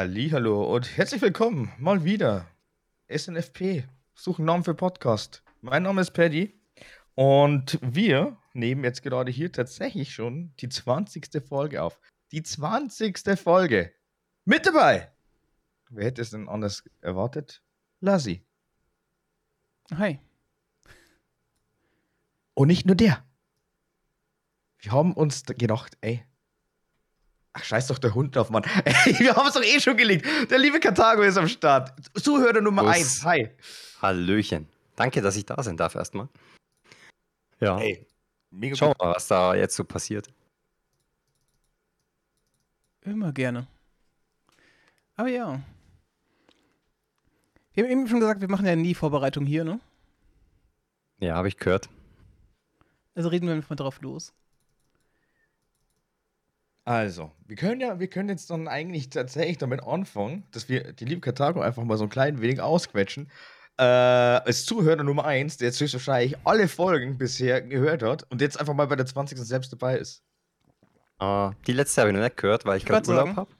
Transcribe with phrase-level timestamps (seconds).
[0.00, 2.46] Hallo und herzlich willkommen mal wieder.
[3.12, 3.82] SNFP,
[4.14, 5.42] suchen Namen für Podcast.
[5.60, 6.54] Mein Name ist Paddy
[7.16, 11.42] und wir nehmen jetzt gerade hier tatsächlich schon die 20.
[11.44, 11.98] Folge auf.
[12.30, 13.36] Die 20.
[13.36, 13.92] Folge.
[14.44, 15.10] Mit dabei.
[15.90, 17.60] Wer hätte es denn anders erwartet?
[17.98, 18.46] Lassi.
[19.92, 20.20] Hi.
[22.54, 23.26] Und nicht nur der.
[24.78, 26.24] Wir haben uns gedacht, ey,
[27.52, 28.64] Ach, scheiß doch der Hund drauf, Mann.
[28.84, 30.26] Ey, wir haben es doch eh schon gelegt.
[30.50, 31.92] Der liebe Karthago ist am Start.
[32.14, 33.24] Zuhörer Nummer 1.
[33.24, 33.50] Hi.
[34.00, 34.68] Hallöchen.
[34.96, 36.28] Danke, dass ich da sein darf erstmal.
[37.60, 37.78] Ja.
[37.78, 38.06] Hey,
[38.50, 40.28] mega wir mal, was da jetzt so passiert.
[43.02, 43.66] Immer gerne.
[45.16, 45.60] Aber ja.
[47.72, 49.80] Wir haben eben schon gesagt, wir machen ja nie Vorbereitung hier, ne?
[51.20, 51.88] Ja, habe ich gehört.
[53.14, 54.32] Also reden wir einfach mal drauf los.
[56.88, 61.04] Also, wir können ja, wir können jetzt dann eigentlich tatsächlich damit anfangen, dass wir die
[61.04, 63.30] liebe Karthago einfach mal so ein klein wenig ausquetschen.
[63.76, 68.58] Äh, als Zuhörer Nummer 1, der jetzt höchstwahrscheinlich alle Folgen bisher gehört hat und jetzt
[68.58, 69.36] einfach mal bei der 20.
[69.36, 70.22] selbst dabei ist.
[71.20, 73.50] Äh, die letzte habe ich noch nicht gehört, weil ich gerade Urlaub habe.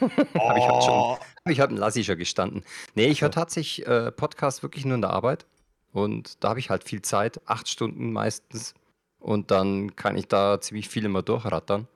[0.00, 0.12] Habe
[0.60, 0.94] ich heute schon.
[0.94, 2.62] Habe ich heute im Lassi schon gestanden.
[2.94, 5.44] Nee, ich höre tatsächlich äh, Podcast wirklich nur in der Arbeit.
[5.90, 8.74] Und da habe ich halt viel Zeit, acht Stunden meistens.
[9.18, 11.88] Und dann kann ich da ziemlich viel immer durchrattern.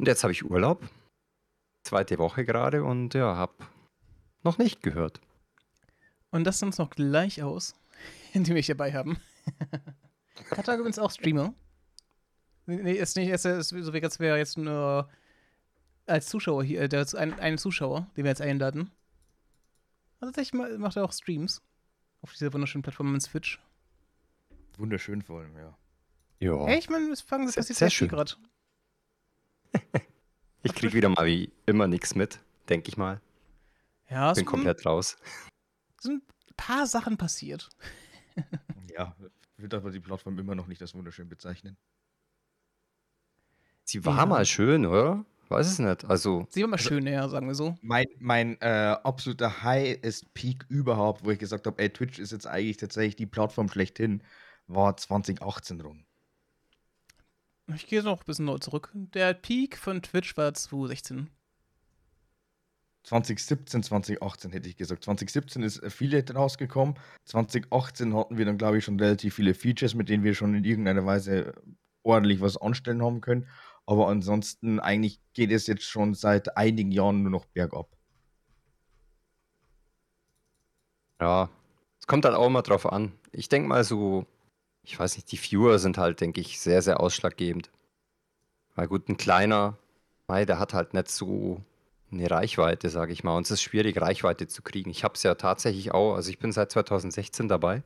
[0.00, 0.88] Und jetzt habe ich Urlaub.
[1.82, 3.52] Zweite Woche gerade und ja, habe
[4.42, 5.20] noch nicht gehört.
[6.30, 7.74] Und das uns noch gleich aus,
[8.32, 9.18] indem wir dich dabei haben.
[10.50, 11.52] Katar übrigens auch Streamer.
[12.66, 15.08] Nee, ist nicht, ist, ist so wie als wäre jetzt nur
[16.06, 18.90] als Zuschauer hier, äh, der ist ein, ein Zuschauer, den wir jetzt einladen.
[20.20, 21.60] Also tatsächlich ma- macht er auch Streams
[22.22, 23.60] auf dieser wunderschönen Plattform namens Twitch.
[24.78, 25.76] Wunderschön vor allem, ja.
[26.38, 26.66] Ja.
[26.66, 28.08] Hey, ich meine, es fangen Sehr- passiert sehr sehr viel schön.
[28.08, 28.32] gerade.
[30.62, 33.22] Ich kriege wieder mal wie immer nichts mit, denke ich mal.
[34.10, 35.16] Ja, Bin sind, komplett raus.
[36.00, 37.68] sind ein paar Sachen passiert.
[38.96, 39.14] Ja,
[39.56, 41.76] wird aber die Plattform immer noch nicht als wunderschön bezeichnen.
[43.84, 44.26] Sie war Ja.
[44.26, 45.24] mal schön, oder?
[45.48, 46.04] Weiß es nicht.
[46.04, 47.76] Also, Sie war mal schön, ja, sagen wir so.
[47.82, 52.46] Mein, mein äh, absoluter Highest Peak überhaupt, wo ich gesagt habe, ey, Twitch ist jetzt
[52.46, 54.22] eigentlich tatsächlich die Plattform schlechthin,
[54.66, 56.04] war 2018 rum.
[57.74, 58.90] Ich gehe noch ein bisschen neu zurück.
[58.94, 61.28] Der Peak von Twitch war 2016.
[63.04, 65.04] 2017, 2018 hätte ich gesagt.
[65.04, 66.96] 2017 ist Affiliate rausgekommen.
[67.24, 70.64] 2018 hatten wir dann, glaube ich, schon relativ viele Features, mit denen wir schon in
[70.64, 71.54] irgendeiner Weise
[72.02, 73.48] ordentlich was anstellen haben können.
[73.86, 77.88] Aber ansonsten, eigentlich geht es jetzt schon seit einigen Jahren nur noch bergab.
[81.20, 81.48] ja,
[82.00, 83.12] es kommt halt auch immer drauf an.
[83.32, 84.26] Ich denke mal so,
[84.82, 87.70] ich weiß nicht, die Viewer sind halt, denke ich, sehr, sehr ausschlaggebend.
[88.74, 89.76] Weil gut, ein kleiner,
[90.26, 91.62] mei, der hat halt nicht so
[92.10, 93.36] eine Reichweite, sage ich mal.
[93.36, 94.90] Und es ist schwierig, Reichweite zu kriegen.
[94.90, 97.82] Ich habe es ja tatsächlich auch, also ich bin seit 2016 dabei.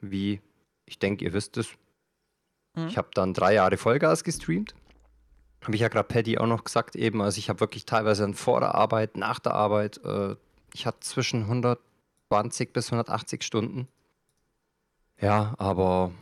[0.00, 0.40] Wie,
[0.84, 1.68] ich denke, ihr wisst es,
[2.76, 2.88] Mhm.
[2.88, 4.74] Ich habe dann drei Jahre Vollgas gestreamt.
[5.62, 7.20] Habe ich ja gerade Paddy auch noch gesagt eben.
[7.20, 10.36] Also ich habe wirklich teilweise dann vor der Arbeit, nach der Arbeit, äh,
[10.74, 13.88] ich hatte zwischen 120 bis 180 Stunden.
[15.20, 16.12] Ja, aber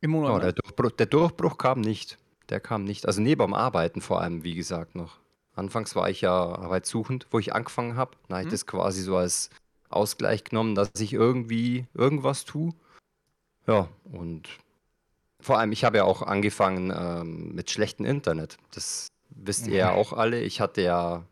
[0.00, 0.40] Im ja, Monat.
[0.42, 0.52] der, ne?
[0.54, 2.18] Durchbruch, der Durchbruch kam nicht.
[2.48, 3.06] Der kam nicht.
[3.06, 5.18] Also neben dem Arbeiten vor allem, wie gesagt, noch.
[5.54, 8.12] Anfangs war ich ja arbeitssuchend, wo ich angefangen habe.
[8.28, 8.50] Da habe ich Mhm.
[8.52, 9.50] das quasi so als
[9.88, 12.72] Ausgleich genommen, dass ich irgendwie irgendwas tue.
[13.66, 14.48] Ja, und
[15.40, 18.58] vor allem, ich habe ja auch angefangen ähm, mit schlechtem Internet.
[18.72, 20.40] Das wisst ihr ja auch alle.
[20.40, 21.24] Ich hatte ja,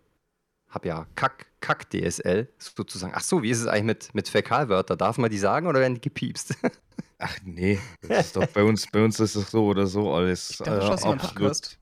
[0.69, 3.13] habe ja Kack, Kack DSL sozusagen.
[3.15, 4.97] Ach so, wie ist es eigentlich mit, mit Fäkalwörter?
[4.97, 6.57] Darf man die sagen oder werden die gepiepst?
[7.19, 10.51] Ach nee, das ist doch bei uns, bei uns ist das so oder so alles.
[10.51, 11.79] Ich dachte, einen Podcast.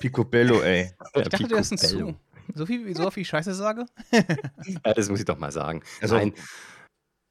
[0.00, 0.92] Picobello, ey.
[1.16, 2.12] Ich dachte, du hast Picobello.
[2.12, 2.16] zu.
[2.54, 3.86] So viel, so viel Scheiße sage?
[4.64, 5.82] Ja, das muss ich doch mal sagen.
[6.00, 6.34] Also- Nein.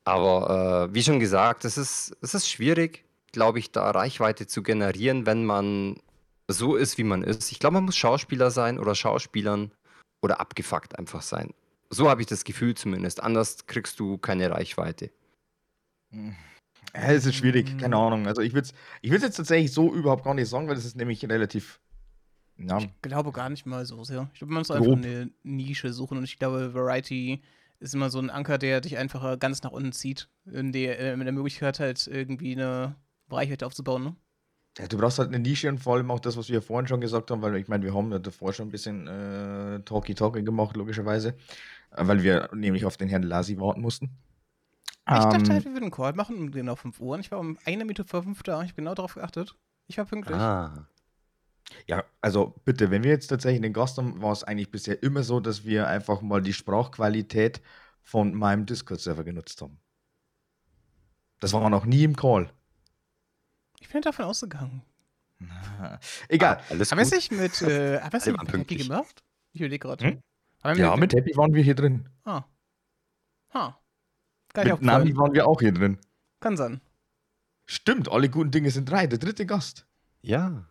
[0.06, 4.62] Aber äh, wie schon gesagt, es ist, es ist schwierig, glaube ich, da Reichweite zu
[4.62, 5.96] generieren, wenn man
[6.50, 7.52] so ist, wie man ist.
[7.54, 9.72] Ich glaube, man muss Schauspieler sein oder Schauspielern
[10.22, 11.54] oder abgefuckt einfach sein.
[11.90, 13.24] So habe ich das Gefühl zumindest.
[13.24, 15.10] Anders kriegst du keine Reichweite.
[16.96, 18.28] Ja, es ist schwierig, keine Ahnung.
[18.28, 20.86] Also ich würde es ich würd's jetzt tatsächlich so überhaupt gar nicht sagen, weil das
[20.86, 21.80] ist nämlich relativ.
[22.58, 24.30] Ja, Ich glaube gar nicht mal so sehr.
[24.34, 24.78] Ich glaube, man muss Grob.
[24.78, 27.42] einfach eine Nische suchen und ich glaube, Variety
[27.80, 30.30] ist immer so ein Anker, der dich einfach ganz nach unten zieht.
[30.46, 32.96] In der, äh, mit der Möglichkeit halt irgendwie eine
[33.30, 34.16] Reichweite aufzubauen, ne?
[34.78, 37.02] ja, du brauchst halt eine Nische und vor allem auch das, was wir vorhin schon
[37.02, 41.36] gesagt haben, weil ich meine, wir haben davor schon ein bisschen äh, Talkie-Talkie gemacht, logischerweise.
[41.92, 44.10] Äh, weil wir nämlich auf den Herrn Lasi warten mussten.
[45.06, 47.16] Ich dachte Ähm, halt, wir würden einen Call machen um genau 5 Uhr.
[47.16, 48.62] Und ich war um eine Minute vor 5 da.
[48.62, 49.56] Ich habe genau darauf geachtet.
[49.88, 50.38] Ich war pünktlich.
[50.38, 50.88] Ah.
[51.88, 55.24] Ja, also bitte, wenn wir jetzt tatsächlich den Gast haben, war es eigentlich bisher immer
[55.24, 57.62] so, dass wir einfach mal die Sprachqualität
[58.02, 59.80] von meinem Discord-Server genutzt haben.
[61.40, 62.50] Das war noch nie im Call.
[63.80, 64.82] Ich bin davon ausgegangen.
[65.40, 66.58] Na, egal.
[66.58, 69.24] Ah, alles Haben wir es nicht mit, äh, haben wir mit Happy gemacht?
[69.52, 70.06] Ich überlege gerade.
[70.06, 70.78] Hm?
[70.78, 72.08] Ja, mit Happy waren wir hier drin.
[72.24, 72.44] Ah.
[73.54, 73.78] Ha.
[74.54, 75.18] Gar nicht Mit Nami aufgefallen.
[75.18, 75.98] waren wir auch hier drin.
[76.40, 76.82] Kann sein.
[77.66, 79.08] Stimmt, alle guten Dinge sind drei.
[79.08, 79.86] Der dritte Gast.
[80.22, 80.66] Ja.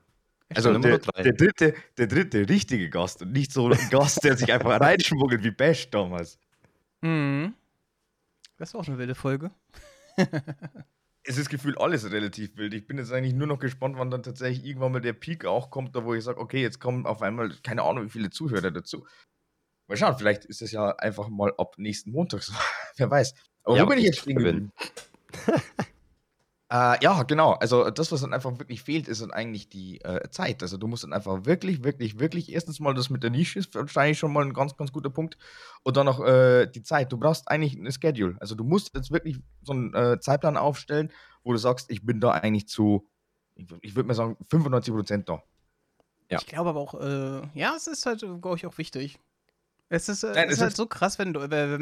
[0.55, 1.23] Also der, immer nur drei.
[1.23, 5.43] der, dritte, der dritte richtige Gast und nicht so ein Gast, der sich einfach reinschmuggelt
[5.43, 6.39] wie Bash damals.
[7.01, 7.55] Mhm.
[8.59, 9.51] Das war auch eine wilde Folge.
[11.25, 12.75] Es ist gefühlt alles relativ wild.
[12.75, 15.71] Ich bin jetzt eigentlich nur noch gespannt, wann dann tatsächlich irgendwann mal der Peak auch
[15.71, 18.73] kommt, da wo ich sage, okay, jetzt kommen auf einmal, keine Ahnung, wie viele Zuhörer
[18.73, 19.07] dazu.
[19.93, 22.53] Mal schauen, vielleicht ist es ja einfach mal ab nächsten Montag so.
[22.97, 23.35] Wer weiß.
[23.65, 24.73] Aber Ja, wo bin ich jetzt stehen bin- geblieben?
[26.71, 27.53] äh, ja, genau.
[27.53, 30.63] Also das, was dann einfach wirklich fehlt, ist dann eigentlich die äh, Zeit.
[30.63, 33.75] Also du musst dann einfach wirklich, wirklich, wirklich, erstens mal das mit der Nische ist
[33.75, 35.37] wahrscheinlich schon mal ein ganz, ganz guter Punkt.
[35.83, 37.13] Und dann noch äh, die Zeit.
[37.13, 38.37] Du brauchst eigentlich eine Schedule.
[38.41, 41.13] Also du musst jetzt wirklich so einen äh, Zeitplan aufstellen,
[41.45, 43.07] wo du sagst, ich bin da eigentlich zu,
[43.55, 45.43] ich, wür- ich würde mal sagen, 95% da.
[46.31, 46.39] Ja.
[46.39, 49.19] Ich glaube aber auch, äh, ja, es ist halt, glaube ich, auch wichtig.
[49.95, 51.75] Es ist, äh, Nein, es es ist halt so krass, wenn du, äh,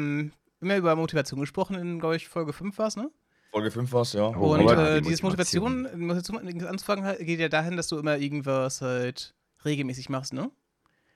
[0.59, 3.09] immer über Motivation gesprochen, in, glaube ich, Folge 5 war es, ne?
[3.51, 4.27] Folge 5 war es, ja.
[4.37, 5.83] Oh, Und äh, die dieses Motivation.
[5.83, 10.43] Motivation, Motivation anzufangen halt, geht ja dahin, dass du immer irgendwas halt regelmäßig machst, ne?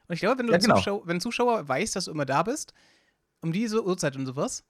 [0.08, 0.76] Und ich glaube, wenn du Ja, genau.
[0.78, 2.74] Zuschauer, wenn ein Zuschauer weiß, dass du immer da bist,
[3.42, 4.64] um diese Uhrzeit und sowas,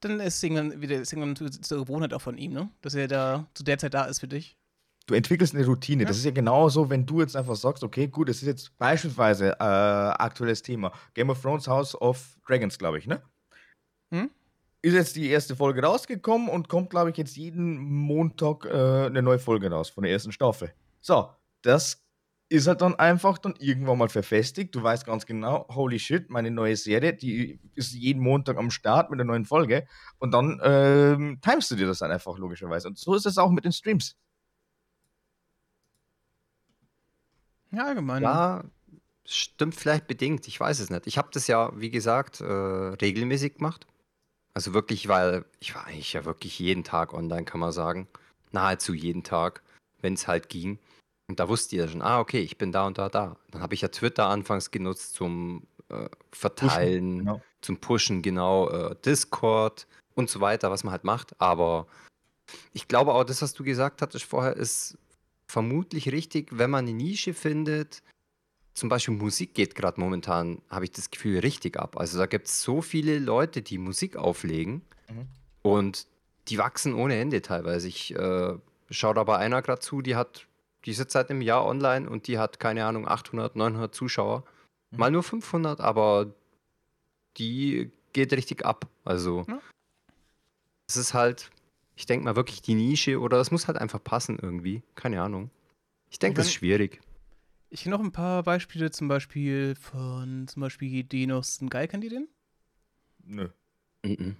[0.00, 2.68] dann ist irgendwann wieder ist irgendwann zu- zur Gewohnheit auch von ihm, ne?
[2.82, 4.56] Dass er da zu der Zeit da ist für dich.
[5.06, 6.04] Du entwickelst eine Routine.
[6.04, 6.20] Das Ja.
[6.20, 9.62] ist ja genauso, wenn du jetzt einfach sagst, okay, gut, es ist jetzt beispielsweise äh,
[9.62, 10.92] aktuelles Thema.
[11.12, 13.22] Game of Thrones House of Dragons, glaube ich, ne?
[14.12, 14.30] Hm?
[14.80, 19.22] Ist jetzt die erste Folge rausgekommen und kommt, glaube ich, jetzt jeden Montag äh, eine
[19.22, 20.72] neue Folge raus von der ersten Staffel.
[21.00, 21.30] So,
[21.62, 22.02] das
[22.50, 24.74] ist halt dann einfach dann irgendwann mal verfestigt.
[24.74, 29.10] Du weißt ganz genau, holy shit, meine neue Serie, die ist jeden Montag am Start
[29.10, 29.86] mit einer neuen Folge.
[30.18, 32.88] Und dann ähm, timest du dir das dann einfach logischerweise.
[32.88, 34.16] Und so ist es auch mit den Streams.
[37.74, 38.22] Ja, allgemein.
[38.22, 38.64] Ja,
[39.26, 40.46] stimmt vielleicht bedingt.
[40.48, 41.06] Ich weiß es nicht.
[41.06, 43.86] Ich habe das ja, wie gesagt, äh, regelmäßig gemacht.
[44.54, 48.06] Also wirklich, weil ich war eigentlich ja wirklich jeden Tag online, kann man sagen.
[48.52, 49.62] Nahezu jeden Tag,
[50.00, 50.78] wenn es halt ging.
[51.28, 53.36] Und da wusste ihr schon, ah, okay, ich bin da und da, da.
[53.50, 57.42] Dann habe ich ja Twitter anfangs genutzt zum äh, Verteilen, genau.
[57.62, 61.40] zum Pushen, genau, äh, Discord und so weiter, was man halt macht.
[61.40, 61.86] Aber
[62.72, 64.98] ich glaube auch, das, was du gesagt hattest vorher, ist
[65.54, 68.02] vermutlich richtig, wenn man eine Nische findet.
[68.74, 71.96] Zum Beispiel Musik geht gerade momentan, habe ich das Gefühl, richtig ab.
[71.96, 75.28] Also da gibt es so viele Leute, die Musik auflegen Mhm.
[75.62, 76.06] und
[76.48, 77.86] die wachsen ohne Ende teilweise.
[77.86, 78.54] Ich äh,
[78.90, 80.46] schaue da bei einer gerade zu, die hat,
[80.86, 84.42] die sitzt seit einem Jahr online und die hat, keine Ahnung, 800, 900 Zuschauer.
[84.90, 84.98] Mhm.
[84.98, 86.34] Mal nur 500, aber
[87.38, 88.88] die geht richtig ab.
[89.04, 89.60] Also Ja.
[90.88, 91.50] es ist halt,
[91.96, 94.82] ich denke mal wirklich die Nische oder es muss halt einfach passen irgendwie.
[94.94, 95.50] Keine Ahnung.
[96.10, 97.00] Ich denke, das ist schwierig.
[97.70, 102.10] Ich kenne noch ein paar Beispiele, zum Beispiel von zum Beispiel Dinos Guy, kennt ihr
[102.10, 102.28] den?
[103.24, 103.48] Nö.
[104.04, 104.36] Mhm.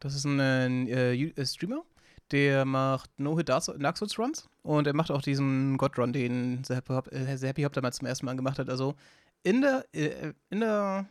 [0.00, 1.82] Das ist ein, äh, äh, Streamer,
[2.30, 6.62] der macht No-Hit Dark Dark Souls Runs und er macht auch diesen God Run, den
[6.64, 8.68] The Happy Hop, äh, damals zum ersten Mal gemacht hat.
[8.68, 8.96] Also
[9.42, 11.08] in der, äh, in der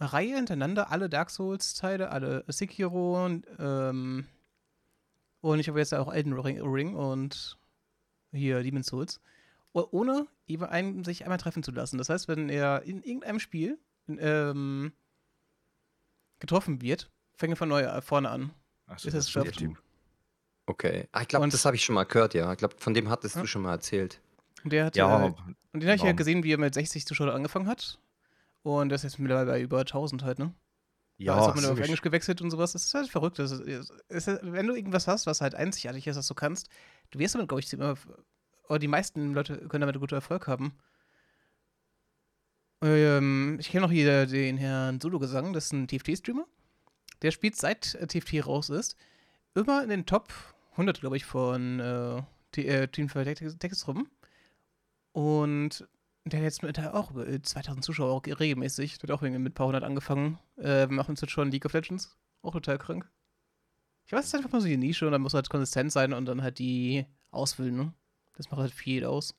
[0.00, 4.26] Reihe hintereinander alle Dark Souls-Teile, alle Sekiro und, ähm,
[5.42, 7.58] und ich habe jetzt auch Elden Ring, und
[8.32, 9.20] hier Demon's Souls.
[9.74, 11.98] Ohne eben einen, sich einmal treffen zu lassen.
[11.98, 14.92] Das heißt, wenn er in irgendeinem Spiel ähm,
[16.38, 18.52] getroffen wird, fängt er von neu äh, vorne an.
[18.86, 19.52] Achso, Ist es so der?
[19.52, 19.80] Typ.
[20.66, 21.08] Okay.
[21.12, 22.50] Ah, ich glaube, Und- das habe ich schon mal gehört, ja.
[22.52, 23.40] Ich glaube, von dem hattest Ja.
[23.42, 24.20] du schon mal erzählt.
[24.64, 25.32] Und der hat, Ja, äh,
[25.72, 27.98] und den habe ich ja gesehen, wie er mit 60 Zuschauern angefangen hat.
[28.62, 30.54] Und das ist jetzt mittlerweile bei über 1000 halt, ne?
[31.24, 31.80] Ja, ist auch mal auf.
[31.80, 32.72] Englisch gewechselt und sowas.
[32.72, 33.38] Das ist halt verrückt.
[33.38, 36.68] Das ist, ist, wenn du irgendwas hast, was halt einzigartig ist, was du kannst,
[37.10, 37.96] du wirst damit, glaube ich, immer.
[38.68, 40.74] Oder die meisten Leute können damit guten Erfolg haben.
[42.82, 46.46] Ähm, ich kenne noch hier den Herrn Solo-Gesang, das ist ein TFT-Streamer.
[47.22, 48.96] Der spielt seit äh, TFT raus ist,
[49.54, 50.32] immer in den Top
[50.72, 54.08] 100, glaube ich, von äh, äh, Team for Texas rum.
[55.12, 55.86] Und
[56.24, 58.98] der hat jetzt mit äh, auch über 2000 Zuschauer auch regelmäßig.
[58.98, 60.38] Der hat auch irgendwie mit ein paar hundert angefangen.
[60.56, 62.16] Äh, wir machen jetzt schon League of Legends.
[62.42, 63.10] Auch total krank.
[64.06, 66.12] Ich weiß, es ist einfach mal so die Nische und dann muss halt konsistent sein
[66.12, 67.94] und dann halt die ausfüllen, ne?
[68.36, 69.34] Das macht halt viel aus.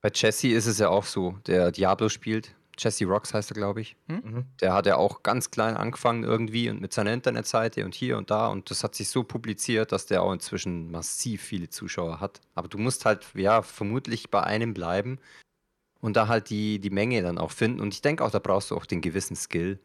[0.00, 2.54] Bei Jesse ist es ja auch so, der Diablo spielt.
[2.78, 3.96] Jesse Rocks heißt er, glaube ich.
[4.06, 4.46] Mhm.
[4.60, 8.30] Der hat ja auch ganz klein angefangen irgendwie und mit seiner Internetseite und hier und
[8.30, 12.40] da und das hat sich so publiziert, dass der auch inzwischen massiv viele Zuschauer hat.
[12.54, 15.18] Aber du musst halt, ja, vermutlich bei einem bleiben
[16.02, 17.80] und da halt die, die Menge dann auch finden.
[17.80, 19.78] Und ich denke auch, da brauchst du auch den gewissen Skill.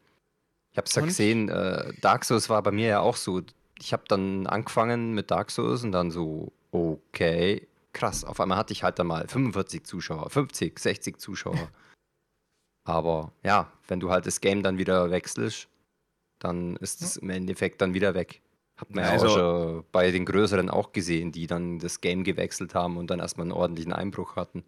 [0.72, 3.40] Ich habe es ja gesehen, äh, Dark Souls war bei mir ja auch so.
[3.78, 8.24] Ich habe dann angefangen mit Dark Souls und dann so, okay, krass.
[8.24, 11.56] Auf einmal hatte ich halt dann mal 45 Zuschauer, 50, 60 Zuschauer.
[12.84, 15.68] Aber ja, wenn du halt das Game dann wieder wechselst,
[16.40, 18.40] dann ist es im Endeffekt dann wieder weg.
[18.76, 22.24] Hat man ja Also- auch schon bei den größeren auch gesehen, die dann das Game
[22.24, 24.64] gewechselt haben und dann erstmal einen ordentlichen Einbruch hatten.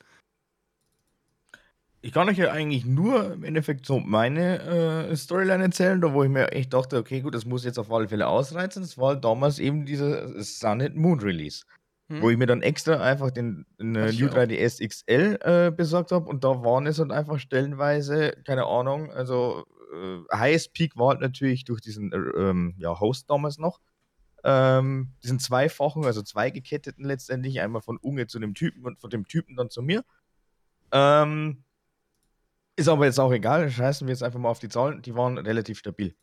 [2.02, 6.24] Ich kann euch ja eigentlich nur im Endeffekt so meine äh, Storyline erzählen, da wo
[6.24, 8.82] ich mir echt dachte, okay, gut, das muss jetzt auf alle Fälle ausreizen.
[8.82, 11.64] Das war damals eben dieser Sun and Moon Release,
[12.08, 12.22] Hm?
[12.22, 14.34] wo ich mir dann extra einfach den, den äh, New auch.
[14.34, 19.64] 3DS XL äh, besorgt habe und da waren es halt einfach stellenweise, keine Ahnung, also
[19.92, 23.78] äh, Highest Peak war halt natürlich durch diesen äh, ähm, ja, Host damals noch.
[24.42, 29.10] Ähm, diesen zweifachen, also zwei geketteten letztendlich, einmal von Unge zu dem Typen und von
[29.10, 30.02] dem Typen dann zu mir.
[30.92, 31.62] Ähm,
[32.76, 35.38] ist aber jetzt auch egal, scheißen wir jetzt einfach mal auf die Zahlen, die waren
[35.38, 36.14] relativ stabil.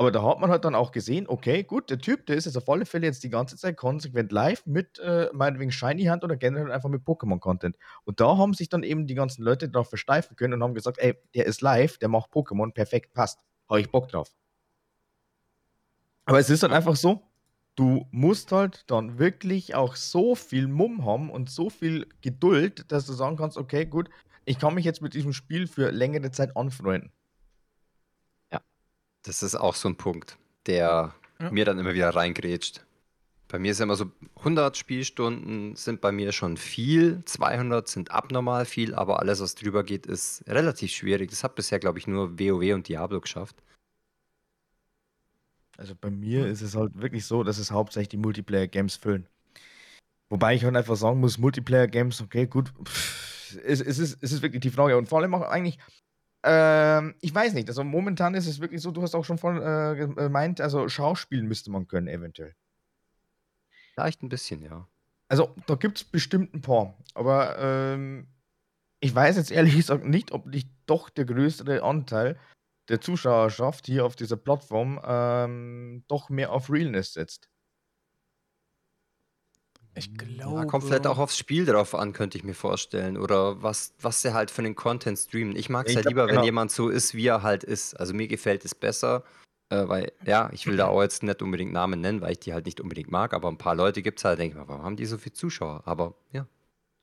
[0.00, 2.56] Aber da hat man halt dann auch gesehen, okay, gut, der Typ, der ist jetzt
[2.56, 6.36] auf alle Fälle jetzt die ganze Zeit konsequent live mit äh, meinetwegen Shiny Hand oder
[6.36, 7.76] generell einfach mit Pokémon-Content.
[8.04, 10.96] Und da haben sich dann eben die ganzen Leute darauf versteifen können und haben gesagt,
[10.98, 13.44] ey, der ist live, der macht Pokémon, perfekt, passt.
[13.68, 14.32] Habe ich Bock drauf.
[16.24, 17.22] Aber es ist halt einfach so,
[17.74, 23.04] du musst halt dann wirklich auch so viel Mumm haben und so viel Geduld, dass
[23.04, 24.08] du sagen kannst, okay, gut,
[24.50, 27.12] ich kann mich jetzt mit diesem Spiel für längere Zeit anfreunden.
[29.22, 31.50] Das ist auch so ein Punkt, der Ja.
[31.50, 32.86] mir dann immer wieder reingrätscht.
[33.48, 38.10] Bei mir ist ja immer so, 100 Spielstunden sind bei mir schon viel, 200 sind
[38.10, 41.28] abnormal viel, aber alles, was drüber geht, ist relativ schwierig.
[41.30, 43.62] Das hat bisher, glaube ich, nur WoW und Diablo geschafft.
[45.76, 49.26] Also bei mir ist es halt wirklich so, dass es hauptsächlich die Multiplayer-Games füllen.
[50.30, 54.42] Wobei ich halt einfach sagen muss, Multiplayer-Games, okay, gut, pff, es, es, ist, es ist
[54.42, 54.96] wirklich die Frage.
[54.96, 55.78] Und vor allem auch eigentlich,
[56.42, 59.62] ähm, ich weiß nicht, also momentan ist es wirklich so, du hast auch schon vorhin
[59.62, 62.54] äh, ge- gemeint, also Schauspielen müsste man können, eventuell.
[63.94, 64.88] Vielleicht ein bisschen, ja.
[65.28, 68.28] Also da gibt es bestimmt ein paar, aber ähm,
[69.00, 72.38] ich weiß jetzt ehrlich gesagt nicht, ob nicht doch der größere Anteil
[72.88, 77.48] der Zuschauerschaft hier auf dieser Plattform ähm, doch mehr auf Realness setzt.
[79.94, 80.60] Ich glaube.
[80.60, 83.16] Ja, kommt vielleicht auch aufs Spiel drauf an, könnte ich mir vorstellen.
[83.16, 85.56] Oder was, was sie halt für den Content streamen.
[85.56, 86.38] Ich mag es glaub, lieber, genau.
[86.38, 87.94] wenn jemand so ist, wie er halt ist.
[87.94, 89.24] Also mir gefällt es besser,
[89.68, 92.52] äh, weil, ja, ich will da auch jetzt nicht unbedingt Namen nennen, weil ich die
[92.52, 94.84] halt nicht unbedingt mag, aber ein paar Leute gibt es halt, denke ich mir, warum
[94.84, 95.82] haben die so viele Zuschauer?
[95.84, 96.46] Aber ja,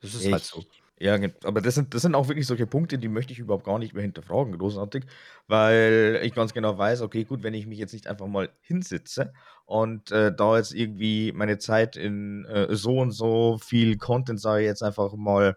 [0.00, 0.64] das ist halt Ich- so.
[1.00, 3.78] Ja, aber das sind, das sind auch wirklich solche Punkte, die möchte ich überhaupt gar
[3.78, 5.04] nicht mehr hinterfragen, großartig,
[5.46, 9.32] weil ich ganz genau weiß, okay, gut, wenn ich mich jetzt nicht einfach mal hinsitze
[9.64, 14.62] und äh, da jetzt irgendwie meine Zeit in äh, so und so viel Content, sage
[14.62, 15.54] ich jetzt einfach mal,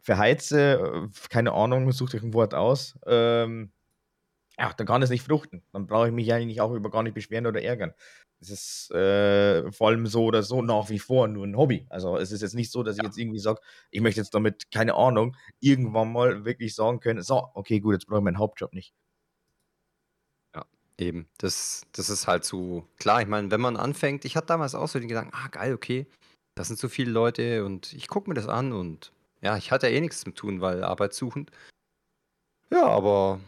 [0.00, 3.72] verheize, äh, keine Ahnung, sucht euch ein Wort aus, ähm,
[4.58, 5.62] ja, dann kann es nicht fruchten.
[5.72, 7.92] Dann brauche ich mich eigentlich auch über gar nicht beschweren oder ärgern.
[8.40, 11.86] Es ist äh, vor allem so oder so nach wie vor nur ein Hobby.
[11.88, 13.60] Also es ist jetzt nicht so, dass ich jetzt irgendwie sage,
[13.90, 18.06] ich möchte jetzt damit, keine Ahnung, irgendwann mal wirklich sagen können, so, okay, gut, jetzt
[18.06, 18.94] brauche ich meinen Hauptjob nicht.
[20.98, 24.74] Eben, das, das ist halt so, klar, ich meine, wenn man anfängt, ich hatte damals
[24.74, 26.06] auch so den Gedanken, ah, geil, okay,
[26.54, 29.88] das sind so viele Leute und ich gucke mir das an und ja, ich hatte
[29.88, 31.50] ja eh nichts zu tun, weil arbeitssuchend.
[32.70, 33.40] Ja, aber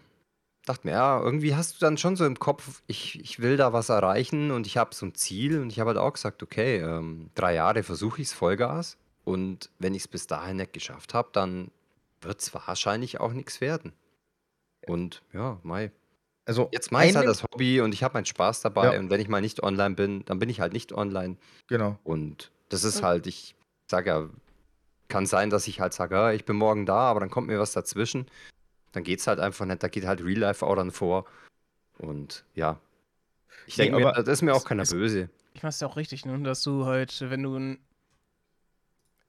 [0.68, 3.72] dachte mir, ja, irgendwie hast du dann schon so im Kopf, ich, ich will da
[3.72, 6.78] was erreichen und ich habe so ein Ziel und ich habe halt auch gesagt, okay,
[6.78, 11.14] ähm, drei Jahre versuche ich es Vollgas und wenn ich es bis dahin nicht geschafft
[11.14, 11.70] habe, dann
[12.20, 13.92] wird es wahrscheinlich auch nichts werden.
[14.86, 15.90] Und ja, Mai.
[16.46, 18.94] Also Jetzt ich halt das Hobby und ich habe meinen Spaß dabei.
[18.94, 18.98] Ja.
[18.98, 21.36] Und wenn ich mal nicht online bin, dann bin ich halt nicht online.
[21.66, 21.98] Genau.
[22.04, 23.54] Und das ist halt, ich
[23.86, 24.28] sage ja,
[25.08, 27.58] kann sein, dass ich halt sage, ja, ich bin morgen da, aber dann kommt mir
[27.58, 28.26] was dazwischen.
[28.98, 29.80] Dann geht es halt einfach nicht.
[29.80, 31.24] Da geht halt Real Life auch dann vor.
[31.98, 32.80] Und ja.
[33.68, 35.30] Ich Nee, denke mir, aber das ist mir auch keiner es- böse.
[35.54, 36.36] Ich mach's ja auch richtig, ne?
[36.42, 37.78] Dass du halt, wenn du ein.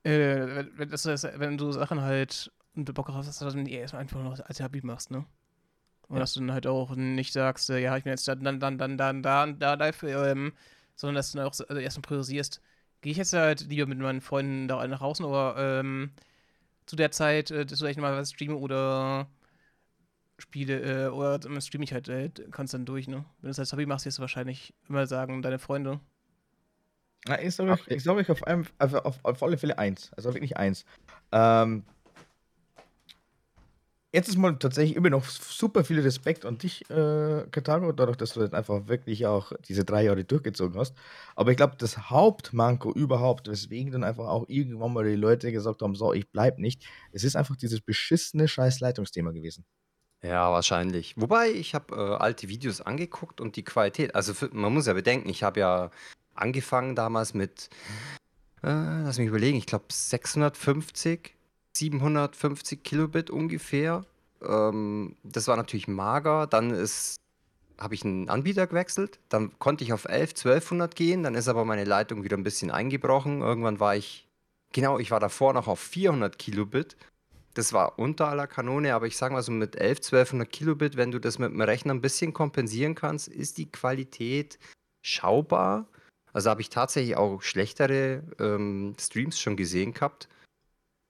[0.04, 0.10] Äh,
[0.56, 3.68] wenn, wenn, du das, wenn du Sachen halt und du Bock hast, dass du dann
[3.68, 5.26] erstmal einfach noch als Hobby machst, ne?
[6.08, 6.22] Und Ja.
[6.22, 8.80] dass du dann halt auch nicht sagst, äh, ja, ich bin jetzt dann, dann, dann,
[8.80, 10.54] dann, dann, da, da live, ähm,
[10.96, 12.60] sondern dass du dann auch so- also erstmal priorisierst.
[13.02, 16.12] Gehe ich jetzt halt lieber mit meinen Freunden da nach draußen oder ähm,
[16.88, 19.28] zu der Zeit, äh, dass du echt mal was streame oder
[20.42, 23.26] spiele, äh, oder dann streame ich halt äh, konstant durch, ne?
[23.42, 26.00] Wenn du es als Hobby machst, wirst du wahrscheinlich immer sagen, deine Freunde.
[27.28, 30.12] Na, ich sage euch, ich sag euch auf, einem, auf, auf, auf alle Fälle eins.
[30.14, 30.86] Also wirklich eins.
[31.32, 31.84] Ähm,
[34.12, 38.34] jetzt ist mal tatsächlich immer noch super viel Respekt an dich, äh, Karthago, dadurch, dass
[38.34, 40.96] du jetzt einfach wirklich auch diese drei Jahre durchgezogen hast.
[41.36, 45.82] Aber ich glaube, das Hauptmanko überhaupt, weswegen dann einfach auch irgendwann mal die Leute gesagt
[45.82, 49.66] haben, so, ich bleib nicht, es ist einfach dieses beschissene scheiß Leitungsthema gewesen.
[50.22, 51.16] Ja, wahrscheinlich.
[51.18, 54.94] Wobei, ich habe äh, alte Videos angeguckt und die Qualität, also für, man muss ja
[54.94, 55.92] bedenken, ich habe ja
[56.36, 57.70] angefangen damals mit,
[58.64, 58.68] äh,
[59.04, 61.36] lass mich überlegen, ich glaube 650,
[61.74, 64.06] 750 Kilobit ungefähr.
[64.42, 66.48] Ähm, das war natürlich mager.
[66.48, 66.72] Dann
[67.78, 69.20] habe ich einen Anbieter gewechselt.
[69.30, 71.24] Dann konnte ich auf 11, 1200 gehen.
[71.24, 73.42] Dann ist aber meine Leitung wieder ein bisschen eingebrochen.
[73.42, 74.28] Irgendwann war ich,
[74.74, 76.98] genau, ich war davor noch auf 400 Kilobit.
[77.60, 81.12] Das war unter aller Kanone, aber ich sage mal so mit 11, 1200 Kilobit, wenn
[81.12, 84.58] du das mit dem Rechner ein bisschen kompensieren kannst, ist die Qualität
[85.02, 85.90] schaubar.
[86.32, 90.30] Also habe ich tatsächlich auch schlechtere ähm, Streams schon gesehen gehabt.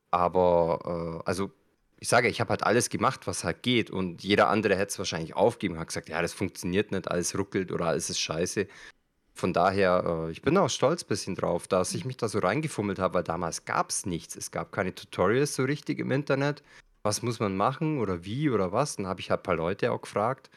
[0.09, 1.51] Aber, äh, also
[1.99, 3.91] ich sage, ich habe halt alles gemacht, was halt geht.
[3.91, 7.71] Und jeder andere hätte es wahrscheinlich aufgeben, hat gesagt, ja, das funktioniert nicht, alles ruckelt
[7.71, 8.67] oder alles ist scheiße.
[9.39, 12.39] Von daher, äh, ich bin auch stolz ein bisschen drauf, dass ich mich da so
[12.39, 14.35] reingefummelt habe, weil damals gab es nichts.
[14.35, 16.61] Es gab keine Tutorials so richtig im Internet.
[17.03, 18.97] Was muss man machen oder wie oder was?
[18.97, 20.49] Dann habe ich halt ein paar Leute auch gefragt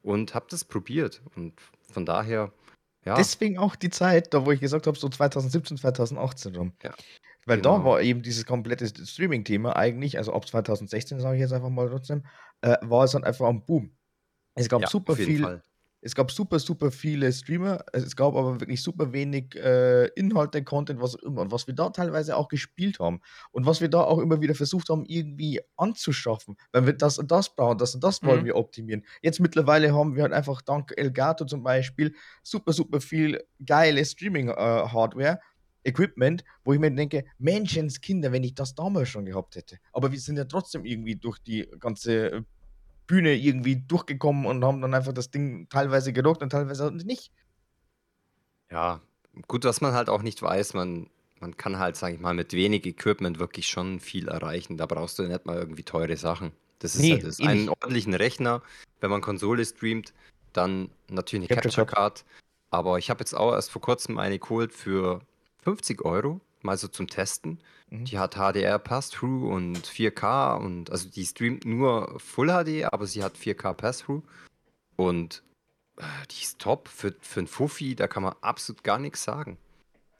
[0.00, 1.20] und habe das probiert.
[1.36, 1.60] Und
[1.92, 2.52] von daher,
[3.04, 3.16] ja.
[3.16, 6.72] Deswegen auch die Zeit, da wo ich gesagt habe, so 2017, 2018 rum.
[6.82, 6.94] Ja.
[7.44, 7.84] Weil da Genau.
[7.84, 12.24] war eben dieses komplette Streaming-Thema eigentlich, also ab 2016, sage ich jetzt einfach mal trotzdem,
[12.62, 13.94] äh, war es dann einfach am Boom.
[14.54, 15.62] Es gab Ja, super auf jeden viel, Fall.
[16.04, 21.00] Es gab super, super viele Streamer, es gab aber wirklich super wenig äh, Inhalte, Content,
[21.00, 21.42] was auch immer.
[21.42, 23.20] Und was wir da teilweise auch gespielt haben
[23.52, 27.30] und was wir da auch immer wieder versucht haben, irgendwie anzuschaffen, wenn wir das und
[27.30, 28.46] das brauchen, das und das wollen Mhm.
[28.46, 29.04] wir optimieren.
[29.22, 35.38] Jetzt mittlerweile haben wir halt einfach dank Elgato zum Beispiel super, super viel geile Streaming-Hardware.
[35.84, 39.78] Equipment, wo ich mir denke, Menschenskinder, wenn ich das damals schon gehabt hätte.
[39.92, 42.42] Aber wir sind ja trotzdem irgendwie durch die ganze äh,
[43.12, 47.30] Bühne irgendwie durchgekommen und haben dann einfach das Ding teilweise gerockt und teilweise nicht.
[48.70, 49.02] Ja,
[49.48, 52.54] gut, was man halt auch nicht weiß, man, man kann halt, sage ich mal, mit
[52.54, 54.78] wenig Equipment wirklich schon viel erreichen.
[54.78, 56.52] Da brauchst du nicht mal irgendwie teure Sachen.
[56.78, 57.38] Das ist Nee, halt das.
[57.38, 58.62] eh Einen ordentlichen Rechner,
[59.02, 60.14] wenn man Konsole streamt,
[60.54, 62.24] dann natürlich eine Capture Capture Card.
[62.70, 65.20] Aber ich habe jetzt auch erst vor kurzem eine geholt für
[65.64, 67.58] 50 Euro, mal so zum Testen.
[67.92, 68.06] Mhm.
[68.06, 73.22] Die hat HDR Pass-Through und 4K und also die streamt nur Full HD, aber sie
[73.22, 74.22] hat 4K Pass-Through.
[74.96, 75.42] Und
[75.98, 79.58] äh, die ist top für, für ein Fuffi, da kann man absolut gar nichts sagen.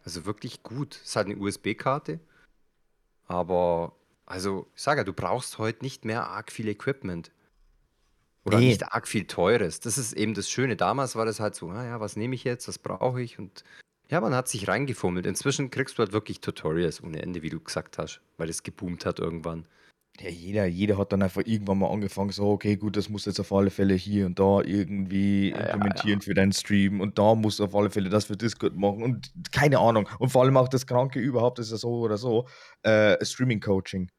[0.04, 0.96] Also wirklich gut.
[1.02, 2.20] Ist halt eine USB-Karte.
[3.26, 3.94] Aber,
[4.26, 7.30] also, ich sage ja, du brauchst heute nicht mehr arg viel Equipment.
[8.44, 8.66] Oder Nee.
[8.70, 9.80] nicht arg viel Teures.
[9.80, 10.76] Das ist eben das Schöne.
[10.76, 13.38] Damals war das halt so, naja, was nehme ich jetzt, was brauche ich?
[13.38, 13.64] Und
[14.12, 15.25] ja, man hat sich reingefummelt.
[15.27, 19.07] Inzwischen kriegst du halt wirklich Tutorials ohne Ende, wie du gesagt hast, weil es geboomt
[19.07, 19.66] hat irgendwann.
[20.20, 23.40] Ja, jeder, jeder hat dann einfach irgendwann mal angefangen, so, okay, gut, das muss jetzt
[23.40, 27.35] auf alle Fälle hier und da irgendwie Ja, ja, implementieren für deinen Stream und da
[27.35, 30.07] musst du auf alle Fälle das für Discord machen und keine Ahnung.
[30.18, 32.46] Und vor allem auch das Kranke überhaupt ist ja so oder so,
[32.83, 34.11] äh, Streaming-Coaching.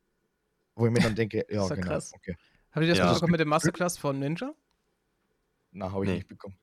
[0.76, 2.12] Wo ich mir dann denke, ja, ist ja genau, krass.
[2.16, 2.36] okay.
[2.72, 3.06] Habt ihr das Ja.
[3.06, 4.56] mitbekommen mit dem Masterclass von Ninja?
[5.72, 6.16] Na, habe ich Nee.
[6.18, 6.58] nicht bekommen.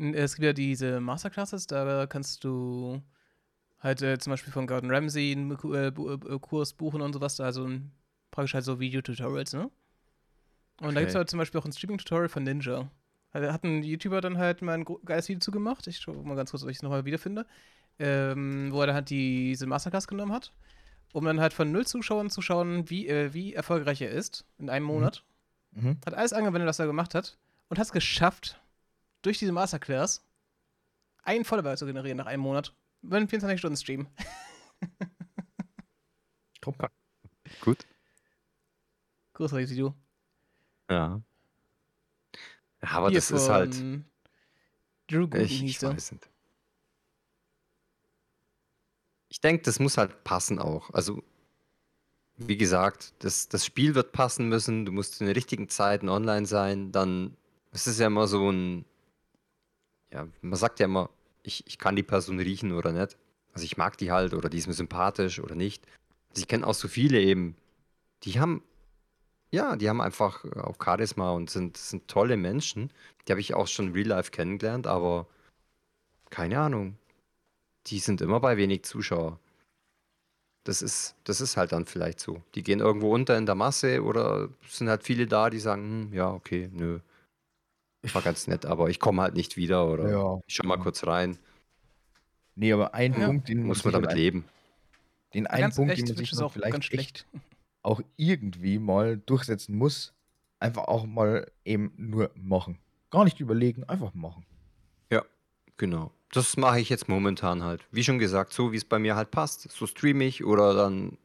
[0.00, 3.02] Es gibt ja diese Masterclasses, da kannst du
[3.80, 7.38] halt äh, zum Beispiel von Gordon Ramsay einen äh, Bu- äh, Kurs buchen und sowas,
[7.40, 7.68] also
[8.30, 9.70] praktisch halt so Video-Tutorials, ne?
[10.80, 11.18] Und da gibt es Okay.
[11.18, 12.90] halt zum Beispiel auch ein Streaming-Tutorial von Ninja.
[13.32, 15.86] Da hat ein YouTuber dann halt mal ein geiles Video zugemacht.
[15.86, 17.46] Ich schau mal ganz kurz, ob ich es nochmal wiederfinde.
[17.98, 20.52] Ähm, wo er dann halt diese Masterclass genommen hat,
[21.12, 24.70] um dann halt von null Zuschauern zu schauen, wie, äh, wie erfolgreich er ist in
[24.70, 24.92] einem Mhm.
[24.92, 25.22] Monat.
[25.72, 25.98] Mhm.
[26.06, 27.36] Hat alles angewendet, was er gemacht hat.
[27.68, 28.59] Und hat es geschafft,
[29.22, 30.24] durch diese Masterclass
[31.22, 32.74] einen Follower zu generieren nach einem Monat.
[33.02, 34.06] Über einen 24-Stunden-Stream.
[36.60, 36.76] Top.
[37.60, 37.86] Gut.
[39.34, 39.94] Großartiges Video.
[40.90, 41.22] Ja.
[42.82, 43.74] Ja, aber Hier das ist halt.
[45.08, 46.28] Drew Gooden Ich, ich weiß nicht.
[49.28, 50.90] Ich denke, das muss halt passen auch.
[50.92, 51.22] Also,
[52.36, 54.84] wie gesagt, das, das Spiel wird passen müssen.
[54.84, 56.90] Du musst in den richtigen Zeiten online sein.
[56.90, 57.36] Dann,
[57.70, 58.84] es ist ja immer so ein,
[60.12, 61.10] ja, man sagt ja immer,
[61.42, 63.16] ich, ich kann die Person riechen oder nicht.
[63.52, 65.84] Also ich mag die halt oder die ist mir sympathisch oder nicht.
[66.30, 67.56] Also ich kenne auch so viele eben,
[68.22, 68.62] die haben,
[69.50, 72.92] ja, die haben einfach auch Charisma und sind, sind tolle Menschen.
[73.26, 75.26] Die habe ich auch schon real life kennengelernt, aber
[76.30, 76.96] keine Ahnung.
[77.86, 79.38] Die sind immer bei wenig Zuschauer.
[80.64, 82.42] Das ist, das ist halt dann vielleicht so.
[82.54, 86.12] Die gehen irgendwo unter in der Masse oder sind halt viele da, die sagen, hm,
[86.12, 87.00] ja, okay, nö.
[88.12, 90.40] War ganz nett, aber ich komme halt nicht wieder oder Ja.
[90.46, 91.38] ich schau mal kurz rein.
[92.54, 93.26] Nee, aber ein Ja.
[93.26, 94.44] Punkt, den Muss man halt damit ein- leben.
[95.34, 97.26] Den Ja, einen ganz Punkt, echt, den man sich auch vielleicht schlecht.
[97.82, 100.12] auch irgendwie mal durchsetzen muss,
[100.58, 102.78] einfach auch mal eben nur machen.
[103.10, 104.44] Gar nicht überlegen, einfach machen.
[105.10, 105.24] Ja,
[105.76, 106.10] genau.
[106.32, 107.84] Das mache ich jetzt momentan halt.
[107.90, 109.70] Wie schon gesagt, so wie es bei mir halt passt.
[109.70, 111.18] So streame ich oder dann,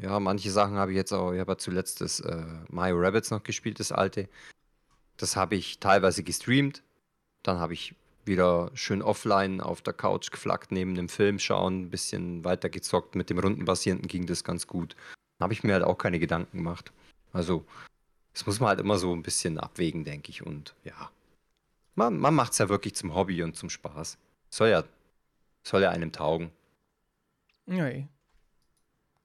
[0.00, 3.30] ja, manche Sachen habe ich jetzt auch, ich habe ja zuletzt das äh, Mario Rabbits
[3.30, 4.28] noch gespielt, das alte.
[5.16, 6.82] Das habe ich teilweise gestreamt.
[7.42, 11.90] Dann habe ich wieder schön offline auf der Couch geflackt, neben dem Film schauen, ein
[11.90, 13.14] bisschen weiter gezockt.
[13.14, 14.96] Mit dem Rundenbasierenden ging das ganz gut.
[15.40, 16.92] Habe ich mir halt auch keine Gedanken gemacht.
[17.32, 17.64] Also,
[18.32, 20.44] das muss man halt immer so ein bisschen abwägen, denke ich.
[20.44, 21.10] Und ja,
[21.94, 24.18] man, man macht es ja wirklich zum Hobby und zum Spaß.
[24.50, 24.84] Soll ja,
[25.62, 26.50] soll ja einem taugen.
[27.66, 28.06] Ja, eh.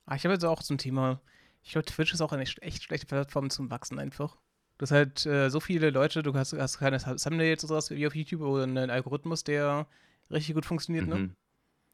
[0.05, 1.21] Ah, ich habe jetzt auch zum Thema,
[1.63, 4.37] ich glaube, Twitch ist auch eine echt schlechte Plattform zum Wachsen einfach.
[4.81, 8.07] Du hast halt äh, so viele Leute, du hast, hast keine Thumbnails oder sowas wie
[8.07, 9.85] auf YouTube oder einen Algorithmus, der
[10.31, 11.17] richtig gut funktioniert, ne?
[11.17, 11.35] Mhm.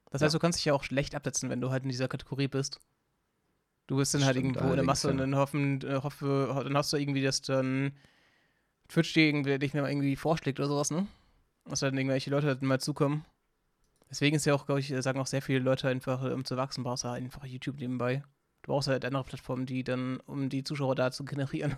[0.10, 0.28] Das Ja.
[0.28, 2.80] heißt, du kannst dich ja auch schlecht absetzen, wenn du halt in dieser Kategorie bist.
[3.88, 5.26] Du bist dann halt Stimmt irgendwo in der Masse und ja.
[5.26, 7.92] dann hoffen, äh, hoffe, dann hast du irgendwie, dass dann
[8.88, 11.08] Twitch dir irgendwie, dich mal irgendwie vorschlägt oder sowas, ne?
[11.66, 13.26] Dass dann irgendwelche Leute dann mal zukommen.
[14.10, 16.86] Deswegen ist ja auch, glaube ich, sagen auch sehr viele Leute einfach, um zu wachsen,
[16.86, 18.24] brauchst du halt einfach YouTube nebenbei.
[18.62, 21.76] Du brauchst halt andere Plattformen, die dann, um die Zuschauer da zu generieren.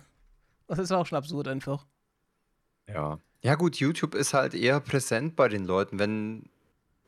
[0.70, 1.84] Das ist auch schon absurd einfach.
[2.86, 3.18] Ja.
[3.42, 6.48] Ja, gut, YouTube ist halt eher präsent bei den Leuten, wenn.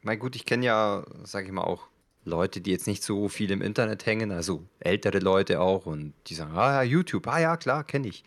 [0.01, 1.87] Mein gut, ich kenne ja, sag ich mal, auch
[2.25, 6.35] Leute, die jetzt nicht so viel im Internet hängen, also ältere Leute auch, und die
[6.35, 8.25] sagen, ah ja, YouTube, ah ja, klar, kenne ich.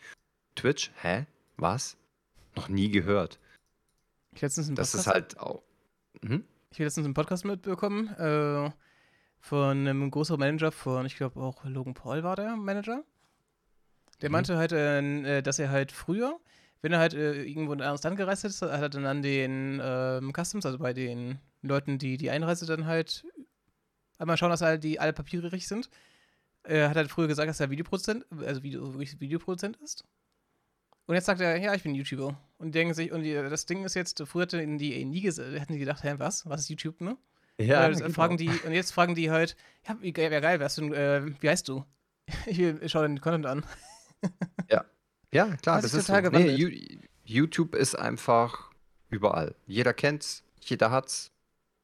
[0.55, 1.25] Twitch, hä?
[1.57, 1.97] Was?
[2.55, 3.37] Noch nie gehört.
[4.31, 5.63] Ich letztens einen Das Podcast, ist halt auch.
[6.21, 6.45] Mhm.
[6.71, 8.71] ich habe letztens einen Podcast mitbekommen äh,
[9.41, 13.03] von einem größeren Manager von, ich glaube auch Logan Paul war der Manager.
[14.21, 14.33] Der Mhm.
[14.33, 16.39] meinte halt, äh, äh, dass er halt früher,
[16.81, 19.21] wenn er halt äh, irgendwo in ein anderes Land gereist ist, hat er dann an
[19.21, 23.25] den ähm, Customs, also bei den Leuten, die die Einreise dann halt
[24.17, 25.89] einmal schauen, dass halt die alle Papiere richtig sind.
[26.63, 30.03] Er hat halt früher gesagt, dass er Videoproduzent, also Video, wirklich Videoproduzent ist.
[31.07, 32.35] Und jetzt sagt er, ja, ich bin YouTuber.
[32.57, 35.73] Und die denken sich, und die, das Ding ist jetzt, früher hätten die nie hätten
[35.73, 36.47] die gedacht, hä, was?
[36.49, 37.17] Was ist YouTube, ne?
[37.59, 39.55] Ja, Äh, fragen die, und jetzt fragen die halt,
[39.87, 41.83] ja, wie geil, wär geil, wärst du, äh, wie heißt du?
[42.47, 43.63] Ich, ich schau den Content an.
[45.31, 46.13] Ja, klar, Hat das sich ist so.
[46.13, 46.59] total Nee, gewandelt.
[46.59, 48.71] Ju- YouTube ist einfach
[49.09, 49.53] überall.
[49.67, 51.31] Jeder kennt's, jeder hat's.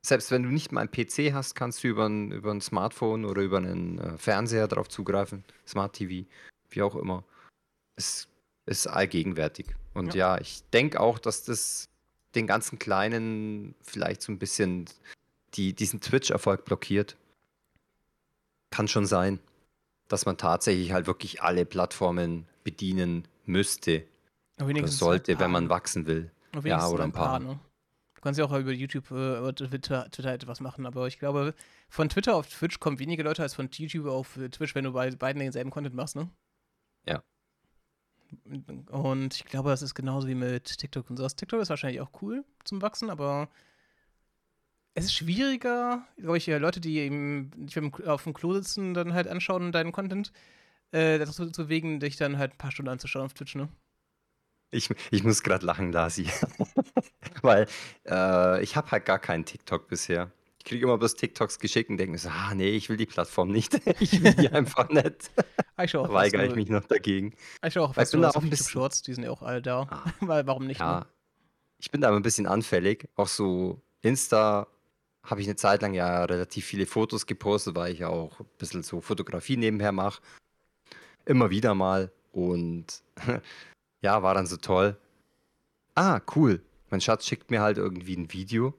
[0.05, 3.25] Selbst wenn du nicht mal einen PC hast, kannst du über ein, über ein Smartphone
[3.25, 5.43] oder über einen äh, Fernseher darauf zugreifen.
[5.67, 6.27] Smart TV,
[6.69, 7.23] wie auch immer.
[7.97, 8.27] Es
[8.65, 9.67] ist allgegenwärtig.
[9.93, 11.89] Und ja, ich denke auch, dass das
[12.35, 14.85] den ganzen Kleinen vielleicht so ein bisschen
[15.55, 17.17] die, diesen Twitch-Erfolg blockiert.
[18.69, 19.39] Kann schon sein,
[20.11, 24.05] dass man tatsächlich halt wirklich alle Plattformen bedienen müsste
[24.61, 26.31] oder sollte, wenn man wachsen will.
[26.63, 27.39] Ja, oder ein paar.
[27.39, 27.59] ne?
[28.15, 31.55] Du kannst ja auch über YouTube äh, oder Twitter, Twitter etwas machen, aber ich glaube,
[31.89, 35.09] von Twitter auf Twitch kommen weniger Leute als von YouTube auf Twitch, wenn du bei
[35.11, 36.29] beiden denselben Content machst, ne?
[37.07, 37.23] Ja.
[38.91, 41.35] Und ich glaube, das ist genauso wie mit TikTok und sowas.
[41.35, 43.49] TikTok ist wahrscheinlich auch cool zum Wachsen, aber
[44.93, 47.51] es ist schwieriger, glaube ich, Leute, die eben
[48.05, 50.31] auf dem Klo sitzen, dann halt anschauen deinen Content,
[50.91, 53.69] äh, dazu zu bewegen, dich dann halt ein paar Stunden anzuschauen auf Twitch, ne?
[54.73, 56.27] Ich, ich muss gerade lachen, Lasi.
[57.41, 57.67] Weil
[58.07, 60.31] äh, ich habe halt gar keinen TikTok bisher.
[60.59, 63.05] Ich kriege immer bloß TikToks geschickt und denke mir so, ah nee, ich will die
[63.07, 63.73] Plattform nicht.
[63.99, 65.31] ich will die einfach nicht.
[65.75, 67.33] Ah, ich auch weigere ich mich noch dagegen.
[67.65, 69.81] Ich schaue auch da auf auch ein bisschen- Shorts, die sind ja auch alle da.
[69.89, 70.79] Ah, Weil, warum nicht?
[70.79, 71.05] ja, Ne?
[71.79, 73.09] ich bin da aber ein bisschen anfällig.
[73.15, 74.67] Auch so Insta
[75.23, 78.45] habe ich eine Zeit lang ja relativ viele Fotos gepostet, weil ich ja auch ein
[78.57, 80.21] bisschen so Fotografie nebenher mache.
[81.25, 82.11] Immer wieder mal.
[82.31, 83.03] Und
[84.01, 84.97] ja, war dann so toll.
[85.95, 86.61] Ah, cool.
[86.89, 88.73] Mein Schatz schickt mir halt irgendwie ein Video.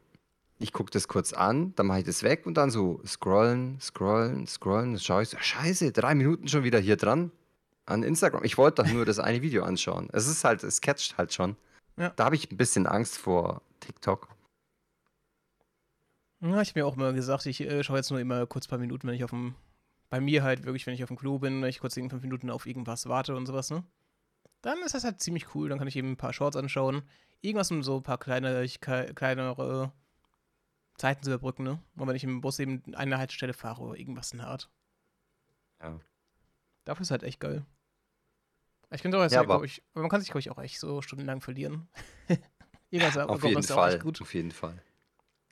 [0.58, 4.46] Ich gucke das kurz an, dann mache ich das weg und dann so scrollen, scrollen,
[4.46, 4.92] scrollen.
[4.92, 7.32] Dann schaue ich so, scheiße, drei Minuten schon wieder hier dran
[7.86, 8.44] an Instagram.
[8.44, 10.08] Ich wollte doch nur das eine Video anschauen.
[10.12, 11.56] Es ist halt, es catcht halt schon.
[11.96, 12.10] Ja.
[12.16, 14.28] Da habe ich ein bisschen Angst vor TikTok.
[16.42, 18.70] Ja, ich habe mir auch mal gesagt, ich äh, schaue jetzt nur immer kurz ein
[18.70, 19.54] paar Minuten, wenn ich auf dem.
[20.10, 22.22] Bei mir halt wirklich, wenn ich auf dem Klo bin, wenn ich kurz irgendwie fünf
[22.24, 23.84] Minuten auf irgendwas warte und sowas, ne?
[24.60, 25.68] Dann ist das halt ziemlich cool.
[25.68, 27.02] Dann kann ich eben ein paar Shorts anschauen.
[27.40, 29.92] Irgendwas, um so ein paar kleine, kleinere
[30.96, 31.82] Zeiten zu überbrücken, ne?
[31.96, 34.68] Und wenn ich im Bus eben eine Haltestelle fahre oder irgendwas in der Art.
[35.80, 35.98] Ja.
[36.84, 37.64] Dafür ist halt echt geil.
[38.90, 41.00] Ich könnte auch jetzt, Ja, glaube ich, man kann sich, glaube ich, auch echt so
[41.00, 41.88] stundenlang verlieren.
[42.90, 44.02] Irgendwas Auf aber jeden Fall.
[44.20, 44.82] Auf jeden Fall.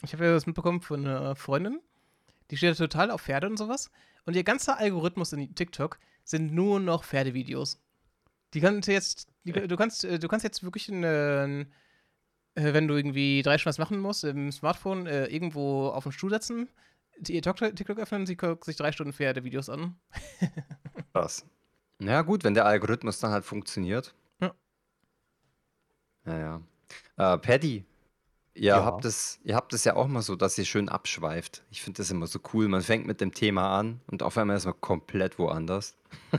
[0.02, 1.80] Ich habe ja das mitbekommen von einer Freundin,
[2.50, 3.90] die steht ja total auf Pferde und sowas.
[4.24, 7.80] Und ihr ganzer Algorithmus in TikTok sind nur noch Pferdevideos.
[8.54, 11.64] Die kannst du jetzt, die, du kannst, äh, du kannst jetzt wirklich, in, äh, äh,
[12.54, 16.30] wenn du irgendwie drei Stunden was machen musst, im Smartphone äh, irgendwo auf den Stuhl
[16.30, 16.68] setzen,
[17.28, 19.96] ihr TikTok, öffnen sie guckt sich drei Stunden Pferdevideos an.
[21.12, 21.46] Krass.
[21.98, 24.14] Na ja, gut, wenn der Algorithmus dann halt funktioniert.
[26.26, 26.62] Ja, ja.
[27.16, 27.84] Äh, Paddy,
[28.60, 28.84] ihr Ja.
[28.84, 31.64] habt es, ihr habt es ja auch mal so, dass ihr schön abschweift.
[31.70, 32.68] Ich finde das immer so cool.
[32.68, 35.96] Man fängt mit dem Thema an und auf einmal ist man komplett woanders.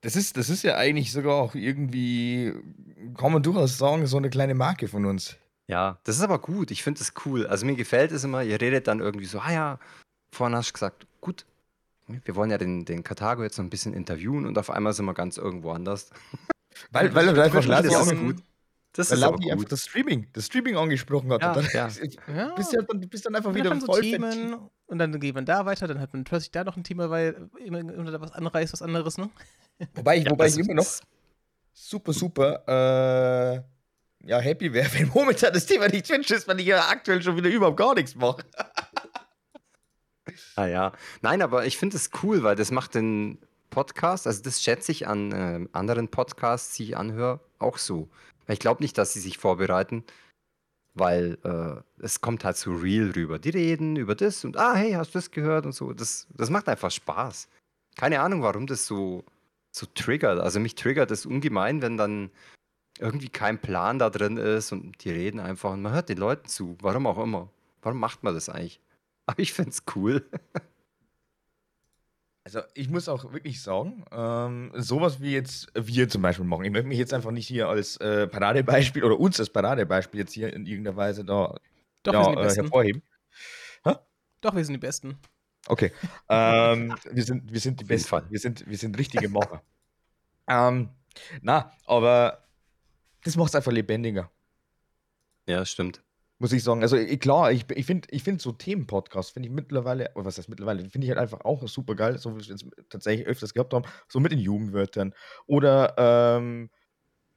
[0.00, 2.54] Das ist, das ist ja eigentlich sogar auch irgendwie,
[3.16, 5.36] kann man durchaus sagen, so eine kleine Marke von uns.
[5.66, 6.70] Ja, das ist aber gut.
[6.70, 7.48] Ich finde es cool.
[7.48, 9.78] Also mir gefällt es immer, ihr redet dann irgendwie so, ah ja,
[10.32, 11.46] vorhin hast du gesagt, gut,
[12.06, 15.04] wir wollen ja den, den Karthago jetzt noch ein bisschen interviewen und auf einmal sind
[15.04, 16.10] wir ganz irgendwo anders.
[16.92, 18.36] Weil, weil er einfach das Lati ist gut.
[18.98, 21.40] Das Weil ist Lati einfach das Streaming, das Streaming angesprochen hat.
[21.40, 21.88] Ja, und dann ja.
[22.34, 22.54] Ja.
[22.56, 25.46] bist, du, dann, bist dann einfach Und wieder man so Themen und dann geht man
[25.46, 28.32] da weiter, dann hat man plötzlich da noch ein Thema, weil immer, immer da was
[28.32, 29.30] anreißt, was anderes, ne?
[29.94, 30.88] Wobei ich, Ja, wobei ich immer noch
[31.72, 33.64] super, super
[34.24, 37.22] äh, ja, happy wäre, wenn momentan das Thema nicht Twitch ist, weil ich ja aktuell
[37.22, 38.42] schon wieder überhaupt gar nichts mache.
[40.56, 40.92] Ah ja.
[41.22, 43.38] Nein, aber ich finde es cool, weil das macht den
[43.70, 48.08] Podcast, also das schätze ich an ähm, anderen Podcasts, die ich anhöre, auch so.
[48.48, 50.04] Ich glaube nicht, dass sie sich vorbereiten,
[50.94, 53.38] weil äh, es kommt halt so real rüber.
[53.38, 55.92] Die reden über das und ah, hey, hast du das gehört und so.
[55.92, 57.48] Das, das macht einfach Spaß.
[57.96, 59.24] Keine Ahnung, warum das so,
[59.70, 60.40] so triggert.
[60.40, 62.30] Also mich triggert es ungemein, wenn dann
[62.98, 66.48] irgendwie kein Plan da drin ist und die reden einfach und man hört den Leuten
[66.48, 66.76] zu.
[66.80, 67.48] Warum auch immer.
[67.82, 68.80] Warum macht man das eigentlich?
[69.26, 70.24] Aber ich finde es cool.
[72.48, 76.64] Also ich muss auch wirklich sagen, ähm, sowas wie jetzt wir zum Beispiel machen.
[76.64, 80.32] Ich möchte mich jetzt einfach nicht hier als äh, Paradebeispiel oder uns als Paradebeispiel jetzt
[80.32, 81.54] hier in irgendeiner Weise da
[82.04, 82.62] Doch, ja, wir sind die äh, Besten.
[82.62, 83.02] hervorheben.
[84.40, 85.18] Doch, wir sind die Besten.
[85.66, 85.92] Okay.
[86.30, 88.08] ähm, wir, sind, wir sind die Besten.
[88.08, 88.24] Fall.
[88.30, 89.62] Wir sind, wir sind richtige Macher.
[90.48, 90.88] ähm,
[91.42, 92.44] na, aber
[93.24, 94.30] das macht es einfach lebendiger,
[95.46, 96.02] Ja, stimmt.
[96.38, 96.82] Muss ich sagen.
[96.82, 100.38] Also ich, klar, ich, ich finde ich find so Themenpodcasts, finde ich mittlerweile, oder was
[100.38, 103.54] heißt mittlerweile, finde ich halt einfach auch super geil, so wie wir es tatsächlich öfters
[103.54, 105.14] gehabt haben, so mit den Jugendwörtern.
[105.46, 106.70] Oder ähm,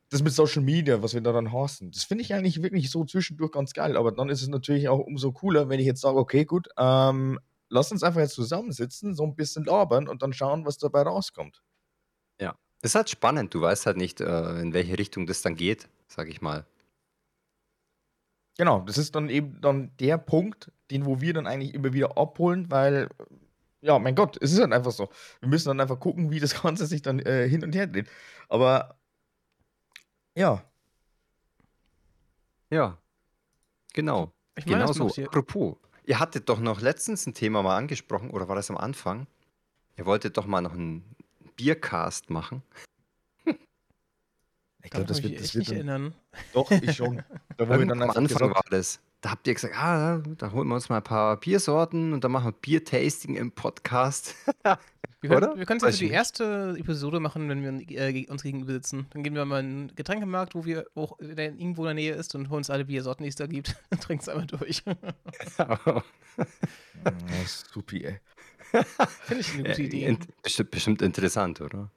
[0.10, 1.92] das mit Social Media, was wir da dann hassen.
[1.92, 3.98] Das finde ich eigentlich wirklich so zwischendurch ganz geil.
[3.98, 7.40] Aber dann ist es natürlich auch umso cooler, wenn ich jetzt sage, okay, gut, ähm,
[7.70, 11.64] lass uns einfach jetzt zusammensitzen, so ein bisschen labern und dann schauen, was dabei rauskommt.
[12.82, 13.54] Das ist halt spannend.
[13.54, 16.66] Du weißt halt nicht, äh, in welche Richtung das dann geht, sag ich mal.
[18.58, 22.18] Genau, das ist dann eben dann der Punkt, den wo wir dann eigentlich immer wieder
[22.18, 23.10] abholen, weil,
[23.82, 25.10] ja, mein Gott, es ist halt einfach so.
[25.40, 28.10] Wir müssen dann einfach gucken, wie das Ganze sich dann äh, hin und her dreht.
[28.50, 28.98] Aber,
[30.36, 30.64] ja,
[32.72, 32.98] Ja,
[33.94, 34.34] genau.
[34.56, 35.24] Ich meine, Genau so.
[35.24, 39.28] Apropos, ihr hattet doch noch letztens ein Thema mal angesprochen, oder war das am Anfang?
[39.98, 41.04] Ihr wolltet doch mal noch einen
[41.58, 42.64] Biercast machen.
[44.84, 46.14] Ich glaube, das wird, das wird nicht erinnern.
[46.54, 47.24] doch, ich schon.
[47.58, 49.00] Da, wo wir dann am Anfang gesagt, war das.
[49.22, 52.32] Da habt ihr gesagt, ah, da holen wir uns mal ein paar Biersorten und dann
[52.32, 54.34] machen wir Biertasting im Podcast.
[54.64, 54.80] Wir
[55.30, 55.58] können, Oder?
[55.58, 59.06] wir können es Weiß also die erste Episode machen, wenn wir äh, uns gegenüber sitzen.
[59.12, 62.14] Dann gehen wir mal in einen Getränkemarkt, wo wir auch der irgendwo in der Nähe
[62.16, 63.76] ist und holen uns alle Biersorten, die es da gibt.
[63.92, 64.84] und trinken es einmal durch.
[65.86, 66.02] oh,
[67.46, 68.20] supi, ey.
[69.26, 70.18] Finde ich eine gute Idee.
[70.42, 71.92] bestimmt, bestimmt interessant, oder?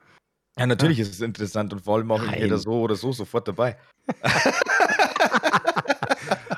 [0.59, 2.41] Ja, natürlich ist es interessant und vor allem auch Nein.
[2.41, 3.77] jeder so oder so sofort dabei.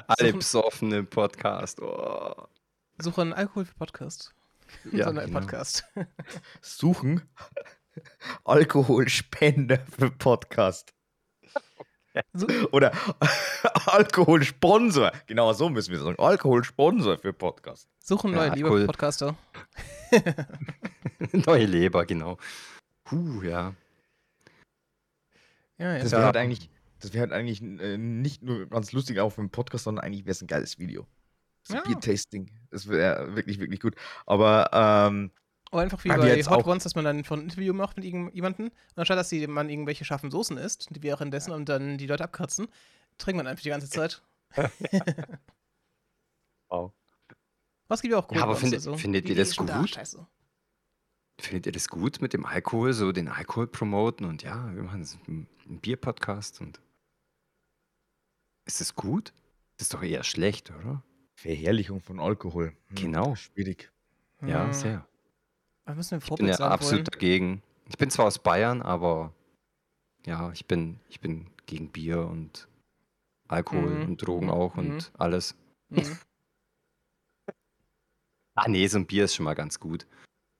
[0.07, 1.81] Alle besoffen im Podcast.
[1.81, 2.47] Oh.
[2.99, 4.35] Suche einen Alkohol für Podcast.
[4.93, 5.41] Ja, so einen genau.
[5.41, 5.85] Podcast.
[6.61, 7.23] Suchen
[8.45, 10.93] Alkoholspender für Podcast.
[12.33, 12.93] So, Oder
[13.87, 15.13] Alkoholsponsor.
[15.27, 16.19] Genau so müssen wir sagen.
[16.19, 17.89] Alkoholsponsor für Podcast.
[17.99, 18.87] suchen Ja, neue lieber Alkohol.
[18.87, 19.37] Podcaster.
[21.33, 22.39] Neue Leber, genau.
[23.05, 23.75] Puh, ja.
[25.79, 26.03] Ja, ja.
[26.03, 26.19] Das Ja.
[26.19, 29.51] wäre halt eigentlich, das wäre halt eigentlich äh, nicht nur ganz lustig auch für einen
[29.51, 31.07] Podcast, sondern eigentlich wäre es ein geiles Video.
[31.62, 31.83] So Ja.
[31.83, 32.51] Bier-Tasting.
[32.71, 33.95] Das wäre wirklich, wirklich gut.
[34.25, 35.31] Aber ähm,
[35.73, 37.75] Oder einfach wie wir bei jetzt Hot auch- Ones, dass man dann von ein Interview
[37.75, 38.67] macht mit irgendjemandem.
[38.67, 42.25] Und anstatt dass die, man irgendwelche scharfen Soßen isst, die währenddessen und dann die Leute
[42.25, 42.69] abkratzen,
[43.19, 44.23] trinkt man einfach die ganze Zeit.
[46.69, 46.93] Wow.
[47.89, 48.97] Was gibt ja auch Ja, aber findet- also.
[48.97, 49.91] findet ihr das schon da, gut?
[49.91, 50.27] Scheiße.
[51.38, 55.01] Findet ihr das gut mit dem Alkohol, so den Alkohol promoten und ja, wir machen
[55.01, 55.46] jetzt einen
[55.81, 56.81] Bier-Podcast und.
[58.64, 59.33] Ist das gut?
[59.77, 61.03] Das ist doch eher schlecht, oder?
[61.35, 62.75] Verherrlichung von Alkohol.
[62.88, 63.35] Hm, Genau.
[63.35, 63.92] Schwierig.
[64.40, 64.72] Ja, Hm.
[64.72, 65.09] sehr.
[65.85, 67.05] Wir müssen ein Ich bin ja absolut wollen.
[67.05, 67.62] dagegen.
[67.88, 69.33] Ich bin zwar aus Bayern, aber
[70.25, 72.66] ja, ich bin, ich bin gegen Bier und
[73.49, 74.05] Alkohol Mhm.
[74.07, 74.81] und Drogen auch Mhm.
[74.94, 75.55] und alles.
[75.90, 75.96] Mhm.
[78.59, 80.07] Ah nee, so ein Bier ist schon mal ganz gut.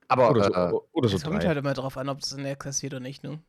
[0.09, 2.45] Aber Oder äh, so, oder so Es kommt halt immer drauf an, ob es in
[2.45, 3.41] der kassiert oder nicht, ne?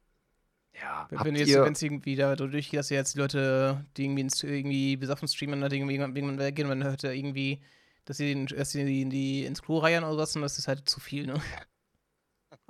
[0.82, 4.06] ja, Wenn, wenn jetzt, ihr, wenn es irgendwie da durchgeht, dass jetzt die Leute, die
[4.06, 7.62] irgendwie, ins, irgendwie besoffen streamen, dann irgendwie irgendwann weggehen, man hört ja irgendwie,
[8.06, 10.68] dass sie, den, dass sie in die, ins Klo reiern oder was, und das ist
[10.68, 11.42] halt zu viel, ne?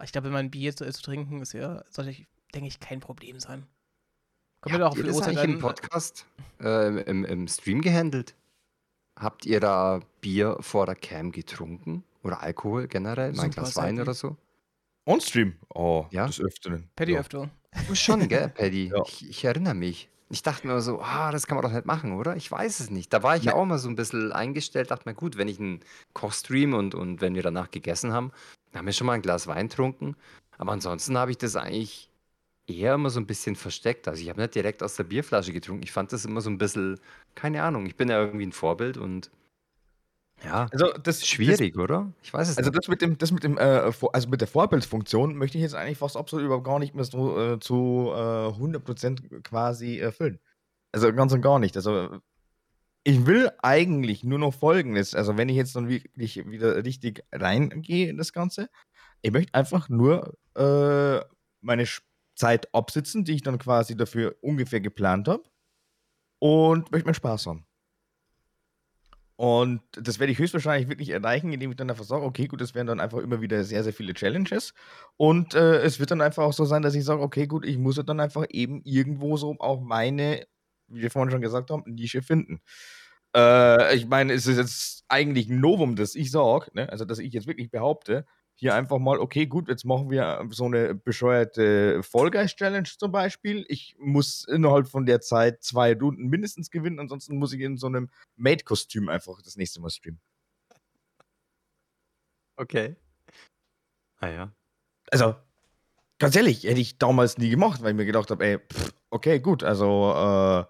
[0.03, 2.79] Ich glaube, wenn man ein Bier zu, zu trinken, ist ja, sollte, ich, denke ich,
[2.79, 3.65] kein Problem sein.
[4.61, 5.59] Kommt ja, doch auf Habt ihr das eigentlich im.
[5.59, 6.27] Podcast,
[6.61, 8.35] äh, im, im Stream gehandelt?
[9.15, 12.03] Habt ihr da Bier vor der Cam getrunken?
[12.27, 13.31] Oder Alkohol generell?
[13.33, 14.35] Mal ein Super Glas Wein oder so?
[15.05, 15.55] On-Stream?
[15.73, 16.27] Oh, Ja.
[16.27, 16.89] des Öfteren.
[16.95, 17.19] Paddy ja.
[17.21, 17.49] öfter.
[17.93, 18.87] Schon, gell, Paddy?
[18.93, 19.01] Ja.
[19.07, 20.09] Ich, ich erinnere mich.
[20.29, 22.35] Ich dachte mir so, ah, das kann man doch nicht machen, oder?
[22.35, 23.13] Ich weiß es nicht.
[23.13, 23.57] Da war ich ja Ne.
[23.57, 25.79] auch mal so ein bisschen eingestellt, dachte mir, gut, wenn ich einen
[26.13, 28.31] Kochstream und, und wenn wir danach gegessen haben,
[28.71, 30.17] dann haben wir schon mal ein Glas Wein getrunken.
[30.57, 32.09] Aber ansonsten habe ich das eigentlich
[32.67, 34.09] eher immer so ein bisschen versteckt.
[34.09, 35.83] Also ich habe nicht direkt aus der Bierflasche getrunken.
[35.83, 36.99] Ich fand das immer so ein bisschen,
[37.33, 39.31] keine Ahnung, ich bin ja irgendwie ein Vorbild und
[40.43, 42.13] ja, Also das schwierig, oder?
[42.21, 42.77] Ich weiß es Das, also nicht.
[42.77, 45.97] das mit dem, das mit dem, äh, also mit der Vorbildfunktion möchte ich jetzt eigentlich
[45.97, 50.39] fast absolut überhaupt gar nicht mehr so äh, zu äh, 100% quasi erfüllen.
[50.91, 51.75] Also ganz und gar nicht.
[51.75, 52.19] Also
[53.03, 55.15] ich will eigentlich nur noch Folgendes.
[55.15, 58.69] Also wenn ich jetzt dann wirklich wieder richtig reingehe in das Ganze,
[59.21, 61.21] ich möchte einfach nur äh,
[61.61, 61.85] meine
[62.35, 65.43] Zeit absitzen, die ich dann quasi dafür ungefähr geplant habe
[66.39, 67.65] und möchte meinen Spaß haben.
[69.37, 72.73] Und das werde ich höchstwahrscheinlich wirklich erreichen, indem ich dann einfach sage, okay, gut, das
[72.73, 74.73] werden dann einfach immer wieder sehr, sehr viele Challenges.
[75.15, 77.77] Und äh, es wird dann einfach auch so sein, dass ich sage, okay, gut, ich
[77.77, 80.47] muss dann einfach eben irgendwo so auch meine,
[80.87, 82.61] wie wir vorhin schon gesagt haben, Nische finden.
[83.35, 86.89] Äh, ich meine, es ist jetzt eigentlich ein Novum, dass ich sage, ne?
[86.89, 88.25] also dass ich jetzt wirklich behaupte,
[88.59, 93.65] hier einfach mal, okay, gut, jetzt machen wir so eine bescheuerte Vollgeist-Challenge zum Beispiel.
[93.69, 97.85] Ich muss innerhalb von der Zeit zwei Runden mindestens gewinnen, ansonsten muss ich in so
[97.87, 100.19] einem Maid-Kostüm einfach das nächste Mal streamen.
[102.55, 102.95] Okay.
[104.19, 104.51] Ah ja.
[105.11, 105.35] Also,
[106.17, 109.39] ganz ehrlich, hätte ich damals nie gemacht, weil ich mir gedacht habe, ey, pff, okay,
[109.39, 110.65] gut, also, äh,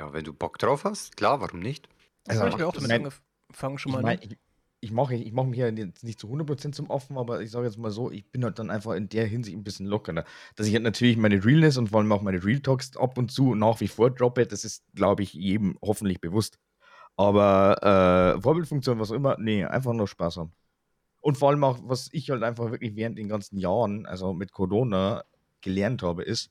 [0.00, 1.88] Ja, wenn du Bock drauf hast, klar, warum nicht?
[2.26, 3.12] Also, habe ich mir auch ich damit mein-
[3.50, 4.14] angefangen schon ich mal.
[4.16, 4.18] ne?
[4.22, 4.36] ich,
[4.82, 7.66] ich mache ich mach mich ja jetzt nicht zu 100% zum Offen, aber ich sage
[7.66, 10.24] jetzt mal so, ich bin halt dann einfach in der Hinsicht ein bisschen lockerer.
[10.56, 13.30] Dass ich halt natürlich meine Realness und vor allem auch meine Real Talks ab und
[13.30, 16.58] zu nach wie vor droppe, das ist, glaube ich, jedem hoffentlich bewusst.
[17.16, 20.52] Aber äh, Vorbildfunktion, was auch immer, nee, einfach nur Spaß haben.
[21.20, 24.50] Und vor allem auch, was ich halt einfach wirklich während den ganzen Jahren, also mit
[24.50, 25.22] Corona,
[25.60, 26.50] gelernt habe, ist,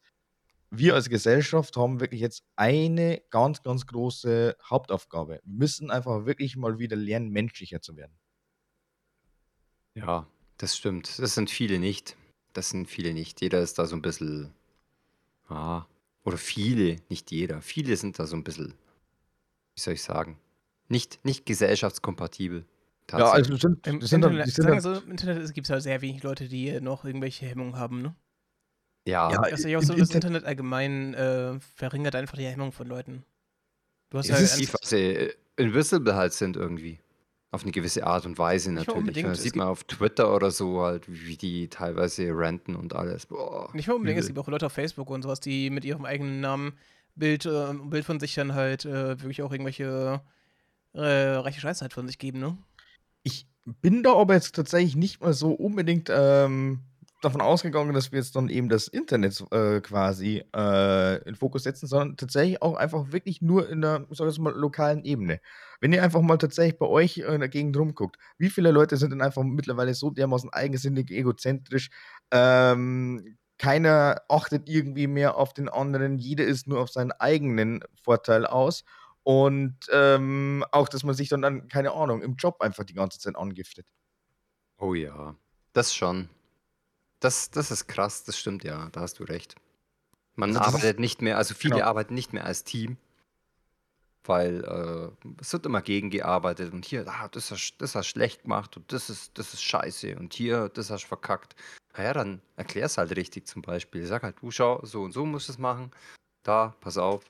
[0.70, 5.42] wir als Gesellschaft haben wirklich jetzt eine ganz, ganz große Hauptaufgabe.
[5.44, 8.21] Wir müssen einfach wirklich mal wieder lernen, menschlicher zu werden.
[9.96, 10.28] Ja,
[10.58, 11.20] das stimmt.
[11.20, 12.16] Das sind viele nicht.
[12.54, 13.42] Das sind viele nicht.
[13.42, 14.54] Jeder ist da so ein bisschen.
[15.48, 15.86] Ah,
[16.24, 17.62] oder viele, nicht jeder.
[17.62, 18.74] Viele sind da so ein bisschen,
[19.76, 20.38] wie soll ich sagen,
[20.88, 22.66] nicht, nicht gesellschaftskompatibel.
[23.12, 25.54] Ja, also sind, Im sind dann, Internet, die sind sagen wir dann, so, im Internet
[25.54, 28.16] gibt es halt sehr wenig Leute, die noch irgendwelche Hemmungen haben, ne?
[29.06, 32.38] ja, ja, Das ist ja auch im so, das Inter- Internet allgemein äh, verringert einfach
[32.38, 33.26] die Hemmung von Leuten.
[34.12, 37.00] Du hast ja ist- ganz- die, weil sie äh, invisible halt sind irgendwie.
[37.54, 39.24] Auf eine gewisse Art und Weise natürlich.
[39.24, 43.26] Das Es sieht man auf Twitter oder so halt, wie die teilweise ranten und alles.
[43.26, 44.36] Boah, Nicht mal unbedingt, es übel.
[44.36, 46.74] gibt auch Leute auf Facebook und sowas, die mit ihrem eigenen Namen
[47.16, 50.22] Bild, äh, Bild von sich dann halt äh, wirklich auch irgendwelche
[50.94, 52.58] äh, reiche Scheiße halt von sich geben, ne?
[53.24, 56.80] ich bin da aber jetzt tatsächlich nicht mal so unbedingt ähm,
[57.22, 61.88] davon ausgegangen, dass wir jetzt dann eben das Internet äh, quasi äh, in Fokus setzen,
[61.88, 65.40] sondern tatsächlich auch einfach wirklich nur in der, ich sag jetzt mal, lokalen Ebene.
[65.80, 69.12] Wenn ihr einfach mal tatsächlich bei euch in der Gegend rumguckt, wie viele Leute sind
[69.12, 71.90] denn einfach mittlerweile so dermaßen eigensinnig, egozentrisch,
[72.32, 78.48] ähm, keiner achtet irgendwie mehr auf den anderen, jeder ist nur auf seinen eigenen Vorteil
[78.48, 78.84] aus.
[79.24, 83.20] Und ähm, auch, dass man sich dann, dann, keine Ahnung, im Job einfach die ganze
[83.20, 83.86] Zeit angiftet.
[84.80, 85.36] Oh ja,
[85.74, 86.28] das schon.
[87.22, 89.56] Das, das ist krass, das stimmt ja, da hast du recht.
[90.36, 91.88] Man Also das ist- arbeitet nicht mehr, also viele Genau.
[91.88, 92.98] arbeiten nicht mehr als Team,
[94.24, 98.78] weil äh, es wird immer gegengearbeitet und hier, ah, das hast das hast schlecht gemacht
[98.78, 101.56] und das ist, das ist scheiße und hier, das hast verkackt.
[101.98, 104.06] Naja, dann erklär's halt richtig zum Beispiel.
[104.06, 105.92] Sag halt, du schau, so und so musst du es machen.
[106.44, 107.24] Da, pass auf.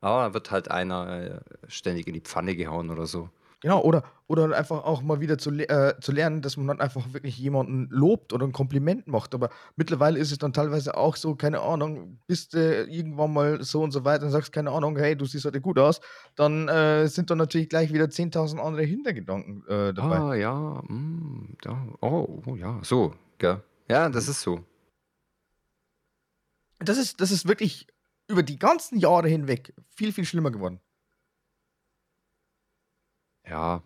[0.00, 3.30] Aber dann wird halt einer äh, ständig in die Pfanne gehauen oder so.
[3.64, 7.14] Genau, oder, oder einfach auch mal wieder zu, äh, zu lernen, dass man dann einfach
[7.14, 9.34] wirklich jemanden lobt oder ein Kompliment macht.
[9.34, 13.82] Aber mittlerweile ist es dann teilweise auch so, keine Ahnung, bist du irgendwann mal so
[13.82, 16.02] und so weiter und sagst, keine Ahnung, hey, du siehst heute gut aus,
[16.36, 20.18] dann äh, sind dann natürlich gleich wieder 10.000 andere Hintergedanken äh, dabei.
[20.18, 23.62] Ah, ja, mm, ja, oh, oh, ja, so, gell.
[23.88, 24.60] Ja, das ist so.
[26.80, 27.86] Das, ist, das ist wirklich
[28.28, 30.80] über die ganzen Jahre hinweg viel, viel schlimmer geworden.
[33.46, 33.82] Ja,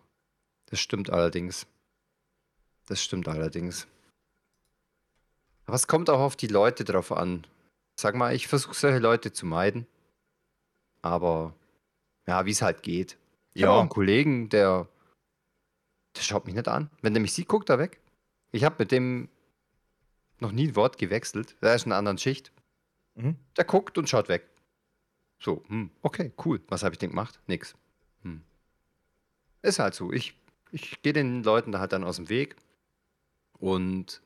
[0.67, 1.67] das stimmt allerdings.
[2.87, 3.87] Das stimmt allerdings.
[5.65, 7.45] Aber es kommt auch auf die Leute drauf an.
[7.99, 9.85] Sag mal, ich versuche solche Leute zu meiden.
[11.01, 11.53] Aber
[12.27, 13.17] ja, wie es halt geht.
[13.53, 13.77] Ich habe Ja.
[13.77, 14.87] auch einen Kollegen, der,
[16.15, 16.89] der schaut mich nicht an.
[17.01, 17.99] Wenn der mich sieht, guckt er weg.
[18.51, 19.29] Ich habe mit dem
[20.39, 21.55] noch nie ein Wort gewechselt.
[21.61, 22.51] Er ist in einer anderen Schicht.
[23.15, 23.35] Mhm.
[23.57, 24.49] Der guckt und schaut weg.
[25.39, 26.61] So, hm, okay, cool.
[26.69, 27.39] Was habe ich denn gemacht?
[27.47, 27.75] Nix.
[28.23, 28.41] Hm.
[29.61, 30.11] Ist halt so.
[30.11, 30.33] Ich,
[30.71, 32.55] ich gehe den Leuten da halt dann aus dem Weg.
[33.59, 34.21] Und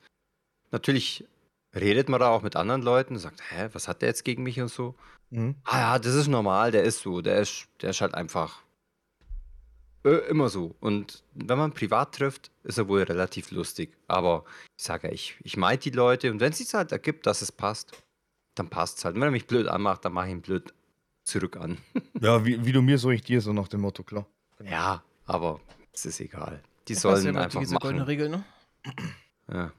[0.71, 1.25] natürlich
[1.75, 4.61] redet man da auch mit anderen Leuten, sagt, hä, was hat der jetzt gegen mich
[4.61, 4.95] und so.
[5.31, 5.55] Mhm.
[5.63, 8.61] Ah ja, das ist normal, der ist so, der ist, der ist halt einfach
[10.03, 10.75] äh, immer so.
[10.79, 13.97] Und wenn man privat trifft, ist er wohl relativ lustig.
[14.07, 14.45] Aber
[14.77, 17.41] ich sage ja, ich, ich meide die Leute und wenn es sich halt ergibt, dass
[17.41, 18.03] es passt,
[18.55, 19.15] dann passt es halt.
[19.15, 20.73] Und wenn er mich blöd anmacht, dann mache ich ihn blöd
[21.23, 21.77] zurück an.
[22.21, 24.25] Ja, wie, wie du mir, so ich dir, so nach dem Motto, klar.
[24.63, 25.03] Ja,
[25.33, 25.59] aber
[25.91, 26.61] es ist egal.
[26.87, 28.07] Die ja sollen einfach diese goldene machen.
[28.09, 28.43] Regel, ne?
[29.51, 29.71] Ja.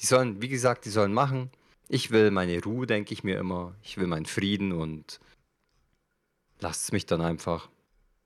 [0.00, 1.50] Die sollen, wie gesagt, die sollen machen.
[1.88, 3.74] Ich will meine Ruhe, denke ich mir immer.
[3.82, 5.20] Ich will meinen Frieden und
[6.60, 7.68] lasst es mich dann einfach.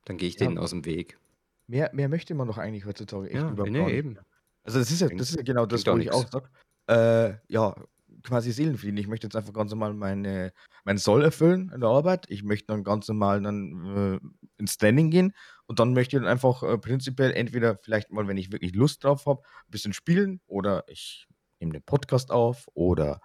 [0.05, 0.47] Dann gehe ich Ja.
[0.47, 1.19] denen aus dem Weg.
[1.67, 4.19] Mehr, mehr möchte man doch eigentlich heutzutage echt Ja, überhaupt nee, eben.
[4.63, 6.31] Also das ist ja, das ist ja genau das, wo ich auch nix.
[6.31, 6.51] sag,
[6.89, 7.75] äh, ja,
[8.23, 8.97] quasi Seelenfrieden.
[8.99, 10.53] Ich möchte jetzt einfach ganz normal meine,
[10.85, 12.27] mein Soll erfüllen in der Arbeit.
[12.29, 15.35] Ich möchte dann ganz normal dann äh, ins Training gehen
[15.67, 19.05] und dann möchte ich dann einfach äh, prinzipiell entweder vielleicht mal, wenn ich wirklich Lust
[19.05, 21.27] drauf habe, ein bisschen spielen oder ich
[21.61, 23.21] nehme den Podcast auf oder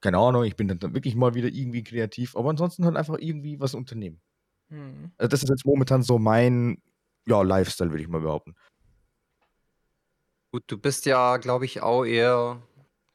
[0.00, 3.60] keine Ahnung, ich bin dann, wirklich mal wieder irgendwie kreativ, aber ansonsten halt einfach irgendwie
[3.60, 4.20] was unternehmen.
[4.68, 5.12] Hm.
[5.16, 6.82] Also das ist jetzt momentan so mein
[7.26, 8.56] ja, Lifestyle, würde ich mal behaupten.
[10.50, 12.60] Gut, du bist ja, glaube ich, auch eher.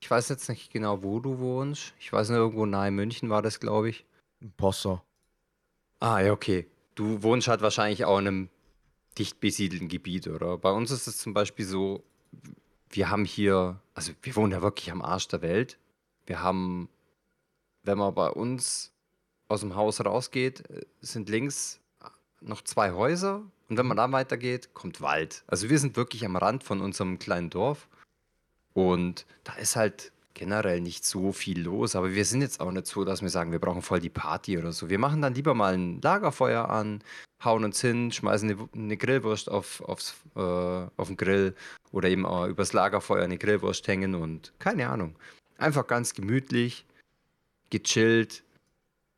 [0.01, 1.93] Ich weiß jetzt nicht genau, wo du wohnst.
[1.99, 4.05] Ich weiß nur, irgendwo nahe München war das, glaube ich.
[4.55, 5.01] Posse.
[5.99, 6.67] Ah, ja, okay.
[6.95, 8.49] Du wohnst halt wahrscheinlich auch in einem
[9.17, 10.57] dicht besiedelten Gebiet, oder?
[10.57, 12.03] Bei uns ist es zum Beispiel so,
[12.89, 15.77] wir haben hier, also wir wohnen ja wirklich am Arsch der Welt.
[16.25, 16.89] Wir haben,
[17.83, 18.91] wenn man bei uns
[19.47, 20.63] aus dem Haus rausgeht,
[21.01, 21.79] sind links
[22.41, 25.43] noch zwei Häuser und wenn man da weitergeht, kommt Wald.
[25.47, 27.87] Also wir sind wirklich am Rand von unserem kleinen Dorf
[28.73, 32.87] und da ist halt generell nicht so viel los, aber wir sind jetzt auch nicht
[32.87, 34.89] so, dass wir sagen, wir brauchen voll die Party oder so.
[34.89, 37.03] Wir machen dann lieber mal ein Lagerfeuer an,
[37.43, 41.55] hauen uns hin, schmeißen eine, eine Grillwurst auf, aufs, äh, auf den Grill
[41.91, 45.15] oder eben auch übers Lagerfeuer eine Grillwurst hängen und keine Ahnung.
[45.57, 46.85] Einfach ganz gemütlich,
[47.69, 48.43] gechillt,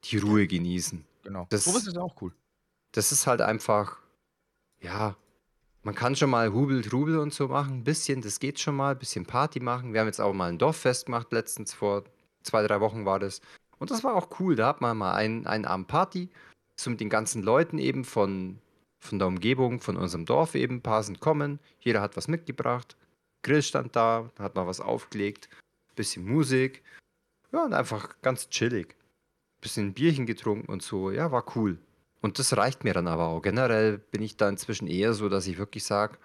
[0.05, 1.05] die Ruhe genießen.
[1.24, 1.45] Genau.
[1.49, 2.32] Das- Sowas ist auch cool.
[2.93, 3.97] Das ist halt einfach,
[4.82, 5.15] ja,
[5.84, 8.91] man kann schon mal Hubel, Trubel und so machen, ein bisschen, das geht schon mal,
[8.91, 9.93] ein bisschen Party machen.
[9.93, 12.03] Wir haben jetzt auch mal ein Dorffest gemacht, letztens vor
[12.43, 13.41] zwei, drei Wochen war das.
[13.80, 16.30] Und das war auch cool, da hat man mal einen, einen Abend Party,
[16.75, 18.59] so mit den ganzen Leuten eben von,
[18.99, 22.97] von der Umgebung, von unserem Dorf eben, ein paar sind kommen, jeder hat was mitgebracht,
[23.41, 25.49] Grill stand da, hat man was aufgelegt,
[25.95, 26.84] bisschen Musik,
[27.51, 28.95] ja, und einfach ganz chillig.
[29.61, 31.80] Bisschen Bierchen getrunken und so, ja, war cool.
[32.22, 33.41] Und das reicht mir dann aber auch.
[33.41, 36.17] Generell bin ich da inzwischen eher so, dass ich wirklich sage,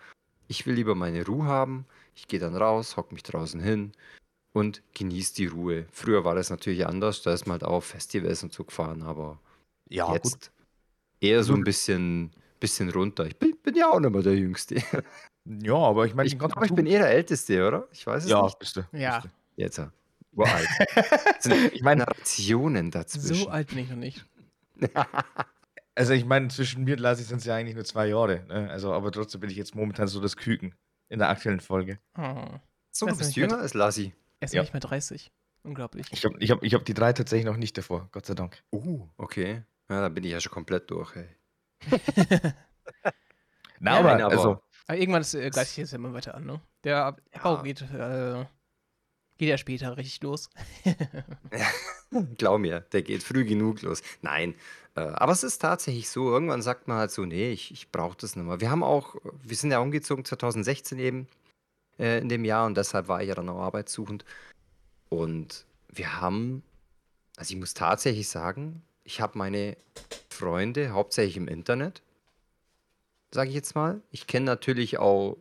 [0.49, 1.87] ich will lieber meine Ruhe haben.
[2.15, 3.93] Ich gehe dann raus, hock mich draußen hin
[4.53, 5.87] und genieße die Ruhe.
[5.93, 9.03] Früher war das natürlich anders, da ist man halt auch auf Festivals und so gefahren,
[9.03, 9.41] aber
[9.89, 10.51] Ja, jetzt
[11.21, 11.61] eher so Gut.
[11.61, 12.31] ein bisschen,
[12.61, 13.27] bisschen runter.
[13.27, 14.77] Ich bin, bin ja auch nicht mehr der Jüngste.
[15.47, 17.87] Ja, aber ich meine, Ich, aber ich bin eher der Älteste, oder?
[17.93, 18.59] Ich weiß es Ja, nicht.
[18.59, 18.89] bist du.
[18.93, 19.21] Ja.
[19.21, 19.93] Bist Jetzt ja.
[20.33, 20.67] Uralt.
[21.75, 23.35] Ich meine, Generationen dazwischen.
[23.35, 24.25] So alt bin ich noch nicht.
[25.95, 28.45] also ich meine, zwischen mir und Lassi sind es ja eigentlich nur zwei Jahre.
[28.49, 28.69] Ne?
[28.71, 30.75] Also, aber trotzdem bin ich jetzt momentan so das Küken
[31.09, 31.99] in der aktuellen Folge.
[32.19, 32.47] Oh.
[32.91, 34.13] so, du ist bist jünger als Lassi.
[34.41, 34.63] Er ist Ja.
[34.63, 35.31] nicht mehr 30.
[35.63, 36.07] Unglaublich.
[36.11, 38.63] Ich habe ich hab, ich hab die drei tatsächlich noch nicht davor, Gott sei Dank.
[38.73, 39.63] Uh, okay.
[39.89, 41.29] Ja, dann bin ich ja schon komplett durch, ey.
[43.81, 46.13] Na, Ja, aber, nein, aber- also, Aber irgendwann ist, äh, gleicht sich das ja immer
[46.13, 46.61] weiter an, ne?
[46.85, 47.63] Der Bau Ja.
[47.63, 48.45] geht, äh,
[49.39, 50.51] geht ja später richtig los.
[52.39, 54.03] Glaub mir, der geht früh genug los.
[54.23, 54.55] Nein,
[54.97, 58.17] äh, aber es ist tatsächlich so, irgendwann sagt man halt so, nee, ich, ich brauche
[58.17, 58.61] das nicht mehr.
[58.61, 61.29] Wir haben auch, wir sind ja umgezogen 2016 eben
[61.99, 64.25] äh, in dem Jahr und deshalb war ich ja dann auch arbeitssuchend.
[65.09, 66.63] Und wir haben,
[67.37, 69.77] also ich muss tatsächlich sagen, ich habe meine
[70.31, 72.03] Freunde hauptsächlich im Internet,
[73.33, 74.01] sage ich jetzt mal.
[74.11, 75.37] Ich kenne natürlich auch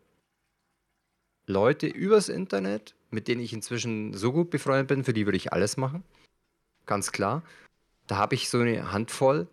[1.45, 5.53] Leute übers Internet, mit denen ich inzwischen so gut befreundet bin, für die würde ich
[5.53, 6.03] alles machen.
[6.85, 7.43] Ganz klar.
[8.07, 9.47] Da habe ich so eine Handvoll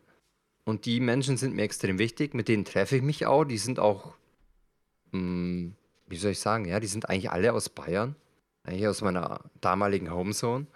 [0.65, 3.45] und die Menschen sind mir extrem wichtig, mit denen treffe ich mich auch.
[3.45, 4.15] Die sind auch,
[5.13, 5.73] mh,
[6.09, 8.17] wie soll ich sagen, ja, die sind eigentlich alle aus Bayern,
[8.65, 10.67] eigentlich aus meiner damaligen Homezone.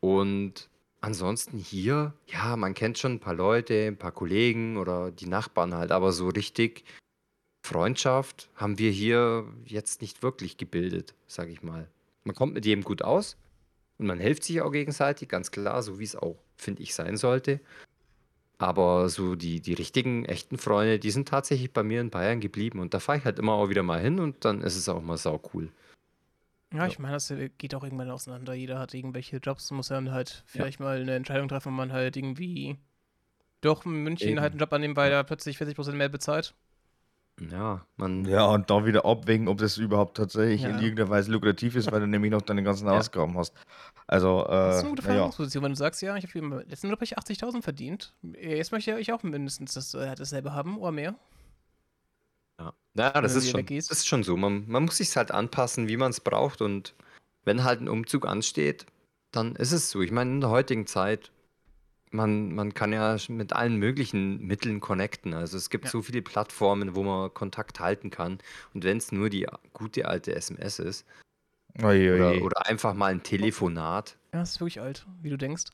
[0.00, 0.68] Und
[1.00, 5.74] ansonsten hier, ja, man kennt schon ein paar Leute, ein paar Kollegen oder die Nachbarn
[5.74, 6.84] halt, aber so richtig
[7.64, 11.88] Freundschaft haben wir hier jetzt nicht wirklich gebildet, sage ich mal.
[12.24, 13.36] Man kommt mit jedem gut aus
[13.98, 17.16] und man hilft sich auch gegenseitig, ganz klar, so wie es auch, finde ich, sein
[17.16, 17.60] sollte.
[18.58, 22.78] Aber so die, die richtigen, echten Freunde, die sind tatsächlich bei mir in Bayern geblieben
[22.78, 25.02] und da fahre ich halt immer auch wieder mal hin und dann ist es auch
[25.02, 25.68] mal sau cool.
[26.72, 28.54] Ja, ich meine, das geht auch irgendwann auseinander.
[28.54, 32.16] Jeder hat irgendwelche Jobs, muss dann halt vielleicht mal eine Entscheidung treffen, wenn man halt
[32.16, 32.78] irgendwie
[33.60, 34.40] doch in München Eben.
[34.40, 36.54] halt einen Job annimmt, weil er plötzlich 40% mehr bezahlt.
[37.50, 38.24] Ja, man.
[38.24, 40.80] Ja, und da wieder abwägen, ob das überhaupt tatsächlich in Ja.
[40.80, 42.92] irgendeiner Weise lukrativ ist, weil du nämlich noch deine ganzen Ja.
[42.98, 43.54] Ausgaben hast.
[44.06, 45.02] Also, Das ist äh, eine gute.
[45.02, 48.14] Verhandlungsposition, wenn du sagst, ja, ich habe im letzten Job hab ich 80.000 verdient.
[48.38, 51.14] Jetzt möchte ich auch mindestens das, äh, dasselbe haben oder mehr.
[52.60, 54.36] Ja, ja das ist schon, das ist schon so.
[54.36, 56.60] Man, man muss sich halt anpassen, wie man es braucht.
[56.60, 56.94] Und
[57.44, 58.86] wenn halt ein Umzug ansteht,
[59.30, 60.02] dann ist es so.
[60.02, 61.30] Ich meine, in der heutigen Zeit,
[62.12, 65.34] man, man kann ja mit allen möglichen Mitteln connecten.
[65.34, 65.90] Also es gibt Ja.
[65.90, 68.38] so viele Plattformen, wo man Kontakt halten kann.
[68.74, 71.06] Und wenn es nur die gute alte SMS ist
[71.82, 72.10] ui.
[72.12, 74.16] oder, oder einfach mal ein Telefonat.
[74.32, 75.64] Ja, das ist wirklich alt, wie du denkst.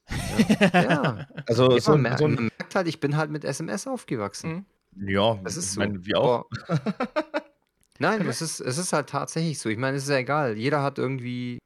[0.73, 3.31] Ja, Also, ja so, man, ein- mer so man ein, merkt halt, ich bin halt
[3.31, 4.67] mit SMS aufgewachsen.
[4.97, 5.09] Mhm.
[5.09, 5.81] ja, Das ist ich so.
[5.81, 6.47] meine, wir auch.
[8.01, 9.69] Nein, es ist, es ist halt tatsächlich so.
[9.69, 10.57] Ich meine, es ist ja egal.
[10.57, 11.59] Jeder hat irgendwie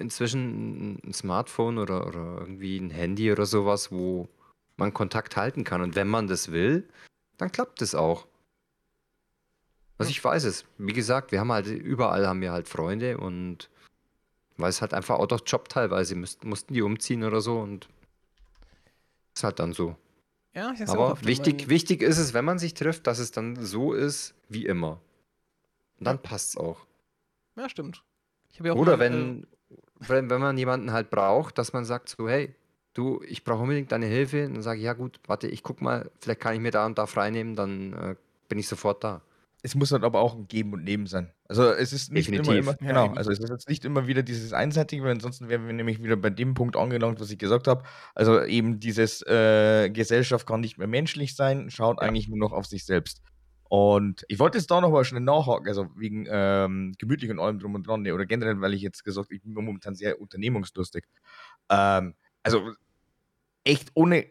[0.00, 4.28] inzwischen ein- Smartphone oder, oder irgendwie ein Handy oder sowas, wo
[4.76, 5.82] man Kontakt halten kann.
[5.82, 6.88] Und wenn man das will,
[7.36, 8.26] dann klappt es auch.
[9.98, 10.64] Also ich weiß es.
[10.78, 13.68] Wie gesagt, wir haben halt überall haben wir halt Freunde und
[14.56, 17.88] weil es halt einfach out of Job teilweise müssten, mussten die umziehen oder so und
[19.34, 19.96] ist halt dann so.
[20.54, 23.56] Ja, ich auch Aber wichtig, wichtig ist es, wenn man sich trifft, dass es dann
[23.64, 25.00] so ist wie immer.
[25.98, 26.22] Und dann Ja.
[26.22, 26.86] passt's auch.
[27.56, 28.02] Ja, stimmt.
[28.58, 29.42] Ja auch Oder mal, äh,
[30.00, 32.54] wenn, wenn, wenn man jemanden halt braucht, dass man sagt so, hey,
[32.94, 34.46] du, ich brauche unbedingt deine Hilfe.
[34.46, 36.86] Und dann sage ich, ja gut, warte, ich guck mal, vielleicht kann ich mir da
[36.86, 38.14] und da freinehmen, dann äh,
[38.48, 39.22] bin ich sofort da.
[39.62, 41.32] Es muss halt aber auch ein Geben und Nehmen sein.
[41.46, 42.66] Also es ist nicht immer, Definitiv.
[42.66, 43.18] immer Ja, genau, eben.
[43.18, 46.16] also es ist jetzt nicht immer wieder dieses Einseitige, weil ansonsten wären wir nämlich wieder
[46.16, 47.82] bei dem Punkt angelangt, was ich gesagt habe.
[48.14, 52.08] Also eben dieses äh, Gesellschaft kann nicht mehr menschlich sein, schaut Ja.
[52.08, 53.20] eigentlich nur noch auf sich selbst.
[53.70, 57.60] Und ich wollte jetzt da noch mal schnell nachhaken, also wegen ähm, gemütlich und allem
[57.60, 61.04] drum und dran, nee, oder generell, weil ich jetzt gesagt ich bin momentan sehr unternehmungslustig.
[61.68, 62.72] Ähm, also
[63.62, 64.26] echt ohne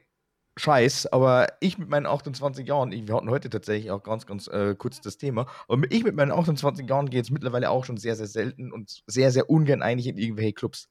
[0.58, 4.76] Scheiß, aber ich mit meinen 28 Jahren, wir hatten heute tatsächlich auch ganz, ganz äh,
[4.78, 8.18] kurz das Thema, und ich mit meinen 28 Jahren gehe jetzt mittlerweile auch schon sehr,
[8.18, 10.90] sehr selten und sehr, sehr ungern eigentlich in irgendwelche Clubs.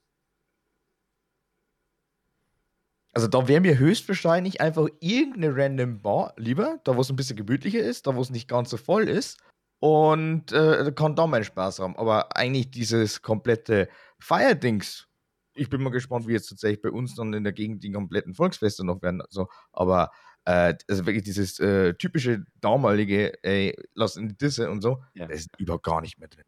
[3.19, 7.35] Also da wäre mir höchstwahrscheinlich einfach irgendeine random Bar lieber, da wo es ein bisschen
[7.35, 9.41] gemütlicher ist, da wo es nicht ganz so voll ist
[9.81, 11.97] und äh, kann da meinen Spaß haben.
[11.97, 13.89] Aber eigentlich dieses komplette
[14.21, 15.09] Feierdings,
[15.57, 18.35] ich bin mal gespannt, wie jetzt tatsächlich bei uns dann in der Gegend die kompletten
[18.35, 19.21] Volksfeste noch werden.
[19.21, 20.12] Also, aber
[20.45, 25.27] äh, also wirklich dieses äh, typische damalige, ey, lass in die Disse und so, Ja.
[25.27, 26.45] das ist überhaupt gar nicht mehr drin.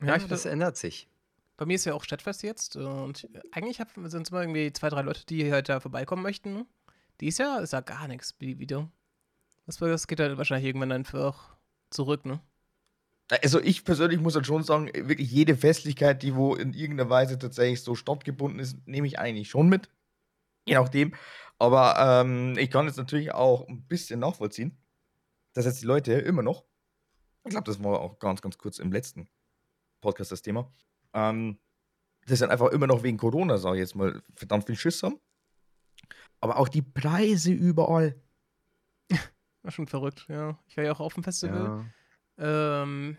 [0.00, 1.08] ja, ich, das ändert sich.
[1.58, 5.02] Bei mir ist ja auch Stadtfest jetzt und eigentlich sind es immer irgendwie zwei, drei
[5.02, 6.66] Leute, die halt da vorbeikommen möchten.
[7.20, 8.88] Dies Jahr ist ja gar nichts wie- wieder.
[9.66, 11.56] Das, das geht halt wahrscheinlich irgendwann einfach
[11.90, 12.40] zurück, ne?
[13.42, 17.38] Also ich persönlich muss halt schon sagen, wirklich jede Festlichkeit, die wo in irgendeiner Weise
[17.38, 19.90] tatsächlich so stattgebunden ist, nehme ich eigentlich schon mit.
[20.64, 21.12] Je nachdem.
[21.58, 24.78] Aber ähm, ich kann jetzt natürlich auch ein bisschen nachvollziehen,
[25.52, 26.64] dass jetzt die Leute immer noch,
[27.44, 29.28] ich glaube, das war auch ganz, ganz kurz im letzten
[30.00, 30.72] Podcast das Thema,
[31.18, 31.58] ähm,
[32.26, 35.18] das dann einfach immer noch wegen Corona, sage ich jetzt mal, verdammt viel Schiss haben.
[36.40, 38.14] Aber auch die Preise überall.
[39.62, 40.58] War schon verrückt, ja.
[40.68, 41.84] Ich war ja auch auf dem Festival.
[42.38, 42.82] Ja.
[42.82, 43.16] Ähm,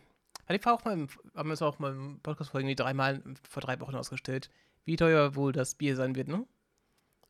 [0.48, 2.76] ja, ich war auch mal, im, haben wir es auch mal im Podcast vor irgendwie
[2.76, 4.50] dreimal vor drei Wochen ausgestellt,
[4.86, 6.46] wie teuer wohl das Bier sein wird, ne?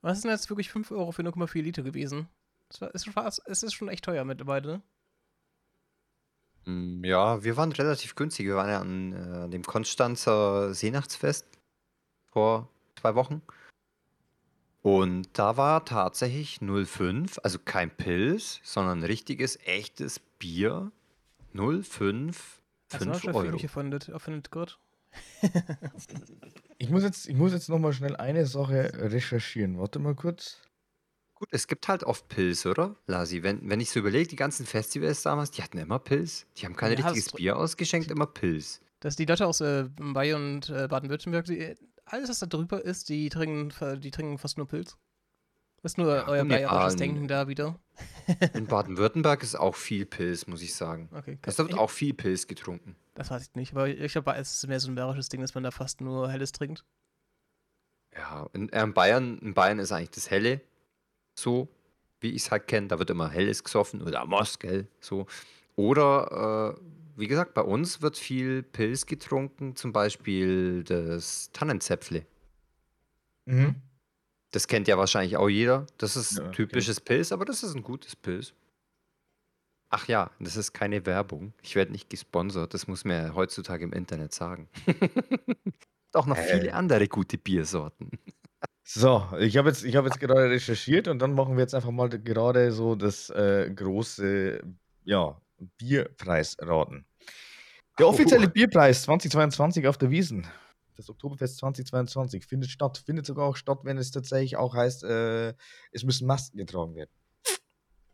[0.01, 2.29] Was ist denn jetzt wirklich 5 Euro für 0,4 Liter gewesen?
[2.79, 3.13] War, ist schon
[3.45, 4.81] es ist schon echt teuer mittlerweile,
[6.69, 8.45] Mm, Ja, wir waren relativ günstig.
[8.45, 11.47] Wir waren ja an äh, dem Konstanzer Seenachtsfest
[12.31, 13.41] vor zwei Wochen.
[14.81, 20.91] Und da war tatsächlich 0,5, also kein Pilz, sondern richtiges, echtes Bier.
[21.53, 22.27] 0,5,
[22.91, 23.41] Hast du 5 noch schon Euro.
[23.41, 24.79] Filmchen erfindet, erfindet Gott?
[26.77, 29.77] Ich muss jetzt, ich muss jetzt noch mal schnell eine Sache recherchieren.
[29.79, 30.61] Warte mal kurz.
[31.39, 32.95] Gut, es gibt halt oft Pilz, oder?
[33.07, 36.45] Lasi, wenn, wenn ich so überlege, die ganzen Festivals damals, die hatten immer Pilz.
[36.57, 38.81] Die haben kein Ja, richtiges Bier ausgeschenkt, immer Pilz.
[38.99, 41.45] Dass die Leute aus äh, Bayern und äh, Baden-Württemberg,
[42.05, 43.71] alles, was da drüber ist, die trinken,
[44.01, 44.97] die trinken fast nur Pilz.
[45.81, 46.97] Das ist nur Ja, euer bayerisches.
[46.97, 47.79] Denken da wieder.
[48.53, 51.07] In Baden-Württemberg ist auch viel Pilz, muss ich sagen.
[51.13, 52.97] Okay, Es wird auch viel Pilz getrunken.
[53.15, 55.53] Das weiß ich nicht, aber ich glaube, es ist mehr so ein bayerisches Ding, dass
[55.55, 56.83] man da fast nur Helles trinkt.
[58.13, 60.61] Ja, in, in Bayern, in Bayern ist eigentlich das Helle
[61.39, 61.67] so,
[62.21, 62.87] wie ich es halt kenne.
[62.87, 64.87] Da wird immer Helles gesoffen oder Amos, gell?
[64.99, 65.25] So.
[65.75, 66.81] Oder, äh,
[67.19, 72.25] wie gesagt, bei uns wird viel Pilz getrunken, zum Beispiel das Tannenzäpfle.
[73.45, 73.75] Mhm.
[74.51, 75.85] Das kennt ja wahrscheinlich auch jeder.
[75.97, 78.53] Das ist Ja, typisches Pilz, aber das ist ein gutes Pilz.
[79.91, 81.53] Ach ja, das ist keine Werbung.
[81.63, 82.73] Ich werde nicht gesponsert.
[82.73, 84.69] Das muss mir heutzutage im Internet sagen.
[86.13, 86.59] Auch noch Äh.
[86.59, 88.11] viele andere gute Biersorten.
[88.83, 91.91] So, ich habe jetzt, ich hab jetzt gerade recherchiert und dann machen wir jetzt einfach
[91.91, 94.61] mal gerade so das äh, große
[95.03, 95.39] ja,
[95.77, 97.05] Bierpreisraten.
[97.99, 98.09] Der Oh.
[98.09, 100.47] offizielle Bierpreis 2022 auf der Wiesen,
[100.95, 103.01] das Oktoberfest 2022, findet statt.
[103.05, 105.53] Findet sogar auch statt, wenn es tatsächlich auch heißt, äh,
[105.91, 107.11] es müssen Masken getragen werden.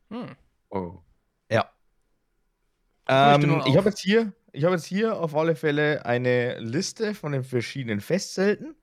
[0.09, 0.35] Hm.
[0.69, 0.99] Oh.
[1.49, 1.69] Ja.
[3.07, 7.43] Ähm, ich habe jetzt, hier, ich jetzt hier auf alle Fälle eine Liste von den
[7.43, 8.75] verschiedenen Festzelten.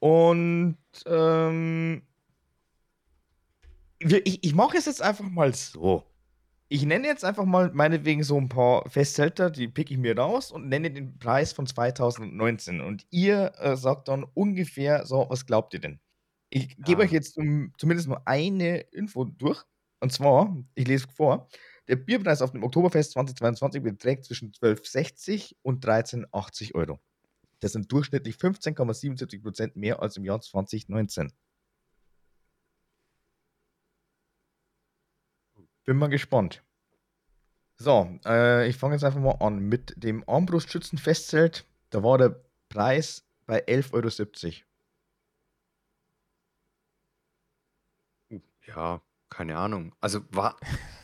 [0.00, 2.02] Und ähm,
[3.98, 6.04] ich, ich mache es jetzt einfach mal so.
[6.70, 10.52] Ich nenne jetzt einfach mal meinetwegen so ein paar Festzelter, die pick ich mir raus
[10.52, 12.80] und nenne den Preis von 2019.
[12.80, 16.00] Und ihr äh, sagt dann ungefähr so, was glaubt ihr denn?
[16.50, 17.04] Ich gebe Ja.
[17.04, 19.62] euch jetzt zum, zumindest nur eine Info durch.
[20.00, 21.48] Und zwar, ich lese vor,
[21.88, 27.00] der Bierpreis auf dem Oktoberfest 2022 beträgt zwischen 12,60 und 13,80 Euro.
[27.60, 31.32] Das sind durchschnittlich 15,77 Prozent mehr als im Jahr 2019.
[35.84, 36.62] Bin mal gespannt.
[37.76, 41.64] So, äh, ich fange jetzt einfach mal an mit dem Armbrustschützenfestzelt.
[41.90, 44.62] Da war der Preis bei 11,70
[48.30, 48.40] Euro.
[48.66, 49.00] Ja,
[49.38, 49.94] keine Ahnung.
[50.00, 50.56] Also war,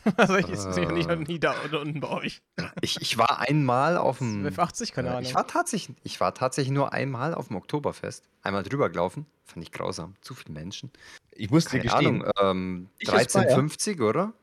[0.17, 0.91] Also ich ist Äh.
[0.91, 2.41] nicht noch nie da oder unten bei euch.
[2.81, 4.45] ich, ich war einmal auf dem.
[4.45, 5.23] 1280, keine äh, Ahnung.
[5.23, 8.27] Ich war, tatsächlich, ich war tatsächlich nur einmal auf dem Oktoberfest.
[8.43, 9.25] Einmal drüber gelaufen.
[9.45, 10.15] Fand ich grausam.
[10.19, 10.91] Zu viele Menschen.
[11.31, 12.23] Ich muss dir Keine gestehen.
[12.23, 12.31] Ahnung.
[12.41, 13.57] Ähm, Ich als Bayer.
[13.57, 14.33] 13,50, oder?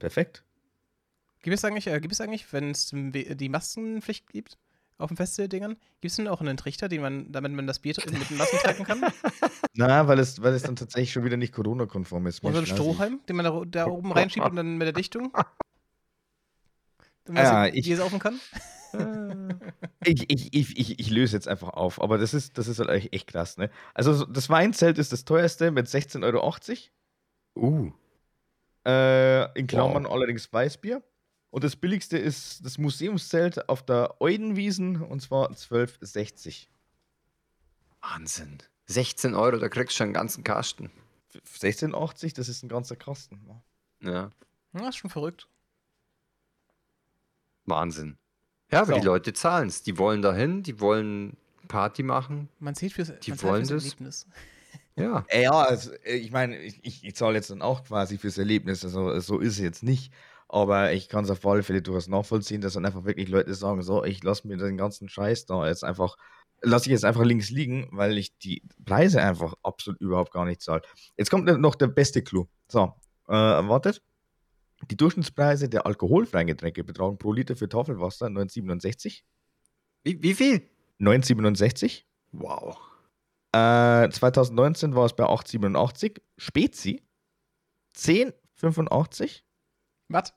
[0.00, 0.42] Perfekt.
[1.42, 4.58] Gibt es eigentlich, äh, gibt es eigentlich, wenn es die Maskenpflicht gibt
[4.98, 7.94] auf den Festivaldingern, gibt es denn auch einen Trichter, den man, damit man das Bier
[8.10, 9.02] mit den Masken trinken kann?
[9.74, 12.42] Na, weil es, weil es dann tatsächlich schon wieder nicht Corona-konform ist.
[12.44, 14.86] Oder so ein also ich- Strohhalm, den man da, da oben reinschiebt und dann mit
[14.86, 15.32] der Dichtung?
[17.24, 18.40] Damit man Ja, Bier saufen kann?
[20.04, 22.90] Ich, ich, ich, ich, ich löse jetzt einfach auf, aber das ist, das ist halt
[22.90, 23.70] echt, echt krass, ne?
[23.94, 26.54] Also so- das Weinzelt ist das teuerste mit 16,80 Euro.
[27.56, 27.90] Uh.
[28.86, 31.02] Äh, in Klammern allerdings Weißbier.
[31.54, 36.66] Und das billigste ist das Museumszelt auf der Eudenwiesen und zwar 12,60.
[38.00, 38.58] Wahnsinn.
[38.86, 40.90] 16 Euro, da kriegst du schon einen ganzen Kasten.
[41.32, 43.40] 16,80, das ist ein ganzer Kasten.
[44.00, 44.32] Ja,
[44.72, 45.46] Ja, ist schon verrückt.
[47.66, 48.18] Wahnsinn.
[48.72, 48.98] Ja, aber So.
[48.98, 49.84] die Leute zahlen es.
[49.84, 51.36] Die wollen dahin, die wollen
[51.68, 52.48] Party machen.
[52.58, 53.92] Man sieht fürs, Die man zahlt wollen fürs das.
[53.92, 54.26] Erlebnis.
[54.96, 55.24] Ja.
[55.32, 59.20] Ja, also, ich meine, ich, ich, ich zahle jetzt dann auch quasi fürs Erlebnis, also
[59.20, 60.12] so ist es jetzt nicht.
[60.48, 63.82] Aber ich kann es auf alle Fälle durchaus nachvollziehen, dass dann einfach wirklich Leute sagen,
[63.82, 66.16] so, ich lasse mir den ganzen Scheiß da jetzt einfach,
[66.62, 70.62] lasse ich jetzt einfach links liegen, weil ich die Preise einfach absolut überhaupt gar nicht
[70.62, 70.82] zahle.
[71.16, 72.46] Jetzt kommt noch der beste Clou.
[72.68, 72.92] So,
[73.28, 74.02] äh, wartet.
[74.90, 79.22] Die Durchschnittspreise der alkoholfreien Getränke betragen pro Liter für Tafelwasser 9,67.
[80.02, 80.68] Wie, wie viel?
[81.00, 82.02] 9,67.
[82.32, 82.76] Wow.
[83.52, 86.20] Äh, 2019 war es bei 8,87.
[86.36, 87.02] Spezi
[87.96, 89.42] 10,85.
[90.08, 90.32] Was?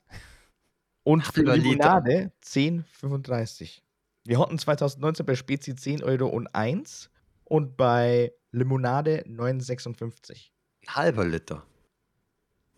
[1.04, 1.44] Und Ach, für.
[1.44, 3.82] Limonade 10,35.
[4.26, 7.10] Wir hatten 2019 bei Spezi 10 Euro und 1
[7.46, 10.52] und bei Limonade 9,56.
[10.88, 11.66] Ein halber Liter.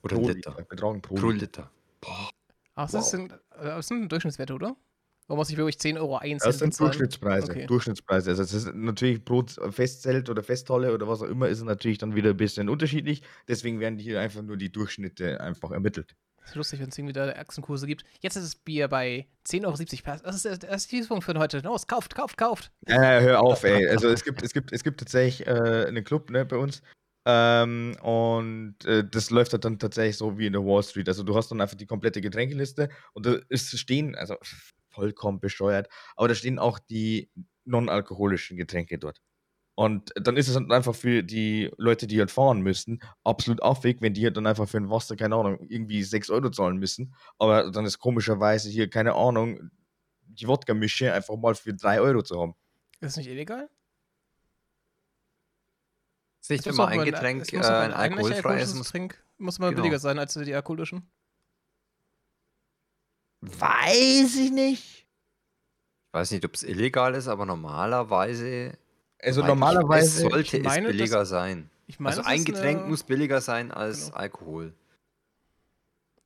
[0.04, 0.52] Oder Pro Liter.
[0.52, 0.64] Liter.
[0.66, 1.42] Betragen pro, Pro Liter.
[1.42, 1.72] Liter.
[2.76, 3.04] Ach, das, Wow.
[3.10, 4.76] sind, äh, das sind Durchschnittswerte, oder?
[5.28, 6.88] Oder muss ich wirklich 10 Euro einzeln Das sind bezahlen?
[6.92, 7.52] Durchschnittspreise.
[7.52, 7.66] Okay.
[7.68, 8.30] Durchschnittspreise.
[8.32, 12.16] Also es ist natürlich pro Festzelt oder Festhalle oder was auch immer, ist natürlich dann
[12.16, 13.22] wieder ein bisschen unterschiedlich.
[13.48, 16.16] Deswegen werden hier einfach nur die Durchschnitte einfach ermittelt.
[16.42, 18.04] Das ist lustig, wenn es irgendwie da Achsenkurse gibt.
[18.22, 20.22] Jetzt ist das Bier bei 10,70 Euro.
[20.24, 21.60] Das ist das ist die Punkt für heute.
[21.60, 22.72] Los, kauft, kauft, kauft.
[22.88, 23.88] Ja, hör auf, ey.
[23.90, 26.82] Also es gibt, es gibt, es gibt tatsächlich äh, einen Club ne, bei uns.
[27.26, 31.08] Ähm, und äh, das läuft halt dann tatsächlich so wie in der Wall Street.
[31.08, 34.36] Also du hast dann einfach die komplette Getränkeliste und da ist stehen, also
[34.90, 37.30] vollkommen bescheuert, aber da stehen auch die
[37.66, 39.22] non-alkoholischen Getränke dort.
[39.80, 44.02] Und dann ist es dann einfach für die Leute, die halt fahren müssen, absolut aufweg,
[44.02, 47.16] wenn die halt dann einfach für ein Wasser, keine Ahnung, irgendwie 6 Euro zahlen müssen.
[47.38, 49.72] Aber dann ist komischerweise hier, keine Ahnung,
[50.24, 52.56] die Wodka-Mische einfach mal für 3 Euro zu haben.
[53.00, 53.70] Ist das nicht illegal?
[56.42, 58.90] Ist nicht, doch ein Getränk, es äh, muss doch mal ein alkoholfreies muss.
[58.90, 59.84] Trink muss mal Genau.
[59.84, 61.10] billiger sein als die alkoholischen.
[63.40, 65.08] Weiß ich nicht.
[66.08, 68.78] Ich weiß nicht, ob es illegal ist, aber normalerweise.
[69.22, 70.24] Also normalerweise.
[70.24, 71.70] weiß, sollte ich meine, es das- billiger sein.
[71.88, 74.18] Ich meine, Also das ein Getränk eine, muss billiger sein als Genau.
[74.18, 74.74] Alkohol.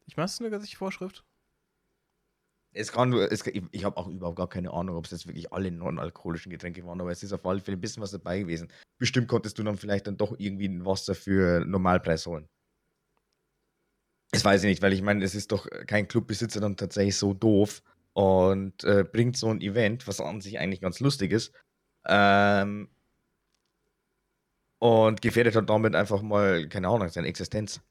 [0.06, 1.24] Ich meine, das ist eine gesetzliche Vorschrift.
[2.76, 5.28] Es kann nur, es, ich, ich habe auch überhaupt gar keine Ahnung, ob es jetzt
[5.28, 8.40] wirklich alle non-alkoholischen Getränke waren, aber es ist auf alle Fälle ein bisschen was dabei
[8.40, 8.72] gewesen.
[8.98, 12.48] Bestimmt konntest du dann vielleicht dann doch irgendwie ein Wasser für Normalpreis holen.
[14.32, 17.34] Das weiß ich nicht, weil ich meine, es ist doch kein Clubbesitzer dann tatsächlich so
[17.36, 17.84] doof
[18.14, 21.54] und äh, bringt so ein Event, was an sich eigentlich ganz lustig ist,
[22.06, 22.90] ähm,
[24.80, 27.82] und gefährdet hat damit einfach mal, keine Ahnung, seine Existenz.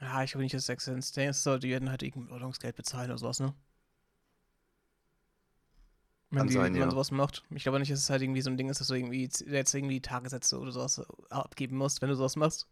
[0.00, 3.10] Ja, ich glaube nicht, dass es Existenz ist, so, die werden halt irgendein Ordnungsgeld bezahlen
[3.10, 3.54] oder sowas, ne?
[6.30, 6.90] Wenn, die, sein, wenn man ja.
[6.90, 7.44] sowas macht.
[7.50, 9.74] Ich glaube nicht, dass es halt irgendwie so ein Ding ist, dass du irgendwie jetzt
[9.74, 12.66] irgendwie Tagessätze oder sowas abgeben musst, wenn du sowas machst.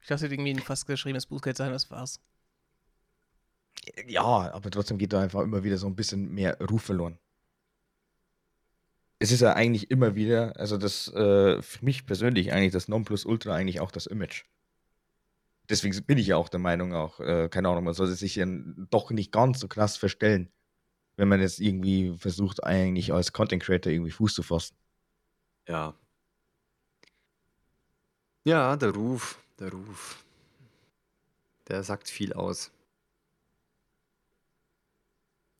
[0.00, 2.20] Ich glaube, es wird irgendwie ein fast geschriebenes Bußgeld sein, das war's.
[4.06, 7.18] Ja, aber trotzdem geht da einfach immer wieder so ein bisschen mehr Ruf verloren.
[9.18, 13.54] Es ist ja eigentlich immer wieder, also das äh, für mich persönlich eigentlich das Nonplusultra
[13.54, 14.44] eigentlich auch das Image.
[15.68, 18.46] Deswegen bin ich ja auch der Meinung, auch, äh, keine Ahnung, man sollte sich ja
[18.46, 20.50] doch nicht ganz so krass verstellen,
[21.16, 24.76] wenn man jetzt irgendwie versucht, eigentlich als Content Creator irgendwie Fuß zu fassen.
[25.66, 25.94] Ja.
[28.44, 30.24] Ja, der Ruf, der Ruf.
[31.68, 32.70] Der sagt viel aus.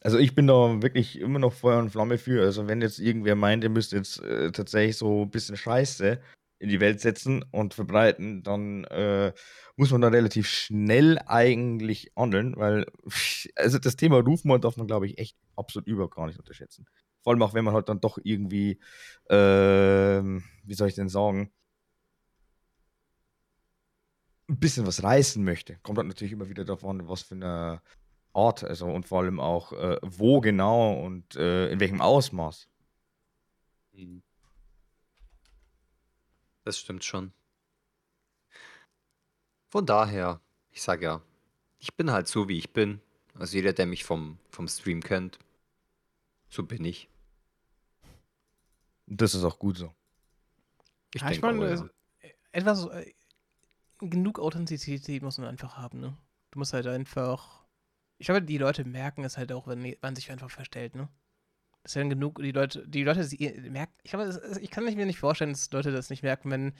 [0.00, 2.42] Also ich bin da wirklich immer noch Feuer und Flamme für.
[2.42, 6.20] Also wenn jetzt irgendwer meint, ihr müsst jetzt äh, tatsächlich so ein bisschen Scheiße
[6.60, 9.32] in die Welt setzen und verbreiten, dann äh,
[9.76, 12.86] muss man da relativ schnell eigentlich handeln, weil
[13.56, 16.86] also das Thema Rufmord darf man, glaube ich, echt absolut überhaupt gar nicht unterschätzen.
[17.22, 18.80] Vor allem auch, wenn man halt dann doch irgendwie,
[19.30, 21.52] ähm, wie soll ich denn sagen,
[24.48, 25.78] ein bisschen was reißen möchte.
[25.82, 27.82] Kommt halt natürlich immer wieder davon, was für eine
[28.38, 32.68] Art, also und vor allem auch, äh, wo genau und äh, in welchem Ausmaß.
[36.64, 37.32] Das stimmt schon.
[39.70, 41.22] Von daher, ich sage ja,
[41.78, 43.00] ich bin halt so, wie ich bin.
[43.34, 45.38] Also jeder, der mich vom, vom Stream kennt,
[46.48, 47.08] so bin ich.
[49.06, 49.94] Das ist auch gut so.
[51.14, 51.88] Ich Ja, ich denke meine, auch, also,
[52.20, 53.12] äh, etwas, äh,
[53.98, 56.16] genug Authentizität muss man einfach haben, ne?
[56.50, 57.57] Du musst halt einfach.
[58.18, 61.08] Ich glaube, die Leute merken es halt auch, wenn man sich einfach verstellt, ne?
[61.82, 63.94] Das ist ja dann genug, die Leute, die Leute sie äh, merken.
[64.02, 66.74] Ich glaube, ich kann mich mir nicht vorstellen, dass Leute das nicht merken, wenn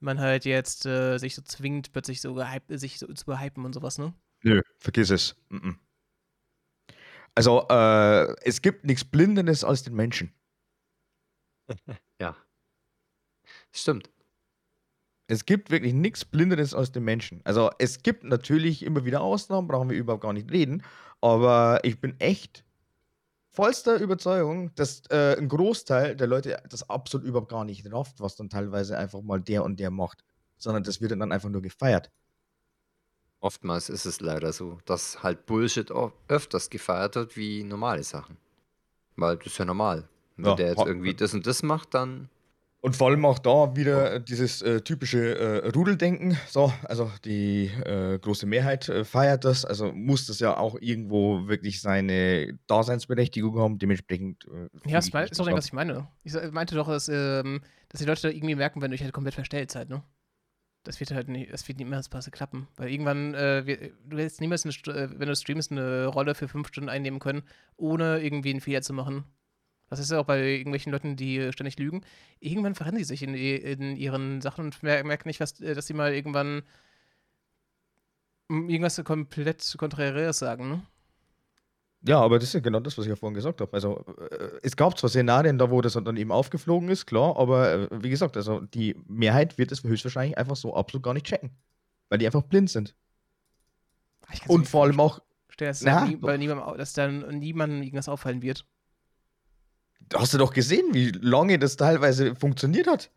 [0.00, 3.72] man halt jetzt äh, sich so zwingt, plötzlich so gehypt, sich so zu behypen und
[3.72, 4.14] sowas, ne?
[4.42, 5.36] Nö, vergiss es.
[5.48, 5.78] Mhm.
[7.34, 10.32] Also, äh, es gibt nichts Blindendes als den Menschen.
[12.20, 12.36] ja.
[13.72, 14.13] Stimmt.
[15.26, 17.40] Es gibt wirklich nichts Blindendes als den Menschen.
[17.44, 20.82] Also, es gibt natürlich immer wieder Ausnahmen, brauchen wir überhaupt gar nicht reden.
[21.20, 22.64] Aber ich bin echt
[23.50, 28.36] vollster Überzeugung, dass äh, ein Großteil der Leute das absolut überhaupt gar nicht rafft, was
[28.36, 30.24] dann teilweise einfach mal der und der macht.
[30.58, 32.10] Sondern das wird dann einfach nur gefeiert.
[33.40, 35.90] Oftmals ist es leider so, dass halt Bullshit
[36.28, 38.38] öfters gefeiert wird wie normale Sachen.
[39.16, 40.08] Weil das ist ja normal.
[40.36, 42.28] Wenn Ja, der jetzt irgendwie das und das macht, dann
[42.84, 46.36] Und vor allem auch da wieder dieses äh, typische äh, Rudeldenken.
[46.46, 49.64] So, also die äh, große Mehrheit äh, feiert das.
[49.64, 53.78] Also muss das ja auch irgendwo wirklich seine Daseinsberechtigung haben.
[53.78, 54.44] Dementsprechend.
[54.44, 56.08] Äh, Ja, das ist doch was ich meine.
[56.24, 59.14] Ich meinte doch, dass, ähm, dass die Leute da irgendwie merken, wenn du dich halt
[59.14, 60.02] komplett verstellst halt, ne?
[60.82, 62.68] Das wird halt nicht, das wird niemals passe klappen.
[62.76, 66.48] Weil irgendwann, äh, wir, du wirst niemals, eine, äh, wenn du streamst, eine Rolle für
[66.48, 67.44] fünf Stunden einnehmen können,
[67.78, 69.24] ohne irgendwie einen Fehler zu machen.
[69.96, 72.02] Das ist ja auch bei irgendwelchen Leuten, die äh, ständig lügen.
[72.40, 75.86] Irgendwann verrennen sie sich in, in ihren Sachen und mer merken nicht, was, äh, dass
[75.86, 76.62] sie mal irgendwann
[78.48, 80.82] mm, irgendwas komplett Konträres sagen, ne?
[82.06, 83.72] Ja, aber das ist ja genau das, was ich ja vorhin gesagt habe.
[83.72, 87.88] Also, äh, es gab zwar Szenarien da, wo das dann eben aufgeflogen ist, klar, aber
[88.02, 91.50] wie gesagt, also die Mehrheit wird es höchstwahrscheinlich einfach so absolut gar nicht checken.
[92.10, 92.94] Weil die einfach blind sind.
[94.46, 98.42] Und vor allem auch, vorstellen, dass, Na, nie, bei niemandem, dass dann niemandem irgendwas auffallen
[98.42, 98.66] wird.
[100.14, 103.10] Hast du doch gesehen, wie lange das teilweise funktioniert hat.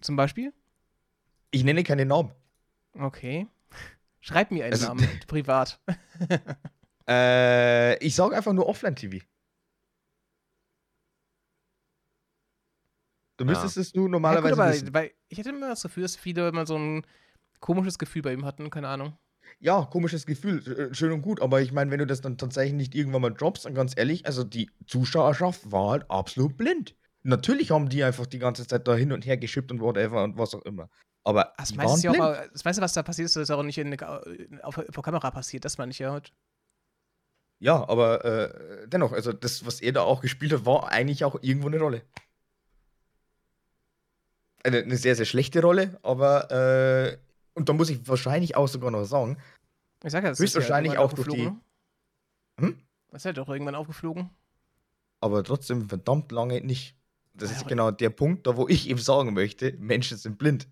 [0.00, 0.52] Zum Beispiel?
[1.50, 2.32] Ich nenne keine Namen.
[2.94, 3.46] Okay.
[4.20, 5.80] Schreib mir einen Also- Namen, privat.
[7.08, 9.18] Äh, ich sage einfach nur Offline-TV.
[13.36, 13.50] Du Ja.
[13.50, 15.10] müsstest es nur Ja, gut, normalerweise aber wissen.
[15.28, 17.04] ich hätte immer das Gefühl, dass viele immer so ein
[17.60, 19.16] komisches Gefühl bei ihm hatten, keine Ahnung.
[19.60, 22.74] Ja, komisches Gefühl, äh, schön und gut, aber ich meine, wenn du das dann tatsächlich
[22.74, 26.94] nicht irgendwann mal droppst, dann ganz ehrlich, also die Zuschauerschaft war halt absolut blind.
[27.22, 30.36] Natürlich haben die einfach die ganze Zeit da hin und her geschippt und whatever und
[30.36, 30.88] was auch immer.
[31.24, 33.78] Aber Das meiste ist ja auch, das meiste, was da passiert ist, ist auch nicht
[33.78, 33.96] in,
[34.62, 36.10] auf, vor Kamera passiert, das meine ich ja.
[36.10, 36.32] halt.
[37.60, 41.40] Ja, aber äh, dennoch, also das, was er da auch gespielt hat, war eigentlich auch
[41.42, 42.02] irgendwo eine Rolle.
[44.64, 47.18] Eine, eine sehr, sehr schlechte Rolle, aber äh,
[47.54, 49.36] und da muss ich wahrscheinlich auch sogar noch sagen,
[50.04, 51.60] Ich sag ja, das ist ja Höchstwahrscheinlich auch durch aufgeflogen,
[52.58, 52.64] die-?
[52.66, 52.78] Hm?
[53.10, 54.30] Das ist ja doch irgendwann aufgeflogen.
[55.20, 56.96] aber trotzdem verdammt lange nicht.
[57.34, 60.68] Das Ja, ist genau der Punkt, da wo ich eben sagen möchte, Menschen sind blind.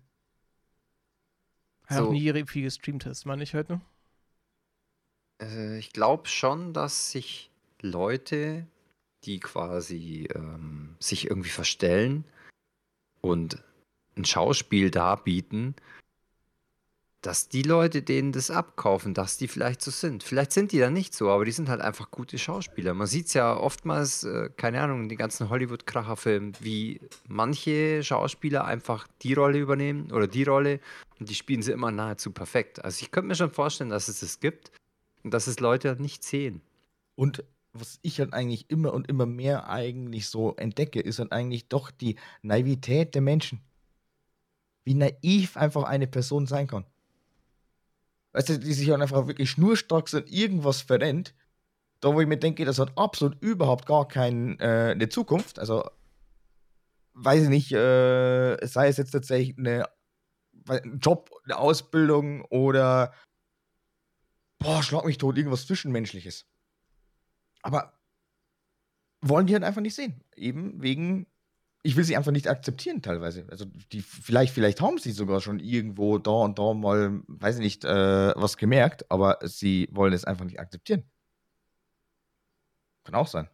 [1.87, 2.11] Hat auch So.
[2.13, 3.81] nie viel gestreamt hast, meine ich heute.
[5.41, 7.51] Äh, ich glaube schon, dass sich
[7.81, 8.67] Leute,
[9.23, 12.25] die quasi ähm, sich irgendwie verstellen
[13.21, 13.63] und
[14.15, 15.75] ein Schauspiel darbieten,
[17.21, 20.23] dass die Leute, denen das abkaufen, dass die vielleicht so sind.
[20.23, 22.95] Vielleicht sind die dann nicht so, aber die sind halt einfach gute Schauspieler.
[22.95, 28.65] Man sieht es ja oftmals, äh, keine Ahnung, in den ganzen Hollywood-Kracher-Filmen, wie manche Schauspieler
[28.65, 30.79] einfach die Rolle übernehmen oder die Rolle
[31.19, 32.83] und die spielen sie immer nahezu perfekt.
[32.83, 34.71] Also ich könnte mir schon vorstellen, dass es das gibt
[35.23, 36.61] und dass es Leute halt nicht sehen.
[37.15, 37.43] Und
[37.73, 41.91] was ich halt eigentlich immer und immer mehr eigentlich so entdecke, ist halt eigentlich doch
[41.91, 43.61] die Naivität der Menschen.
[44.83, 46.85] Wie naiv einfach eine Person sein kann.
[48.33, 51.33] Weißt du, die sich halt einfach wirklich schnurstracks in irgendwas verrennt.
[51.99, 55.59] Da, wo ich mir denke, das hat absolut überhaupt gar keine äh, Zukunft.
[55.59, 55.83] Also,
[57.13, 59.87] weiß ich nicht, äh, sei es jetzt tatsächlich eine,
[60.67, 63.13] ein Job, eine Ausbildung oder,
[64.59, 66.47] boah, schlag mich tot, irgendwas Zwischenmenschliches.
[67.61, 67.99] Aber
[69.21, 70.23] wollen die halt einfach nicht sehen.
[70.35, 71.27] Eben wegen
[71.83, 73.45] ich will sie einfach nicht akzeptieren teilweise.
[73.49, 77.61] Also die vielleicht vielleicht haben sie sogar schon irgendwo da und da mal, weiß ich
[77.61, 81.05] nicht, äh, was gemerkt, aber sie wollen es einfach nicht akzeptieren.
[83.05, 83.49] Kann auch sein.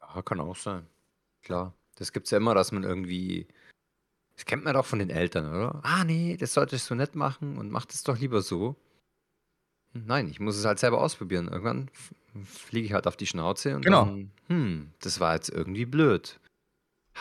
[0.00, 0.86] Ja, kann auch sein.
[1.42, 1.74] Klar.
[1.96, 3.48] Das gibt es ja immer, dass man irgendwie
[4.36, 5.84] das kennt man doch von den Eltern, oder?
[5.84, 8.76] „Ah nee, das solltest du nicht machen und mach das doch lieber so.“
[9.94, 11.48] Nein, ich muss es halt selber ausprobieren.
[11.48, 11.90] Irgendwann
[12.44, 13.88] fliege ich halt auf die Schnauze und Genau.
[13.88, 16.38] dann: „Hm, das war jetzt irgendwie blöd.“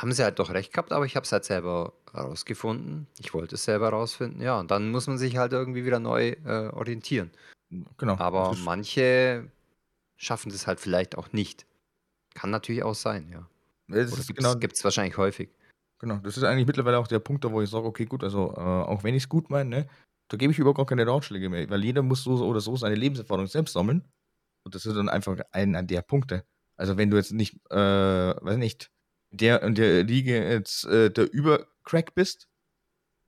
[0.02, 3.08] Haben sie halt doch recht gehabt, aber ich habe es halt selber herausgefunden.
[3.20, 4.60] Ich wollte es selber herausfinden, ja.
[4.60, 7.32] Und dann muss man sich halt irgendwie wieder neu äh, orientieren.
[7.98, 8.18] Genau.
[8.18, 9.50] Aber manche
[10.16, 11.66] schaffen das halt vielleicht auch nicht.
[12.34, 13.48] Kann natürlich auch sein, ja.
[13.88, 15.50] Das Oder gibt genau, es wahrscheinlich häufig.
[16.00, 16.18] genau.
[16.18, 18.60] Das ist eigentlich mittlerweile auch der Punkt, da wo ich sage, okay, gut, also äh,
[18.60, 19.88] auch wenn ich es gut meine, ne,
[20.28, 22.96] da gebe ich überhaupt gar keine Ratschläge mehr, weil jeder muss so oder so seine
[22.96, 24.04] Lebenserfahrung selbst sammeln.
[24.64, 26.44] Und das ist dann einfach einer der Punkte.
[26.76, 28.92] Also wenn du jetzt nicht, äh, weiß nicht,
[29.32, 32.48] der in der Liga jetzt äh, der Übercrack bist,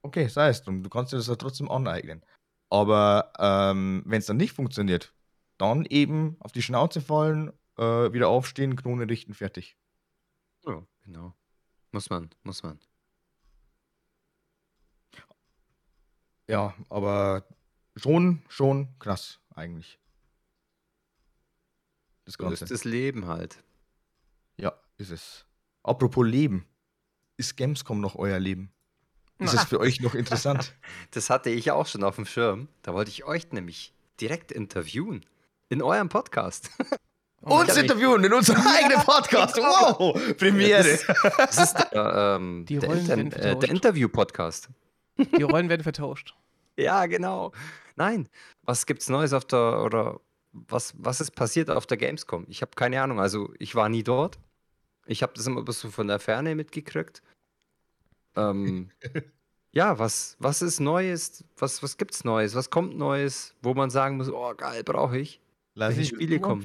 [0.02, 2.24] okay, sei es drum, du kannst dir das ja trotzdem aneignen.
[2.70, 5.12] Aber ähm, wenn es dann nicht funktioniert,
[5.58, 9.76] dann eben auf die Schnauze fallen, äh, wieder aufstehen, Knone richten, fertig.
[10.64, 11.34] Ja, genau.
[11.92, 12.78] Muss man, muss man.
[16.48, 17.44] Ja, aber
[17.96, 19.98] schon, schon krass eigentlich.
[22.24, 22.64] Das So Ganze.
[22.64, 23.62] ist das Leben halt.
[24.56, 25.46] Ja, ist es.
[25.82, 26.66] Apropos Leben.
[27.36, 28.70] Ist Gamescom noch euer Leben?
[29.38, 30.74] Ist es für euch noch interessant?
[31.12, 32.68] Das hatte ich auch schon auf dem Schirm.
[32.82, 35.24] Da wollte ich euch nämlich direkt interviewen.
[35.70, 36.70] In eurem Podcast.
[37.42, 39.56] Oh, Uns interviewen in unserem eigenen Podcast.
[39.58, 40.36] Wow!
[40.36, 40.98] Premiere.
[41.38, 43.70] Das ist der, ähm, Die der, Rollen Inter äh, der.
[43.70, 44.68] Interview-Podcast.
[45.16, 46.34] Die Rollen werden vertauscht.
[46.76, 47.52] Ja, genau.
[47.96, 48.28] Nein,
[48.62, 50.20] was gibt's Neues auf der, oder
[50.52, 52.44] was, was ist passiert auf der Gamescom?
[52.48, 53.20] Ich habe keine Ahnung.
[53.20, 54.38] Also, ich war nie dort.
[55.10, 57.20] Ich habe das immer bloß so von der Ferne mitgekriegt.
[58.36, 58.90] Ähm,
[59.72, 61.44] ja, was, was ist Neues?
[61.58, 62.54] Was, was gibt's Neues?
[62.54, 65.40] Was kommt Neues, wo man sagen muss, oh geil, brauche ich?
[65.74, 66.64] Lass Welche ich- Spiele kommen?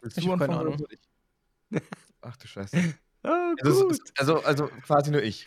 [0.00, 0.78] Willst Ich du anfangen oder Ahnung.
[0.78, 1.80] soll ich?
[2.20, 2.76] Ach du Scheiße.
[3.24, 5.46] Oh, Also, also, also quasi nur ich.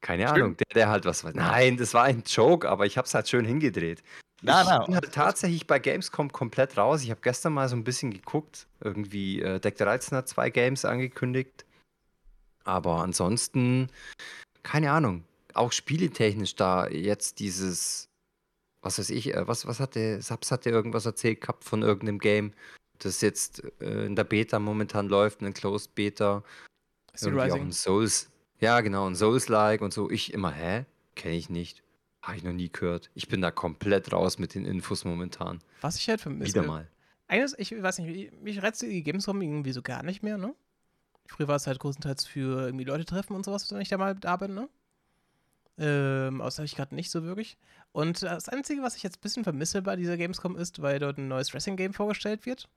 [0.00, 0.36] Keine Stimmt.
[0.42, 1.32] Ahnung, der, der halt was weiß.
[1.36, 4.02] Nein, das war ein Joke, aber ich habe es halt schön hingedreht.
[4.44, 7.02] Na, ich na, bin halt tatsächlich bei Gamescom komplett raus.
[7.02, 8.66] Ich habe gestern mal so ein bisschen geguckt.
[8.80, 11.64] Irgendwie äh, Deck 13 hat zwei Games angekündigt.
[12.64, 13.88] Aber ansonsten,
[14.62, 15.24] keine Ahnung.
[15.54, 18.08] Auch spieletechnisch da jetzt dieses,
[18.82, 22.52] was weiß ich, äh, was, was hatte, Saps hatte irgendwas erzählt gehabt von irgendeinem Game,
[22.98, 26.42] das jetzt äh, in der Beta momentan läuft, in Closed Beta.
[27.14, 28.30] Sea Irgendwie auch ein Souls.
[28.58, 30.10] Ja, genau, ein Souls-like und so.
[30.10, 30.84] Ich immer, hä?
[31.14, 31.83] Kenne ich nicht.
[32.24, 33.10] Habe ich noch nie gehört.
[33.14, 35.60] Ich bin da komplett raus mit den Infos momentan.
[35.82, 36.54] Was ich halt vermisse.
[36.54, 36.88] Wieder mal.
[37.28, 40.54] Eines, ich weiß nicht, mich reizt die Gamescom irgendwie so gar nicht mehr, ne?
[41.26, 44.14] Früher war es halt größtenteils für irgendwie Leute treffen und sowas, wenn ich da mal
[44.14, 44.68] da bin, ne?
[45.76, 47.58] Ähm, außer ich gerade nicht so wirklich.
[47.92, 51.18] Und das Einzige, was ich jetzt ein bisschen vermisse bei dieser Gamescom ist, weil dort
[51.18, 52.68] ein neues Wrestling-Game vorgestellt wird.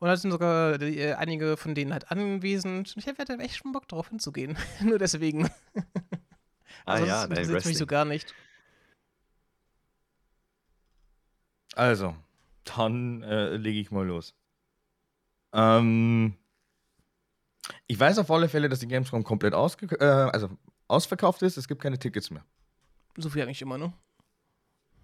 [0.00, 2.96] Und da sind sogar die, äh, einige von denen halt anwesend.
[2.96, 4.56] Und ich hätte echt schon Bock drauf hinzugehen.
[4.80, 5.48] Nur deswegen.
[6.84, 8.34] Ah Also ja, das interessiert mich so gar nicht.
[11.74, 12.14] Also,
[12.64, 14.34] dann äh, lege ich mal los.
[15.52, 16.34] Ähm,
[17.86, 20.50] ich weiß auf alle Fälle, dass die Gamescom komplett ausge äh, also
[20.88, 21.56] ausverkauft ist.
[21.56, 22.44] Es gibt keine Tickets mehr.
[23.16, 23.92] So viel eigentlich immer, ne?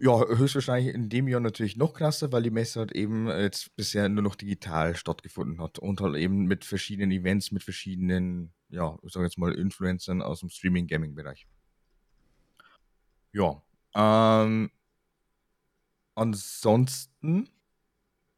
[0.01, 4.09] Ja, höchstwahrscheinlich in dem Jahr natürlich noch krasser, weil die Messe halt eben jetzt bisher
[4.09, 9.13] nur noch digital stattgefunden hat und halt eben mit verschiedenen Events, mit verschiedenen, ja, ich
[9.13, 11.49] sag jetzt mal Influencern aus dem Streaming-Gaming-Bereich.
[13.33, 13.61] Ja,
[13.95, 14.71] ähm,
[16.19, 17.49] ansonsten,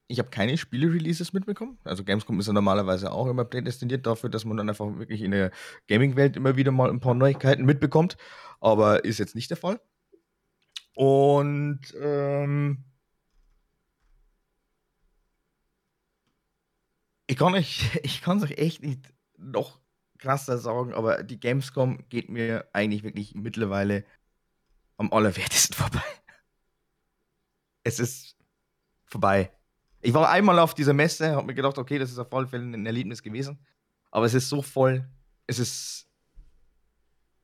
[0.09, 1.79] ich habe keine Spiele-Releases mitbekommen.
[1.85, 5.31] Also Gamescom ist ja normalerweise auch immer prädestiniert dafür, dass man dann einfach wirklich in
[5.33, 5.51] der
[5.89, 8.17] Gaming-Welt immer wieder mal ein paar Neuigkeiten mitbekommt.
[8.61, 9.81] Aber ist jetzt nicht der Fall.
[10.95, 12.85] Und ähm,
[17.27, 19.01] ich kann euch, ich kann es euch echt nicht
[19.39, 19.81] noch
[20.19, 24.05] krasser sagen, aber die Gamescom geht mir eigentlich wirklich mittlerweile
[24.99, 26.03] am allerwertesten vorbei.
[27.91, 28.37] Es ist
[29.05, 29.51] vorbei.
[30.01, 32.65] Ich war einmal auf dieser Messe, habe mir gedacht, okay, das ist auf alle Fälle
[32.65, 33.59] ein Erlebnis gewesen.
[34.13, 35.09] Aber es ist so voll,
[35.47, 36.07] es ist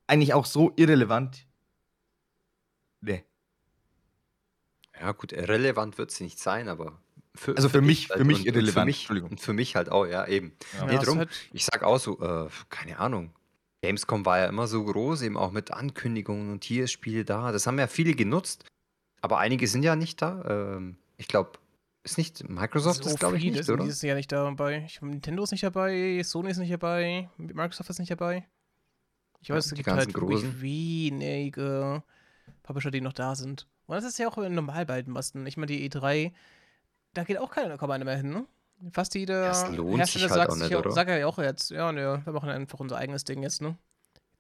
[0.06, 1.46] eigentlich auch so irrelevant.
[3.00, 3.24] Nee.
[5.00, 7.02] Ja, gut, irrelevant wird es nicht sein, aber
[7.34, 8.88] für, also für, für mich, halt für mich irrelevant.
[8.88, 10.56] Und für mich, und für mich halt auch, ja, eben.
[10.78, 10.86] Ja.
[10.86, 13.34] Nee, drum, halt ich sag auch so, äh, keine Ahnung.
[13.82, 17.52] Gamescom war ja immer so groß, eben auch mit Ankündigungen und hier ist Spiel da.
[17.52, 18.64] Das haben ja viele genutzt,
[19.26, 20.44] aber einige sind ja nicht da.
[20.48, 21.52] Ähm, ich glaube,
[22.02, 23.84] ist nicht Microsoft, so ist glaube ich nicht, sind oder?
[23.84, 24.84] dieses Jahr nicht dabei.
[24.86, 28.46] Ich, Nintendo ist nicht dabei, Sony ist nicht dabei, Microsoft ist nicht dabei.
[29.40, 32.02] Ich weiß, ja, es gibt halt wirklich wenige
[32.62, 33.66] Publisher, die noch da sind.
[33.86, 35.46] Und das ist ja auch normal bei den Masten.
[35.46, 36.32] Ich meine, die E3
[37.16, 38.46] da geht auch keiner, kaum einer mehr hin, ne?
[38.92, 42.78] Fast jeder Hersteller halt sagt, nicht, sagt ja auch jetzt, ja, ne, wir machen einfach
[42.78, 43.76] unser eigenes Ding jetzt, ne?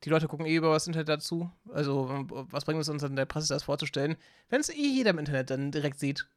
[0.04, 1.50] Die Leute gucken eh über das Internet dazu.
[1.70, 4.16] Also, was bringt es uns in der Presse, das vorzustellen,
[4.48, 6.28] wenn es eh jeder im Internet dann direkt sieht?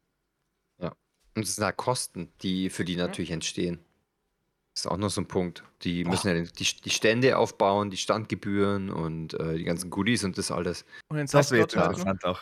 [0.78, 0.94] Ja.
[1.36, 3.34] Und es sind halt Kosten, die für die natürlich ja.
[3.34, 3.78] entstehen.
[4.74, 5.64] Das ist auch noch so ein Punkt.
[5.82, 10.38] Die müssen ja die, die Stände aufbauen, die Standgebühren und äh, die ganzen Goodies und
[10.38, 10.84] das alles.
[11.08, 12.40] Und das wäre jetzt interessant auch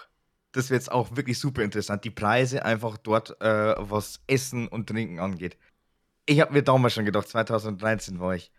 [0.53, 2.05] das wird jetzt auch wirklich super interessant.
[2.05, 5.57] Die Preise einfach dort, äh, was Essen und Trinken angeht.
[6.27, 8.51] Ich habe mir damals schon gedacht, 2013 war ich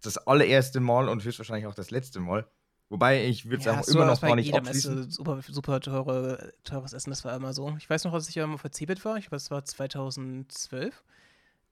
[0.00, 2.46] das allererste Mal und höchstwahrscheinlich auch das letzte Mal.
[2.90, 5.10] Wobei ich würde es ja, auch immer noch gar nicht abschließen.
[5.10, 7.74] Super, super teure, teures Essen, das war immer so.
[7.78, 11.04] Ich weiß noch, als ich einmal verzebelt war, ich glaube, das war 2012.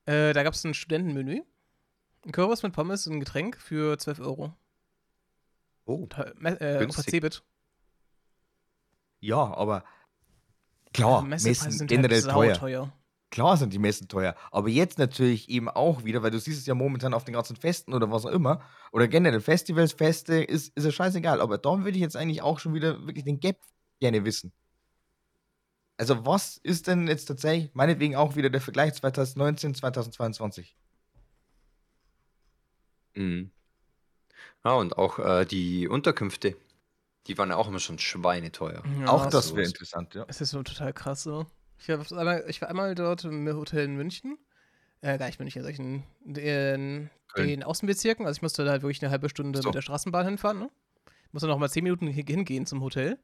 [0.04, 1.42] Äh, da gab es ein Studentenmenü.
[2.24, 4.54] Ein Kürbis mit Pommes und ein Getränk für 12 Euro.
[5.86, 6.06] Oh,
[6.42, 7.44] äh, Verzebelt.
[9.20, 9.84] Ja, aber
[10.92, 12.54] klar, Messen sind generell halt teuer.
[12.54, 12.92] teuer.
[13.30, 16.66] Klar sind die Messen teuer, aber jetzt natürlich eben auch wieder, weil du siehst es
[16.66, 18.62] ja momentan auf den ganzen Festen oder was auch immer,
[18.92, 21.40] oder generell Festivals, Feste, ist, ist ja scheißegal.
[21.40, 23.58] Aber da würde ich jetzt eigentlich auch schon wieder wirklich den Gap
[24.00, 24.52] gerne wissen.
[25.98, 30.76] Also, was ist denn jetzt tatsächlich, meinetwegen auch wieder der Vergleich 2019, 2022?
[33.14, 33.50] Mhm.
[34.64, 36.56] Ja, und auch äh, die Unterkünfte.
[37.26, 38.82] Die waren ja auch immer schon schweineteuer.
[39.00, 40.24] Ja, auch das wäre interessant, ja.
[40.28, 41.46] Es ist so total krass so.
[41.78, 44.38] Ich, einmal, ich war einmal dort im Hotel in München.
[45.02, 48.26] Äh, gar nicht München, also in, in den Außenbezirken.
[48.26, 49.68] Also ich musste da halt wirklich eine halbe Stunde so.
[49.68, 50.70] mit der Straßenbahn hinfahren, ne?
[51.32, 53.18] Musste noch mal zehn Minuten hingehen zum Hotel.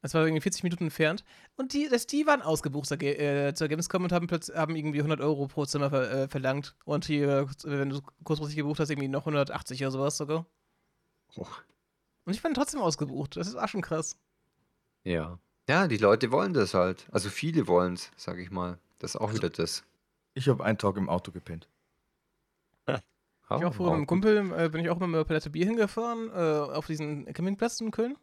[0.00, 1.24] Das war irgendwie 40 Minuten entfernt.
[1.56, 5.20] Und die, das, die waren ausgebucht zur, äh, zur Gamescom und haben, haben irgendwie 100
[5.20, 6.74] Euro pro Zimmer ver, äh, verlangt.
[6.84, 10.44] Und hier, wenn du kurzfristig gebucht hast, irgendwie noch 180 oder sowas sogar.
[11.36, 11.46] Oh.
[12.24, 13.36] Und ich bin trotzdem ausgebucht.
[13.36, 14.18] Das ist auch schon krass.
[15.04, 15.38] Ja.
[15.68, 17.06] Ja, die Leute wollen das halt.
[17.12, 18.78] Also viele wollen es, sag ich mal.
[18.98, 19.84] Das ist auch also, wieder das.
[20.34, 21.68] Ich habe einen Tag im Auto gepennt.
[23.58, 26.74] Ich auch vor einem Kumpel äh, bin ich auch mit einer Palette Bier hingefahren äh,
[26.74, 28.16] auf diesen Campingplatz in Köln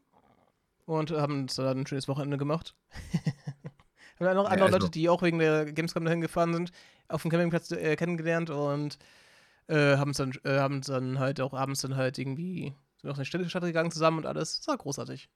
[0.86, 2.76] und haben uns da ein schönes Wochenende gemacht.
[3.14, 4.78] haben dann noch ja, andere also.
[4.80, 6.72] Leute, die auch wegen der Gamescom dahin gefahren sind,
[7.10, 8.98] auf dem Campingplatz äh, kennengelernt und
[9.68, 13.26] äh, haben es dann, äh, dann halt auch abends dann halt irgendwie sind auf eine
[13.26, 14.58] Städtestadt gegangen zusammen und alles.
[14.58, 15.30] Das war großartig.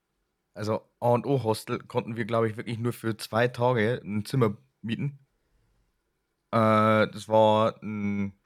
[0.54, 4.24] Also A und O Hostel konnten wir, glaube ich, wirklich nur für zwei Tage ein
[4.24, 5.18] Zimmer mieten.
[6.52, 8.38] Äh, das war ein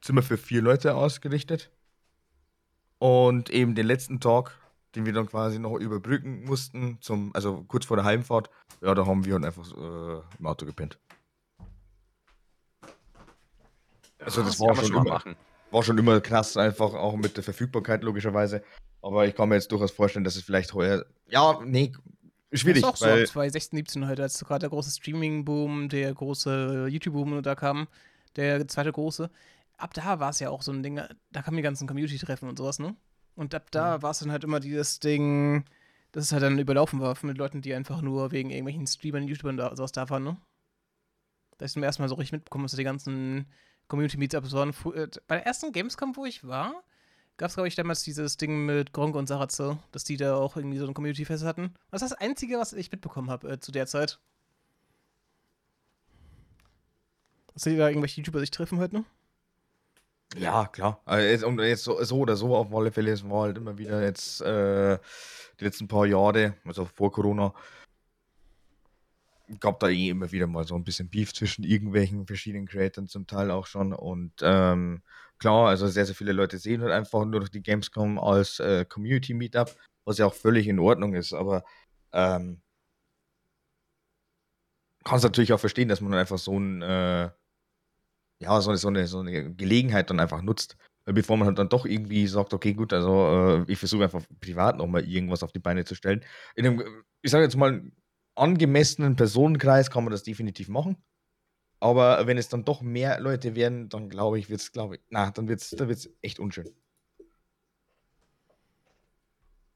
[0.00, 1.72] Zimmer für vier Leute ausgerichtet.
[2.98, 4.56] Und eben den letzten Tag,
[4.94, 8.50] den wir dann quasi noch überbrücken mussten, zum, also kurz vor der Heimfahrt,
[8.80, 10.98] ja, da haben wir dann einfach äh, im Auto gepennt.
[14.20, 15.36] Also das, das war schon immer, machen.
[15.70, 18.62] War schon immer krass, einfach auch mit der Verfügbarkeit logischerweise.
[19.08, 21.06] Aber ich kann mir jetzt durchaus vorstellen, dass es vielleicht heuer.
[21.28, 21.92] Ja, nee,
[22.52, 22.82] schwierig.
[22.82, 26.88] Das ist auch weil so, 2016, 17 halt, als gerade der große Streaming-Boom, der große
[26.90, 27.88] YouTube-Boom da kam,
[28.36, 29.30] der zweite große.
[29.78, 31.00] Ab da war es ja auch so ein Ding,
[31.32, 32.94] da kamen die ganzen Community-Treffen und sowas, ne?
[33.34, 34.02] Und ab da mhm.
[34.02, 35.64] war es dann halt immer dieses Ding,
[36.12, 39.56] dass es halt dann überlaufen war mit Leuten, die einfach nur wegen irgendwelchen Streamern, YouTubern
[39.56, 40.36] da, sowas da waren, ne?
[41.56, 43.46] Da ist zum ersten Mal so richtig mitbekommen, dass die ganzen
[43.86, 44.74] Community Meetups waren.
[44.94, 46.84] Äh, bei der ersten Gamescom, wo ich war,
[47.38, 50.56] gab es, glaube ich, damals dieses Ding mit Gronk und Saratze, dass die da auch
[50.56, 51.72] irgendwie so ein Community-Fest hatten.
[51.90, 54.18] Das ist das Einzige, was ich mitbekommen habe äh, zu der Zeit.
[57.54, 59.04] Dass die da irgendwelche YouTuber sich treffen heute, ne?
[60.36, 61.00] Ja, klar.
[61.06, 63.78] Also jetzt, und jetzt so, so, oder so auf alle Fälle, es war halt immer
[63.78, 64.98] wieder jetzt äh,
[65.58, 67.54] die letzten paar Jahre, also vor Corona,
[69.60, 73.26] gab da eh immer wieder mal so ein bisschen Beef zwischen irgendwelchen verschiedenen Creators zum
[73.26, 73.94] Teil auch schon.
[73.94, 75.02] Und ähm,
[75.38, 78.84] klar, also sehr, sehr viele Leute sehen halt einfach nur durch die Gamescom als äh,
[78.84, 79.74] Community-Meetup,
[80.04, 81.32] was ja auch völlig in Ordnung ist.
[81.32, 81.64] Aber
[82.12, 82.62] ähm,
[85.04, 87.30] kann es natürlich auch verstehen, dass man einfach so ein äh,
[88.40, 90.76] ja, so, so, eine, so eine Gelegenheit dann einfach nutzt.
[91.04, 94.76] Bevor man halt dann doch irgendwie sagt, okay, gut, also äh, ich versuche einfach privat
[94.76, 96.22] nochmal irgendwas auf die Beine zu stellen.
[96.54, 97.82] In einem, ich sage jetzt mal,
[98.34, 101.02] angemessenen Personenkreis kann man das definitiv machen.
[101.80, 105.02] Aber wenn es dann doch mehr Leute werden, dann glaube ich, wird es, glaube ich,
[105.10, 106.68] na, dann wird es dann wird's echt unschön.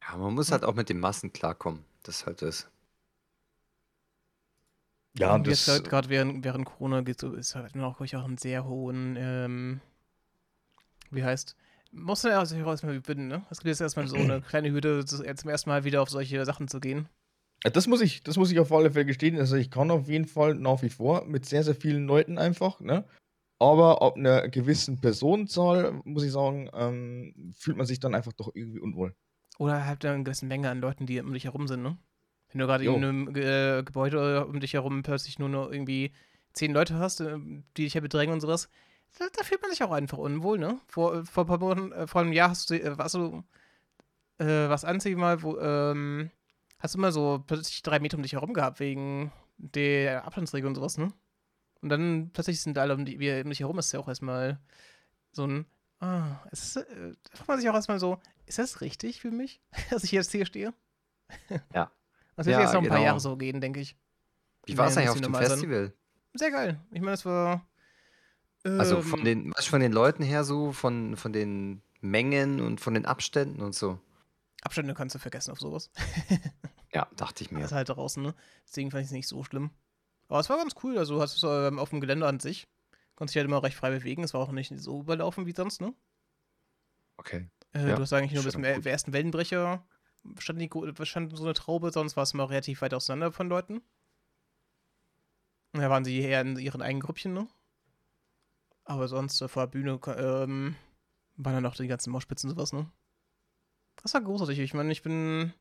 [0.03, 1.85] Ja, man muss halt auch mit den Massen klarkommen.
[2.03, 2.69] Das ist halt das.
[5.17, 5.67] Ja, und das.
[5.67, 9.81] Jetzt gerade während, während Corona geht so, ist halt noch auch einen sehr hohen, ähm,
[11.11, 11.55] wie heißt,
[11.93, 13.45] muss man ja sich auch erstmal überwinden, ne?
[13.51, 16.67] Es gibt jetzt erstmal so eine kleine Hürde, zum ersten Mal wieder auf solche Sachen
[16.67, 17.09] zu gehen.
[17.63, 19.39] Das muss ich, das muss ich auf alle Fälle gestehen.
[19.39, 22.81] Also ich kann auf jeden Fall nach wie vor mit sehr, sehr vielen Leuten einfach,
[22.81, 23.05] ne?
[23.59, 28.51] Aber ab einer gewissen Personenzahl, muss ich sagen, ähm, fühlt man sich dann einfach doch
[28.55, 29.15] irgendwie unwohl.
[29.59, 31.97] Oder halt eine gewisse Menge an Leuten, die um dich herum sind, ne?
[32.51, 36.13] Wenn du gerade in einem äh, Gebäude um dich herum plötzlich nur noch irgendwie
[36.53, 37.39] zehn Leute hast, äh,
[37.77, 38.69] die dich ja bedrängen und sowas,
[39.19, 40.81] da, da, fühlt man sich auch einfach unwohl, ne?
[40.89, 43.45] Vor, vor, vor, äh, vor einem Jahr hast du, äh, warst du
[44.39, 46.31] äh, was anziehen mal, wo, ähm,
[46.83, 50.75] hast du immer so plötzlich drei Meter um dich herum gehabt, wegen der Abstandsregel und
[50.75, 51.13] sowas, ne?
[51.81, 54.61] Und dann plötzlich sind alle um, die, um dich herum, ist ja auch erstmal
[55.31, 55.67] so ein,
[56.01, 59.31] ah, es ist, äh, da fragt man sich auch erstmal so, ist das richtig für
[59.31, 59.61] mich,
[59.91, 60.75] dass ich jetzt hier stehe?
[61.73, 61.91] Ja.
[62.35, 62.95] Das wird ja, jetzt noch ein genau.
[62.95, 63.95] paar Jahre so gehen, denke ich.
[64.65, 65.89] Wie war es eigentlich auf dem Festival?
[65.89, 65.93] Sein.
[66.33, 66.81] Sehr geil.
[66.91, 67.69] Ich meine, es war.
[68.65, 72.81] Ähm, also von den, was von den Leuten her so, von, von den Mengen und
[72.81, 74.01] von den Abständen und so.
[74.63, 75.91] Abstände kannst du vergessen auf sowas.
[76.93, 77.61] ja, dachte ich mir.
[77.61, 78.35] Das ist halt draußen, ne?
[78.67, 79.71] Deswegen fand ich es nicht so schlimm.
[80.29, 80.99] Aber es war ganz cool.
[80.99, 82.69] Also, hast du ähm, auf dem Gelände an sich.
[83.15, 84.25] Konntest dich halt immer recht frei bewegen.
[84.25, 85.95] Es war auch nicht so überlaufen wie sonst, ne?
[87.17, 87.49] Okay.
[87.75, 89.85] Äh, ja, du hast eigentlich nur bis zum ersten Wellenbrecher
[90.39, 90.71] stand, die,
[91.07, 93.83] stand so eine Traube, sonst war es immer relativ weit auseinander von Leuten.
[95.73, 97.49] Und da waren sie eher in ihren eigenen Grüppchen, ne?
[98.85, 100.77] Aber sonst äh, vor der Bühne ähm,
[101.37, 102.91] waren dann noch die ganzen Moschspitzen und sowas, ne?
[104.03, 104.59] Das war großartig.
[104.59, 105.53] Ich meine, ich bin,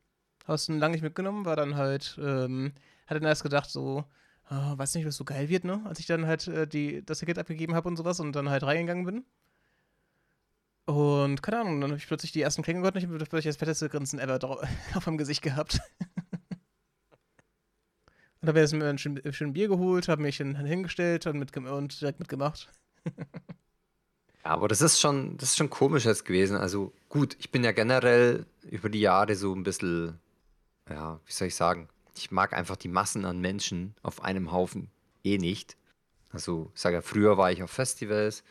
[0.46, 2.72] hast du lange nicht mitgenommen, war dann halt, ähm,
[3.06, 4.04] hatte dann erst gedacht, so,
[4.50, 5.82] oh, weiß nicht, was so geil wird, ne?
[5.84, 8.62] Als ich dann halt äh, die, das Ticket abgegeben habe und sowas und dann halt
[8.62, 9.24] reingegangen bin.
[10.84, 13.44] Und keine Ahnung, dann habe ich plötzlich die ersten Klänge gehört und ich habe plötzlich
[13.44, 14.38] das fetteste Grinsen ever
[14.94, 15.80] auf dem Gesicht gehabt.
[18.40, 22.18] und habe mir ein schön, schön Bier geholt, habe mich hingestellt und, mit, und direkt
[22.18, 22.68] mitgemacht.
[24.44, 26.56] ja, aber das ist schon, das ist schon komisch jetzt gewesen.
[26.56, 30.18] Also gut, ich bin ja generell über die Jahre so ein bisschen,
[30.92, 34.90] ja, wie soll ich sagen, ich mag einfach die Massen an Menschen auf einem Haufen
[35.24, 35.76] eh nicht.
[36.30, 38.44] Also, ich sage ja, früher war ich auf Festivals,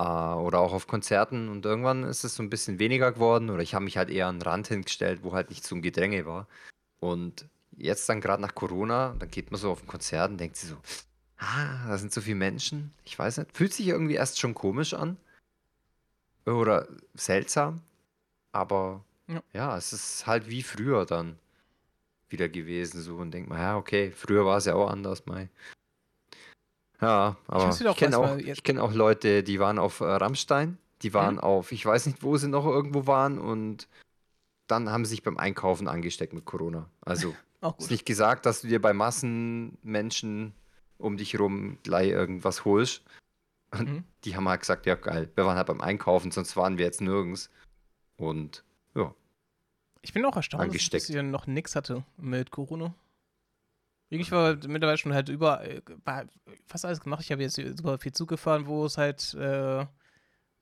[0.00, 3.62] äh, oder auch auf Konzerten und irgendwann ist es so ein bisschen weniger geworden oder
[3.62, 6.24] ich habe mich halt eher an den Rand hingestellt, wo halt nicht so ein Gedränge
[6.24, 6.48] war.
[7.00, 10.56] Und jetzt dann gerade nach Corona, dann geht man so auf ein Konzert und denkt
[10.56, 10.76] sich so,
[11.38, 12.92] ah, da sind so viele Menschen.
[13.04, 15.18] Ich weiß nicht, fühlt sich irgendwie erst schon komisch an
[16.46, 17.82] oder seltsam,
[18.52, 21.38] aber ja, ja es ist halt wie früher dann
[22.30, 25.48] wieder gewesen so und denkt man, ja, okay, früher war es ja auch anders, Mai.
[27.00, 30.78] Ja, aber ich, ich kenne auch, ich kenn auch Leute, die waren auf äh, Rammstein,
[31.02, 31.40] die waren mhm.
[31.40, 33.88] auf, ich weiß nicht, wo sie noch irgendwo waren und
[34.66, 36.88] dann haben sie sich beim Einkaufen angesteckt mit Corona.
[37.00, 37.34] Also
[37.78, 40.52] ist nicht gesagt, dass du dir bei Massenmenschen
[40.98, 43.02] um dich herum gleich irgendwas holst.
[43.72, 44.04] Und mhm.
[44.24, 47.00] die haben halt gesagt, ja geil, wir waren halt beim Einkaufen, sonst waren wir jetzt
[47.00, 47.50] nirgends.
[48.16, 48.64] Und.
[50.02, 51.04] Ich bin auch erstaunt, angesteckt.
[51.04, 52.94] dass ich noch nichts hatte mit Corona.
[54.08, 55.82] Ich war mittlerweile schon halt über äh,
[56.66, 57.22] fast alles gemacht.
[57.22, 59.86] Ich habe jetzt super viel Zug gefahren, wo es halt, äh,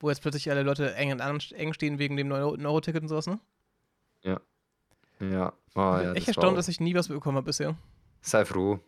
[0.00, 3.40] wo jetzt plötzlich alle Leute eng, eng stehen wegen dem Euro-Ticket und sowas, ne?
[4.22, 4.40] Ja.
[5.20, 5.52] Ja.
[5.74, 7.74] Oh, ja echt erstaunt, dass ich nie was bekommen habe bisher.
[8.20, 8.80] Sei froh.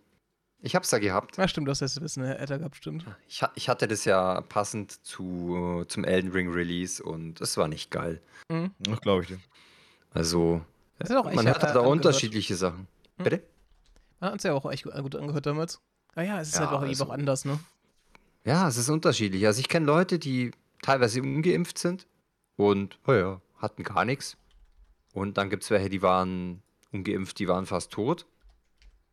[0.63, 1.39] Ich hab's da gehabt.
[1.39, 3.07] Ja, stimmt, du hast das ein bisschen älter gehabt, stimmt.
[3.29, 7.91] Ich, ich, hatte das ja passend zu, zum Elden Ring Release und es war nicht
[7.91, 8.21] geil.
[8.51, 8.73] Mhm.
[8.81, 9.41] Das glaube ich dir.
[10.13, 10.63] Also,
[11.35, 12.89] man hat da unterschiedliche Sachen.
[13.17, 13.25] Mhm.
[13.25, 13.43] Bitte?
[14.21, 15.81] Hat uns ja auch echt gut angehört damals.
[16.15, 17.59] Ah ja, es ist ja, halt auch also, auch anders, ne?
[18.45, 19.47] Ja, es ist unterschiedlich.
[19.47, 20.51] Also ich kenne Leute, die
[20.83, 22.07] teilweise ungeimpft sind
[22.57, 24.37] und, oh ja, hatten gar nichts.
[25.13, 26.63] Und dann gibt es welche, die waren
[26.93, 28.27] ungeimpft, die waren fast tot.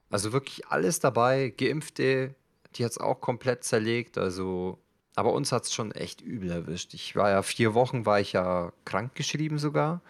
[0.09, 1.49] Also wirklich alles dabei.
[1.49, 2.35] Geimpfte,
[2.75, 4.17] die hat es auch komplett zerlegt.
[4.17, 4.79] Also,
[5.15, 6.93] aber uns hat es schon echt übel erwischt.
[6.93, 10.01] Ich war ja vier Wochen, war ich ja krankgeschrieben sogar.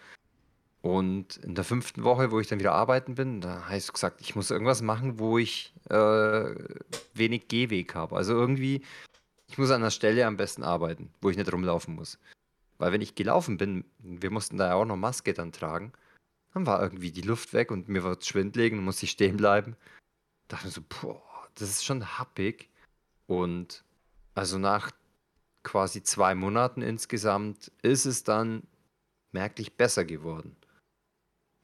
[0.88, 4.22] Und in der fünften Woche, wo ich dann wieder arbeiten bin, da heißt es gesagt,
[4.22, 6.54] ich muss irgendwas machen, wo ich äh,
[7.12, 8.16] wenig Gehweg habe.
[8.16, 8.82] Also irgendwie,
[9.48, 12.18] ich muss an der Stelle am besten arbeiten, wo ich nicht rumlaufen muss.
[12.78, 15.92] Weil wenn ich gelaufen bin, wir mussten da ja auch noch Maske dann tragen,
[16.54, 19.76] dann war irgendwie die Luft weg und mir war schwindelig und musste ich stehen bleiben.
[20.46, 22.70] Da dachte mir so, boah, das ist schon happig.
[23.26, 23.84] Und
[24.34, 24.90] also nach
[25.64, 28.62] quasi zwei Monaten insgesamt ist es dann
[29.32, 30.56] merklich besser geworden.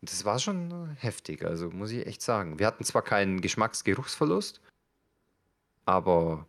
[0.05, 2.59] Und das war schon heftig, also muss ich echt sagen.
[2.59, 4.61] Wir hatten zwar keinen Geschmacksgeruchsverlust,
[5.87, 6.47] aber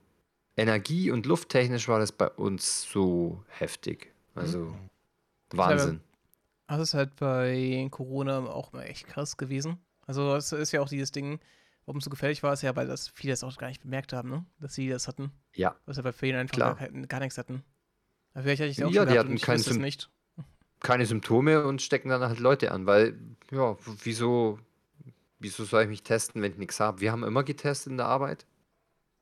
[0.58, 4.14] Energie- und lufttechnisch war das bei uns so heftig.
[4.36, 4.90] Also Mhm.
[5.54, 6.02] Wahnsinn.
[6.68, 9.78] Das ist halt bei Corona auch mal echt krass gewesen.
[10.06, 11.40] Also es ist ja auch dieses Ding,
[11.86, 14.12] warum es so gefährlich war, ist ja, weil das viele das auch gar nicht bemerkt
[14.12, 14.46] haben, ne?
[14.60, 15.32] Dass sie das hatten.
[15.54, 17.64] Ja, Dass ja bei vielen einfach gar, gar nichts hatten.
[18.34, 20.10] Aber vielleicht hatte ich auch Ja, schon die hatten keinen Sym- nicht.
[20.86, 23.18] Keine Symptome und stecken dann halt Leute an, weil,
[23.52, 24.60] ja, wieso,
[25.40, 27.02] wieso soll ich mich testen, wenn ich nichts habe?
[27.02, 28.46] Wir haben immer getestet in der Arbeit.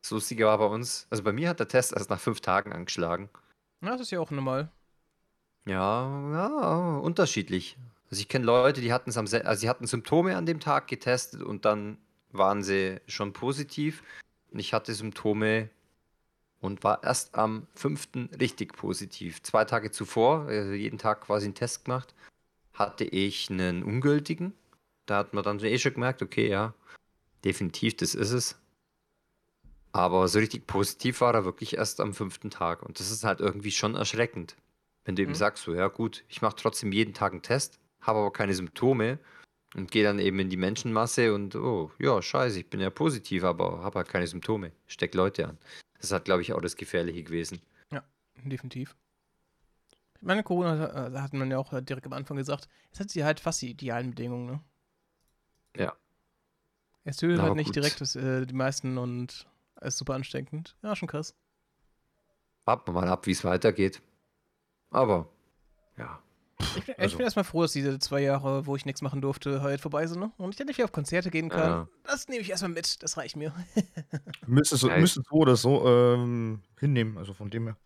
[0.01, 2.73] Das Lustige war bei uns, also bei mir hat der Test erst nach fünf Tagen
[2.73, 3.29] angeschlagen.
[3.79, 4.69] Na, das ist ja auch normal.
[5.65, 7.77] Ja, ja, unterschiedlich.
[8.11, 11.63] Also ich kenne Leute, die hatten also sie hatten Symptome an dem Tag getestet und
[11.63, 11.97] dann
[12.33, 14.03] waren sie schon positiv.
[14.51, 15.69] Und ich hatte Symptome
[16.63, 19.43] und war erst am fünften richtig positiv.
[19.43, 22.15] Zwei Tage zuvor, also jeden Tag quasi einen Test gemacht,
[22.73, 24.53] hatte ich einen ungültigen.
[25.05, 26.73] Da hat man dann so eh schon gemerkt, okay, ja,
[27.43, 28.55] definitiv, das ist es.
[29.91, 32.81] Aber so richtig positiv war er wirklich erst am fünften Tag.
[32.81, 34.55] Und das ist halt irgendwie schon erschreckend.
[35.03, 35.35] Wenn du eben Mhm.
[35.35, 39.19] sagst, so, ja gut, ich mache trotzdem jeden Tag einen Test, habe aber keine Symptome
[39.75, 43.43] und gehe dann eben in die Menschenmasse und, oh, ja, scheiße, ich bin ja positiv,
[43.43, 44.71] aber habe halt keine Symptome.
[44.87, 45.57] Steck Leute an.
[46.03, 47.61] Das hat, glaube ich, auch das Gefährliche gewesen.
[48.43, 48.97] Definitiv.
[50.15, 53.09] Ich meine, Corona, äh, hat man ja auch äh, direkt am Anfang gesagt, es hat
[53.09, 54.59] sie halt fast die idealen Bedingungen, ne?
[55.77, 55.95] Ja.
[57.05, 57.77] Es tötet halt nicht gut.
[57.77, 59.47] direkt das, äh, die meisten und
[59.79, 60.75] ist super ansteckend.
[60.81, 61.35] Ja, schon krass.
[62.65, 64.01] Warten wir mal ab, wie es weitergeht.
[64.89, 65.29] Aber,
[65.97, 66.21] ja.
[66.75, 69.21] Ich bin, ich Also- bin erstmal froh, dass diese zwei Jahre, wo ich nichts machen
[69.21, 70.31] durfte, halt vorbei sind, ne?
[70.37, 71.59] Und ich endlich wieder auf Konzerte gehen kann.
[71.69, 71.87] Ja.
[72.03, 73.53] Das nehme ich erstmal mit, das reicht mir.
[74.47, 77.77] Müsste so, Ja, müsste so oder so ähm, hinnehmen, also von dem her.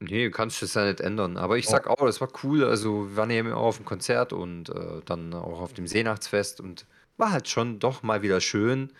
[0.00, 1.36] Nee, du kannst es ja nicht ändern.
[1.36, 1.72] Aber ich Ja.
[1.72, 2.64] sag auch, das war cool.
[2.64, 6.60] Also, wir waren ja immer auf dem Konzert und äh, dann auch auf dem Seenachtsfest
[6.60, 8.92] und war halt schon doch mal wieder schön,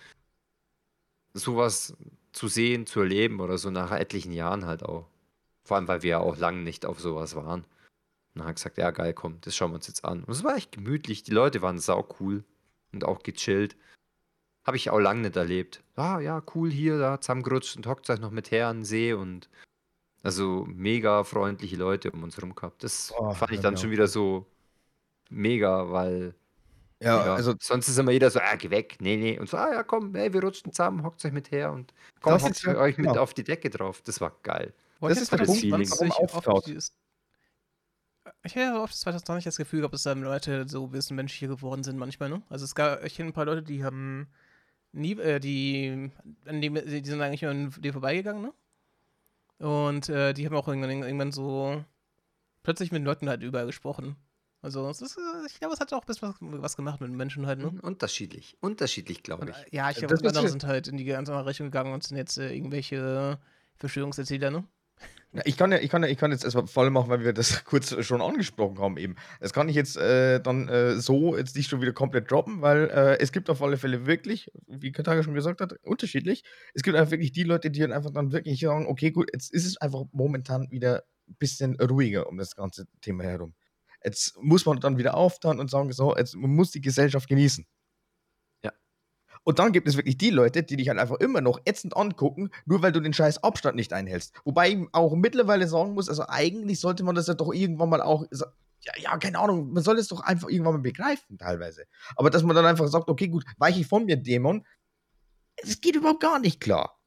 [1.34, 1.96] sowas
[2.32, 5.06] zu sehen, zu erleben oder so nach etlichen Jahren halt auch.
[5.64, 7.64] Vor allem, weil wir ja auch lange nicht auf sowas waren.
[8.34, 10.24] Und dann hat gesagt, ja geil, komm, das schauen wir uns jetzt an.
[10.24, 11.22] Und es war echt gemütlich.
[11.22, 12.42] Die Leute waren sau cool
[12.92, 13.76] und auch gechillt.
[14.66, 15.82] Habe ich auch lange nicht erlebt.
[15.94, 19.12] Ah, ja, cool hier, da zusammengerutscht und hockt euch noch mit her an den See
[19.12, 19.48] und
[20.22, 22.82] also mega freundliche Leute um uns herum gehabt.
[22.82, 23.82] Das Oh, fand ich ja, dann genau.
[23.82, 24.46] schon wieder so
[25.30, 26.34] mega, weil
[27.00, 29.38] Ja, ja, also sonst ist immer jeder so, ah, geh weg, nee, nee.
[29.38, 31.92] Und so, ah ja, komm, hey, wir rutschen zusammen, hockt euch mit her und
[32.22, 33.20] komm, Das hockt ja- euch mit genau.
[33.20, 34.00] auf die Decke drauf.
[34.02, 34.72] Das war geil.
[34.98, 36.66] Boah, Das ich ist der Punkt, 2020 warum auftaut.
[36.66, 36.92] dieses-
[38.46, 41.82] Ich habe oft 2020 das Gefühl gehabt, dass dann Leute so ein bisschen menschlicher geworden
[41.82, 42.42] sind manchmal, ne?
[42.50, 44.28] Also es gab, ich kenne ein paar Leute, die haben
[44.92, 46.10] nie, äh, die,
[46.44, 48.52] an dem, die sind eigentlich an dir vorbeigegangen, ne?
[49.66, 51.82] Und äh, die haben auch irgendwann, irgendwann so
[52.62, 54.16] plötzlich mit Leuten halt überall gesprochen.
[54.60, 57.46] Also es ist, ich glaube, es hat auch ein bisschen was, was gemacht mit Menschen
[57.46, 57.70] halt, ne?
[57.70, 59.56] Mhm, Unterschiedlich, unterschiedlich, glaube Und, ich.
[59.56, 61.92] äh, ja, ich Das glaube, andere ja- sind halt in die ganz andere Richtung gegangen
[61.94, 63.38] und sind jetzt äh, irgendwelche
[63.76, 64.64] Verschwörungserzähler, ne?
[65.44, 67.32] Ich kann ja, ich kann ja, ich kann jetzt erstmal vor allem auch, weil wir
[67.32, 69.16] das kurz schon angesprochen haben eben.
[69.40, 72.88] Das kann ich jetzt äh, dann äh, so jetzt nicht schon wieder komplett droppen, weil
[72.90, 76.44] äh, es gibt auf alle Fälle wirklich, wie Kataka schon gesagt hat, unterschiedlich.
[76.72, 79.52] Es gibt einfach wirklich die Leute, die dann einfach dann wirklich sagen, okay, gut, jetzt
[79.52, 83.54] ist es einfach momentan wieder ein bisschen ruhiger um das ganze Thema herum.
[84.04, 87.66] Jetzt muss man dann wieder auftauen und sagen, so, jetzt man muss die Gesellschaft genießen.
[89.44, 92.50] Und dann gibt es wirklich die Leute, die dich halt einfach immer noch ätzend angucken,
[92.64, 94.34] nur weil du den scheiß Abstand nicht einhältst.
[94.44, 98.00] Wobei ich auch mittlerweile sagen muss, also eigentlich sollte man das ja doch irgendwann mal
[98.00, 101.84] auch, ja, ja, keine Ahnung, man soll es doch einfach irgendwann mal begreifen, teilweise.
[102.16, 104.66] Aber dass man dann einfach sagt, okay, gut, weiche von mir, Dämon,
[105.56, 106.98] es geht überhaupt gar nicht klar.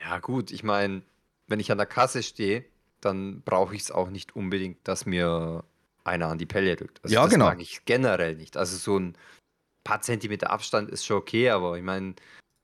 [0.00, 1.02] Ja, gut, ich meine,
[1.46, 2.64] wenn ich an der Kasse stehe,
[3.00, 5.64] dann brauche ich es auch nicht unbedingt, dass mir
[6.04, 7.02] einer an die Pelle drückt.
[7.02, 7.46] Also Ja, das genau.
[7.46, 8.56] mag ich generell nicht.
[8.56, 9.16] Also so ein
[9.84, 12.14] paar Zentimeter Abstand ist schon okay, aber ich meine,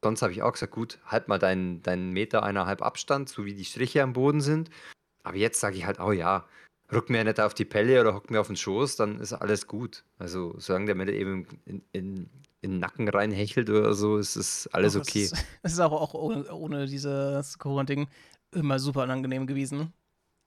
[0.02, 3.54] sonst habe ich auch gesagt, gut, halt mal deinen, deinen Meter eineinhalb Abstand, so wie
[3.54, 4.70] die Striche am Boden sind.
[5.22, 6.46] Aber jetzt sage ich halt, oh ja,
[6.92, 9.66] rück mir nicht auf die Pelle oder hock mir auf den Schoß, dann ist alles
[9.66, 10.04] gut.
[10.18, 12.30] Also solange der mir da eben in, in,
[12.60, 15.28] in den Nacken reinhechelt oder so, ist es alles Doch, okay.
[15.62, 18.08] Es ist, auch, auch ohne, ohne dieses Corona-Ding
[18.52, 19.92] immer super unangenehm gewesen.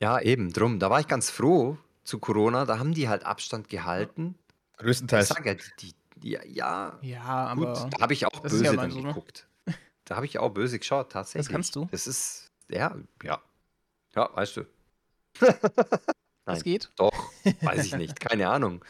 [0.01, 0.79] Ja, eben, drum.
[0.79, 2.65] Da war ich ganz froh zu Corona.
[2.65, 4.35] Da haben die halt Abstand gehalten.
[4.73, 5.27] Ich Größtenteils.
[5.27, 5.93] sag ja, die, die,
[6.23, 9.07] Ja, ja Ja, gut, aber da habe ich auch böse ja dann so, ne?
[9.07, 9.47] geguckt.
[10.05, 11.47] Da habe ich auch böse geschaut, tatsächlich.
[11.47, 11.87] das kannst du.
[11.91, 13.41] Das ist, ja, ja.
[14.15, 14.65] Ja, weißt du.
[16.45, 16.91] Das geht.
[16.95, 17.31] Doch,
[17.61, 18.83] weiß ich nicht, keine Ahnung.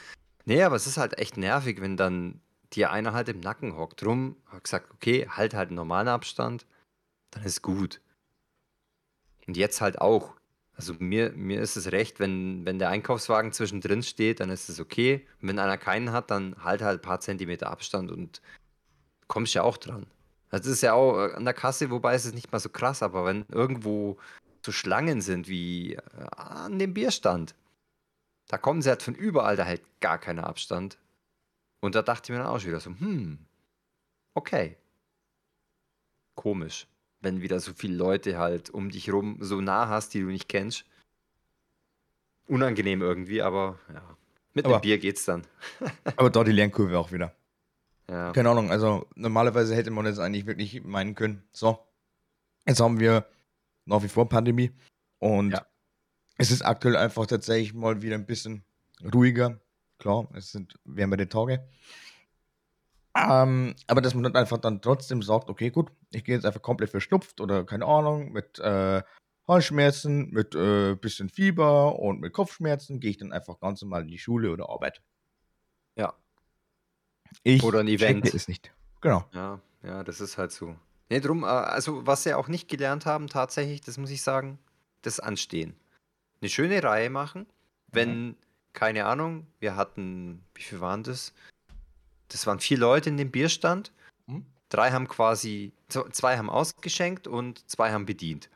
[0.46, 2.42] Nee, aber es ist halt echt nervig, wenn dann
[2.74, 4.02] dir einer halt im Nacken hockt.
[4.02, 6.66] Drum habe gesagt, okay, halt halt einen normalen Abstand,
[7.32, 8.02] dann ist gut.
[9.48, 10.36] Und jetzt halt auch.
[10.82, 14.80] Also mir, mir ist es recht, wenn, wenn der Einkaufswagen zwischendrin steht, dann ist es
[14.80, 15.28] okay.
[15.40, 18.42] Und wenn einer keinen hat, dann halt halt ein paar Zentimeter Abstand und
[19.28, 20.08] kommst ja auch dran.
[20.50, 23.04] Das ist ja auch äh, an der Kasse, wobei ist es nicht mal so krass,
[23.04, 24.18] aber wenn irgendwo
[24.66, 26.02] so Schlangen sind wie äh,
[26.36, 27.54] an dem Bierstand,
[28.48, 30.98] da kommen sie halt von überall, da hält gar keiner Abstand.
[31.80, 33.38] Und da dachte ich mir dann auch schon wieder so, hm,
[34.34, 34.78] okay.
[36.34, 36.88] Komisch,
[37.22, 40.50] wenn wieder so viele Leute halt um dich rum so nah hast, die du nicht
[40.50, 40.86] kennst.
[42.48, 44.02] Unangenehm irgendwie, aber ja.
[44.54, 45.44] Mit Aber- dem Bier geht's dann.
[46.18, 47.34] Aber da die Lernkurve auch wieder.
[48.10, 48.34] Ja.
[48.34, 51.80] Keine Ahnung, also normalerweise hätte man jetzt eigentlich wirklich meinen können, so,
[52.68, 53.26] jetzt haben wir
[53.86, 54.72] nach wie vor Pandemie
[55.20, 55.66] und Ja.
[56.38, 58.66] es ist aktuell einfach tatsächlich mal wieder ein bisschen
[59.14, 59.62] ruhiger.
[60.00, 61.66] Klar, es sind wärmere Tage.
[63.16, 66.62] Ähm, aber dass man dann einfach dann trotzdem sagt, okay, gut, ich gehe jetzt einfach
[66.62, 69.02] komplett verschnupft oder keine Ahnung, mit äh,
[69.48, 74.08] Halsschmerzen, mit äh, bisschen Fieber und mit Kopfschmerzen, gehe ich dann einfach ganz normal in
[74.08, 75.02] die Schule oder Arbeit.
[75.96, 76.14] Ja.
[77.44, 78.34] Ich Oder ein Event.
[78.34, 78.72] es nicht.
[79.02, 79.26] Genau.
[79.34, 80.76] Ja, ja, das ist halt so.
[81.10, 84.60] Nee, drum, äh, also was sie auch nicht gelernt haben, tatsächlich, das muss ich sagen,
[85.02, 85.76] das Anstehen.
[86.42, 87.46] Eine schöne Reihe machen,
[87.92, 88.36] wenn,
[88.74, 91.34] keine Ahnung, wir hatten, wie viel waren das?
[92.32, 93.92] Das waren vier Leute in dem Bierstand.
[94.28, 94.46] Mhm.
[94.70, 98.50] Drei haben quasi, zwei haben ausgeschenkt und zwei haben bedient.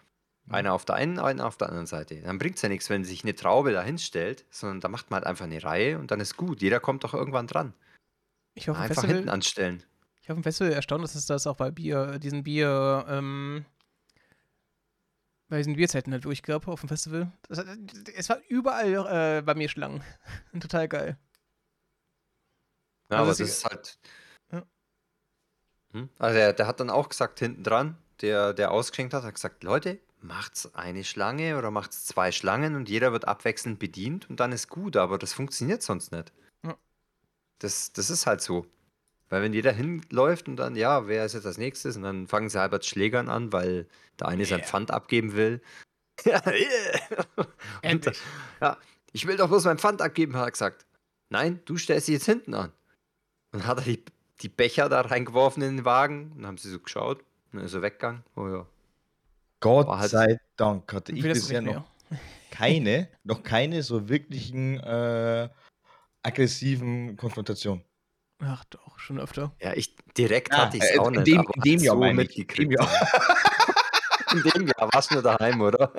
[0.46, 0.56] Mhm.
[0.56, 2.22] Einer auf der einen, einer auf der anderen Seite.
[2.22, 5.18] Dann bringt es ja nichts, wenn sich eine Traube da hinstellt, sondern da macht man
[5.18, 6.62] halt einfach eine Reihe und dann ist gut.
[6.62, 7.74] Jeder kommt doch irgendwann dran.
[8.54, 9.84] Ich dem Einfach hinten Festival, anstellen.
[10.22, 13.66] ich auf dem Festival erstaunt, dass es das auch bei Bier, diesen Bier, ähm,
[15.50, 17.32] bei diesen Bierzelten halt durchgab auf dem Festival.
[17.50, 17.64] Das,
[18.16, 20.02] es war überall äh, bei mir Schlangen.
[20.60, 21.18] Total geil.
[23.16, 24.00] Ja, Also aber das ist- halt.
[24.52, 24.64] Ja.
[25.94, 26.10] Hm?
[26.20, 29.64] Also der, der hat dann auch gesagt, hinten dran, der, der ausgeschenkt hat, hat gesagt,
[29.64, 34.52] Leute, macht's eine Schlange oder macht's zwei Schlangen und jeder wird abwechselnd bedient und dann
[34.52, 36.34] ist gut, aber das funktioniert sonst nicht.
[36.64, 36.76] Ja.
[37.60, 38.66] Das, das ist halt so.
[39.30, 41.96] Weil wenn jeder hinläuft und dann, ja, wer ist jetzt als nächstes?
[41.98, 43.88] Und dann fangen sie halb als Schlägern an, weil
[44.20, 44.64] der eine sein.
[44.64, 45.62] Pfand abgeben will.
[47.36, 47.48] und,
[47.82, 48.20] Endlich.
[48.62, 48.78] ja,
[49.12, 50.86] ich will doch bloß mein Pfand abgeben, hat er gesagt.
[51.30, 52.72] Nein, du stellst dich jetzt hinten an.
[53.56, 54.04] Dann hat er die,
[54.42, 57.20] die Becher da reingeworfen in den Wagen und dann haben sie so geschaut
[57.52, 58.24] und dann ist er weggegangen.
[58.36, 58.66] Oh ja.
[59.62, 61.86] Gott halt- sei Dank hatte ich bisher noch
[62.52, 65.50] keine, noch keine so wirklichen äh,
[66.22, 67.84] aggressiven Konfrontationen.
[68.40, 69.54] Ach doch, schon öfter.
[69.62, 71.28] Ja, ich direkt Ah, hatte ich es äh, auch in nicht.
[71.28, 72.48] dem- aber in dem so Jahr meine ich.
[72.48, 72.72] dem
[74.36, 75.92] in dem Jahr warst du daheim, oder?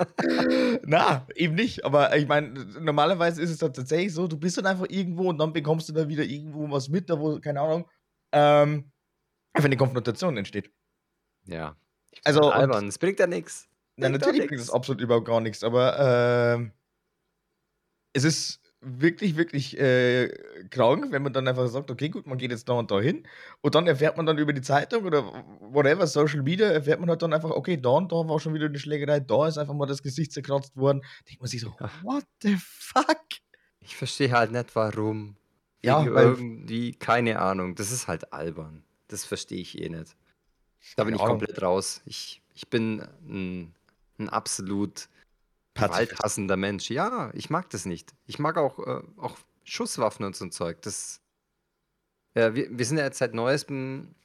[0.83, 1.85] Na, eben nicht.
[1.85, 2.49] Aber ich meine,
[2.79, 5.93] normalerweise ist es dann tatsächlich so, du bist dann einfach irgendwo und dann bekommst du
[5.93, 7.89] da wieder irgendwo was mit, da wo, keine Ahnung,
[8.31, 8.91] ähm,
[9.53, 10.71] einfach eine Konfrontation entsteht.
[11.45, 11.75] Ja.
[12.23, 13.67] Also, albern, es bringt ja nichts.
[13.97, 16.71] Doch natürlich bringt es absolut überhaupt gar nichts, aber ähm,
[18.13, 20.29] es ist wirklich, wirklich äh,
[20.69, 23.27] krank, wenn man dann einfach sagt, okay, gut, man geht jetzt da und da hin
[23.61, 25.23] und dann erfährt man dann über die Zeitung oder
[25.59, 28.67] whatever, Social Media, erfährt man halt dann einfach, okay, da und da war schon wieder
[28.67, 31.01] eine Schlägerei, da ist einfach mal das Gesicht zerkratzt worden.
[31.27, 31.89] Denkt man sich so, Ja.
[32.03, 33.25] what the fuck?
[33.79, 35.37] Ich verstehe halt nicht, warum.
[35.83, 37.75] Ja, irgendwie, keine Ahnung.
[37.75, 38.83] Das ist halt albern.
[39.07, 40.15] Das verstehe ich eh nicht.
[40.95, 41.39] Da bin ich Ahnung.
[41.39, 42.01] komplett raus.
[42.05, 43.73] Ich, ich bin ein,
[44.19, 45.07] ein absolut.
[45.77, 46.89] Gewalthassender Mensch.
[46.89, 48.13] Ja, ich mag das nicht.
[48.25, 50.81] Ich mag auch, äh, auch Schusswaffen und so ein Zeug.
[50.81, 51.21] Das,
[52.35, 54.15] ja, wir, wir sind ja jetzt seit neuestem,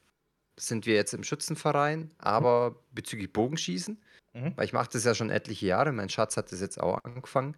[0.58, 4.00] sind wir jetzt im Schützenverein, aber bezüglich Bogenschießen,
[4.34, 4.56] Mhm.
[4.56, 7.54] weil ich mache das ja schon etliche Jahre, mein Schatz hat das jetzt auch angefangen.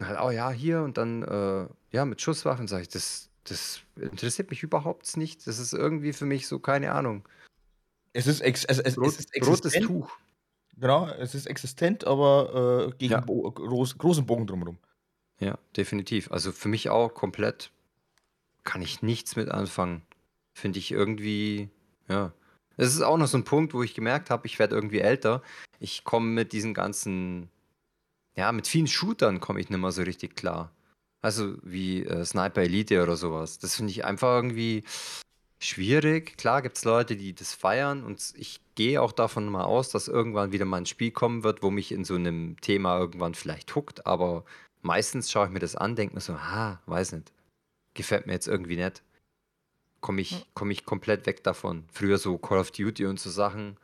[0.00, 4.50] Halt, oh ja, hier und dann, äh, ja, mit Schusswaffen sage ich, das, das interessiert
[4.50, 5.46] mich überhaupt nicht.
[5.46, 7.26] Das ist irgendwie für mich so, keine Ahnung.
[8.12, 10.10] Es ist, ex es, es, Rot, es ist rotes Tuch.
[10.76, 13.20] Genau, es ist existent, aber äh, gegen Ja.
[13.20, 14.78] Bo groß, großen Bogen drumherum.
[15.38, 16.30] Ja, definitiv.
[16.30, 17.70] Also für mich auch komplett
[18.64, 20.02] kann ich nichts mit anfangen.
[20.54, 21.68] Finde ich irgendwie,
[22.08, 22.32] ja.
[22.78, 25.42] Es ist auch noch so ein Punkt, wo ich gemerkt habe, ich werde irgendwie älter.
[25.78, 27.48] Ich komme mit diesen ganzen,
[28.34, 30.72] ja, mit vielen Shootern komme ich nicht mehr so richtig klar.
[31.22, 33.58] Also wie äh, Sniper Elite oder sowas.
[33.58, 34.84] Das finde ich einfach irgendwie
[35.58, 36.36] schwierig.
[36.36, 40.08] Klar gibt es Leute, die das feiern und ich gehe auch davon mal aus, dass
[40.08, 43.74] irgendwann wieder mal ein Spiel kommen wird, wo mich in so einem Thema irgendwann vielleicht
[43.74, 44.44] huckt, aber
[44.82, 47.32] meistens schaue ich mir das an, denke mir so, ah, weiß nicht.
[47.94, 49.02] Gefällt mir jetzt irgendwie nicht.
[50.00, 51.84] komme ich, komm ich komplett weg davon.
[51.92, 53.76] Früher so Call of Duty und so Sachen.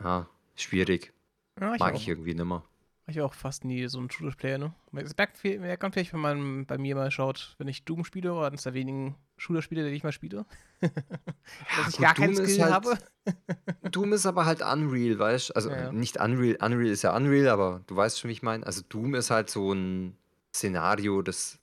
[0.00, 1.12] Ja, schwierig.
[1.60, 1.98] Ja, ich Mag auch.
[1.98, 2.64] ich irgendwie nimmer.
[3.08, 4.74] Ich auch fast nie so ein Shooter-Player, ne?
[4.96, 8.04] Es merkt, viel, merkt man vielleicht, wenn man bei mir mal schaut, wenn ich Doom
[8.04, 10.44] spiele, oder eines der wenigen Shooter-Spiele, die ich mal spiele.
[10.82, 12.98] Dass ich gut, gar keinen Doom ist Skill halt- habe.
[13.90, 15.54] Doom ist aber halt Unreal, weißt du?
[15.56, 15.92] Also Ja, ja.
[15.92, 18.66] nicht Unreal, Unreal ist ja Unreal, aber du weißt schon, wie ich meine.
[18.66, 20.14] Also Doom ist halt so ein
[20.54, 21.58] Szenario, das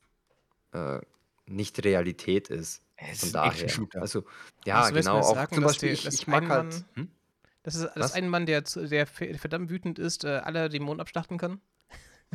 [0.72, 1.00] äh,
[1.46, 2.82] nicht Realität ist.
[2.98, 4.02] Es Von ist ein daher.
[4.02, 4.24] Also,
[4.66, 5.20] ja, Also, genau.
[5.20, 6.86] Auch sagen, zum Beispiel, die- ich, ich mag halt.
[6.96, 7.10] Hm?
[7.66, 8.14] Das ist, dass Was?
[8.14, 11.60] ein Mann, der, der verdammt wütend ist, äh, alle Dämonen abschlachten kann.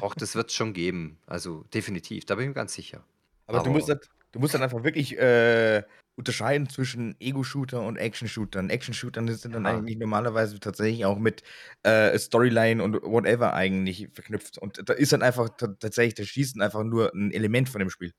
[0.00, 1.18] Auch das wird es schon geben.
[1.26, 3.04] Also definitiv, da bin ich mir ganz sicher.
[3.46, 5.84] Aber, du, Aber- musst halt, du musst dann einfach wirklich äh,
[6.16, 8.70] unterscheiden zwischen Ego-Shooter und Action-Shootern.
[8.70, 9.70] Action-Shootern sind dann Ja.
[9.70, 11.44] eigentlich normalerweise tatsächlich auch mit
[11.84, 14.58] äh, Storyline und whatever eigentlich verknüpft.
[14.58, 17.88] Und da ist dann einfach ta- tatsächlich das Schießen einfach nur ein Element von dem
[17.90, 18.12] Spiel.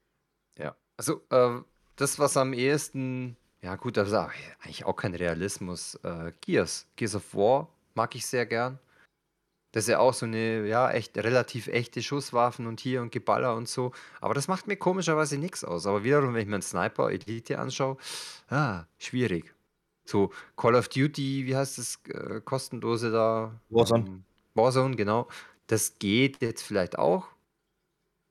[0.58, 0.78] Ja.
[0.96, 1.60] Also, äh,
[1.98, 5.96] das, was am ehesten, ja gut, das ist eigentlich auch kein Realismus.
[6.04, 6.88] Äh, Gears.
[6.96, 8.80] Gears of War mag ich sehr gern.
[9.72, 13.56] Das ist ja auch so eine, ja, echt relativ echte Schusswaffen und hier und Geballer
[13.56, 13.94] und so.
[14.20, 15.88] Aber das macht mir komischerweise nichts aus.
[15.88, 17.98] Aber wiederum, wenn ich mir einen Sniper Elite anschaue,
[18.50, 19.54] ah, schwierig.
[20.06, 23.54] So Call of Duty, wie heißt das äh, kostenlose da?
[23.70, 24.06] Warzone.
[24.08, 24.24] Ähm,
[24.56, 25.30] Warzone, genau.
[25.68, 27.28] Das geht jetzt vielleicht auch,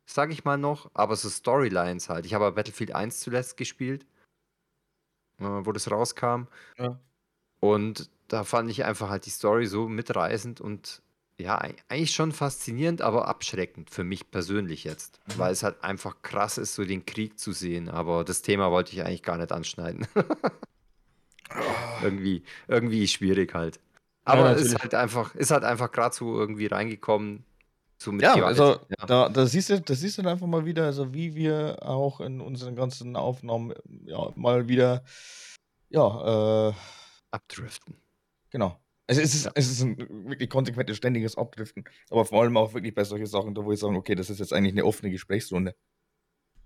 [0.05, 2.27] sage ich mal noch, aber so Storylines halt.
[2.27, 4.05] Ich habe Battlefield 1 zuletzt gespielt,
[5.41, 6.45] wo das rauskam.
[6.79, 6.99] Ja.
[7.61, 11.03] Und da fand ich einfach halt die Story so mitreißend und
[11.39, 15.21] ja, ei- eigentlich schon faszinierend, aber abschreckend für mich persönlich jetzt.
[15.27, 15.39] Mhm.
[15.39, 17.89] Weil es halt einfach krass ist, so den Krieg zu sehen.
[17.89, 20.07] Aber das Thema wollte ich eigentlich gar nicht anschneiden.
[22.03, 23.81] irgendwie, irgendwie schwierig halt.
[24.25, 27.45] Aber es ist halt einfach, ist halt einfach gerade so irgendwie reingekommen.
[28.03, 28.59] So mit Ja, Gewalt.
[28.59, 29.07] also Ja.
[29.07, 32.21] da, da siehst du, das siehst du dann einfach mal wieder, also wie wir auch
[32.21, 33.75] in unseren ganzen Aufnahmen
[34.07, 35.05] ja, mal wieder,
[35.91, 36.75] ja, äh,
[37.31, 38.01] Abdriften.
[38.51, 38.81] genau.
[39.07, 39.53] Also es ist, Ja.
[39.55, 39.99] es ist ein
[40.29, 43.81] wirklich konsequentes, ständiges Abdriften, aber vor allem auch wirklich bei solchen Sachen, da wo ich
[43.81, 45.75] sage, okay, das ist jetzt eigentlich eine offene Gesprächsrunde.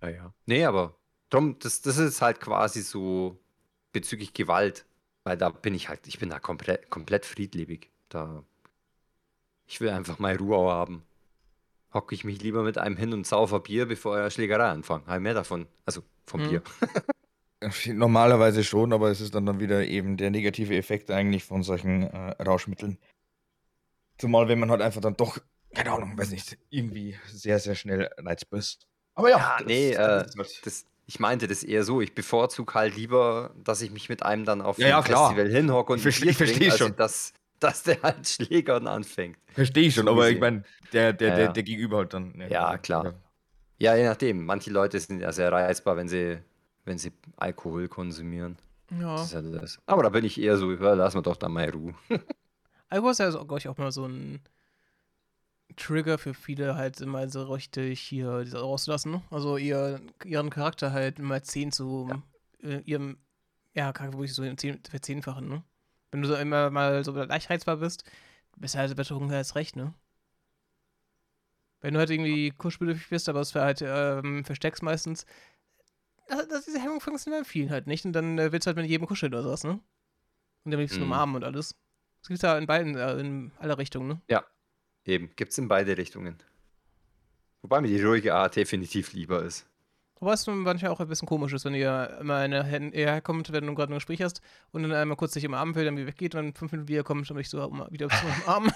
[0.03, 0.35] Ja, ja.
[0.47, 0.99] Nee, aber
[1.31, 3.41] drum, das, das ist halt quasi so
[3.93, 4.85] bezüglich Gewalt,
[5.25, 7.91] weil da bin ich halt, ich bin da komplett, komplett friedliebig.
[8.11, 8.45] Da,
[9.67, 11.03] ich will einfach mal Ruhe haben.
[11.95, 15.07] Hocke ich mich lieber mit einem hin und saufe Bier, bevor er Schlägerei anfangen.
[15.07, 15.67] Habe mehr davon.
[15.87, 16.49] Also vom Mhm.
[16.49, 16.63] Bier.
[17.87, 22.03] Normalerweise schon, aber es ist dann, dann wieder eben der negative Effekt eigentlich von solchen
[22.03, 22.99] äh, Rauschmitteln.
[24.19, 25.39] Zumal, wenn man halt einfach dann doch,
[25.75, 28.87] keine Ahnung, weiß nicht, irgendwie sehr, sehr schnell reizbar ist.
[29.15, 30.25] Aber ja, Ja, das- nee, äh,
[30.65, 32.01] Das, ich meinte das eher so.
[32.01, 35.29] Ich bevorzuge halt lieber, dass ich mich mit einem dann auf Ja, ja, ein klar.
[35.29, 36.97] Festival hinhocke und Ich versteh- ein Bier ich schon.
[36.97, 39.39] Dass, dass der halt Schlägern anfängt.
[39.53, 41.53] Verstehe ich schon, So aber ich meine, der, der, Ja, der, ja.
[41.53, 42.33] der Gegenüber halt dann.
[42.37, 43.05] ne, Ja, also, klar.
[43.05, 43.15] ja.
[43.79, 44.45] Ja, je nachdem.
[44.47, 46.39] Manche Leute sind ja sehr reizbar, wenn sie,
[46.85, 48.57] wenn sie Alkohol konsumieren.
[49.01, 49.17] Ja.
[49.17, 49.79] Das ist ja das.
[49.87, 51.95] Aber da bin ich eher so, ja, lass mal doch da mal Ruhe.
[52.89, 54.41] Alkohol ist ja, so, glaube ich, auch mal so ein
[55.77, 59.13] Trigger für viele, halt immer so richtig hier diese rauslassen.
[59.13, 59.23] Ne?
[59.31, 62.09] Also ihr, ihren Charakter halt immer 10 zu
[62.63, 63.17] äh, ihrem,
[63.75, 65.49] ja, Charakter wirklich so in 10 verzehnfachen.
[65.49, 65.63] Ne?
[66.15, 68.05] Wenn du so immer mal so leicht reizbar bist,
[68.57, 69.93] bist du halt Drogen erst recht, ne?
[71.81, 75.27] Wenn du halt irgendwie kuschelbedürftig bist, aber es halt ähm, versteckst meistens,
[76.29, 78.77] das, das, diese Hemmung funktioniert bei vielen halt nicht und dann äh, willst du halt
[78.77, 79.81] mit jedem kuscheln oder sowas, ne?
[80.63, 81.09] Und am liebsten Mhm.
[81.09, 81.75] umarmen und alles.
[82.21, 84.21] Das gibt's ja in beiden, äh, in aller Richtungen, ne?
[85.05, 86.39] Eben, gibt's in beide Richtungen.
[87.61, 89.67] Wobei mir die ruhige Art definitiv lieber ist.
[90.25, 93.75] Wobei es manchmal auch ein bisschen komisch ist, wenn ihr immer eine herkommt, wenn du
[93.75, 94.41] gerade ein Gespräch hast
[94.73, 97.31] und dann einmal kurz dich umarmen will, dann wieder weggeht und dann fünf Minuten wiederkommt
[97.31, 97.59] und dich so
[97.91, 98.73] wieder zum Umarmen.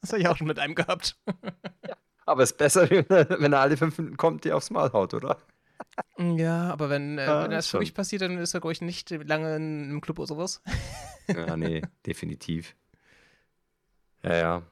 [0.00, 1.16] das habe ich auch schon mit einem gehabt.
[2.24, 5.38] Aber es ist besser, wenn er, alle fünf Minuten kommt, die aufs Maul haut, oder?
[6.18, 7.80] Ja, aber wenn, äh, Ja, wenn das schon.
[7.80, 10.62] wirklich passiert, dann ist er, glaube ich, nicht lange in einem Club oder sowas.
[11.26, 12.76] Ja, nee, definitiv.
[14.22, 14.62] Ja, ja.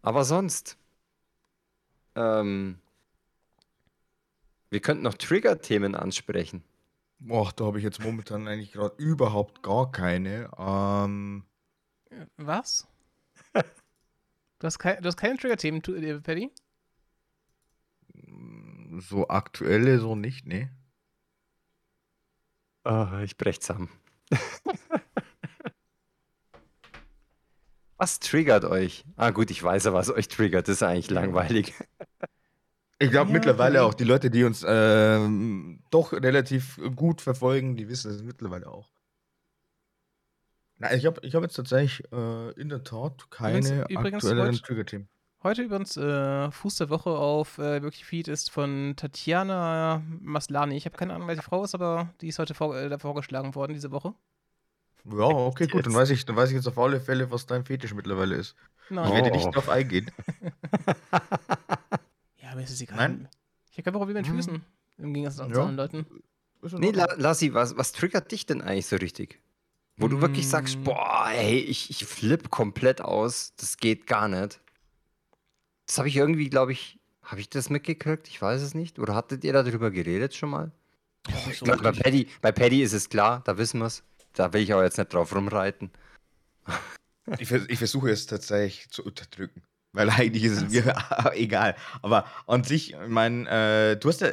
[0.00, 0.78] Aber sonst.
[2.14, 2.78] Ähm,
[4.70, 6.64] wir könnten noch Trigger-Themen ansprechen.
[7.18, 10.50] Boah, da habe ich jetzt momentan eigentlich gerade überhaupt gar keine.
[10.56, 11.44] Ähm,
[12.36, 12.88] Was?
[13.52, 16.50] Du hast, kein, du hast keine Trigger-Themen, äh, Paddy?
[18.98, 20.70] so aktuelle, so nicht, ne?
[22.84, 23.90] Ah, ich brech zusammen.
[27.96, 29.04] Was triggert euch?
[29.16, 30.68] Ah, gut, ich weiß ja, was euch triggert.
[30.68, 31.74] Das ist eigentlich langweilig.
[33.02, 33.88] Ich glaube Ja, mittlerweile okay.
[33.88, 38.90] auch die Leute, die uns ähm, doch relativ gut verfolgen, die wissen es mittlerweile auch.
[40.76, 45.08] Na, ich habe ich hab jetzt tatsächlich äh, in der Tat keine übrigens, heute- Trigger-Themen.
[45.42, 50.76] Heute übrigens äh, Fuß der Woche auf äh, Feed ist von Tatjana Maslani.
[50.76, 53.54] Ich habe keine Ahnung, wer die Frau ist, aber die ist heute vor, äh, vorgeschlagen
[53.54, 54.12] worden diese Woche.
[55.06, 57.64] Ja, okay, gut, dann weiß, ich, dann weiß ich jetzt auf alle Fälle, was dein
[57.64, 58.54] Fetisch mittlerweile ist.
[58.90, 59.06] Nein.
[59.08, 59.34] Ich werde Oh.
[59.34, 60.10] nicht darauf eingehen.
[62.60, 62.96] Mir ist es egal.
[62.98, 63.28] Nein?
[63.70, 64.36] Ich habe kein Problem mit Hm.
[64.36, 64.62] Füßen.
[64.98, 65.64] Im Gegensatz zu Ja.
[65.64, 66.06] anderen Leuten.
[66.78, 66.90] Nee.
[66.90, 69.40] La Lassi, was, was triggert dich denn eigentlich so richtig?
[69.96, 70.84] Wo du wirklich sagst, Mm.
[70.84, 74.60] boah, ey, ich, ich flipp komplett aus, das geht gar nicht.
[75.86, 78.28] Das habe ich irgendwie, glaube ich, habe ich das mitgekriegt?
[78.28, 78.98] Ich weiß es nicht.
[78.98, 80.70] Oder hattet ihr darüber geredet schon mal?
[81.28, 81.92] Nicht Ich so glaub, bei.
[81.92, 84.02] Paddy, bei Paddy ist es klar, da wissen wir es.
[84.34, 85.90] Da will ich aber jetzt nicht drauf rumreiten.
[87.38, 89.62] Ich, vers ich versuche es tatsächlich zu unterdrücken.
[89.92, 90.94] Weil eigentlich ist es mir
[91.32, 91.74] egal.
[92.02, 94.32] Aber an sich, ich meine, äh, du hast ja.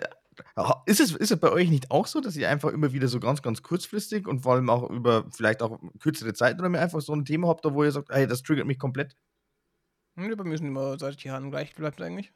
[0.86, 3.20] Ist es, ist es bei euch nicht auch so, dass ihr einfach immer wieder so
[3.20, 7.26] ganz, ganz kurzfristig und vor allem auch über vielleicht auch kürzere Zeiträume einfach so ein
[7.26, 9.16] Thema habt, wo ihr sagt, hey, das triggert mich komplett?
[10.16, 12.34] Hm, bei mir sind immer seit Jahren gleich bleibt eigentlich.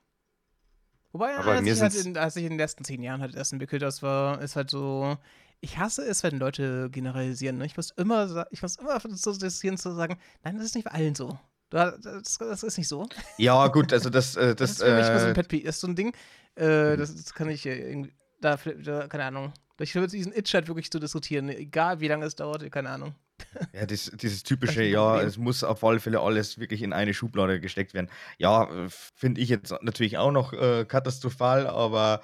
[1.12, 3.36] Wobei, Aber als, mir ich halt in, als ich in den letzten zehn Jahren halt
[3.36, 5.18] erst entwickelt, das war, ist halt so.
[5.60, 7.58] Ich hasse es, wenn Leute generalisieren.
[7.58, 7.66] Ne?
[7.66, 10.92] Ich muss immer, ich muss immer so distanzieren zu sagen, nein, das ist nicht bei
[10.92, 11.38] allen so.
[11.72, 13.08] Da- Das, das ist nicht so.
[13.38, 15.48] Ja, gut, also das, äh, Das, das, ist für mich immer so äh, ein Pet
[15.48, 15.64] Peeve.
[15.66, 16.14] Das ist so ein Ding,
[16.56, 19.54] äh, das, das kann ich äh, irgendwie, da, da, keine Ahnung.
[19.80, 23.16] Ich will diesen Itch halt wirklich zu diskutieren, egal wie lange es dauert, keine Ahnung.
[23.74, 27.60] Ja, das, dieses typische, ja, es muss auf alle Fälle alles wirklich in eine Schublade
[27.60, 28.08] gesteckt werden.
[28.38, 32.22] Ja, äh, finde ich jetzt natürlich auch noch äh, katastrophal, aber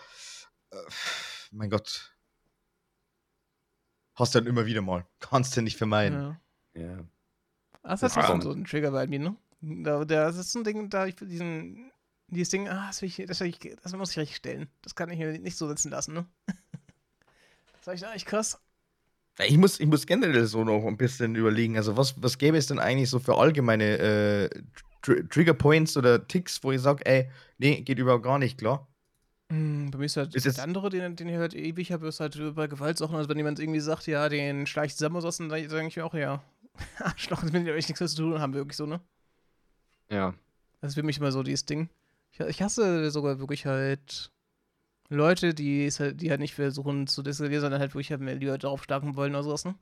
[0.69, 0.75] äh,
[1.51, 2.13] mein Gott.
[4.13, 5.07] Hast du dann immer wieder mal.
[5.19, 6.37] Kannst du nicht vermeiden.
[6.75, 6.81] Ja.
[6.83, 6.97] Ja.
[7.87, 9.35] Das Das ist so ein Trigger bei mir, ne?
[9.61, 11.91] Da, das ist so ein Ding, da ich diesen,
[12.27, 14.67] dieses Ding, ah, das, ich, das, ich, das muss ich richtig stellen.
[14.81, 16.25] Das kann ich mir nicht so sitzen lassen, ne?
[17.73, 18.59] Das war ich echt krass.
[19.39, 22.57] Ja, Ich muss, ich muss generell so noch ein bisschen überlegen, also was, was gäbe
[22.57, 24.49] es denn eigentlich so für allgemeine äh,
[25.01, 28.87] Tr Trigger Points oder Ticks, wo ich sage, ey, nee, geht überhaupt gar nicht klar.
[29.49, 32.19] Hm, bei mir ist halt Ist der andere, den, den ich halt ewig habe, ist
[32.19, 33.15] halt bei Gewaltsachen.
[33.15, 36.43] Also wenn jemand irgendwie sagt, ja, den schleicht zusammen dann sage ich mir auch, ja,
[36.99, 39.01] Arschloch, das will ja echt nichts mehr zu tun haben, wirklich so, ne?
[40.09, 40.33] Ja.
[40.81, 41.89] Das ist für mich immer so dieses Ding.
[42.31, 44.31] Ich, ich hasse sogar wirklich halt
[45.09, 48.57] Leute, die, halt, die halt nicht versuchen zu diskutieren, sondern halt wirklich halt mehr lieber
[48.57, 49.75] darauf starten wollen oder sowas, ne?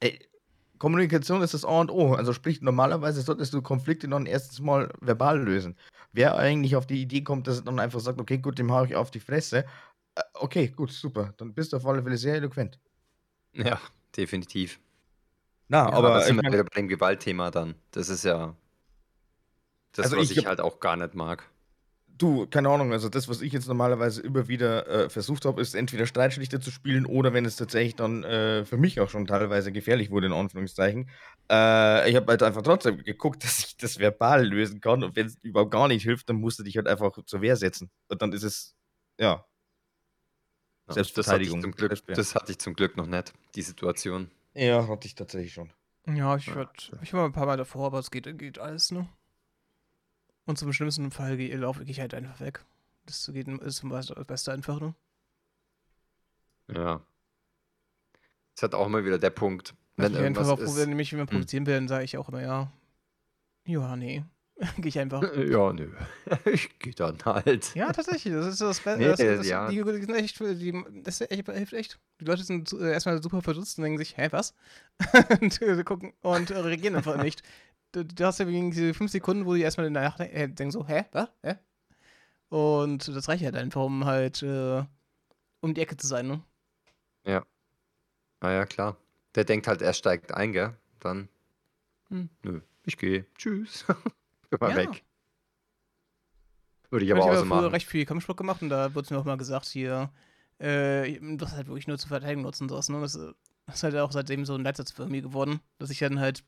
[0.00, 0.18] Ey,
[0.78, 2.14] Kommunikation ist das A und O.
[2.14, 5.76] Also sprich, normalerweise solltest du Konflikte dann erstens mal verbal lösen.
[6.12, 8.84] Wer eigentlich auf die Idee kommt, dass er dann einfach sagt, okay, gut, dem hau
[8.84, 9.64] ich auf die Fresse.
[10.14, 11.34] Äh, okay, gut, super.
[11.38, 12.78] Dann bist du auf alle Fälle sehr eloquent.
[13.52, 13.80] Ja,
[14.16, 14.80] definitiv.
[15.68, 17.74] Na, Ja, aber da ich sind wir wieder bei dem Gewaltthema dann.
[17.90, 18.56] Das ist ja
[19.92, 21.50] das, Also was ich ich, halt auch gar nicht mag.
[22.06, 25.74] du, keine Ahnung, also das, was ich jetzt normalerweise immer wieder äh, versucht habe, ist
[25.74, 29.72] entweder Streitschlichter zu spielen oder wenn es tatsächlich dann äh, für mich auch schon teilweise
[29.72, 31.10] gefährlich wurde, in Anführungszeichen.
[31.50, 35.26] Äh, ich habe halt einfach trotzdem geguckt, dass ich das verbal lösen kann und wenn
[35.26, 37.90] es überhaupt gar nicht hilft, dann musst du dich halt einfach zur Wehr setzen.
[38.08, 38.76] Und dann ist es,
[39.18, 39.44] ja,
[40.86, 41.60] Ja, Das hatte, ich Selbstverteidigung.
[41.62, 44.30] zum Glück, das hatte ich zum Glück noch nicht, die Situation.
[44.54, 45.72] Ja, hatte ich tatsächlich schon.
[46.06, 48.90] Ja, ich Ja, war, ich war ein paar Mal davor, aber es geht, geht alles,
[48.90, 49.08] ne?
[50.44, 52.64] Und zum schlimmsten Fall ge- laufe ich halt einfach weg.
[53.06, 54.94] Das geht, ist das Beste einfach, ne?
[56.68, 57.02] Ja.
[58.54, 59.74] Das hat auch immer wieder der Punkt.
[59.96, 60.76] Wenn ich einfach irgendwas auch, ist.
[60.76, 62.70] wenn die mich jemand provozieren will, dann sage ich auch immer, ja.
[63.66, 64.24] Ja, nee.
[64.76, 65.22] Gehe ich einfach.
[65.36, 65.90] Ja, nö.
[66.52, 67.74] Ich gehe dann halt.
[67.74, 68.32] Ja, tatsächlich.
[68.32, 69.00] Das ist das Beste.
[69.00, 69.68] Nee, das, das, ja.
[69.68, 71.98] die, die sind echt, die, das ist echt, hilft echt.
[72.20, 74.54] Die Leute sind äh, erstmal super verdutzt und denken sich, hä, was?
[75.40, 77.42] und äh, gucken und äh, reagieren einfach nicht.
[77.92, 80.86] Du, du hast ja wegen diese fünf Sekunden, wo die erstmal nachdenken, äh, denken so,
[80.86, 81.28] hä, was?
[81.42, 81.56] Hä?
[82.48, 84.84] Und das reicht halt einfach, um halt äh,
[85.60, 86.42] um die Ecke zu sein, ne?
[88.44, 88.98] Ah ja, klar.
[89.36, 90.76] Der denkt halt, er steigt ein, gell?
[91.00, 91.30] Dann.
[92.08, 92.28] Hm.
[92.42, 93.24] Nö, ich gehe.
[93.36, 93.86] Tschüss.
[94.60, 94.76] Mal Ja.
[94.76, 95.04] weg.
[96.90, 97.66] Würde ich aber habe auch ja so machen.
[97.66, 100.10] recht viel Kampfsport gemacht und da wurde mir auch mal gesagt, hier,
[100.58, 103.00] äh, das halt wirklich nur zur Verteidigung nutzen sowas, ne?
[103.00, 103.32] Das, äh,
[103.66, 106.44] das ist halt auch seitdem so ein Leitsatz für mich geworden, dass ich dann halt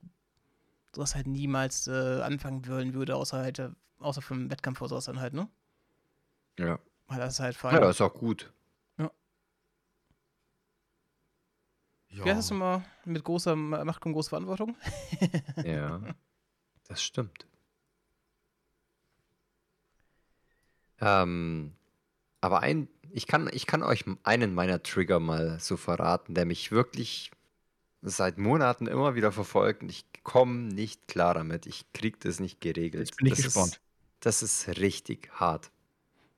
[0.95, 4.91] sowas halt niemals äh, anfangen wollen würde, außer halt, äh, außer für einen Wettkampf oder
[4.91, 5.49] sowas dann halt, ne?
[6.59, 6.79] Ja.
[7.09, 7.83] Weil das ist halt ja, fein.
[7.83, 8.53] ist auch gut.
[12.09, 12.83] Wie heißt das immer?
[13.05, 14.75] Mit großer Ma- Macht kommt große Verantwortung?
[15.65, 16.01] Ja.
[16.89, 17.47] Das stimmt.
[21.01, 21.73] Ähm,
[22.41, 26.71] aber ein, ich kann, ich kann euch einen meiner Trigger mal so verraten, der mich
[26.71, 27.31] wirklich
[28.03, 31.67] seit Monaten immer wieder verfolgt und ich komme nicht klar damit.
[31.67, 33.09] Ich krieg das nicht geregelt.
[33.09, 33.73] Jetzt bin ich das gespannt.
[33.73, 33.81] Ist,
[34.21, 35.71] das ist richtig hart.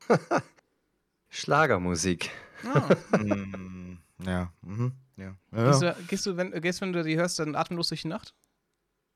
[1.29, 2.31] Schlagermusik.
[2.65, 2.97] Ah.
[3.19, 5.37] Mm, ja, mhm, ja.
[5.53, 8.35] Gehst, du, gehst, du, wenn, gehst, wenn du die hörst, dann atemlos durch die Nacht?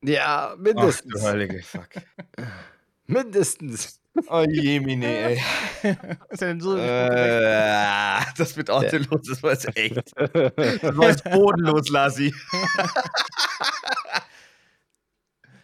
[0.03, 1.23] Ja, Ach du mindestens.
[1.23, 1.89] heilige Fuck.
[3.07, 3.99] mindestens.
[4.27, 5.41] Oh je, Mine, ey.
[5.83, 10.11] Ja denn so Äh, das mit atemlos, das war jetzt echt.
[10.17, 12.33] Das war jetzt bodenlos, Lassi.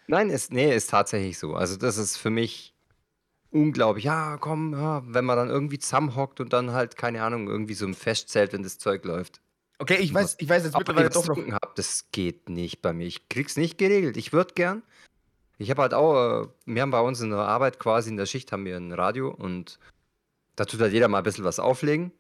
[0.08, 1.54] Nein, ist, nee, ist tatsächlich so.
[1.54, 2.74] Also das ist für mich
[3.52, 4.06] unglaublich.
[4.06, 7.86] Ja, komm, ja, wenn man dann irgendwie zusammenhockt und dann halt, keine Ahnung, irgendwie so
[7.86, 9.42] ein Festzelt, wenn das Zeug läuft.
[9.78, 11.54] Okay, ich weiß, ich weiß jetzt mittlerweile doch was noch.
[11.54, 13.06] hab, das geht nicht bei mir.
[13.06, 14.18] Ich krieg's nicht geregelt.
[14.18, 14.84] Ich würde gern.
[15.60, 18.26] Ich habe halt auch, äh, wir haben bei uns in der Arbeit quasi in der
[18.26, 19.78] Schicht haben wir ein Radio und
[20.56, 22.12] da tut halt jeder mal ein bisschen was auflegen.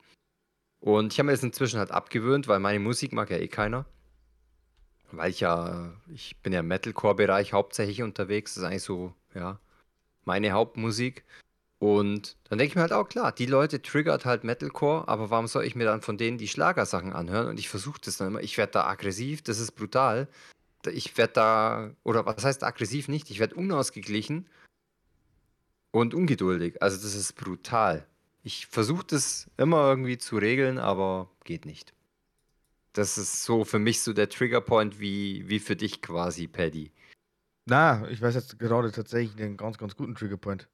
[0.81, 3.85] Und ich habe mir das inzwischen halt abgewöhnt, weil meine Musik mag ja eh keiner.
[5.11, 8.53] Weil ich ja, ich bin ja im Metalcore-Bereich hauptsächlich unterwegs.
[8.53, 9.59] Das ist eigentlich so, ja,
[10.25, 11.25] meine Hauptmusik.
[11.79, 15.47] Und dann denke ich mir halt auch, klar, die Leute triggert halt Metalcore, aber warum
[15.47, 17.47] soll ich mir dann von denen die Schlagersachen anhören?
[17.47, 20.27] Und ich versuche das dann immer, ich werde da aggressiv, das ist brutal.
[20.87, 23.29] Ich werde da, oder was heißt aggressiv nicht?
[23.29, 24.47] Ich werde unausgeglichen
[25.91, 26.81] und ungeduldig.
[26.81, 28.07] Also das ist brutal.
[28.43, 31.93] Ich versuche das immer irgendwie zu regeln, aber geht nicht.
[32.93, 36.91] Das ist so für mich so der Triggerpoint wie, wie für dich quasi, Paddy.
[37.65, 40.67] Na, ich weiß jetzt gerade tatsächlich einen ganz, ganz guten Triggerpoint.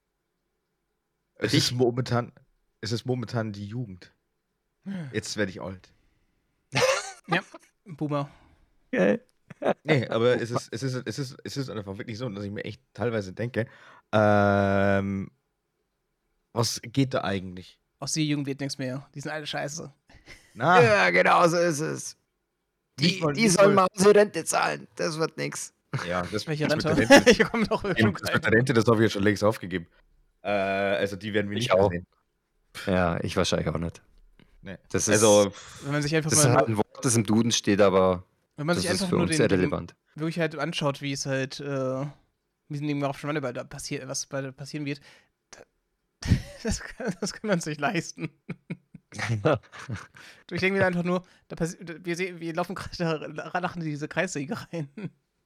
[1.37, 2.31] Es ist momentan,
[2.79, 4.13] es ist momentan die Jugend.
[5.11, 5.91] Jetzt werde ich alt.
[7.85, 8.29] Boomer.
[9.83, 12.51] Nee, aber es ist, es ist, es ist, es ist einfach wirklich so, dass ich
[12.51, 13.67] mir echt teilweise denke,
[14.11, 15.31] ähm,
[16.53, 17.79] was geht da eigentlich?
[17.99, 19.07] Aus der Jugend wird nichts mehr.
[19.15, 19.91] Die sind alle scheiße.
[20.53, 22.17] Na, Ja, genau so ist es.
[22.99, 24.87] Die, die nicht sollen mal- unsere Rente zahlen.
[24.95, 25.73] Das wird nix.
[26.07, 27.13] ja, das, Welche das, mit der Rente?
[27.15, 29.87] Rente, ich komme doch das mit der Rente, das habe ich ja schon längst aufgegeben.
[30.43, 31.89] Äh, also die werden wir Ich nicht auch.
[31.91, 32.05] sehen.
[32.87, 34.01] Ja, ich wahrscheinlich auch nicht.
[34.61, 34.77] Nee.
[34.89, 35.51] Das ist, Also,
[35.83, 38.23] Wenn man sich einfach das ist mal, halt ein Wort, das im Duden steht, aber
[38.55, 41.01] wenn man das sich ist einfach für nur uns den, sehr den wirklich halt anschaut,
[41.01, 42.05] wie es halt, äh,
[42.69, 45.01] wie es neben auf Schwanneball da passiert, was bei passieren wird,
[45.51, 45.61] da,
[46.63, 48.29] das, kann, das können wir uns nicht leisten.
[50.51, 51.23] Ich denke mir einfach nur,
[52.03, 54.89] wir, sehen, wir laufen gerade da lachen in diese Kreissäge rein.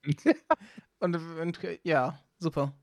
[0.99, 2.73] und, und ja, super.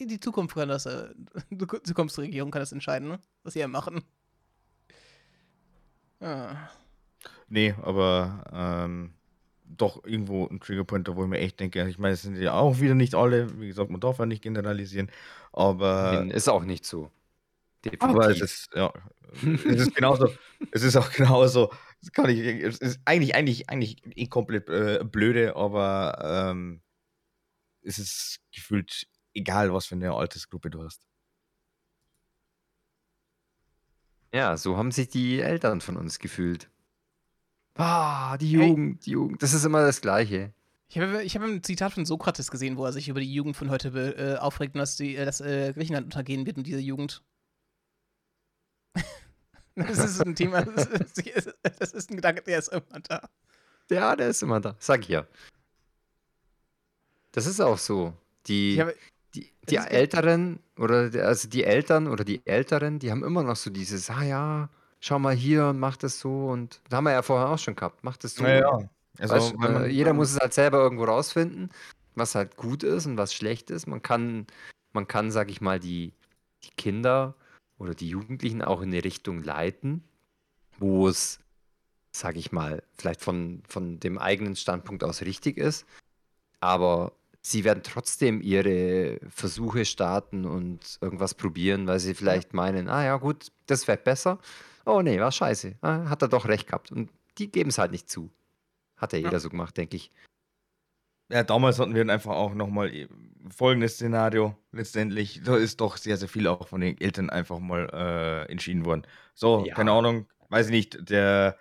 [0.00, 1.14] Die Zukunft kann das, äh,
[1.50, 3.20] die Zukunftsregierung kann das entscheiden, ne?
[3.44, 4.02] was sie ja machen.
[6.18, 6.68] Ah.
[7.48, 9.14] nee, aber ähm,
[9.76, 12.80] doch irgendwo ein Triggerpoint, wo ich mir echt denke, ich meine, es sind ja auch
[12.80, 15.10] wieder nicht alle, wie gesagt, man darf ja nicht generalisieren,
[15.52, 17.10] aber ist auch nicht so.
[17.98, 18.42] Aber es Definitiv.
[18.42, 18.92] ist, ja,
[19.42, 20.28] es ist genauso,
[20.70, 25.04] es ist auch genauso, das kann ich, es ist eigentlich, eigentlich, eigentlich eh komplett äh,
[25.04, 26.80] blöde, aber ähm,
[27.82, 31.06] es ist gefühlt egal, was für eine Altersgruppe du hast.
[34.34, 36.71] Ja, so haben sich die Eltern von uns gefühlt.
[37.74, 38.68] Ah, die Hey.
[38.68, 39.42] Jugend, die Jugend.
[39.42, 40.52] Das ist immer das Gleiche.
[40.88, 43.56] Ich habe, ich habe ein Zitat von Sokrates gesehen, wo er sich über die Jugend
[43.56, 46.80] von heute äh, aufregt und dass, die, äh, dass äh, Griechenland untergehen wird in dieser
[46.80, 47.22] Jugend.
[49.74, 53.26] das ist ein Thema, das ist, das ist ein Gedanke, der ist immer da.
[53.90, 54.76] Ja, der ist immer da.
[54.78, 55.26] Sag ich ja.
[57.32, 58.12] Das ist auch so.
[58.46, 58.94] Die, habe,
[59.34, 63.70] die, die Älteren oder also die Eltern oder die Älteren, die haben immer noch so
[63.70, 64.68] dieses, ah ja,
[65.02, 67.74] schau mal hier und mach das so und da haben wir ja vorher auch schon
[67.74, 68.44] gehabt, mach das so.
[69.18, 71.70] also, Weißt, wenn äh, man, jeder muss es halt selber irgendwo rausfinden,
[72.14, 73.86] was halt gut ist und was schlecht ist.
[73.86, 74.46] Man kann,
[74.92, 76.12] man kann, sag ich mal, die,
[76.62, 77.34] die Kinder
[77.78, 80.04] oder die Jugendlichen auch in eine Richtung leiten,
[80.78, 81.40] wo es,
[82.12, 85.84] sag ich mal, vielleicht von, von dem eigenen Standpunkt aus richtig ist.
[86.60, 93.04] Aber sie werden trotzdem ihre Versuche starten und irgendwas probieren, weil sie vielleicht meinen, ah
[93.04, 94.38] ja, gut, das wäre besser.
[94.84, 95.76] Oh nee, war scheiße.
[95.80, 96.90] Ah, hat er doch recht gehabt.
[96.92, 98.30] Und die geben es halt nicht zu.
[98.96, 99.26] Hat ja Ja.
[99.26, 100.10] jeder so gemacht, denke ich.
[101.30, 103.08] ja, damals hatten wir dann einfach auch nochmal
[103.48, 107.88] folgendes Szenario, letztendlich, da ist doch sehr, sehr viel auch von den Eltern einfach mal
[107.92, 109.06] äh, entschieden worden.
[109.34, 109.74] So, Ja.
[109.74, 111.56] keine Ahnung, weiß ich nicht, der,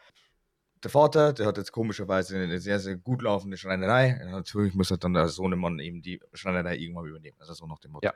[0.84, 4.20] der Vater, der hat jetzt komischerweise eine sehr, sehr gut laufende Schreinerei.
[4.20, 7.38] Ja, Natürlich muss er dann der Sohnemann eben die Schreinerei irgendwann übernehmen.
[7.40, 8.06] Also so nach dem Motto.
[8.06, 8.14] Ja.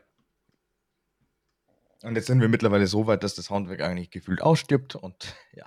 [2.04, 5.66] Und jetzt sind wir mittlerweile so weit, dass das Handwerk eigentlich gefühlt ausstirbt und ja.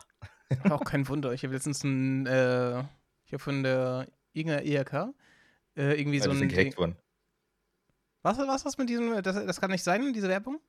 [0.71, 1.33] Auch kein Wunder.
[1.33, 2.81] Ich habe letztens ein, äh,
[3.27, 5.15] ich habe von der irgendeiner IHK
[5.77, 6.39] äh, irgendwie so wir ein.
[6.39, 6.97] sind gehackt worden.
[8.23, 10.61] Was, was das mit diesem, das, das kann nicht sein, diese Werbung?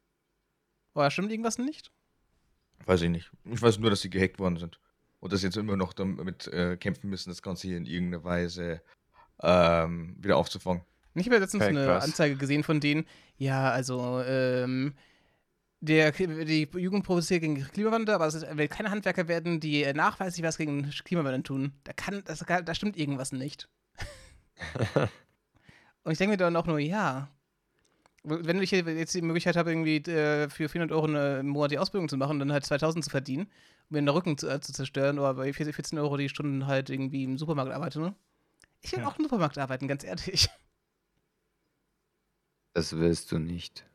[0.94, 1.91] Oder stimmt irgendwas nicht?
[2.86, 3.31] Weiß ich nicht.
[3.45, 4.80] Ich weiß nur, dass sie gehackt worden sind.
[5.19, 8.23] Und dass sie jetzt immer noch damit äh, kämpfen müssen, das Ganze hier in irgendeiner
[8.23, 8.81] Weise
[9.41, 10.84] ähm, wieder aufzufangen.
[11.15, 12.03] Ich habe ja letztens Okay, eine krass.
[12.03, 13.06] Anzeige gesehen von denen,
[13.38, 14.94] ja, also, ähm,
[15.82, 20.46] der, die Jugend protestiert gegen Klimawandel, aber es will keine Handwerker werden, die äh, nachweislich
[20.46, 21.74] was gegen Klimawandel tun.
[21.86, 23.70] Da kann, das, da stimmt irgendwas nicht.
[26.04, 27.30] Und ich denke mir dann auch nur, ja.
[28.24, 31.78] Wenn ich jetzt die Möglichkeit habe, irgendwie äh, für 400 Euro eine, im Monat die
[31.78, 34.60] Ausbildung zu machen und dann halt 2000 zu verdienen, um mir den Rücken zu, äh,
[34.60, 38.14] zu zerstören oder bei 14 Euro die Stunden halt irgendwie im Supermarkt arbeite, ne?
[38.82, 39.08] Ich will Ja.
[39.08, 40.50] auch im Supermarkt arbeiten, ganz ehrlich.
[42.74, 43.86] Das willst du nicht.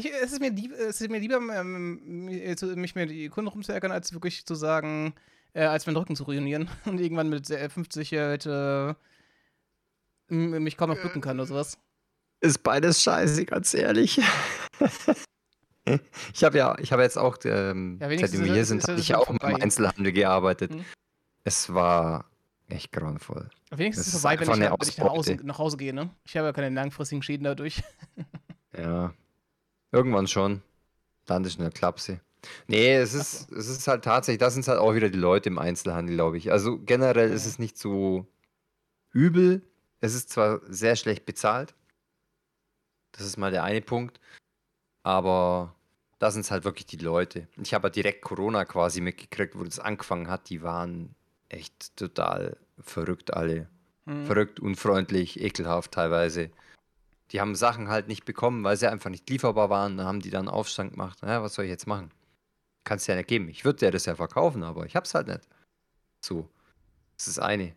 [0.00, 3.92] Ich, es, ist mir lieb, es ist mir lieber, ähm, mich mit die Kunden rumzuärgern,
[3.92, 5.12] als wirklich zu sagen,
[5.52, 8.94] äh, als meinen Rücken zu ruinieren und irgendwann mit äh, 50 halt, äh,
[10.28, 11.76] mich kaum noch bücken kann oder sowas.
[12.40, 14.22] Ist beides scheiße, ganz ehrlich.
[16.32, 18.98] ich habe ja, ich habe jetzt auch, ähm, Ja, wenigstens seitdem wir hier sind, habe
[18.98, 19.62] ich ja auch im vorbei.
[19.62, 20.72] Einzelhandel gearbeitet.
[20.72, 20.84] Hm.
[21.44, 22.24] Es war
[22.68, 23.50] echt grauenvoll.
[23.70, 26.08] Wenigstens Das ist es vorbei, wenn ich, wenn ich nach, Hause, nach Hause gehe, ne?
[26.24, 27.82] Ich habe ja keine langfristigen Schäden dadurch.
[28.78, 29.12] Ja.
[29.92, 30.62] Irgendwann schon.
[31.26, 32.20] Landest in der Klapse.
[32.68, 35.58] Nee, es ist, es ist halt tatsächlich, das sind halt auch wieder die Leute im
[35.58, 36.50] Einzelhandel, glaube ich.
[36.50, 37.50] Also generell ist Ja.
[37.50, 38.26] es nicht so
[39.12, 39.62] übel.
[40.00, 41.74] Es ist zwar sehr schlecht bezahlt.
[43.12, 44.20] Das ist mal der eine Punkt.
[45.02, 45.74] Aber
[46.18, 47.48] da sind es halt wirklich die Leute.
[47.62, 50.48] Ich habe ja direkt Corona quasi mitgekriegt, wo das angefangen hat.
[50.48, 51.14] Die waren
[51.48, 53.68] echt total verrückt alle.
[54.06, 54.24] Hm.
[54.26, 56.50] Verrückt, unfreundlich, ekelhaft teilweise.
[57.30, 59.96] Die haben Sachen halt nicht bekommen, weil sie einfach nicht lieferbar waren.
[59.96, 61.20] Dann haben die dann Aufstand gemacht.
[61.22, 62.10] Ja, was soll ich jetzt machen?
[62.84, 63.48] Kannst ja nicht geben.
[63.48, 65.46] Ich würde dir das ja verkaufen, aber ich hab's halt nicht.
[66.24, 66.48] So.
[67.16, 67.74] Das ist das eine.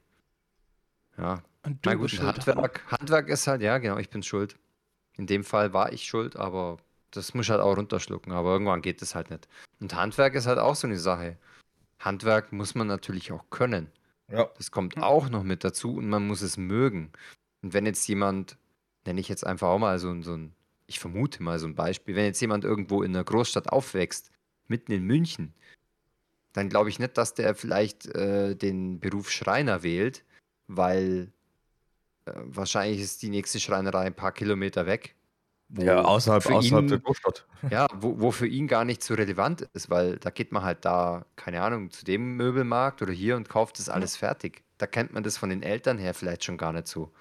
[1.17, 1.43] Ja.
[1.63, 2.19] Und du Na gut.
[2.19, 4.57] Handwerk, Handwerk ist halt, ja, genau, ich bin schuld.
[5.15, 6.77] In dem Fall war ich schuld, aber
[7.11, 8.31] das muss ich halt auch runterschlucken.
[8.31, 9.47] Aber irgendwann geht es halt nicht.
[9.79, 11.37] Und Handwerk ist halt auch so eine Sache.
[11.99, 13.91] Handwerk muss man natürlich auch können.
[14.31, 14.49] Ja.
[14.57, 17.11] Das kommt auch noch mit dazu und man muss es mögen.
[17.61, 18.57] Und wenn jetzt jemand,
[19.05, 20.53] nenne ich jetzt einfach auch mal so, ein- so ein,
[20.87, 24.31] ich vermute mal so ein Beispiel, wenn jetzt jemand irgendwo in einer Großstadt aufwächst,
[24.67, 25.53] mitten in München,
[26.53, 30.23] dann glaube ich nicht, dass der vielleicht äh, den Beruf Schreiner wählt,
[30.67, 31.31] weil
[32.25, 35.15] äh, wahrscheinlich ist die nächste Schreinerei ein paar Kilometer weg.
[35.69, 37.47] Ja, außerhalb, außerhalb ihn- der Großstadt.
[37.71, 40.85] ja, wo, wo für ihn gar nicht so relevant ist, weil da geht man halt
[40.85, 44.63] da, keine Ahnung, zu dem Möbelmarkt oder hier und kauft das alles fertig.
[44.77, 47.11] Da kennt man das von den Eltern her vielleicht schon gar nicht so.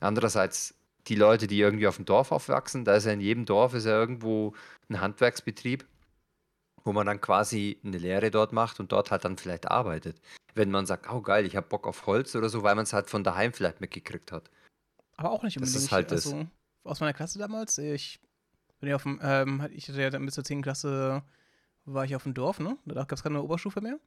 [0.00, 0.74] Andererseits,
[1.08, 3.84] die Leute, die irgendwie auf dem Dorf aufwachsen, da ist ja in jedem Dorf ist
[3.86, 4.54] ja irgendwo
[4.88, 5.86] ein Handwerksbetrieb,
[6.84, 10.20] wo man dann quasi eine Lehre dort macht und dort halt dann vielleicht arbeitet.
[10.54, 12.92] Wenn man sagt, oh geil, ich habe Bock auf Holz oder so, weil man es
[12.92, 14.50] halt von daheim vielleicht mitgekriegt hat.
[15.16, 15.84] Aber auch nicht Das unbedingt.
[15.84, 16.26] ist halt das.
[16.26, 16.46] also,
[16.84, 18.20] aus meiner Klasse damals, ich
[18.80, 20.62] bin ja auf dem, ähm, ich hatte ja dann bis zur 10.
[20.62, 21.22] Klasse,
[21.84, 22.76] war ich auf dem Dorf, ne?
[22.86, 23.98] Da gab es keine Oberstufe mehr.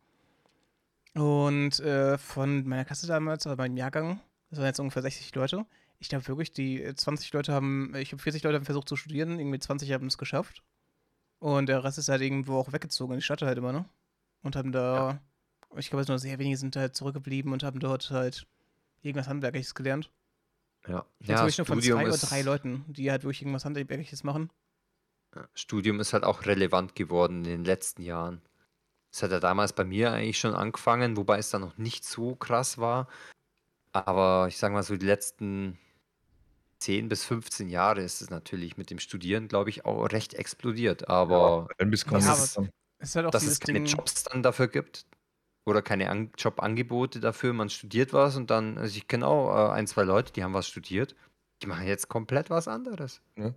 [1.14, 5.66] Und äh, von meiner Klasse damals, oder meinem Jahrgang, das waren jetzt ungefähr 60 Leute.
[6.02, 8.96] Ich glaube wirklich, die äh, 20 Leute haben, ich glaube 40 Leute haben versucht zu
[8.96, 10.64] studieren, irgendwie 20 haben es geschafft.
[11.38, 13.86] Und der Rest ist halt irgendwo auch weggezogen in die Stadt halt immer, ne?
[14.42, 15.22] Und haben da,
[15.76, 18.48] ich glaube, nur sehr wenige sind halt zurückgeblieben und haben dort halt
[19.04, 20.12] irgendwas Handwerkliches gelernt.
[20.88, 24.24] Ja, ja habe ich nur von zwei oder drei Leuten, die halt wirklich irgendwas Handwerkliches
[24.24, 24.50] machen.
[25.36, 28.42] Ja, Studium ist halt auch relevant geworden in den letzten Jahren.
[29.12, 32.36] Es hat ja damals bei mir eigentlich schon angefangen, wobei es dann noch nicht so
[32.36, 33.08] krass war.
[33.94, 35.78] Aber ich sage mal so, die letzten
[36.82, 41.08] 10 bis 15 Jahre ist es natürlich mit dem Studieren, glaube ich, auch recht explodiert.
[41.10, 42.58] Aber Dann bist du Ja, Es
[43.10, 43.86] ist halt auch dass es keine Ding.
[43.88, 45.06] Jobs dann dafür gibt
[45.66, 49.74] oder keine An Jobangebote dafür, man studiert was und dann, also ich kenne auch äh,
[49.74, 51.16] ein, zwei Leute, die haben was studiert,
[51.62, 53.22] die machen jetzt komplett was anderes?
[53.38, 53.54] Ja, weil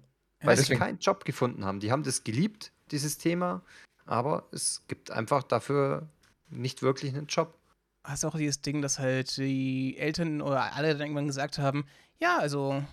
[0.57, 1.81] das- sie deswegen- keinen Job gefunden haben.
[1.81, 3.63] Die haben das geliebt, dieses Thema,
[4.05, 6.07] aber es gibt einfach dafür
[6.51, 7.55] nicht wirklich einen Job.
[8.07, 11.87] hast du auch dieses Ding, dass halt die Eltern oder alle dann irgendwann gesagt haben,
[12.19, 12.85] ja, also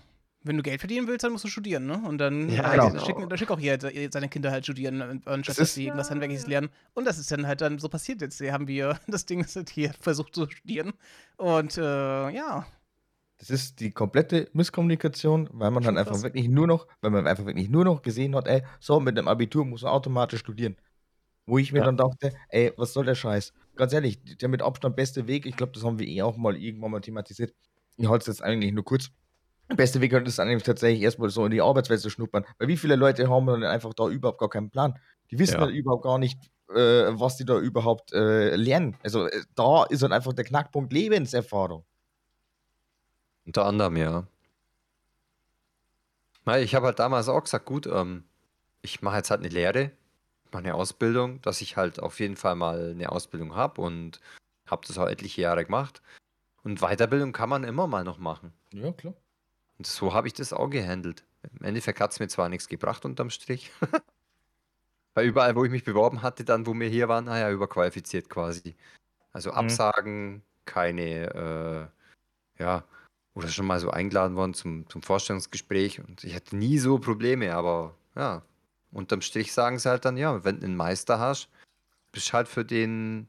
[0.44, 2.02] wenn du Geld verdienen willst, dann musst du studieren, ne?
[2.06, 2.90] Und dann, Ja, genau.
[3.26, 3.78] dann schick auch hier
[4.10, 6.68] seine Kinder halt studieren, äh, anstatt Das dass sie irgendwas Handwerkliches lernen.
[6.94, 8.38] Und das ist dann halt dann so passiert jetzt.
[8.38, 10.92] Hier haben wir das Ding ist halt hier versucht zu studieren.
[11.36, 11.82] Und äh,
[12.30, 12.66] ja,
[13.38, 16.22] Das ist die komplette Misskommunikation, weil man Schon dann einfach krass.
[16.22, 19.28] wirklich nur noch, weil man einfach wirklich nur noch gesehen hat, ey, so mit dem
[19.28, 20.76] Abitur muss man automatisch studieren.
[21.46, 21.84] Wo ich mir Ja.
[21.86, 23.52] dann dachte, ey, was soll der Scheiß?
[23.74, 26.56] Ganz ehrlich, der mit Abstand beste Weg, ich glaube, das haben wir eh auch mal
[26.56, 27.52] irgendwann mal thematisiert.
[27.96, 29.10] Ich halte es jetzt eigentlich nur kurz.
[29.72, 32.44] Der beste Weg ist eigentlich tatsächlich erstmal so in die Arbeitswelt zu schnuppern.
[32.58, 34.98] Weil wie viele Leute haben dann einfach da überhaupt gar keinen Plan?
[35.30, 35.60] Die wissen Ja.
[35.60, 36.38] dann überhaupt gar nicht,
[36.68, 38.98] äh, was die da überhaupt äh, lernen.
[39.02, 41.86] Also äh, da ist dann einfach der Knackpunkt Lebenserfahrung.
[43.46, 44.26] Unter anderem, ja.
[46.58, 48.24] Ich habe halt damals auch gesagt, gut, ähm,
[48.82, 49.90] ich mache jetzt halt eine Lehre,
[50.50, 54.20] mache eine Ausbildung, dass ich halt auf jeden Fall mal eine Ausbildung habe und
[54.66, 56.02] habe das auch etliche Jahre gemacht.
[56.62, 58.52] Und Weiterbildung kann man immer mal noch machen.
[58.74, 59.14] Ja, klar.
[59.82, 61.24] Und so habe ich das auch gehandelt.
[61.58, 63.72] Im Endeffekt hat es mir zwar nichts gebracht unterm Strich.
[65.14, 68.76] Weil überall, wo ich mich beworben hatte, dann, wo wir hier waren, naja, überqualifiziert quasi.
[69.32, 71.90] Also Absagen, keine,
[72.58, 72.84] äh, ja,
[73.34, 77.52] oder schon mal so eingeladen worden zum, zum Vorstellungsgespräch und ich hatte nie so Probleme,
[77.52, 78.42] aber ja,
[78.92, 81.48] unterm Strich sagen sie halt dann, ja, wenn du einen Meister hast,
[82.12, 83.26] bist du halt für den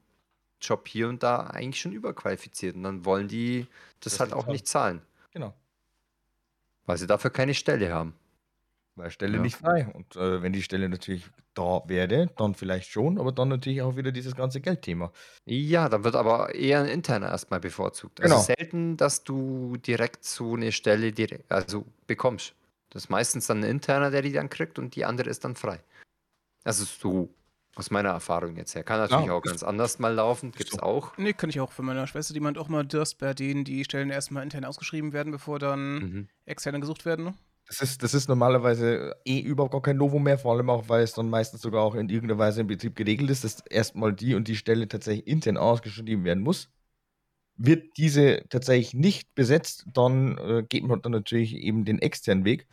[0.62, 3.66] Job hier und da eigentlich schon überqualifiziert und dann wollen die
[4.02, 4.54] das, Das halt auch dran.
[4.54, 5.02] nicht zahlen,
[5.32, 5.56] Genau.
[6.86, 8.16] Weil sie dafür keine Stelle haben.
[8.96, 9.42] Weil Stelle Ja.
[9.42, 9.88] nicht frei.
[9.94, 13.96] Und äh, wenn die Stelle natürlich da wäre, dann vielleicht schon, aber dann natürlich auch
[13.96, 15.12] wieder dieses ganze Geldthema.
[15.46, 18.22] Ja, dann wird aber eher ein interner erstmal bevorzugt.
[18.22, 18.46] Also Genau.
[18.46, 22.56] selten, dass du direkt so eine Stelle direkt, also bekommst.
[22.92, 25.56] Das ist meistens dann ein interner, der die dann kriegt und die andere ist dann
[25.56, 25.84] frei.
[26.66, 27.30] Also so
[27.76, 28.84] aus meiner Erfahrung jetzt her.
[28.84, 30.80] Kann natürlich Ja, auch ganz anders mal laufen, ist gibt's so.
[30.80, 31.18] auch.
[31.18, 33.84] Nee, kann ich auch von meiner Schwester, die meint auch mal, dass bei denen die
[33.84, 36.28] Stellen erstmal intern ausgeschrieben werden, bevor dann Mhm.
[36.46, 37.26] externe gesucht werden.
[37.26, 37.34] Ne?
[37.68, 41.02] Das ist, das ist normalerweise eh überhaupt gar kein Novum mehr, vor allem auch, weil
[41.04, 44.36] es dann meistens sogar auch in irgendeiner Weise im Betrieb geregelt ist, dass erstmal die
[44.36, 46.70] und die Stelle tatsächlich intern ausgeschrieben werden muss.
[47.56, 52.68] Wird diese tatsächlich nicht besetzt, dann äh, geht man dann natürlich eben den externen Weg,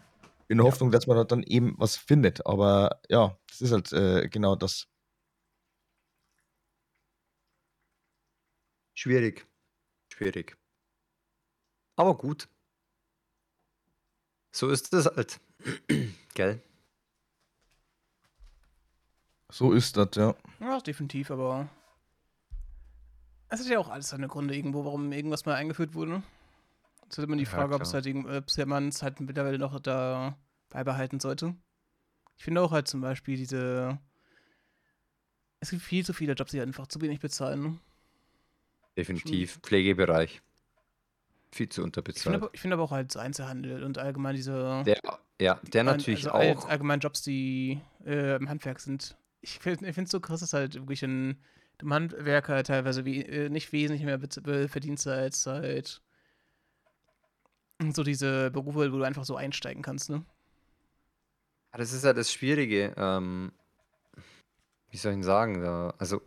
[0.49, 2.47] in der Hoffnung, dass man dort dann eben was findet.
[2.47, 4.87] Aber ja, das ist halt äh, genau das.
[9.01, 9.47] Schwierig.
[10.13, 10.59] Schwierig.
[11.97, 12.51] Aber gut.
[14.53, 15.41] So ist es halt.
[16.35, 16.63] Gell?
[19.51, 20.35] So ist das, ja.
[20.61, 21.71] Ja, definitiv, aber
[23.49, 26.11] es hat ja auch alles seine Gründe irgendwo, warum irgendwas mal eingeführt wurde.
[26.11, 26.23] ne?
[27.09, 29.59] Es ist immer die Ja, Frage, ob es halt, ob ja man es halt mittlerweile
[29.59, 30.37] noch da
[30.69, 31.57] beibehalten sollte.
[32.37, 33.99] Ich finde auch halt zum Beispiel diese.
[35.61, 37.81] Es gibt viel zu viele Jobs, die einfach zu wenig bezahlen.
[38.97, 39.61] Definitiv.
[39.62, 40.43] Pflegebereich.
[41.53, 42.37] Viel zu Ich finde unterbezahlt.
[42.37, 44.83] aber, ich find aber auch halt so Einzelhandel und allgemein diese.
[44.85, 45.01] Der,
[45.41, 46.69] ja, der natürlich also auch.
[46.69, 49.17] allgemein Jobs, die äh, im Handwerk sind.
[49.41, 51.39] Ich finde es so krass, dass halt wirklich ein
[51.81, 54.21] dem Handwerker teilweise wie, äh, nicht wesentlich mehr
[54.69, 56.03] verdienst als halt
[57.95, 60.25] so diese Berufe, wo du einfach so einsteigen kannst, ne?
[61.73, 62.95] Das ist ja das Schwierige.
[62.97, 63.53] Ähm,
[64.91, 65.62] wie soll ich denn sagen?
[65.62, 66.21] Da, also,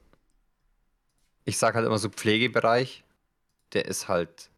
[1.46, 3.04] ich sage halt immer so Pflegebereich,
[3.74, 4.50] der ist halt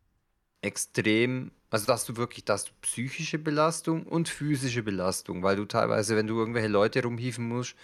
[0.61, 1.51] extrem.
[1.69, 5.65] Also, da hast du wirklich, da hast du psychische Belastung und physische Belastung, weil du
[5.65, 7.75] teilweise, wenn du irgendwelche Leute rumhieven musst,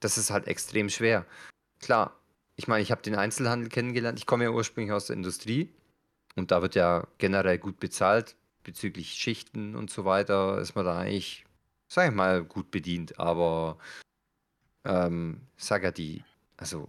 [0.00, 1.26] das ist halt extrem schwer.
[1.80, 2.16] Klar,
[2.56, 4.18] ich meine, ich habe den Einzelhandel kennengelernt.
[4.18, 5.70] Ich komme ja ursprünglich aus der Industrie
[6.36, 10.58] und da wird ja generell gut bezahlt bezüglich Schichten und so weiter.
[10.58, 11.46] Ist man da eigentlich
[11.90, 13.76] sag ich mal, gut bedient, aber
[14.84, 16.24] ähm, sag ja, die,
[16.56, 16.88] also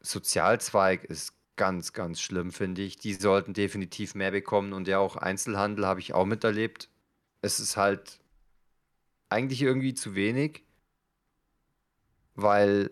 [0.00, 2.96] Sozialzweig ist ganz, ganz schlimm, finde ich.
[2.96, 6.88] Die sollten definitiv mehr bekommen und ja auch Einzelhandel habe ich auch miterlebt.
[7.42, 8.20] Es ist halt
[9.28, 10.64] eigentlich irgendwie zu wenig,
[12.34, 12.90] weil,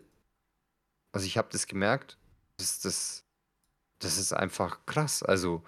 [1.13, 2.19] also ich habe das gemerkt,
[2.59, 3.25] das, das,
[4.01, 5.23] das ist einfach krass.
[5.23, 5.63] Also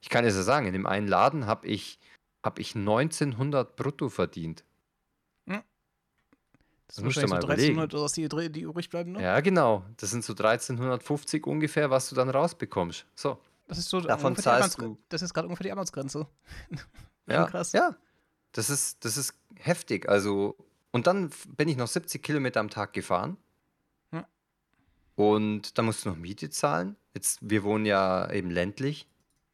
[0.00, 1.98] ich kann es ja sagen, in dem einen Laden habe ich,
[2.44, 4.64] hab ich 1900 brutto verdient.
[6.94, 7.78] Das musst du mal so überlegen.
[7.78, 9.22] 1300 oder was die, die übrig bleiben, ne?
[9.22, 9.84] Ja, genau.
[9.96, 13.06] Das sind so 1350 ungefähr, was du dann rausbekommst.
[13.14, 13.38] So.
[13.66, 16.26] Das ist so Davon zahlst du- Das ist gerade ungefähr die Armutsgrenze.
[17.26, 17.72] Ja, krass.
[17.72, 17.96] Ja.
[18.52, 20.06] Das ist, das ist heftig.
[20.10, 20.56] Also,
[20.92, 23.38] und dann bin ich noch 70 Kilometer am Tag gefahren.
[24.12, 24.26] Ja.
[25.16, 26.96] Und dann musst du noch Miete zahlen.
[27.14, 29.08] Jetzt, wir wohnen ja eben ländlich.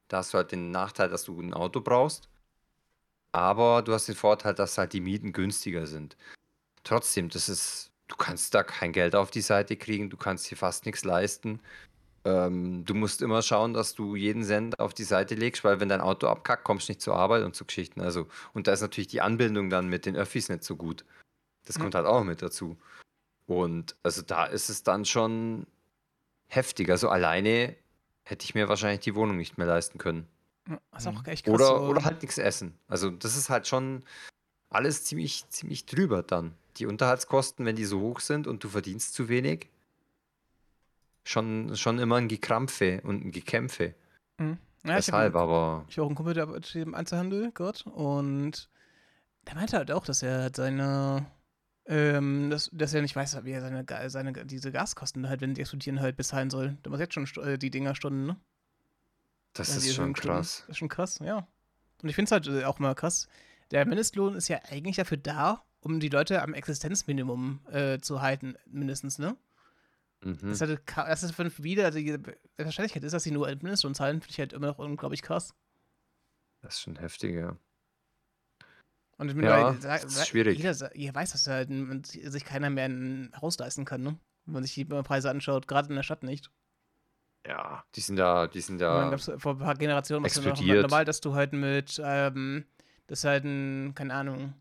[0.08, 2.28] Da hast du halt den Nachteil, dass du ein Auto brauchst.
[3.32, 6.16] Aber du hast den Vorteil, dass halt die Mieten günstiger sind.
[6.84, 10.56] Trotzdem, das ist, du kannst da kein Geld auf die Seite kriegen, du kannst dir
[10.56, 11.60] fast nichts leisten.
[12.24, 15.88] Ähm, du musst immer schauen, dass du jeden Cent auf die Seite legst, weil wenn
[15.88, 18.00] dein Auto abkackt, kommst du nicht zur Arbeit und zu Geschichten.
[18.00, 21.04] Also, und da ist natürlich die Anbindung dann mit den Öffis nicht so gut.
[21.64, 21.82] Das Mhm.
[21.82, 22.76] kommt halt auch mit dazu.
[23.46, 25.66] Und also da ist es dann schon
[26.48, 26.90] heftig.
[26.90, 27.74] Also alleine
[28.24, 30.26] hätte ich mir wahrscheinlich die Wohnung nicht mehr leisten können.
[30.92, 31.28] Das ist auch Mhm.
[31.28, 31.54] echt krass.
[31.54, 31.76] Oder, so.
[31.86, 32.78] oder halt nichts essen.
[32.86, 34.04] Also das ist halt schon
[34.68, 36.54] alles ziemlich, ziemlich drüber dann.
[36.76, 39.68] Die Unterhaltskosten, wenn die so hoch sind und du verdienst zu wenig,
[41.24, 43.94] schon, schon immer ein Gekrampfe und ein Gekämpfe.
[44.38, 44.58] Mhm.
[44.84, 47.84] Ja, ich Deshalb, hab, aber ich habe auch einen Kumpel, der arbeitet im Einzelhandel gerade
[47.90, 48.70] und
[49.46, 51.26] der meinte halt auch, dass er halt seine,
[51.86, 55.66] ähm, dass, dass er nicht weiß, wie er seine, seine diese Gaskosten halt, wenn die
[55.66, 56.78] studieren, halt bezahlen soll.
[56.84, 58.36] Der muss jetzt schon äh, die Dinger Stunden, ne?
[59.52, 60.60] das Ja, die ist schon krass.
[60.60, 61.46] Das ist schon krass, ja.
[62.02, 63.28] Und ich finde es halt äh, auch mal krass.
[63.70, 68.56] Der Mindestlohn ist ja eigentlich dafür da, um die Leute am Existenzminimum äh, zu halten,
[68.66, 69.36] mindestens, ne?
[70.22, 70.38] Mhm.
[70.42, 72.22] Das, ist halt, ka- das ist für viele, die die
[72.58, 75.54] Wahrscheinlichkeit ist, dass sie nur Mindestlohn zahlen, finde ich halt immer noch unglaublich kraus.
[76.60, 77.56] Das ist schon heftig, ja.
[79.16, 80.58] Und ich Ja, sa- das ist sa- schwierig.
[80.58, 81.70] Jeder, jeder weiß, dass halt
[82.06, 84.18] sich keiner mehr ein Haus leisten kann, ne?
[84.46, 86.50] Wenn man sich die Preise anschaut, gerade in der Stadt nicht.
[87.46, 89.16] Ja, die sind da, die sind da.
[89.16, 90.82] vor ein paar Generationen noch explodiert.
[90.82, 92.66] normal, dass du halt mit, ähm,
[93.06, 94.54] dass halt ein, keine Ahnung,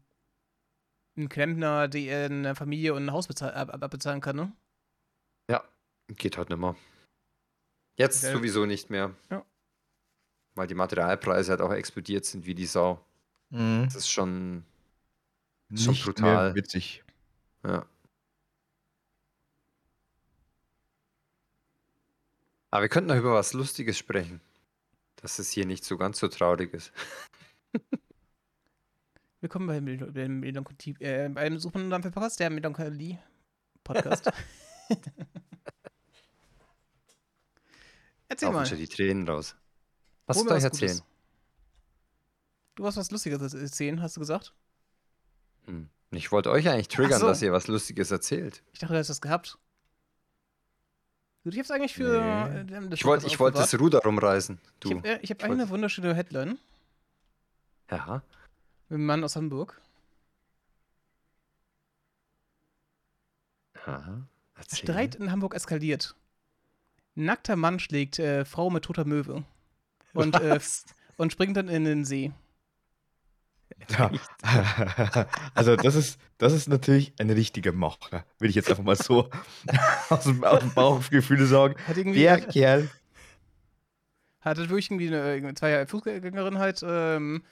[1.19, 4.51] ein Klempner, die eine Familie und ein Haus bezahl ab ab- abbezahlen kann, ne?
[5.49, 5.63] Ja,
[6.07, 6.75] geht halt nicht mehr.
[7.97, 8.33] Jetzt Okay.
[8.33, 9.13] sowieso nicht mehr.
[9.29, 9.45] Ja.
[10.55, 13.05] Weil die Materialpreise halt auch explodiert sind wie die Sau.
[13.49, 13.83] Mhm.
[13.85, 14.63] Das ist schon,
[15.75, 16.45] Schon Nicht brutal.
[16.47, 17.03] mehr witzig.
[17.63, 17.85] ja.
[22.71, 24.41] Aber wir könnten noch über was Lustiges sprechen.
[25.17, 26.91] Dass es hier nicht so ganz so traurig ist.
[29.41, 29.85] Willkommen beim
[30.41, 34.29] Melancholie, äh, beim Suchen nach Podcast, der Melancholie-Podcast.
[38.27, 38.65] Erzähl mal.
[38.65, 39.55] schon die Tränen raus.
[40.27, 40.63] Was soll ich Gutes.
[40.81, 41.01] erzählen?
[42.75, 44.53] Du hast was Lustiges erzählen, hast du gesagt?
[45.65, 45.89] Hm.
[46.11, 47.27] Ich wollte euch eigentlich triggern, so.
[47.27, 48.61] dass ihr was Lustiges erzählt.
[48.73, 49.57] Ich dachte, du hast das gehabt.
[51.43, 52.21] Gut, ich hab's eigentlich für.
[52.21, 52.73] Nee.
[52.75, 53.79] äh, Ich wollte wollte das.
[53.79, 54.59] Ruder rumreißen.
[54.61, 54.97] Ich Du.
[54.97, 56.59] habe ich hab wollte- eine wunderschöne Headline
[57.89, 58.21] Ja.
[58.89, 59.79] Mit einem Mann aus Hamburg.
[63.85, 64.27] Aha.
[64.55, 64.79] Erzähl.
[64.79, 66.15] Streit in Hamburg eskaliert.
[67.15, 69.43] Nackter Mann schlägt äh, Frau mit toter Möwe.
[70.13, 70.59] Und, äh,
[71.17, 72.31] und springt dann in den See.
[73.89, 74.11] Ja.
[75.53, 79.29] Also das ist, das ist natürlich ein richtiger Macher, würde ich jetzt einfach mal so
[80.09, 81.75] aus dem, aus dem Bauchgefühl sagen.
[81.87, 82.21] Hat irgendwie.
[82.21, 82.89] Der hat, Kerl,
[84.41, 86.83] hat wirklich irgendwie eine, zwei Fußgängerin halt.
[86.85, 87.43] Ähm,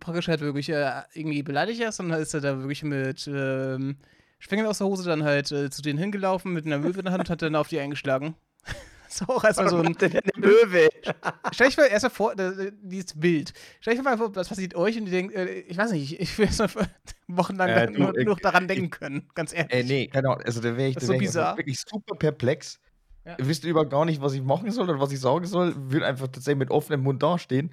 [0.00, 2.00] praktisch halt wirklich äh, irgendwie beleidigt ist.
[2.00, 3.96] Und dann ist er da wirklich mit ähm,
[4.38, 7.12] Schwingen aus der Hose dann halt äh, zu denen hingelaufen mit einer Möwe in der
[7.12, 8.34] Hand und hat dann auf die eingeschlagen.
[9.06, 9.96] Das ist auch erstmal so ein.
[9.96, 10.88] eine Möwe.
[11.52, 13.52] Stell dich mal erstmal vor, äh, dieses Bild.
[13.80, 16.36] Stell dich mal vor, was passiert euch und ihr denkt, äh, ich weiß nicht, ich
[16.36, 16.68] will erst mal
[17.28, 19.72] wochenlang Äh, du, nur, äh, nur daran ich- denken können, ganz ehrlich.
[19.72, 21.56] äh, nee, Ahnung, also da wäre ich, Das da so wär ich bizarr.
[21.56, 22.80] wirklich super perplex.
[23.24, 23.36] Ja.
[23.38, 25.74] Ich wüsste überhaupt gar nicht, was ich machen soll oder was ich sagen soll.
[25.76, 27.72] Würde einfach tatsächlich mit offenem Mund dastehen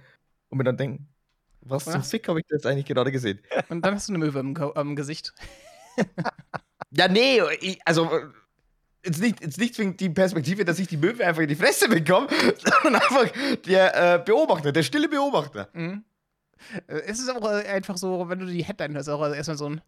[0.49, 1.07] und mir dann denken,
[1.62, 2.04] was zum?
[2.04, 3.40] Fick habe ich da jetzt eigentlich gerade gesehen?
[3.70, 5.34] Und dann hast du eine Möwe am, am Gesicht.
[6.94, 8.10] Ja, nee, ich, also
[9.06, 11.88] jetzt nicht, jetzt nicht zwingend die Perspektive, dass ich die Möwe einfach in die Fresse
[11.88, 12.28] bekomme,
[12.84, 13.30] sondern einfach
[13.66, 15.70] der äh, Beobachter, der stille Beobachter.
[15.72, 16.04] Mhm.
[16.88, 19.70] Äh, Es ist auch äh, einfach so, wenn du die Headline hörst, auch erstmal so
[19.70, 19.82] ein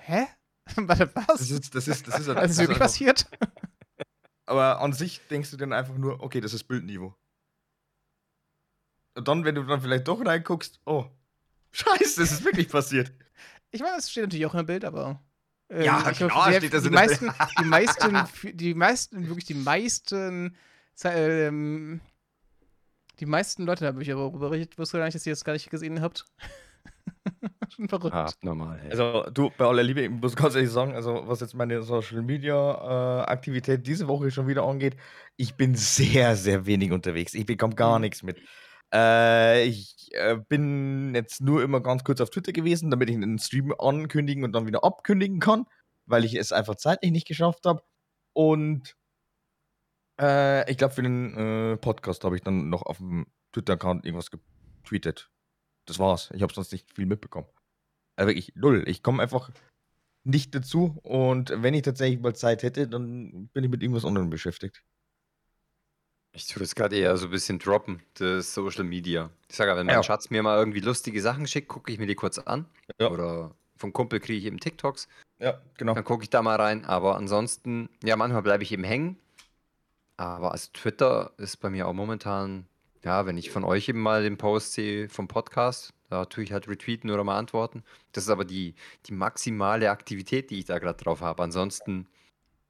[0.00, 0.26] Hä?
[0.76, 1.26] Warte, was?
[1.26, 3.26] Das ist, das ist, das ist, Was ist wirklich einfach- passiert?
[4.46, 7.14] Aber an sich denkst du dann einfach nur, okay, das ist Bildniveau.
[9.18, 11.04] Und dann, wenn du dann vielleicht doch reinguckst, oh,
[11.72, 13.12] scheiße, das ist wirklich passiert.
[13.70, 15.20] Ich meine, es steht natürlich auch in der Bild, aber.
[15.68, 17.30] ähm, Ja, ich glaube, klar sehr- steht das die in der meisten,
[17.60, 20.56] die meisten, die meisten, wirklich die meisten,
[21.04, 22.00] ähm,
[23.20, 24.72] die meisten Leute haben mich darüber berichtet.
[24.74, 26.24] Ich wusste gar nicht, dass ihr das gar nicht gesehen habt.
[27.74, 28.14] Schon verrückt.
[28.14, 28.80] Ah, normal.
[28.84, 28.90] Ey.
[28.92, 32.22] Also, du, bei aller Liebe, ich muss ganz ehrlich sagen, also, was jetzt meine Social
[32.22, 34.96] Media äh, Aktivität diese Woche schon wieder angeht,
[35.36, 37.34] ich bin sehr, sehr wenig unterwegs.
[37.34, 38.02] Ich bekomme gar Mhm.
[38.02, 38.38] nichts mit.
[38.92, 43.38] Äh, ich äh, bin jetzt nur immer ganz kurz auf Twitter gewesen, damit ich einen
[43.38, 45.66] Stream ankündigen und dann wieder abkündigen kann,
[46.06, 47.82] weil ich es einfach zeitlich nicht geschafft habe.
[48.32, 48.96] Und
[50.20, 54.30] äh, ich glaube, für den äh, Podcast habe ich dann noch auf dem Twitter-Account irgendwas
[54.30, 55.30] getweetet.
[55.86, 56.30] Das war's.
[56.34, 57.48] Ich habe sonst nicht viel mitbekommen.
[58.16, 58.84] Also wirklich null.
[58.86, 59.50] Ich komme einfach
[60.24, 64.30] nicht dazu und wenn ich tatsächlich mal Zeit hätte, dann bin ich mit irgendwas anderem
[64.30, 64.84] beschäftigt.
[66.38, 69.28] Ich tue das gerade eher so ein bisschen droppen, das Social Media.
[69.48, 70.02] Ich sage, wenn mein Ja.
[70.04, 72.64] Schatz mir mal irgendwie lustige Sachen schickt, gucke ich mir die kurz an.
[73.00, 73.10] Ja.
[73.10, 75.08] Oder vom Kumpel kriege ich eben TikToks,
[75.40, 75.94] Ja, genau.
[75.94, 76.84] dann gucke ich da mal rein.
[76.84, 79.18] Aber ansonsten, ja, manchmal bleibe ich eben hängen.
[80.16, 82.66] Aber also Twitter ist bei mir auch momentan,
[83.04, 86.52] ja, wenn ich von euch eben mal den Post sehe vom Podcast, da tue ich
[86.52, 87.82] halt retweeten oder mal antworten.
[88.12, 91.42] Das ist aber die, die maximale Aktivität, die ich da gerade drauf habe.
[91.42, 92.06] Ansonsten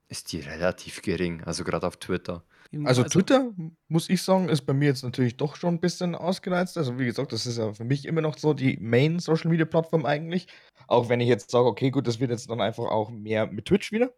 [0.07, 2.43] ist die relativ gering, also gerade auf Twitter.
[2.83, 3.51] Also Twitter,
[3.87, 6.77] muss ich sagen, ist bei mir jetzt natürlich doch schon ein bisschen ausgereizt.
[6.77, 9.65] Also wie gesagt, das ist ja für mich immer noch so die Main Social Media
[9.65, 10.47] Plattform eigentlich.
[10.87, 13.65] Auch wenn ich jetzt sage, okay, gut, das wird jetzt dann einfach auch mehr mit
[13.65, 14.13] Twitch wieder.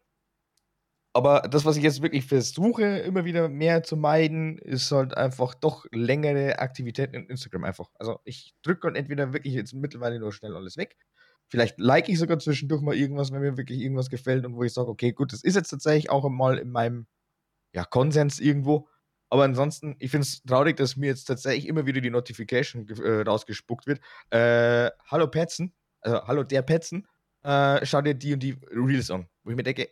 [1.13, 5.53] Aber das, was ich jetzt wirklich versuche, immer wieder mehr zu meiden, ist halt einfach
[5.53, 7.89] doch längere Aktivitäten in Instagram einfach.
[7.99, 10.97] Also ich drücke dann entweder wirklich jetzt mittlerweile nur schnell alles weg.
[11.49, 14.73] Vielleicht like ich sogar zwischendurch mal irgendwas, wenn mir wirklich irgendwas gefällt und wo ich
[14.73, 17.07] sage, okay, gut, das ist jetzt tatsächlich auch mal in meinem
[17.73, 18.87] ja, Konsens irgendwo.
[19.29, 23.21] Aber ansonsten, ich finde es traurig, dass mir jetzt tatsächlich immer wieder die Notification äh,
[23.21, 24.01] rausgespuckt wird.
[24.29, 27.07] Äh, hallo Petzen, also hallo der Petzen,
[27.43, 29.27] äh, schau dir die und die Reels an.
[29.43, 29.89] Wo ich mir denke,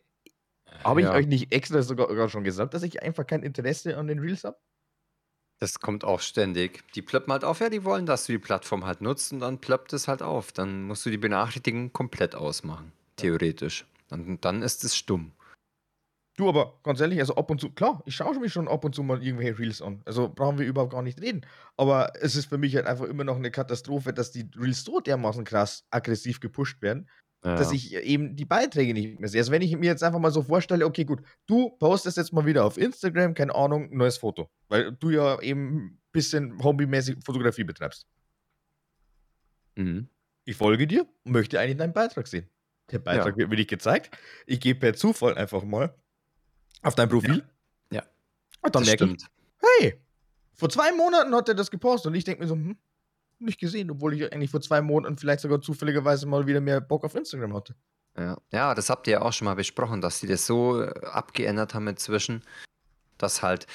[0.84, 1.14] habe ich Ja.
[1.14, 4.57] euch nicht extra sogar, schon gesagt, dass ich einfach kein Interesse an den Reels habe?
[5.60, 6.84] Das kommt auch ständig.
[6.93, 9.60] Die plöppen halt auf, ja, die wollen, dass du die Plattform halt nutzt und dann
[9.60, 10.51] plöppt es halt auf.
[10.53, 13.85] Dann musst du die Benachrichtigung komplett ausmachen, theoretisch.
[14.07, 15.34] Dann, dann ist es stumm.
[16.40, 18.95] Du, aber ganz ehrlich, also ab und zu, klar, ich schaue mich schon ab und
[18.95, 20.02] zu mal irgendwelche Reels an.
[20.06, 21.45] Also brauchen wir überhaupt gar nicht reden.
[21.76, 25.02] Aber es ist für mich halt einfach immer noch eine Katastrophe, dass die Reels so
[25.02, 27.10] dermaßen krass aggressiv gepusht werden,
[27.41, 27.74] dass Ja.
[27.74, 29.41] ich eben die Beiträge nicht mehr sehe.
[29.41, 32.45] Also wenn ich mir jetzt einfach mal so vorstelle, okay, gut, du postest jetzt mal
[32.45, 34.49] wieder auf Instagram, keine Ahnung, ein neues Foto.
[34.70, 38.07] Weil du ja eben ein bisschen hobbymäßig Fotografie betreibst.
[39.76, 40.07] Mhm.
[40.45, 42.49] Ich folge dir und möchte eigentlich deinen Beitrag sehen.
[42.91, 44.18] Der Beitrag wird mir nicht gezeigt.
[44.48, 45.94] Ich gehe per Zufall einfach mal
[46.81, 47.43] auf dein Profil.
[47.91, 48.03] Ja.
[48.61, 49.31] Und dann Das merke ich, stimmt.
[49.80, 49.99] hey,
[50.53, 52.77] vor zwei Monaten hat er das gepostet und ich denke mir so, hm,
[53.39, 57.03] nicht gesehen, obwohl ich eigentlich vor zwei Monaten vielleicht sogar zufälligerweise mal wieder mehr Bock
[57.06, 57.76] auf Instagram hatte.
[58.18, 58.38] Ja.
[58.51, 61.73] ja, das habt ihr ja auch schon mal besprochen, dass sie das so äh, abgeändert
[61.73, 62.43] haben inzwischen,
[63.18, 63.65] dass halt,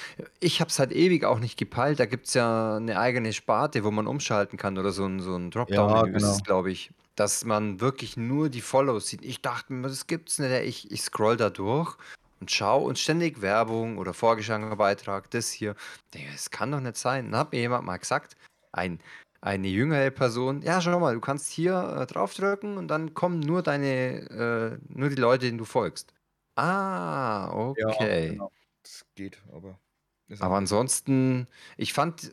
[0.40, 3.84] ich habe es halt ewig auch nicht gepeilt, da gibt es ja eine eigene Sparte,
[3.84, 6.34] wo man umschalten kann oder so ein, so ein Dropdown-Menü ist genau.
[6.34, 9.24] es, glaube ich, dass man wirklich nur die Follows sieht.
[9.24, 11.96] Ich dachte mir, das gibt's nicht, ich, ich scroll da durch
[12.44, 15.74] und schau und ständig Werbung oder vorgeschlagener Beitrag, das hier.
[16.10, 17.30] Das kann doch nicht sein.
[17.30, 18.36] Dann hat mir jemand mal gesagt,
[18.70, 19.00] ein,
[19.40, 23.62] eine jüngere Person, ja, schau mal, du kannst hier äh, draufdrücken und dann kommen nur
[23.62, 26.12] deine, äh, nur die Leute, denen du folgst.
[26.56, 28.32] Ah, okay.
[28.32, 28.52] genau.
[28.82, 29.78] Das geht, aber.
[30.40, 31.48] Aber ansonsten,
[31.78, 32.30] ich fand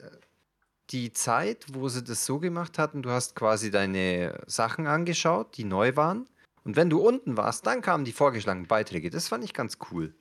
[0.90, 5.64] die Zeit, wo sie das so gemacht hatten, du hast quasi deine Sachen angeschaut, die
[5.64, 6.28] neu waren.
[6.64, 9.10] Und wenn du unten warst, dann kamen die vorgeschlagenen Beiträge.
[9.10, 10.14] Das fand ich ganz cool.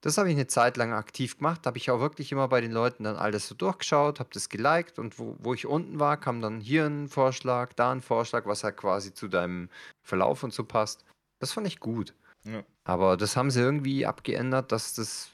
[0.00, 1.60] Das habe ich eine Zeit lang aktiv gemacht.
[1.62, 4.48] Da habe ich auch wirklich immer bei den Leuten dann alles so durchgeschaut, habe das
[4.48, 8.46] geliked und wo, wo ich unten war, kam dann hier ein Vorschlag, da ein Vorschlag,
[8.46, 9.68] was halt quasi zu deinem
[10.02, 11.04] Verlauf und so passt.
[11.38, 12.14] Das fand ich gut.
[12.44, 12.62] Ja.
[12.84, 15.30] Aber das haben sie irgendwie abgeändert, dass das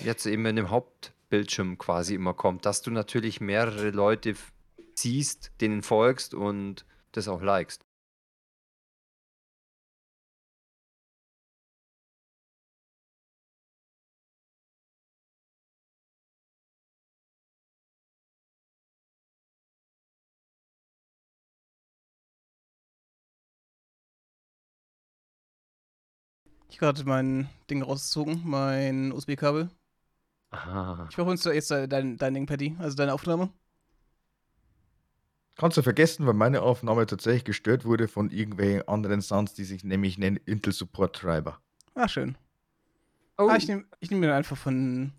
[0.00, 4.34] jetzt eben in dem Hauptbildschirm quasi immer kommt, dass du natürlich mehrere Leute
[4.96, 7.82] siehst, denen folgst und das auch likest.
[26.68, 29.70] Ich habe gerade mein Ding rausgezogen, mein USB-Kabel.
[30.50, 31.06] Aha.
[31.10, 33.50] Ich brauche uns jetzt dein, dein Ding, Paddy, also deine Aufnahme.
[35.56, 39.82] Kannst du vergessen, weil meine Aufnahme tatsächlich gestört wurde von irgendwelchen anderen Sounds, die sich
[39.82, 41.58] nämlich nennen Intel Support Treiber.
[41.94, 42.38] Ah, schön.
[43.36, 45.12] Oh, Ah, ich nehme ich nehm den einfach von.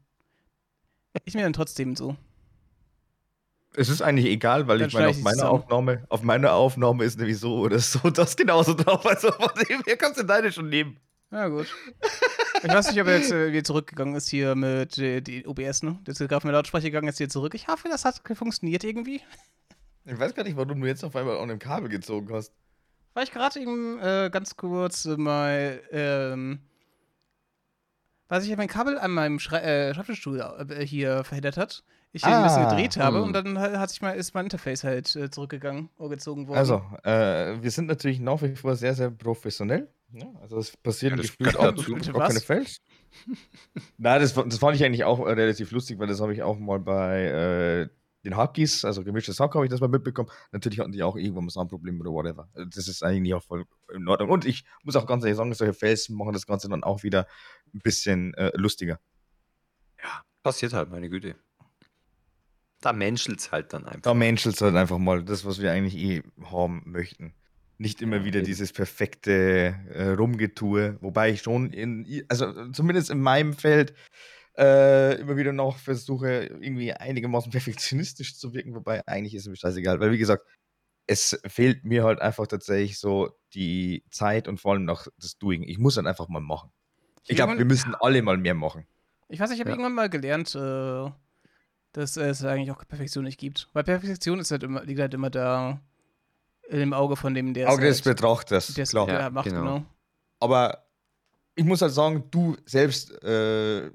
[1.26, 2.16] Ich nehme den trotzdem so.
[3.76, 5.50] Es ist eigentlich egal, weil Dann ich meine, auf meiner.
[5.50, 9.06] Aufnahme, auf meiner Aufnahme ist nämlich so oder so das genauso drauf.
[9.06, 10.98] Also von dem her kannst du deine schon nehmen.
[11.32, 11.68] Ja, gut.
[12.64, 15.84] Ich weiß nicht, ob er jetzt äh, wieder zurückgegangen ist hier mit äh, die OBS,
[15.84, 16.00] ne?
[16.06, 17.54] Der ist gerade mit Lautsprecher gegangen, jetzt wieder zurück.
[17.54, 19.22] Ich hoffe, das hat funktioniert irgendwie.
[20.06, 22.52] Ich weiß gar nicht, warum du jetzt auf einmal an einem Kabel gezogen hast.
[23.14, 26.60] Weil ich gerade eben äh, ganz kurz mal, ähm,
[28.28, 30.40] weil sich mein Kabel an meinem Schrei äh, Schreibtischstuhl
[30.70, 31.84] äh, hier verhindert hat.
[32.12, 33.24] Ich hier ein bisschen Ah, gedreht habe hm.
[33.24, 36.58] und dann ha- hat sich mal, ist mein Interface halt äh, zurückgegangen, oder gezogen worden.
[36.58, 39.88] Also, äh, wir sind natürlich nach wie vor sehr, sehr professionell.
[40.12, 41.94] Ja, also es passieren Ja, das gefühlt auch dazu.
[41.94, 42.44] Gar keine was?
[42.44, 42.82] Fails.
[43.98, 46.58] Nein, das, das fand ich eigentlich auch äh, relativ lustig, weil das habe ich auch
[46.58, 47.90] mal bei äh,
[48.24, 50.30] den Hackies, also gemischtes Hack, habe ich das mal mitbekommen.
[50.52, 52.50] Natürlich hatten die auch irgendwann mal Soundprobleme oder whatever.
[52.54, 54.30] Also Das ist eigentlich auch voll in Ordnung.
[54.30, 57.28] Und ich muss auch ganz ehrlich sagen, solche Fails machen das Ganze dann auch wieder
[57.74, 59.00] ein bisschen äh, lustiger.
[60.44, 61.36] passiert halt, meine Güte.
[62.82, 64.02] Da menschelt's halt dann einfach.
[64.02, 67.34] Da menschelt halt einfach mal das, was wir eigentlich eh haben möchten.
[67.82, 73.54] Nicht immer wieder dieses perfekte äh, Rumgetue, wobei ich schon in, also zumindest in meinem
[73.54, 73.94] Feld
[74.58, 79.56] äh, immer wieder noch versuche, irgendwie einigermaßen perfektionistisch zu wirken, wobei eigentlich ist es mir
[79.56, 80.46] scheißegal, weil wie gesagt,
[81.08, 85.64] es fehlt mir halt einfach tatsächlich so die Zeit und vor allem noch das Doing.
[85.64, 86.72] Ich muss dann einfach mal machen.
[87.28, 88.86] Ich glaube, wir müssen alle mal mehr machen.
[89.30, 89.76] Ich weiß, ich habe Ja.
[89.76, 91.10] irgendwann mal gelernt, äh,
[91.94, 93.70] dass es eigentlich auch Perfektion nicht gibt.
[93.74, 95.82] Weil Perfektion ist halt immer, liegt halt immer da
[96.70, 99.08] im Auge von dem, der Auge des Betrachters, der es klar.
[99.10, 99.62] ja, macht, genau.
[99.62, 99.86] genau.
[100.40, 100.86] Aber
[101.56, 103.88] ich muss halt sagen, du selbst, äh,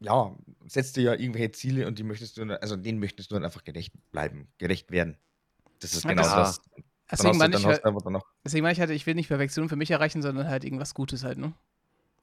[0.00, 3.44] ja, setzt dir ja irgendwelche Ziele und die möchtest du, also denen möchtest du dann
[3.44, 5.16] einfach gerecht bleiben, gerecht werden.
[5.80, 6.60] Das ist Ja, genau das- das.
[6.72, 7.82] Dann Deswegen meine ich, halt,
[8.44, 11.24] deswegen meine ich halt, ich will nicht Perfektion für mich erreichen, sondern halt irgendwas Gutes
[11.24, 11.52] halt, ne?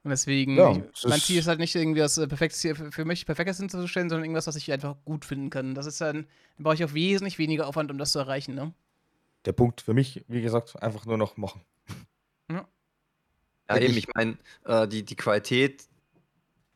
[0.02, 2.60] Und deswegen, Ja, ich, es mein ist- Ziel ist halt nicht irgendwie das äh, perfektes
[2.60, 5.74] Ziel für für mich perfektes hinzustellen, sondern irgendwas, was ich einfach gut finden kann.
[5.74, 8.72] Das ist dann, dann brauche ich auch wesentlich weniger Aufwand, um das zu erreichen, ne?
[9.48, 11.62] Der Punkt für mich, wie gesagt, einfach nur noch machen.
[12.50, 12.68] Ja,
[13.76, 13.88] Wirklich.
[13.88, 15.88] eben, ich meine, äh, die, die Qualität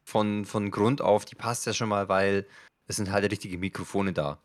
[0.05, 2.47] von, von Grund auf, die passt ja schon mal, weil
[2.86, 4.39] es sind halt richtige Mikrofone da.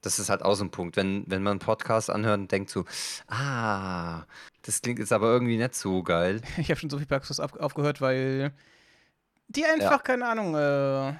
[0.00, 0.96] Das ist halt auch so ein Punkt.
[0.96, 2.84] Wenn, wenn man einen Podcast anhört und denkt so,
[3.28, 4.24] ah,
[4.62, 6.40] das klingt jetzt aber irgendwie nicht so geil.
[6.58, 8.52] Ich habe schon so viel Praxis auf, aufgehört, weil
[9.46, 11.14] die einfach, keine Ahnung, äh,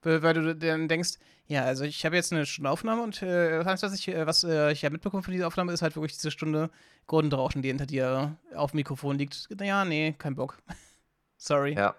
[0.00, 3.64] weil weil du dann denkst, ja, also ich habe jetzt eine Stunde Aufnahme und äh,
[3.64, 6.30] was ich, äh, was äh, ich ja mitbekommen von dieser Aufnahme ist halt wirklich diese
[6.30, 6.70] Stunde
[7.06, 9.48] Grundrauschen, die hinter dir auf dem Mikrofon liegt.
[9.58, 10.58] Naja, nee, kein Bock.
[11.36, 11.74] Sorry.
[11.74, 11.94] Ja.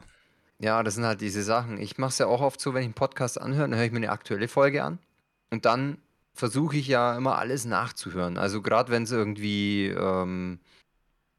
[0.60, 1.78] Ja, das sind halt diese Sachen.
[1.80, 3.92] Ich mache es ja auch oft so, wenn ich einen Podcast anhöre, dann höre ich
[3.92, 5.00] mir eine aktuelle Folge an.
[5.52, 5.98] Und dann
[6.34, 8.38] versuche ich ja immer alles nachzuhören.
[8.38, 10.60] Also gerade wenn es irgendwie, ähm,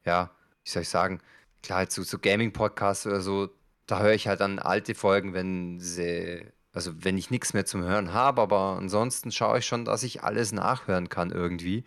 [0.05, 0.31] ja,
[0.63, 1.19] wie soll ich sagen,
[1.63, 3.49] klar, jetzt so, so Gaming-Podcasts oder so,
[3.87, 6.45] da höre ich halt dann alte Folgen, wenn sie,
[6.77, 10.23] also wenn ich nichts mehr zum Hören habe, aber ansonsten schaue ich schon, dass ich
[10.23, 11.85] alles nachhören kann irgendwie.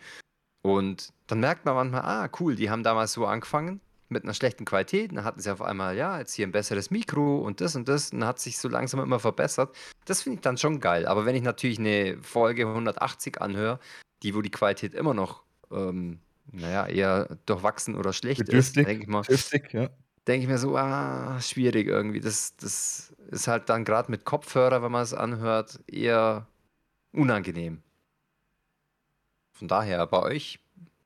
[0.63, 4.65] Und dann merkt man manchmal, ah, cool, die haben damals so angefangen mit einer schlechten
[4.65, 7.89] Qualität, dann hatten sie auf einmal, ja, jetzt hier ein besseres Mikro und das und
[7.89, 9.77] das, und dann hat sich so langsam immer verbessert.
[10.07, 11.07] Das finde ich dann schon geil.
[11.07, 13.79] Aber wenn ich natürlich eine Folge 180 anhöre,
[14.25, 16.19] die, wo die Qualität immer noch, ähm,
[16.51, 18.87] naja, eher durchwachsen oder schlecht ist, Bedürftig.
[18.87, 19.89] denke ich mal, Bedürftig, ja.
[20.31, 22.21] Denke ich mir so, ah, schwierig irgendwie.
[22.21, 26.47] Das, das ist halt dann gerade mit Kopfhörer, wenn man es anhört, eher
[27.13, 27.83] unangenehm.
[29.53, 30.61] Von daher, bei euch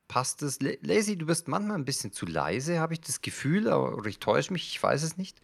[0.09, 0.61] passt es.
[0.61, 4.09] La- Lazy, du bist manchmal ein bisschen zu leise, habe ich das Gefühl, aber- oder
[4.09, 5.41] ich täusche mich, ich weiß es nicht.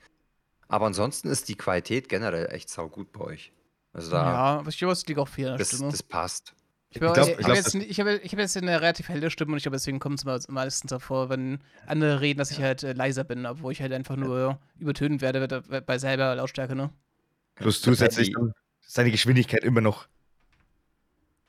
[0.68, 3.52] Aber ansonsten ist die Qualität generell echt saugut bei euch.
[3.92, 6.54] Also da, Ja, aber ich glaube, es liegt auch der das, das passt.
[6.92, 7.08] Ich, ich, ich
[7.44, 10.00] habe jetzt, ich hab, ich hab jetzt eine relativ helle Stimme und ich glaube, deswegen
[10.00, 13.70] kommt es me- meistens davor, wenn andere reden, dass ich halt äh, leiser bin, obwohl
[13.72, 16.90] ich halt einfach nur übertönen werde bei- selber Lautstärke, ne?
[17.54, 20.08] Plus zusätzlich dann seine Geschwindigkeit immer noch.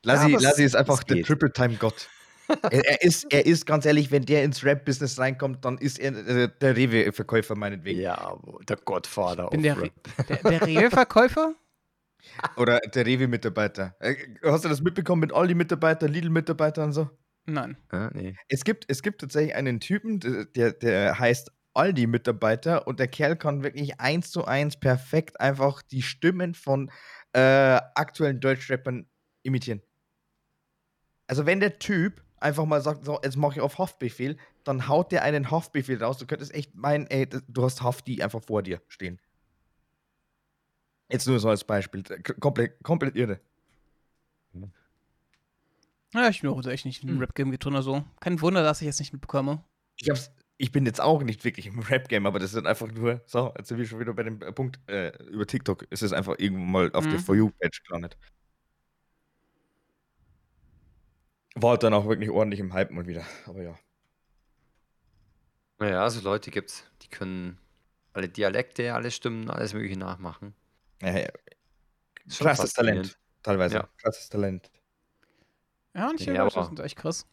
[0.05, 1.26] Ja, Lassi, es- Lassi ist einfach der geht.
[1.26, 2.07] Triple-Time-Gott.
[2.63, 6.11] er, er, ist, er ist ganz ehrlich, wenn der ins Rap-Business reinkommt, dann ist er
[6.27, 7.99] äh, der Rewe-Verkäufer meinetwegen.
[8.01, 8.38] Ja,
[8.68, 9.47] der Gottvater.
[9.49, 9.89] Bin der, Re
[10.30, 11.55] der, der Rewe-Verkäufer?
[12.57, 13.95] Oder der Rewe-Mitarbeiter.
[13.99, 17.10] Äh, Hast du das mitbekommen mit Aldi-Mitarbeiter, Lidl-Mitarbeiter und so?
[17.45, 17.77] Nein.
[17.91, 18.35] Ja, nee.
[18.48, 20.19] Es gibt, es gibt tatsächlich einen Typen,
[20.56, 26.02] der, der, heißt Aldi-Mitarbeiter und der Kerl kann wirklich eins zu eins perfekt einfach die
[26.02, 26.91] Stimmen von
[27.34, 29.07] äh, aktuellen Deutschrappern
[29.43, 29.81] imitieren.
[31.27, 35.11] Also wenn der Typ einfach mal sagt, so, jetzt mache ich auf Haftbefehl, dann haut
[35.11, 36.18] der einen Haftbefehl raus.
[36.18, 39.19] Du könntest echt meinen, ey, du hast Hafti einfach vor dir stehen.
[41.11, 42.03] Jetzt nur so als Beispiel.
[42.39, 43.39] Komplett, komplett irre.
[46.13, 47.19] Ja, ich bin auch echt nicht im Hm.
[47.19, 48.03] Rap-Game drin oder so.
[48.19, 49.63] Kein Wunder, dass ich es nicht mitbekomme.
[49.97, 53.21] Ich, hab's, ich bin jetzt auch nicht wirklich im Rap-Game, aber das ist einfach nur,
[53.25, 55.88] so, jetzt sind wir schon wieder bei dem äh, Punkt äh, über TikTok.
[55.89, 57.19] Es ist einfach irgendwo mal auf der Mhm.
[57.19, 58.17] For You-Page gelandet.
[61.55, 63.79] War halt dann auch wirklich ordentlich im Hype mal wieder, aber ja.
[65.79, 67.57] Naja, so Leute gibt's, die können
[68.13, 70.53] alle Dialekte, alle Stimmen, alles Mögliche nachmachen.
[71.02, 71.30] Ja, ja.
[72.26, 72.73] Ist schon Krasses.
[72.73, 73.76] Talent, teilweise.
[73.76, 73.90] Ja.
[73.98, 74.69] Krasses Talent.
[75.95, 77.26] Ja, und ich Ja, das sind echt krass.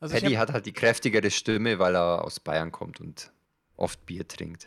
[0.00, 3.32] Also ich Paddy hab, hat halt die kräftigere Stimme, weil er aus Bayern kommt und
[3.76, 4.66] oft Bier trinkt.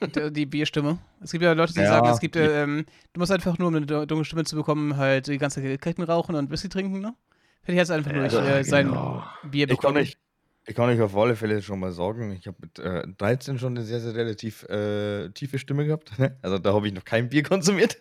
[0.00, 0.98] die, die Bierstimme.
[1.20, 3.68] Es gibt ja Leute, die Ja, sagen, es gibt, äh, ähm, du musst einfach nur,
[3.68, 6.68] um eine du- dunkle Stimme zu bekommen, halt die ganze Zeit Ketten rauchen und Whisky
[6.68, 7.14] trinken, ne?
[7.62, 9.24] Paddy hat es einfach nur durch äh, sein genau.
[9.44, 9.98] Bier Ich bekommen.
[9.98, 10.16] euch,
[10.66, 13.76] ich kann euch auf alle Fälle schon mal sagen, ich habe mit äh, 13 schon
[13.76, 16.12] eine sehr, sehr relativ äh, tiefe Stimme gehabt.
[16.42, 17.98] Also da habe ich noch kein Bier konsumiert.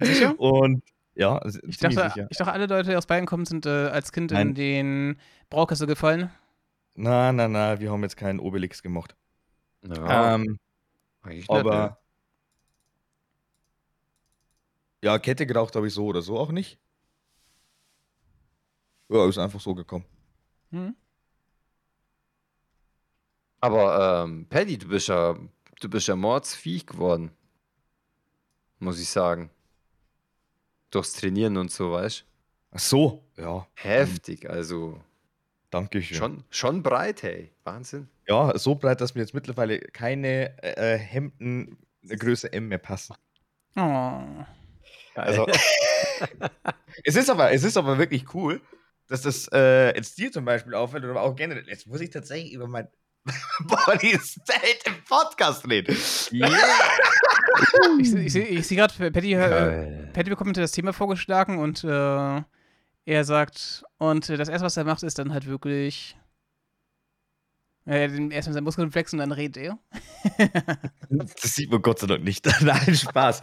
[0.00, 0.34] Sicher?
[0.40, 0.82] Und
[1.14, 2.26] ja, Ich dachte, sicher.
[2.30, 4.54] ich dachte, alle Leute, die aus Bayern kommen, sind äh, als Kind in Nein.
[4.54, 5.20] den
[5.50, 6.30] Braukessel gefallen.
[6.94, 9.14] Na, na, na, wir haben jetzt keinen Obelix gemacht.
[9.82, 10.58] Ja, Ähm,
[11.26, 11.58] nicht, ne?
[11.58, 11.98] aber
[15.02, 16.78] ja, Kette geraucht habe ich so oder so auch nicht.
[19.10, 20.06] Ja, ist einfach so gekommen.
[20.70, 20.96] Hm?
[23.64, 25.38] Aber ähm, Paddy, du bist ja,
[25.80, 27.30] du bist ja mordsviech geworden.
[28.78, 29.48] Muss ich sagen.
[30.90, 32.26] Durchs Trainieren und so, weißt
[32.72, 35.00] Ach so, ja, Heftig, also
[35.70, 36.18] danke schön.
[36.18, 37.52] schon, schon breit, hey.
[37.64, 38.08] Wahnsinn.
[38.28, 43.16] Ja, so breit, dass mir jetzt mittlerweile keine äh, Hemden der Größe M mehr passen.
[43.76, 44.44] Oh.
[45.14, 45.46] Also,
[47.04, 48.60] es ist aber, es ist aber wirklich cool,
[49.06, 51.66] dass das äh, jetzt dir zum Beispiel auffällt oder auch generell.
[51.66, 52.88] Jetzt muss ich tatsächlich über mein
[53.60, 55.96] Body State im Podcast reden.
[58.00, 60.06] Ich, ich, seh- ich sehe gerade, Paddy, äh.
[60.12, 62.42] Paddy bekommt das Thema vorgeschlagen und äh,
[63.06, 66.16] er sagt, und äh, das erste, was er macht, ist dann halt wirklich.
[67.86, 69.78] Äh, erstmal seinen Muskeln flexen und dann redet er.
[71.10, 72.44] Das sieht man Gott sei Dank nicht.
[72.62, 73.40] Nein, Spaß.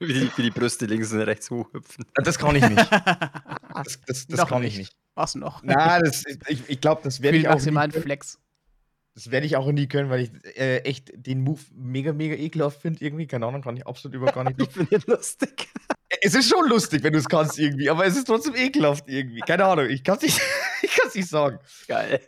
[0.00, 2.06] Wie die, wie die Brüste links und rechts hochhüpfen.
[2.14, 2.90] Das kann ich nicht.
[2.90, 4.96] Das, das, das kann ich nicht.
[5.14, 5.62] Was noch?
[5.62, 7.92] Na, das, ich, ich glaube, das werde ich auch nie maximalen.
[7.92, 8.38] Flex.
[9.14, 12.80] Das werde ich auch nie können, weil ich äh, echt den Move mega, mega ekelhaft
[12.80, 13.26] finde irgendwie.
[13.26, 14.58] Keine Ahnung, kann ich absolut über gar nicht.
[14.60, 15.68] Ich finde ihn lustig.
[16.22, 19.40] Es ist schon lustig, wenn du es kannst irgendwie, aber es ist trotzdem ekelhaft irgendwie.
[19.40, 20.40] Keine Ahnung, ich kann es nicht,
[20.82, 21.58] ich kann's nicht sagen.
[21.88, 22.20] Geil.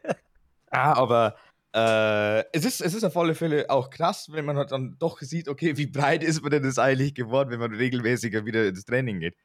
[0.70, 1.36] Ah, aber
[1.74, 5.20] äh, es, ist, es ist auf alle Fälle auch krass, wenn man halt dann doch
[5.20, 8.84] sieht, okay, wie breit ist man denn das eigentlich geworden, wenn man regelmäßiger wieder ins
[8.84, 9.36] Training geht.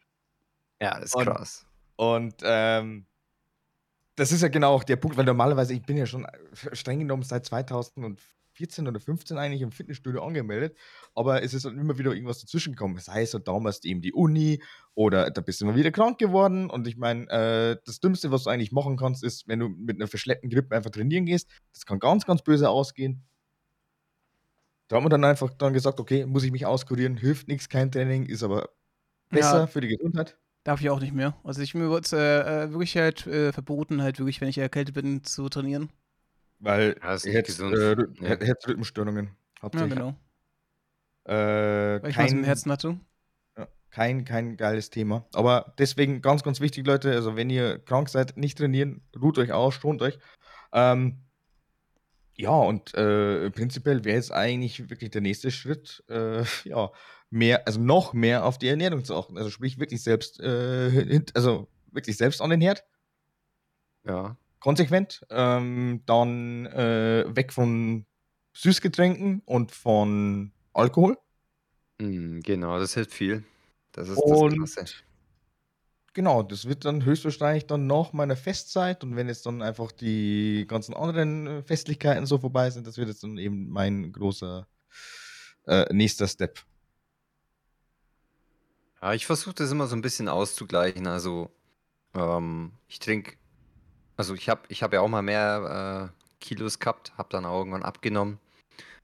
[0.81, 1.65] Ja, das ist Und- krass.
[1.95, 3.05] Und ähm,
[4.19, 6.27] das ist ja genau auch der Punkt, weil normalerweise, ich bin ja schon
[6.73, 10.77] streng genommen seit 2014 oder 15 eigentlich im Fitnessstudio angemeldet,
[11.15, 12.97] aber es ist dann immer wieder irgendwas dazwischen gekommen.
[12.99, 14.61] Sei es damals eben die Uni
[14.93, 18.43] oder da bist du mal wieder krank geworden und ich meine, äh, das Dümmste, was
[18.43, 21.85] du eigentlich machen kannst, ist, wenn du mit einer verschleppten Grippe einfach trainieren gehst, das
[21.85, 23.23] kann ganz, ganz böse ausgehen.
[24.89, 27.91] Da haben wir dann einfach dann gesagt, okay, muss ich mich auskurieren, hilft nichts, kein
[27.91, 28.69] Training, ist aber
[29.29, 29.67] besser Ja.
[29.67, 30.37] für die Gesundheit.
[30.69, 31.33] Darf ich auch nicht mehr.
[31.43, 34.93] Also ich mir wird äh, äh, wirklich halt äh, verboten, halt wirklich, wenn ich erkältet
[34.93, 35.89] bin, zu trainieren.
[36.59, 37.75] Weil Ja, er gesund.
[37.75, 37.95] äh,
[38.45, 39.95] Herzrhythmusstörungen Ja, hauptsächlich.
[39.95, 40.13] genau.
[41.25, 42.99] äh, Weil ich was im kein, Herzen hatte.
[43.57, 45.25] ja, kein, kein geiles Thema.
[45.33, 49.51] Aber deswegen ganz, ganz wichtig, Leute, also wenn ihr krank seid, nicht trainieren, ruht euch
[49.51, 50.19] aus, schont euch.
[50.71, 51.23] Ähm,
[52.35, 56.91] ja, und äh, prinzipiell wäre jetzt eigentlich wirklich der nächste Schritt, äh, ja,
[57.29, 59.37] mehr, also noch mehr auf die Ernährung zu achten.
[59.37, 62.83] Also sprich wirklich selbst, äh, also wirklich selbst an den Herd.
[64.03, 64.37] Ja.
[64.59, 65.21] konsequent.
[65.29, 68.05] Ähm, dann äh, weg von
[68.53, 71.17] Süßgetränken und von Alkohol.
[71.99, 73.43] Mm, genau, das hilft viel.
[73.91, 74.85] Das ist Und das Klasse.
[76.13, 80.65] genau, das wird dann höchstwahrscheinlich dann nach meiner Festzeit und wenn jetzt dann einfach die
[80.67, 84.67] ganzen anderen äh, Festlichkeiten so vorbei sind, das wird jetzt dann eben mein großer
[85.67, 86.59] äh, nächster Step.
[89.01, 91.07] Ja, ich versuche das immer so ein bisschen auszugleichen.
[91.07, 91.49] Also,
[92.13, 93.37] ähm, ich trinke,
[94.17, 97.59] also ich habe ich hab ja auch mal mehr äh, Kilos gehabt, habe dann auch
[97.59, 98.39] irgendwann abgenommen.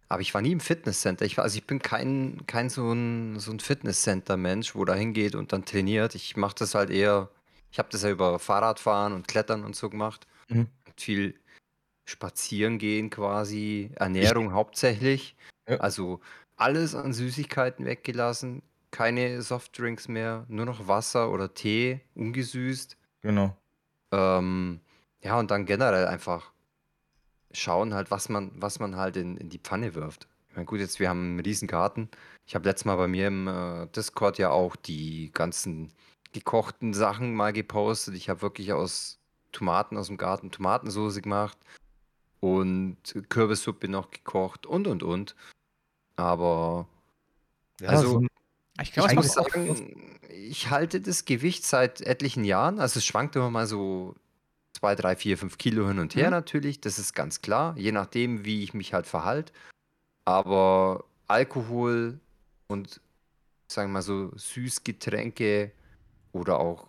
[0.08, 1.26] Aber ich war nie im Fitnesscenter.
[1.26, 5.36] Ich war, also ich bin kein, kein so ein, so ein Fitnesscenter-Mensch, wo da hingeht
[5.36, 6.14] und dann trainiert.
[6.16, 7.30] Ich mache das halt eher,
[7.72, 10.28] ich habe das ja über Fahrradfahren und Klettern und so gemacht.
[10.48, 10.68] Mhm.
[10.86, 11.40] Und viel
[12.06, 15.36] spazieren gehen quasi, Ernährung hauptsächlich.
[15.68, 15.78] Ja.
[15.78, 16.20] Also
[16.56, 18.62] alles an Süßigkeiten weggelassen,
[18.96, 22.96] keine Softdrinks mehr, nur noch Wasser oder Tee, ungesüßt.
[23.22, 23.54] Genau.
[24.14, 24.80] Ähm,
[25.22, 26.54] ja, und dann generell einfach
[27.52, 30.30] schauen halt, was man, was man halt in, in die Pfanne wirft.
[30.50, 32.10] Ich meine, gut, jetzt wir haben einen riesen Garten.
[32.48, 35.92] Ich habe letztes Mal bei mir im äh, Discord ja auch die ganzen
[36.32, 38.16] gekochten Sachen mal gepostet.
[38.16, 39.20] Ich habe wirklich aus
[39.52, 41.58] Tomaten aus dem Garten Tomatensoße gemacht
[42.40, 42.98] und
[43.28, 45.36] Kürbissuppe noch gekocht und und und.
[46.16, 46.88] Aber
[47.82, 48.28] Ja, Also, so-
[48.82, 52.80] Ich glaube, ich muss sagen, ich halte das Gewicht seit etlichen Jahren.
[52.80, 54.16] Also es schwankt immer mal so
[54.74, 56.32] 2, 3, 4, 5 Kilo hin und her Mhm.
[56.32, 56.82] natürlich.
[56.82, 59.54] Das ist ganz klar, je nachdem, wie ich mich halt verhalte.
[60.26, 62.20] Aber Alkohol
[62.68, 63.00] und
[63.72, 65.72] sagen wir mal so Süßgetränke
[66.34, 66.88] oder auch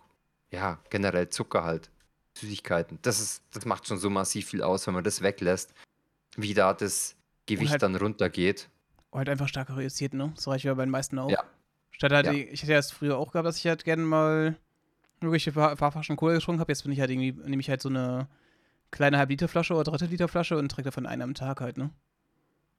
[0.51, 1.89] ja generell Zucker halt,
[2.37, 5.73] Süßigkeiten, das ist, das macht schon so massiv viel aus, wenn man das weglässt,
[6.35, 7.15] wie da das
[7.45, 8.69] Gewicht halt- dann runtergeht.
[9.13, 10.31] halt einfach stark reduziert, ne?
[10.35, 11.29] Das reicht ja bei den meisten auch.
[11.31, 11.43] Ja.
[11.97, 12.31] Statt halt, Ja.
[12.31, 14.55] ich hätte ja es früher auch gehabt, dass ich halt gerne mal
[15.19, 16.71] wirklich ein paar, paar Flaschen Cola getrunken habe.
[16.71, 18.27] Jetzt bin ich halt irgendwie, nehme ich halt so eine
[18.91, 21.89] kleine Halb-Liter-Flasche oder Dritte-Liter-Flasche und trinke davon eine am Tag halt, ne?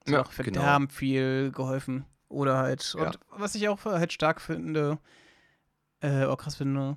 [0.04, 0.60] Das Ja, auch genau.
[0.60, 2.04] verdammt viel geholfen.
[2.28, 3.06] Oder halt, Ja.
[3.08, 4.98] und was ich auch halt stark finde,
[6.00, 6.96] äh, auch krass finde,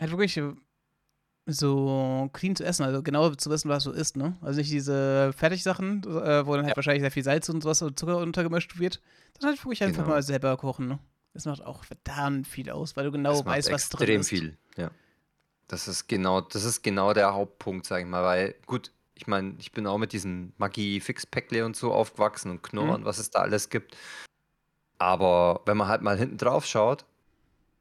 [0.00, 0.40] halt wirklich
[1.46, 4.36] so clean zu essen, also genau zu wissen, was du isst, ne?
[4.40, 6.76] Also nicht diese Fertigsachen, äh, wo dann halt Ja.
[6.76, 9.00] wahrscheinlich sehr viel Salz und sowas und Zucker untergemischt wird,
[9.38, 10.14] dann halt wirklich einfach Genau.
[10.14, 10.98] mal selber kochen, ne?
[11.32, 14.28] Das macht auch verdammt viel aus, weil du genau weißt, was drin extrem ist.
[14.28, 14.90] viel, ja.
[15.68, 19.54] Das ist genau, das ist genau der Hauptpunkt, sag ich mal, weil gut, ich meine,
[19.58, 22.90] ich bin auch mit diesem Maggi Fix Päckle und so aufgewachsen und Knorr Mhm.
[22.94, 23.96] und was es da alles gibt.
[24.98, 27.04] Aber wenn man halt mal hinten drauf schaut,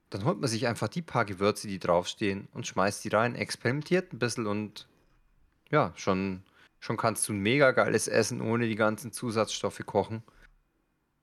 [0.10, 4.14] dann holt man sich einfach die paar Gewürze, die draufstehen und schmeißt die rein, experimentiert
[4.14, 4.88] ein bisschen und
[5.70, 6.44] ja, schon,
[6.80, 10.24] schon kannst du ein mega geiles Essen ohne die ganzen Zusatzstoffe kochen.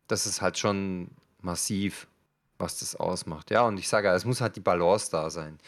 [0.09, 2.07] Das ist halt schon massiv,
[2.59, 3.51] was das ausmacht.
[3.51, 5.59] Ja, und ich sage ja, es muss halt die Balance da sein.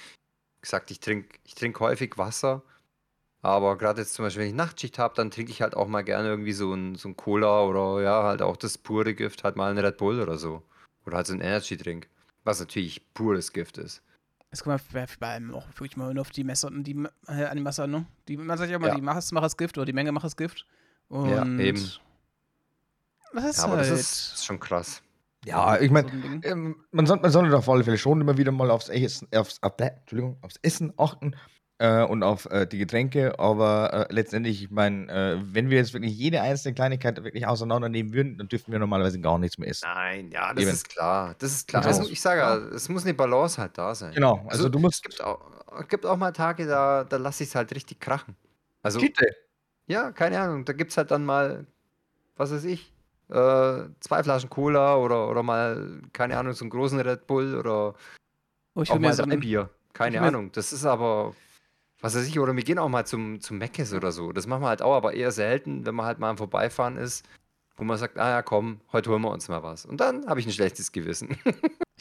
[0.57, 2.63] Wie gesagt, ich trinke ich trink häufig Wasser,
[3.43, 6.03] aber gerade jetzt zum Beispiel, wenn ich Nachtschicht habe, dann trinke ich halt auch mal
[6.03, 9.57] gerne irgendwie so ein, so ein Cola oder ja, halt auch das pure Gift, halt
[9.57, 10.63] mal ein Red Bull oder so.
[11.07, 12.09] Oder halt so ein Energy-Drink,
[12.45, 14.03] was natürlich pures Gift ist.
[14.51, 16.97] Es kommt bei bei allem auch wirklich mal nur auf die Messer und die
[17.27, 18.07] äh, an die Masse an, ne?
[18.29, 18.95] Die, man sagt ja immer, Ja.
[18.95, 20.67] die Masse macht das Gift oder die Menge macht das Gift.
[21.09, 21.91] Und Ja, eben.
[23.35, 25.03] Das ist Ja, aber halt das ist, ist schon krass.
[25.45, 26.49] Ja, ich meine, so.
[26.49, 29.63] Ähm, man, soll, man sollte auf alle Fälle schon immer wieder mal aufs Essen, aufs,
[29.63, 31.35] auf, Entschuldigung, aufs Essen achten.
[31.79, 33.39] äh, und auf äh, die Getränke.
[33.39, 38.13] Aber äh, letztendlich, ich meine, äh, wenn wir jetzt wirklich jede einzelne Kleinigkeit wirklich auseinandernehmen
[38.13, 39.87] würden, dann dürften wir normalerweise gar nichts mehr essen.
[39.95, 40.73] Nein, ja, das Eben.
[40.73, 41.35] ist klar.
[41.39, 41.83] Das ist klar.
[41.83, 41.97] Genau.
[41.97, 44.13] Also, ich sage ja, es muss eine Balance halt da sein.
[44.13, 45.03] Genau, also, du es musst.
[45.05, 45.41] gibt auch,
[45.81, 48.37] es gibt auch mal Tage, da, da lasse ich es halt richtig krachen.
[48.83, 49.27] Also, Kitte.
[49.87, 51.67] ja, keine Ahnung, da gibt es halt dann mal,
[52.37, 52.93] was weiß ich,
[53.31, 57.95] äh, zwei Flaschen Cola oder, oder mal, keine Ahnung, so einen großen Red Bull oder
[58.79, 59.71] Oh, ich auch mal so ein, Bier.
[59.93, 60.53] Keine Ahnung.
[60.53, 61.35] Das ist aber,
[62.01, 64.31] was weiß ich, oder wir gehen auch mal zum, zum Meckes oder so.
[64.31, 67.27] Das machen wir halt auch, aber eher selten, wenn man halt mal am Vorbeifahren ist,
[67.77, 69.85] wo man sagt, ah ja, komm, heute holen wir uns mal was.
[69.85, 71.37] Und dann habe ich ein schlechtes Gewissen.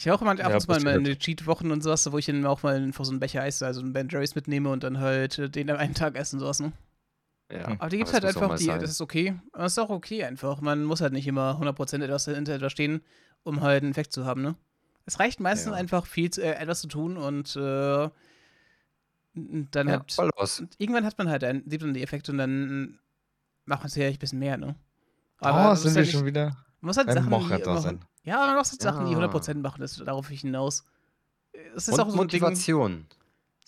[0.00, 0.84] Ich auch immer ab und zu mal passiert.
[0.84, 3.80] meine Cheat-Wochen und sowas, wo ich dann auch mal einfach so einen Becher Eis, also
[3.80, 6.70] einen Ben Jerry's mitnehme und dann halt den an einem Tag essen, sowas, ne?
[7.50, 8.80] Ja, Aber die gibt's das halt einfach, die, sein.
[8.80, 9.38] das ist okay.
[9.52, 10.60] Aber das ist auch okay einfach.
[10.60, 13.00] Man muss halt nicht immer 100% etwas hinter etwas stehen,
[13.42, 14.54] um halt einen Effekt zu haben, ne?
[15.06, 15.78] Es reicht meistens Ja.
[15.78, 18.10] einfach viel zu, äh, etwas zu tun und äh,
[19.34, 20.14] dann ja, halt.
[20.16, 20.62] Balance.
[20.62, 22.98] Und irgendwann hat man halt einen, sieht man die Effekte und dann
[23.64, 24.74] macht man es ja ein bisschen mehr, ne?
[25.40, 28.04] Oh, man muss sind wir halt nicht- schon wieder man muss halt Sachen, die sein.
[28.24, 29.18] Ja, man muss halt Sachen, die Ja.
[29.18, 30.84] 100% machen, das darauf ich hinaus.
[31.74, 32.40] Es ist Und auch so ein Ding.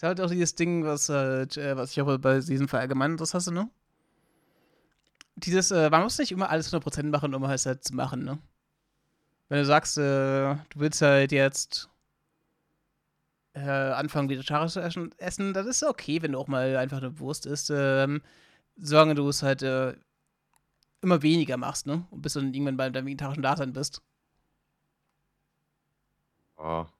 [0.01, 3.35] Ist halt auch dieses Ding, was, halt, äh, was ich auch bei diesem verallgemeinert das
[3.35, 3.69] hast, ne?
[5.37, 8.39] Dieses, äh, man muss nicht immer alles 100% machen, um es halt zu machen, ne?
[9.51, 11.91] Wenn du sagst, äh, du willst halt jetzt
[13.53, 17.45] äh, anfangen, vegetarisch zu essen, dann ist okay, wenn du auch mal einfach eine Wurst
[17.45, 18.23] isst, ähm,
[18.79, 19.95] solange du es halt äh,
[21.03, 22.07] immer weniger machst, ne?
[22.11, 24.01] Und bis du dann irgendwann bei deinem vegetarischen Dasein bist.
[26.57, 26.85] Ja.
[26.85, 27.00] Du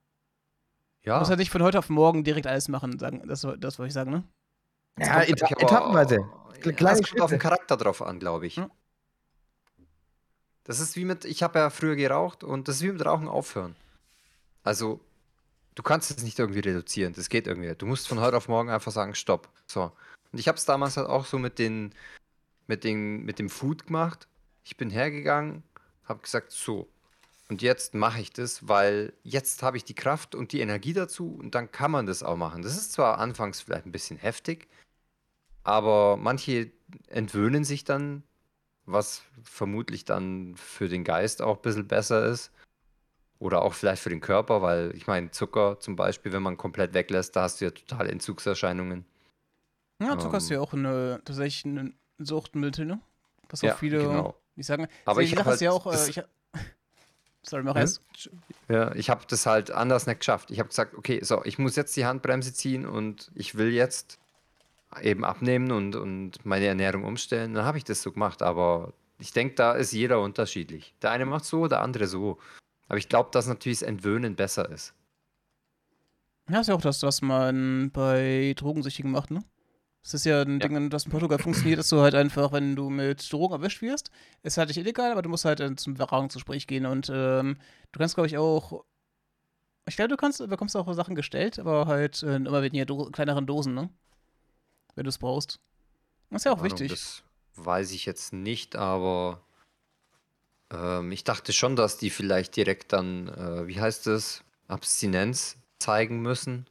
[1.03, 1.17] Ja.
[1.19, 3.93] musst halt nicht von heute auf morgen direkt alles machen, sagen, das, das wollte ich
[3.93, 4.23] sagen, ne?
[4.97, 6.15] Es Ja, eta aber- etappenweise.
[6.63, 7.39] Ja, es kommt auf den.
[7.39, 8.57] Charakter drauf an, glaube ich.
[8.57, 8.69] Ja.
[10.63, 13.27] Das ist wie mit, ich habe ja früher geraucht und das ist wie mit Rauchen
[13.27, 13.75] aufhören.
[14.63, 14.99] Also,
[15.73, 17.73] du kannst es nicht irgendwie reduzieren, das geht irgendwie.
[17.75, 19.49] Du musst von heute auf morgen einfach sagen, stopp.
[19.65, 19.91] So.
[20.31, 21.93] Und ich habe es damals halt auch so mit den,
[22.67, 24.27] mit den, mit dem Food gemacht.
[24.63, 25.63] Ich bin hergegangen,
[26.05, 26.87] habe gesagt, so.
[27.51, 31.35] Und jetzt mache ich das, weil jetzt habe ich die Kraft und die Energie dazu
[31.37, 32.61] und dann kann man das auch machen.
[32.61, 34.69] Das ist zwar anfangs vielleicht ein bisschen heftig,
[35.63, 36.71] aber manche
[37.07, 38.23] entwöhnen sich dann,
[38.85, 42.51] was vermutlich dann für den Geist auch ein bisschen besser ist.
[43.37, 46.93] Oder auch vielleicht für den Körper, weil ich meine, Zucker zum Beispiel, wenn man komplett
[46.93, 49.03] weglässt, da hast du ja total Entzugserscheinungen.
[50.01, 50.55] Ja, Zucker ist Ähm.
[50.55, 53.01] ja auch eine, tatsächlich ein Suchtmittel, ne?
[53.49, 54.35] Was Ja, auch viele genau.
[54.55, 54.87] nicht sagen.
[55.03, 56.23] Aber ich Sache hab ist ja halt auch, äh, das- ich,
[57.43, 58.01] Sorry, mach erst.
[58.69, 60.51] Ja, ich habe das halt anders nicht geschafft.
[60.51, 64.19] Ich habe gesagt, okay, so, ich muss jetzt die Handbremse ziehen und ich will jetzt
[65.01, 67.53] eben abnehmen und, und meine Ernährung umstellen.
[67.53, 70.93] Dann habe ich das so gemacht, aber ich denke, da ist jeder unterschiedlich.
[71.01, 72.37] Der eine macht so, der andere so.
[72.87, 74.93] Aber ich glaube, dass natürlich das Entwöhnen besser ist.
[76.49, 79.43] Ja, ist ja auch das, was man bei Drogensüchtigen macht, ne?
[80.03, 80.67] Das ist ja ein Ja.
[80.67, 84.09] Ding, das in Portugal funktioniert, dass du halt einfach, wenn du mit Drogen erwischt wirst,
[84.41, 87.57] ist halt nicht illegal, aber du musst halt äh, zum Beratungsgespräch gehen und ähm,
[87.91, 88.83] du kannst, glaube ich, auch.
[89.87, 93.05] Ich glaube, du kannst, bekommst auch Sachen gestellt, aber halt äh, in immer weniger Do
[93.11, 93.89] kleineren Dosen, ne?
[94.95, 95.59] Wenn du es brauchst.
[96.29, 96.89] Das ist ja auch Ahnung, wichtig.
[96.89, 97.23] Das
[97.55, 99.41] weiß ich jetzt nicht, aber
[100.71, 106.21] ähm, ich dachte schon, dass die vielleicht direkt dann, äh, wie heißt es, Abstinenz zeigen
[106.21, 106.65] müssen.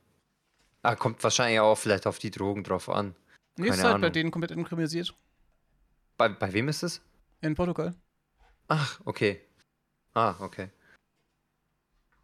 [0.82, 3.14] Ah, kommt wahrscheinlich auch vielleicht auf die Drogen drauf an.
[3.56, 4.12] Nee, ist halt bei Ahnung.
[4.12, 5.14] denen komplett inkriminalisiert.
[6.16, 7.02] Bei, bei wem ist es?
[7.40, 7.94] In Portugal.
[8.68, 9.40] Ach, okay.
[10.14, 10.70] Ah, okay.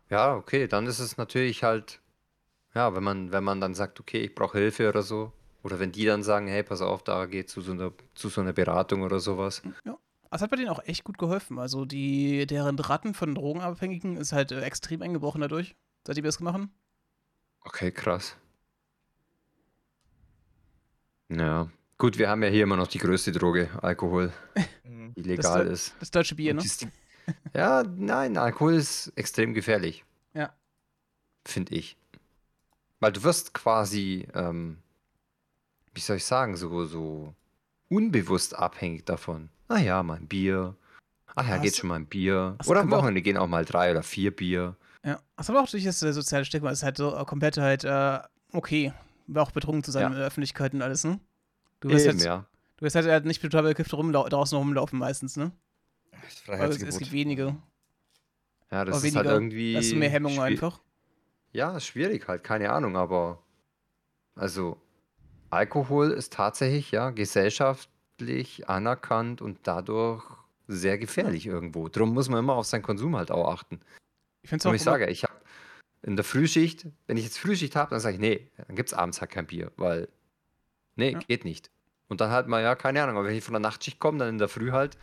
[0.08, 2.00] Ja, okay, dann ist es natürlich halt,
[2.74, 5.92] ja, wenn man, wenn man dann sagt, okay, ich brauche Hilfe oder so, oder wenn
[5.92, 9.02] die dann sagen, hey, pass auf, da geht zu so einer, zu so einer Beratung
[9.02, 9.62] oder sowas.
[9.84, 9.98] Ja.
[10.30, 11.58] Das hat bei denen auch echt gut geholfen.
[11.58, 15.74] Also die, deren Ratten von Drogenabhängigen ist halt äh, extrem eingebrochen dadurch,
[16.06, 16.74] seit die das gemacht haben.
[17.62, 18.36] Okay, krass.
[21.28, 21.68] Ja.
[21.98, 24.32] Gut, wir haben ja hier immer noch die größte Droge, Alkohol,
[24.84, 25.14] Mhm.
[25.14, 25.94] die legal Das- ist.
[26.00, 26.62] Das deutsche Bier, ne?
[27.54, 30.04] Ja, nein, Alkohol ist extrem gefährlich.
[30.34, 30.52] Ja.
[31.44, 31.96] Finde ich.
[33.00, 34.78] Weil du wirst quasi, ähm,
[35.94, 37.34] wie soll ich sagen, so, so
[37.88, 39.48] unbewusst abhängig davon.
[39.68, 40.76] Ah ja, mal ein Bier.
[41.34, 42.56] Ach ja, geht schon mal ein Bier.
[42.66, 44.76] Oder am Wochenende gehen auch mal drei oder vier Bier.
[45.04, 45.18] Ja.
[45.36, 48.20] Das aber auch durch das äh, soziale Stigma ist halt so äh, komplett halt, äh,
[48.52, 48.92] okay,
[49.34, 50.08] auch betrunken zu sein Ja.
[50.08, 51.20] in der Öffentlichkeit und alles, ne?
[51.80, 52.46] Du wirst, Eben, halt, ja.
[52.76, 55.52] du wirst halt, halt nicht total bekifft rumlau draußen rumlaufen meistens, ne?
[56.26, 56.98] Es, es Freiheitsgebot.
[56.98, 57.56] gibt wenige.
[58.70, 59.76] Ja, das aber ist halt irgendwie.
[59.76, 60.80] Hast du mehr Hemmungen einfach.
[61.52, 63.42] Ja, ist schwierig halt, keine Ahnung, aber
[64.34, 64.76] also
[65.50, 70.24] Alkohol ist tatsächlich ja gesellschaftlich anerkannt und dadurch
[70.68, 71.88] sehr gefährlich irgendwo.
[71.88, 73.80] Drum muss man immer auf seinen Konsum halt auch achten.
[74.42, 75.32] Ich finde es Und auch ich sage, ich habe
[76.06, 78.94] in der Frühschicht, wenn ich jetzt Frühschicht habe, dann sage ich, nee, dann gibt es
[78.94, 80.08] abends halt kein Bier, weil,
[80.94, 81.18] nee, Ja.
[81.18, 81.70] geht nicht.
[82.08, 84.28] Und dann halt mal, ja, keine Ahnung, aber wenn ich von der Nachtschicht komme, dann
[84.28, 84.96] in der Früh halt,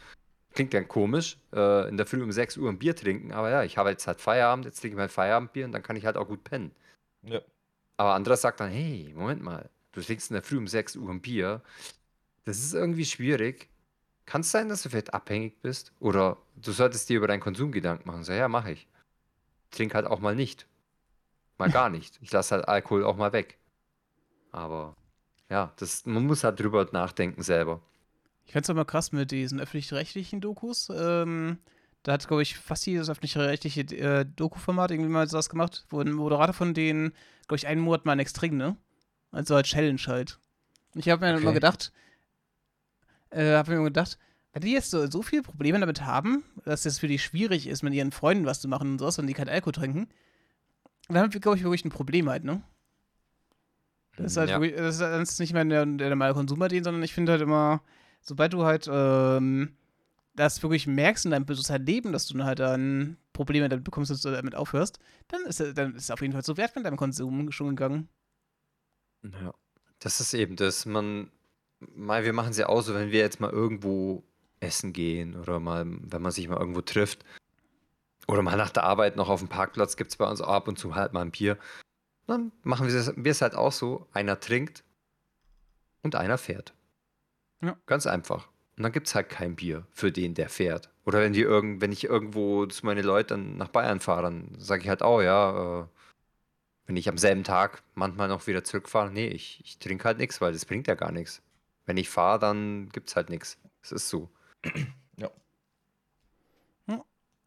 [0.53, 3.63] klingt dann komisch, äh, in der Früh um 6 Uhr ein Bier trinken, aber ja,
[3.63, 6.15] ich habe jetzt halt Feierabend, jetzt trinke ich mein Feierabendbier und dann kann ich halt
[6.15, 6.71] auch gut pennen.
[7.23, 7.41] Ja.
[7.97, 11.09] Aber anderer sagt dann, hey, Moment mal, du trinkst in der Früh um 6 Uhr
[11.09, 11.61] ein Bier.
[12.45, 13.69] Das ist irgendwie schwierig.
[14.25, 15.91] Kann es sein, dass du vielleicht abhängig bist?
[15.99, 18.23] Oder du solltest dir über deinen Konsum Gedanken machen.
[18.23, 18.87] So, ja, mache ich.
[19.71, 20.65] Trink halt auch mal nicht.
[21.57, 22.19] Mal gar nicht.
[22.21, 23.57] Ich lasse halt Alkohol auch mal weg.
[24.51, 24.95] Aber
[25.49, 27.81] ja, das, man muss halt drüber nachdenken selber.
[28.45, 30.89] Ich find's immer krass mit diesen öffentlich-rechtlichen Dokus.
[30.93, 31.59] Ähm,
[32.03, 36.11] da hat, glaube ich, fast jedes öffentlich-rechtliche äh, Doku-Format irgendwie mal sowas gemacht, wo ein
[36.11, 37.13] Moderator von denen,
[37.47, 38.75] glaube ich, einen Monat mal nichts trinkt, ne?
[39.31, 40.39] Also als Challenge halt.
[40.93, 41.59] Und ich habe mir dann immer Okay.
[41.59, 41.93] gedacht,
[43.29, 44.17] äh, habe mir immer gedacht,
[44.51, 47.81] wenn die jetzt so, so viele Probleme damit haben, dass es für die schwierig ist,
[47.81, 50.09] mit ihren Freunden was zu machen und sowas, wenn die kein Alkohol trinken,
[51.13, 52.61] dann haben wir, glaube ich, wirklich ein Problem halt, ne?
[54.17, 54.61] Das ist halt Ja.
[54.61, 57.41] wirklich, das ist, nicht mehr der, der normale Konsum bei denen, sondern ich finde halt
[57.41, 57.81] immer,
[58.21, 59.75] sobald du halt ähm,
[60.35, 64.21] das wirklich merkst in deinem sozialen Leben, dass du halt dann Probleme damit bekommst, dass
[64.21, 64.99] du damit aufhörst,
[65.29, 68.07] dann ist, dann ist auf jeden Fall so wert mit deinem Konsum schon gegangen.
[69.23, 69.53] Ja.
[69.99, 70.85] Das ist eben das.
[70.85, 71.31] Man,
[71.79, 74.23] mal, wir machen es ja auch so, wenn wir jetzt mal irgendwo
[74.59, 77.23] essen gehen oder mal, wenn man sich mal irgendwo trifft
[78.27, 80.67] oder mal nach der Arbeit noch auf dem Parkplatz gibt es bei uns auch ab
[80.67, 81.57] und zu halt mal ein Bier.
[82.27, 84.07] Dann machen wir es, halt auch so.
[84.13, 84.83] Einer trinkt
[86.03, 86.73] und einer fährt.
[87.61, 87.77] Ja.
[87.85, 88.47] Ganz einfach.
[88.77, 90.89] Und dann gibt es halt kein Bier für den, der fährt.
[91.05, 94.55] Oder wenn, die irgend, wenn ich irgendwo zu meine Leute dann nach Bayern fahre, dann
[94.57, 95.85] sage ich halt auch, ja, äh,
[96.85, 100.41] wenn ich am selben Tag manchmal noch wieder zurückfahre, nee, ich, ich trinke halt nichts,
[100.41, 101.41] weil das bringt ja gar nichts.
[101.85, 103.57] Wenn ich fahre, dann gibt es halt nichts.
[103.81, 104.29] Es ist so.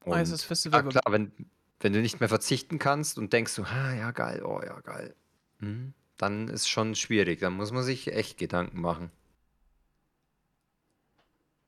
[0.07, 1.33] Und, Also das Festival ja, klar, wenn,
[1.81, 5.15] wenn du nicht mehr verzichten kannst und denkst so, ah, ja, geil, oh, ja, geil,
[5.59, 7.41] hm, dann ist schon schwierig.
[7.41, 9.11] Dann muss man sich echt Gedanken machen.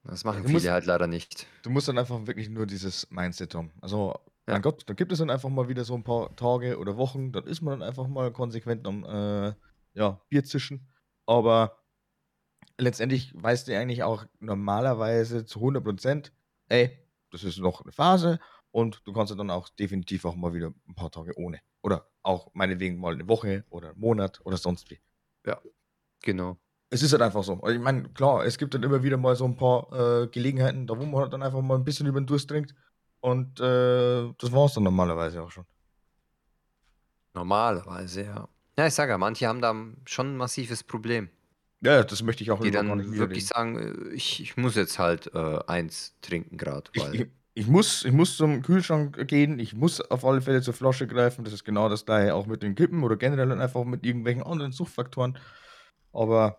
[0.04, 1.46] Das machen du musst- viele halt leider nicht.
[1.62, 3.72] Du musst dann einfach wirklich nur dieses Mindset haben.
[3.80, 4.14] Also,
[4.46, 4.54] Ja.
[4.54, 7.32] mein Gott, dann gibt es dann einfach mal wieder so ein paar Tage oder Wochen,
[7.32, 9.52] dann ist man dann einfach mal konsequent am äh,
[9.94, 10.86] ja, Bier zischen.
[11.26, 11.82] Aber
[12.78, 16.32] letztendlich weißt du eigentlich auch normalerweise zu 100 Prozent,
[16.68, 16.96] ey,
[17.30, 18.38] das ist noch eine Phase
[18.70, 21.60] und du kannst dann auch definitiv auch mal wieder ein paar Tage ohne.
[21.82, 25.00] Oder auch meinetwegen mal eine Woche oder einen Monat oder sonst wie.
[26.22, 26.58] Genau.
[26.90, 27.54] Es ist halt einfach so.
[27.62, 30.86] Also Ich meine, klar, es gibt dann immer wieder mal so ein paar äh, Gelegenheiten,
[30.86, 32.74] da wo man halt dann einfach mal ein bisschen über den Durst trinkt.
[33.20, 35.66] Und äh, das war es dann normalerweise auch schon.
[37.34, 38.48] Normalerweise, ja.
[38.78, 39.74] Ja, ich sage ja, manche haben da
[40.06, 41.30] schon ein massives Problem.
[41.80, 44.98] Ja, das möchte ich auch Die dann nicht wirklich sagen, äh, ich, ich muss jetzt
[44.98, 49.58] halt äh, eins trinken gerade, Ich, weil ich, ich, muss, ich muss zum Kühlschrank gehen,
[49.58, 51.44] ich muss auf alle Fälle zur Flasche greifen.
[51.44, 54.72] Das ist genau das gleiche auch mit den Kippen oder generell einfach mit irgendwelchen anderen
[54.72, 55.38] Suchtfaktoren.
[56.12, 56.58] Aber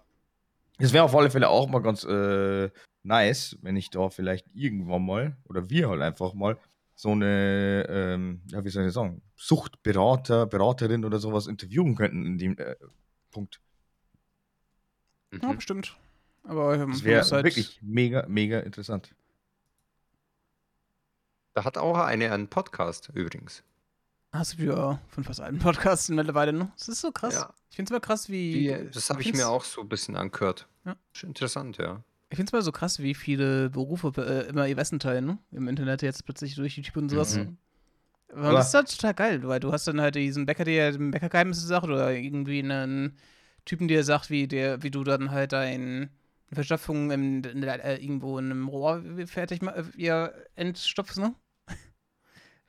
[0.77, 2.69] es wäre auf alle Fälle auch mal ganz äh,
[3.03, 6.57] nice, wenn ich da vielleicht irgendwann mal oder wir halt einfach mal
[6.95, 12.37] so eine, ähm, ja, wie soll ich sagen, Suchtberater, Beraterin oder sowas interviewen könnten in
[12.37, 12.75] dem äh,
[13.31, 13.61] Punkt.
[15.31, 15.55] Ja, mhm.
[15.55, 15.95] bestimmt.
[16.43, 19.13] Aber ähm, Das wäre halt, wirklich mega, mega interessant.
[21.53, 23.63] da hat auch eine einen Podcast übrigens.
[24.31, 26.71] Hast du ja von fast allen Podcasts mittlerweile, ne?
[26.77, 27.33] Das ist so krass.
[27.33, 27.53] Ja.
[27.69, 28.53] Ich finde es immer krass, wie.
[28.53, 30.67] Die, das habe ich mir auch so ein bisschen angehört.
[30.85, 30.95] Ja.
[31.13, 32.03] Ist interessant, ja.
[32.29, 35.37] Ich finde es mal so krass, wie viele Berufe äh, immer ihr Wissen teilen, ne?
[35.51, 37.37] Im Internet jetzt plötzlich durch YouTube und sowas.
[37.37, 37.57] Mhm.
[38.31, 41.09] Aber das ist halt total geil, weil du hast dann halt diesen Bäcker, der dem
[41.09, 43.17] Bäckergeheimnisse sagt, oder irgendwie einen
[43.65, 46.09] Typen, der sagt, wie der, wie du dann halt dein
[46.51, 51.35] Verstopfung im, äh, irgendwo in einem Rohr fertig äh, entstopfst, ne?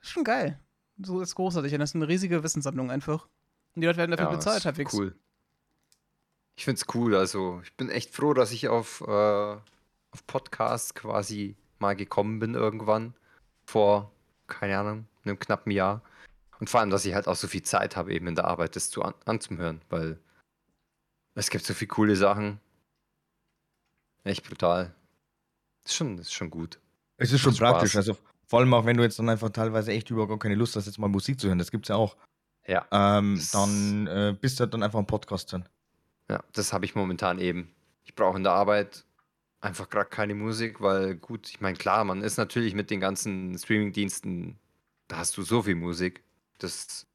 [0.01, 0.59] Ist schon geil.
[1.01, 1.71] So ist großartig.
[1.71, 3.27] Das ist eine riesige Wissenssammlung einfach.
[3.75, 4.93] Und die Leute werden dafür ja, bezahlt, halbwegs.
[4.93, 5.15] Cool.
[6.55, 7.15] Ich finde es cool.
[7.15, 12.53] Also, ich bin echt froh, dass ich auf, äh, auf Podcasts quasi mal gekommen bin
[12.53, 13.15] irgendwann.
[13.65, 14.11] Vor,
[14.47, 16.01] keine Ahnung, einem knappen Jahr.
[16.59, 18.75] Und vor allem, dass ich halt auch so viel Zeit habe, eben in der Arbeit
[18.75, 20.19] das zu an anzuhören, weil
[21.35, 22.59] es gibt so viele coole Sachen.
[24.23, 24.93] Echt brutal.
[25.83, 26.79] Ist schon, ist schon gut.
[27.17, 27.71] Es ist schon Spaß.
[27.71, 27.95] praktisch.
[27.95, 30.75] Also vor allem auch, wenn du jetzt dann einfach teilweise echt überhaupt gar keine Lust
[30.75, 31.57] hast, jetzt mal Musik zu hören.
[31.57, 32.17] Das gibt's ja auch.
[32.67, 32.85] Ja.
[32.91, 35.67] Ähm, dann äh, bist du halt dann einfach ein Podcast hören.
[36.29, 37.73] Ja, das habe ich momentan eben.
[38.03, 39.05] Ich brauche in der Arbeit
[39.61, 43.57] einfach gerade keine Musik, weil gut, ich meine, klar, man ist natürlich mit den ganzen
[43.57, 44.57] Streaming-Diensten,
[45.07, 46.23] da hast du so viel Musik.
[46.57, 47.07] Das,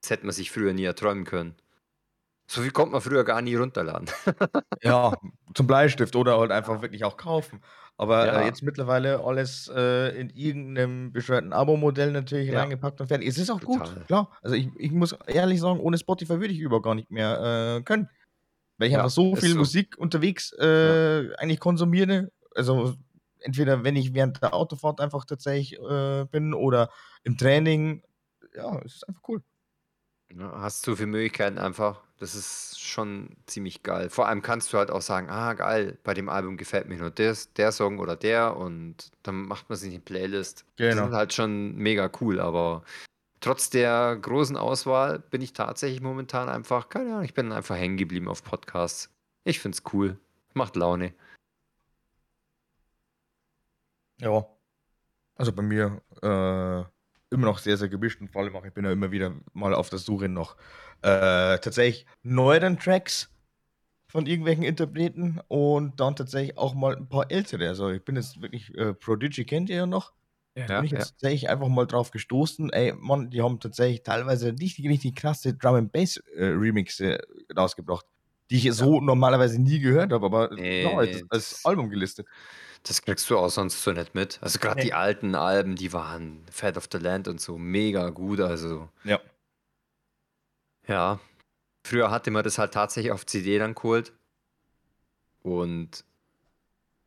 [0.00, 1.54] das hätte man sich früher nie erträumen können.
[2.52, 4.08] So viel konnte man früher gar nie runterladen.
[4.84, 5.16] Ja,
[5.54, 7.60] zum Bleistift oder halt einfach wirklich auch kaufen.
[7.96, 8.40] Aber Ja.
[8.40, 12.60] äh, jetzt mittlerweile alles äh, in irgendeinem bescheuerten Abo-Modell natürlich Ja.
[12.60, 13.28] reingepackt und fertig.
[13.28, 14.04] Es ist auch gut, Total.
[14.06, 14.30] klar.
[14.42, 17.82] Also ich, ich muss ehrlich sagen, ohne Spotify würde ich über gar nicht mehr äh,
[17.82, 18.08] können.
[18.78, 19.58] Weil ich Ja, einfach so viel so.
[19.60, 22.32] Musik unterwegs äh, eigentlich konsumiere.
[22.54, 22.94] Also
[23.38, 26.90] entweder wenn ich während der Autofahrt einfach tatsächlich äh, bin oder
[27.22, 28.02] im Training.
[28.54, 29.42] Ja, es ist einfach cool.
[30.38, 32.02] Ja, hast so viele Möglichkeiten einfach.
[32.18, 34.08] Das ist schon ziemlich geil.
[34.08, 37.10] Vor allem kannst du halt auch sagen, ah, geil, bei dem Album gefällt mir nur
[37.10, 40.64] das, der Song oder der und dann macht man sich eine Playlist.
[40.76, 41.04] Genau.
[41.04, 42.84] sind halt schon mega cool, aber
[43.40, 47.96] trotz der großen Auswahl bin ich tatsächlich momentan einfach, keine Ahnung, ich bin einfach hängen
[47.96, 49.10] geblieben auf Podcasts.
[49.44, 50.16] Ich find's cool.
[50.54, 51.12] Macht Laune.
[54.20, 54.46] Ja.
[55.34, 56.84] Also bei mir äh,
[57.32, 59.74] immer noch sehr, sehr gemischt und vor allem auch, ich bin ja immer wieder mal
[59.74, 60.56] auf der Suche nach
[61.02, 63.30] äh, tatsächlich neueren Tracks
[64.08, 67.68] von irgendwelchen Interpreten und dann tatsächlich auch mal ein paar ältere.
[67.68, 70.12] Also ich bin jetzt wirklich, äh, Prodigy kennt ihr ja noch.
[70.66, 70.98] Da Ja, bin ich ja.
[70.98, 72.70] jetzt tatsächlich einfach mal drauf gestoßen.
[72.70, 77.18] Ey, Mann, die haben tatsächlich teilweise richtig, richtig krasse Drum and Bass äh, Remixe
[77.56, 78.06] rausgebracht,
[78.50, 82.26] die ich so normalerweise nie gehört habe, aber Nee, ja, als, als Album gelistet.
[82.84, 84.38] Das kriegst du auch sonst so nicht mit.
[84.42, 84.86] Also gerade Nee.
[84.86, 88.40] die alten Alben, die waren Fat of the Land und so mega gut.
[88.40, 89.20] Also Ja.
[90.88, 91.20] ja,
[91.84, 94.12] früher hatte man das halt tatsächlich auf CD dann geholt.
[95.42, 96.04] Und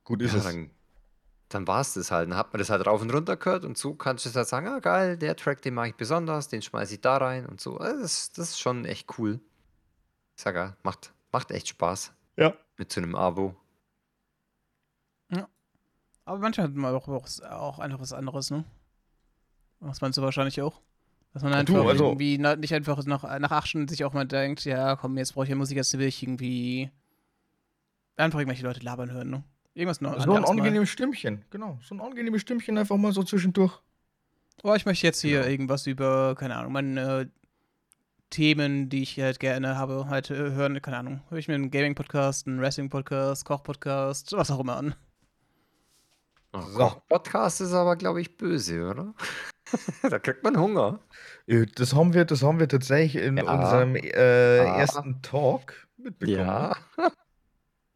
[0.04, 0.44] Gut ist ja, es.
[0.46, 0.70] dann,
[1.50, 2.30] dann war es das halt.
[2.30, 4.68] Dann hat man das halt rauf und runter gehört und so kannst du halt sagen,
[4.68, 7.78] ah geil, der Track, den mag ich besonders, den schmeiße ich da rein und so.
[7.78, 9.40] Also das, das ist schon echt cool.
[10.38, 12.54] Ich sag ja, macht, macht echt Spaß Ja.
[12.78, 13.56] mit so einem Abo.
[16.26, 18.64] Aber manchmal hat man auch, auch, einfach was anderes, ne?
[19.80, 20.82] Was meinst du wahrscheinlich auch?
[21.34, 24.14] Dass man einfach du, also- irgendwie na, nicht einfach nach, nach acht Stunden sich auch
[24.14, 26.90] mal denkt, ja, komm, jetzt brauche ich ja Musik, jetzt will ich irgendwie
[28.16, 29.44] einfach irgendwelche Leute labern hören, ne?
[29.74, 31.78] Irgendwas noch So ein angenehmes Stimmchen, genau.
[31.82, 33.74] So ein angenehmes Stimmchen einfach mal so zwischendurch.
[34.64, 35.52] Oh, ich möchte jetzt hier Genau.
[35.52, 37.30] irgendwas über, keine Ahnung, meine
[38.30, 41.22] Themen, die ich halt gerne habe, halt äh, hören, keine Ahnung.
[41.30, 44.96] Höre ich mir einen Gaming-Podcast, einen Wrestling-Podcast, Koch-Podcast, was auch immer an.
[46.56, 46.78] Oh, So.
[46.80, 49.14] Koch-Podcast ist aber, glaube ich, böse, oder?
[50.10, 51.00] da kriegt man Hunger.
[51.76, 53.52] Das haben wir, das haben wir tatsächlich in Ja.
[53.54, 54.78] unserem äh, Ja.
[54.78, 56.38] ersten Talk mitbekommen.
[56.40, 56.76] Ja.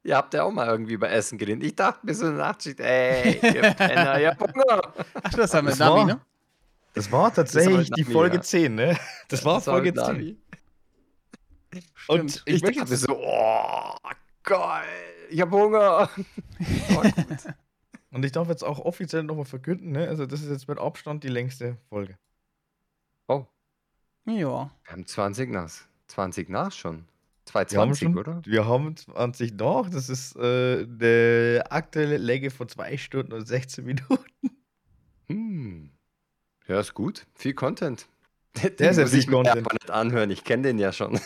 [0.04, 1.64] Ihr habt ja auch mal irgendwie über Essen geredet.
[1.64, 4.94] Ich dachte mir so eine Nachtschicht, ey, ihr Penner, ihr habt Hunger.
[5.22, 6.22] Ach, das war mit Das Nami, war- ne?
[6.94, 8.42] Das war tatsächlich mit die Nami, Folge ja.
[8.42, 8.98] 10, ne?
[9.28, 10.06] Das war Das war Folge mit 10.
[10.14, 10.38] Nami.
[12.08, 12.44] Und Stimmt.
[12.46, 13.94] ich, Ich dachte so, oh,
[14.44, 14.84] geil,
[15.30, 16.10] ich hab Hunger.
[16.16, 17.14] Oh, gut.
[18.12, 20.08] Und ich darf jetzt auch offiziell nochmal verkünden, ne?
[20.08, 22.18] Also, das ist jetzt mit Abstand die längste Folge.
[23.28, 23.46] oh,
[24.26, 24.72] Ja.
[24.84, 25.72] wir haben 20 nach.
[26.08, 27.06] 20 nach schon.
[27.52, 28.42] Wir haben 220, schon, oder?
[28.46, 29.90] wir haben 20 nach.
[29.90, 34.20] Das ist äh, eine aktuelle Länge von 2 Stunden und 16 Minuten.
[35.28, 35.92] Hm.
[36.68, 37.26] Ja, ist gut.
[37.36, 38.08] Viel Content.
[38.80, 39.58] Den sehr muss viel ich mir Content.
[39.66, 40.30] aber nicht anhören.
[40.32, 41.20] Ich kenne den ja schon.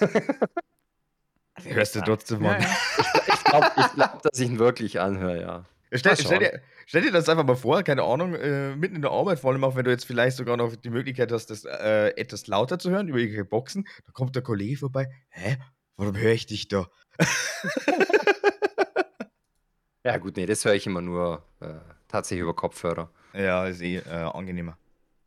[1.64, 2.62] Hörst du trotzdem Ja, mal.
[2.62, 2.68] ja.
[3.34, 5.66] Ich glaube, ich glaub, dass ich ihn wirklich anhöre, ja.
[5.96, 9.12] Stell, stell, dir, stell dir das einfach mal vor, keine Ahnung, äh, mitten in der
[9.12, 12.10] Arbeit, vor allem auch wenn du jetzt vielleicht sogar noch die Möglichkeit hast, das äh,
[12.16, 15.58] etwas lauter zu hören über irgendwelche Boxen, da kommt der Kollege vorbei, hä,
[15.98, 16.88] warum höre ich dich da?
[20.06, 21.76] Ja, gut, nee, das höre ich immer nur äh,
[22.10, 23.10] tatsächlich über Kopfhörer.
[23.34, 24.78] Ja, ist eh äh, angenehmer.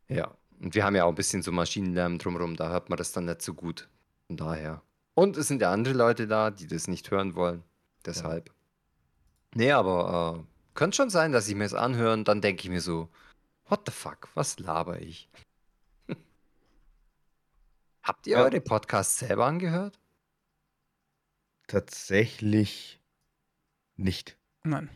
[0.07, 0.37] Ja.
[0.59, 3.25] Und wir haben ja auch ein bisschen so Maschinenlärm drumherum, da hört man das dann
[3.25, 3.89] nicht so gut.
[4.27, 4.81] Von daher.
[5.15, 7.63] Und es sind ja andere Leute da, die das nicht hören wollen.
[8.05, 8.51] Deshalb.
[9.55, 12.69] Nee, aber äh, könnte schon sein, dass ich mir das anhöre und dann denke ich
[12.69, 13.09] mir so,
[13.65, 15.27] what the fuck, was laber ich?
[18.03, 18.43] Habt ihr Ja.
[18.43, 19.99] eure Podcasts selber angehört?
[21.67, 23.01] Tatsächlich
[23.97, 24.37] nicht.
[24.63, 24.89] Nein.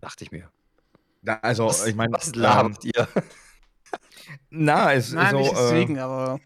[0.00, 0.50] Dachte ich mir.
[1.20, 3.08] Na, also, Was, ich meine, was ähm, labert ihr?
[4.50, 6.40] na, es Nein, so, nicht äh, deswegen, aber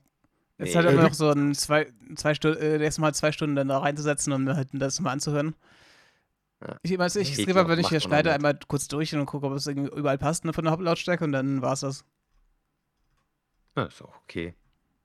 [0.59, 0.75] jetzt Nee.
[0.75, 3.69] halt Äh, immer du- noch so ein zwei, zwei Stunden, äh, erstmal zwei Stunden dann
[3.69, 5.55] da reinzusetzen und mir halt das mal anzuhören.
[6.67, 6.77] Ja.
[6.83, 9.53] Ich, weiß, ich skribe, noch, wenn ich hier schneide, einmal kurz durch und gucke, ob
[9.53, 12.05] es irgendwie überall passt ne, von der Hauptlautstärke und dann war's das.
[13.77, 14.55] Ja, ist auch okay.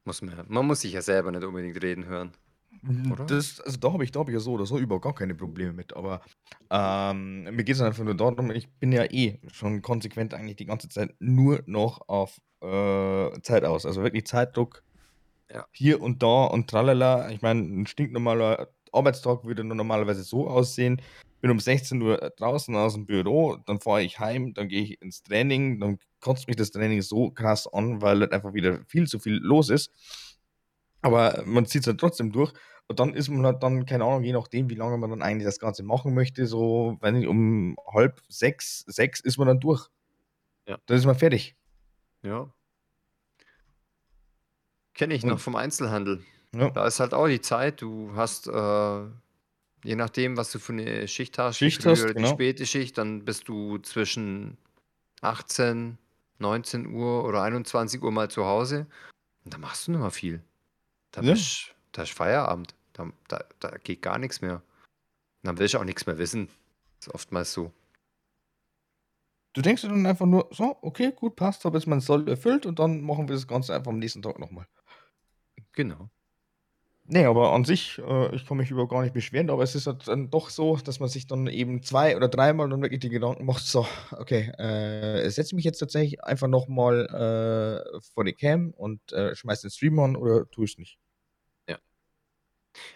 [0.06, 2.32] Muss man, man muss sich ja selber nicht unbedingt reden hören.
[3.12, 3.26] oder?
[3.26, 5.36] Das, also da habe ich, da hab ich ja so oder so überhaupt gar keine
[5.36, 5.96] Probleme mit.
[5.96, 6.22] Aber
[6.70, 10.66] ähm, mir geht es einfach nur darum, ich bin ja eh schon konsequent eigentlich die
[10.66, 13.86] ganze Zeit nur noch auf äh, Zeit aus.
[13.86, 14.84] Also wirklich Zeitdruck
[15.52, 15.68] Ja.
[15.74, 17.30] hier und da und tralala.
[17.30, 21.02] Ich meine, ein stinknormaler Arbeitstag würde nur normalerweise so aussehen.
[21.42, 25.02] Bin um 16 Uhr draußen aus dem Büro, dann fahre ich heim, dann gehe ich
[25.02, 29.08] ins Training, dann kotzt mich das Training so krass an, weil halt einfach wieder viel
[29.08, 29.92] zu viel los ist.
[31.02, 32.54] Aber man zieht es dann trotzdem durch.
[32.88, 35.46] Und dann ist man halt dann, keine Ahnung, je nachdem, wie lange man dann eigentlich
[35.46, 39.88] das Ganze machen möchte, so, wenn ich um halb sechs, sechs ist man dann durch.
[40.68, 40.78] Ja.
[40.86, 41.56] Dann ist man fertig.
[42.22, 42.54] Ja.
[44.94, 46.24] Kenne ich Und- noch vom Einzelhandel.
[46.54, 46.70] Ja.
[46.70, 49.06] Da ist halt auch die Zeit, du hast, äh,
[49.84, 52.28] je nachdem, was du für eine Schicht hast, Schicht die hast, oder genau.
[52.28, 54.58] die späte Schicht, dann bist du zwischen
[55.22, 55.98] 18,
[56.40, 58.88] 19 Uhr oder 21 Uhr mal zu Hause
[59.44, 60.44] und da machst du nicht mehr viel.
[61.12, 61.34] Da Ja.
[61.34, 62.76] bist, da ist Feierabend.
[62.94, 64.56] Da, da, da geht gar nichts mehr.
[64.56, 64.64] Und
[65.44, 66.48] dann willst du auch nichts mehr wissen.
[67.00, 67.72] Das ist oftmals so.
[69.54, 72.66] Du denkst dir dann einfach nur, so, okay, gut, passt, habe jetzt mein Soll erfüllt
[72.66, 74.68] und dann machen wir das Ganze einfach am nächsten Tag nochmal.
[75.74, 76.10] Genau.
[77.14, 79.86] Nee, aber an sich, äh, ich kann mich über gar nicht beschweren, aber es ist
[79.86, 83.10] halt dann doch so, dass man sich dann eben zwei oder dreimal dann wirklich die
[83.10, 87.08] Gedanken macht, so, okay, äh, setze mich jetzt tatsächlich einfach nochmal
[87.94, 90.98] äh, vor die Cam und äh, schmeiß den Stream an oder tue ich es nicht.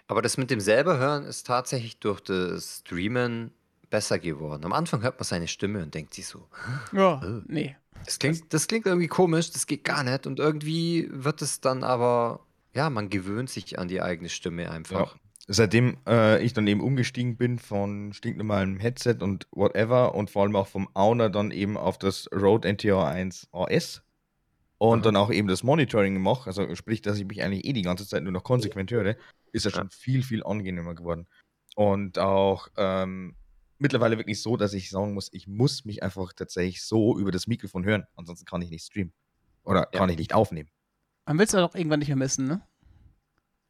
[0.07, 3.51] Aber das mit dem selber hören ist tatsächlich durch das Streamen
[3.89, 4.65] besser geworden.
[4.65, 6.47] Am Anfang hört man seine Stimme und denkt sich so,
[6.91, 7.41] Ja, Äh.
[7.47, 7.75] nee.
[8.05, 10.27] das klingt, das klingt irgendwie komisch, das geht gar nicht.
[10.27, 12.39] Und irgendwie wird es dann aber,
[12.75, 15.17] ja, man gewöhnt sich an die eigene Stimme einfach.
[15.47, 20.55] Seitdem äh, ich dann eben umgestiegen bin von stinknormalem Headset und whatever und vor allem
[20.55, 24.01] auch vom Owner dann eben auf das Rode NTR 1 AS
[24.79, 25.03] und Aha.
[25.03, 28.07] dann auch eben das Monitoring mache, also sprich, dass ich mich eigentlich eh die ganze
[28.07, 29.15] Zeit nur noch konsequent höre,
[29.51, 29.79] ist das Ja.
[29.79, 31.27] schon viel, viel angenehmer geworden.
[31.75, 33.35] Und auch ähm,
[33.77, 37.47] mittlerweile wirklich so, dass ich sagen muss, ich muss mich einfach tatsächlich so über das
[37.47, 39.13] Mikrofon hören, ansonsten kann ich nicht streamen.
[39.63, 39.99] Oder Ja.
[39.99, 40.69] kann ich nicht aufnehmen.
[41.25, 42.61] Man will es ja doch irgendwann nicht mehr missen, ne?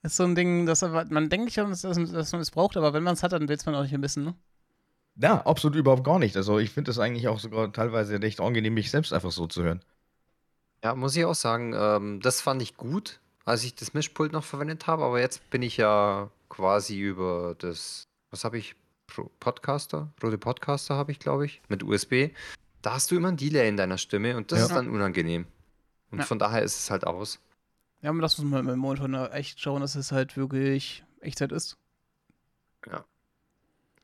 [0.02, 2.52] Das ist so ein Ding, das aber- man denkt schon, dass, dass dass man es
[2.52, 4.36] braucht, aber wenn man es hat, dann will es man auch nicht mehr missen, ne?
[5.18, 6.36] Ja, absolut überhaupt gar nicht.
[6.36, 9.64] Also ich finde das eigentlich auch sogar teilweise recht angenehm, mich selbst einfach so zu
[9.64, 9.82] hören.
[10.84, 14.44] Ja, muss ich auch sagen, ähm, das fand ich gut, als ich das Mischpult noch
[14.44, 15.04] verwendet habe.
[15.06, 18.76] Aber jetzt bin ich ja quasi über das, was habe ich?
[19.08, 20.12] Pro Podcaster?
[20.22, 22.32] Rode Podcaster habe ich, glaube ich, mit USB.
[22.82, 24.66] Da hast du immer ein Delay in deiner Stimme und das Ja.
[24.66, 25.46] ist dann unangenehm.
[26.12, 26.26] Und Ja.
[26.26, 27.40] von daher ist es halt aus.
[28.02, 31.52] Ja, aber das muss man mit dem Monitor echt schauen, dass es halt wirklich Echtzeit
[31.52, 31.78] ist.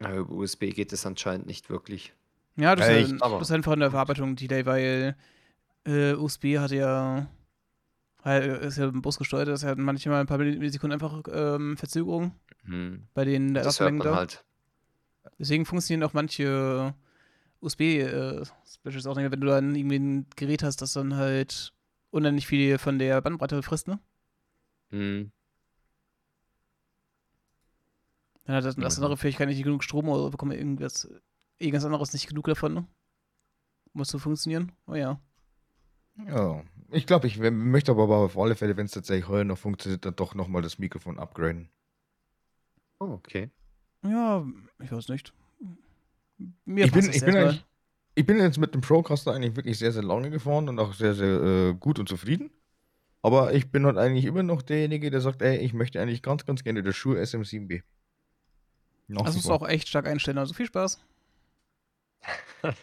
[0.01, 2.13] Ja, über USB geht es anscheinend nicht wirklich.
[2.55, 3.05] Ja, das, Echt?
[3.05, 5.15] ist, halt, Aber- das ist einfach in der Verarbeitung Delay, weil
[5.85, 7.27] äh, USB hat ja
[8.23, 12.33] halt, ist ja im Bus gesteuert, das hat manchmal ein paar Millisekunden einfach ähm, Verzögerung
[12.63, 13.07] Hm.
[13.13, 14.15] bei den Das hört man da.
[14.15, 14.43] halt.
[15.37, 16.93] Deswegen funktionieren auch manche
[17.61, 21.73] USB-Switches auch nicht mehr, wenn du dann irgendwie ein Gerät hast, das dann halt
[22.11, 23.99] unendlich viel von der Bandbreite frisst, ne?
[24.91, 25.31] Hm.
[28.45, 31.09] Dann hat das, das andere vielleicht gar nicht genug Strom oder bekommt irgendwas,
[31.57, 32.87] irgendwas anderes nicht genug davon, ne?
[33.93, 34.71] Muss so funktionieren.
[34.87, 35.19] Oh ja.
[36.27, 40.05] Ja, ich glaube, ich möchte aber auf alle Fälle, wenn es tatsächlich heute noch funktioniert,
[40.05, 41.69] dann doch nochmal das Mikrofon upgraden.
[42.99, 43.49] Oh, okay.
[44.03, 44.45] Ja,
[44.79, 45.33] ich weiß nicht.
[46.65, 47.65] Mir Ich bin, ich, bin eigentlich,
[48.15, 51.13] ich bin jetzt mit dem Procaster eigentlich wirklich sehr, sehr lange gefahren und auch sehr,
[51.13, 52.51] sehr äh, gut und zufrieden.
[53.21, 56.45] Aber ich bin halt eigentlich immer noch derjenige, der sagt, ey, ich möchte eigentlich ganz,
[56.45, 57.83] ganz gerne das Shure SM7B.
[59.07, 59.55] Nach Das du vor.
[59.55, 60.99] auch echt stark einstellen, also viel Spaß.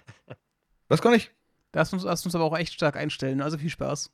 [0.90, 1.30] Das kann ich.
[1.70, 4.10] Das musst du aber auch echt stark einstellen, also viel Spaß.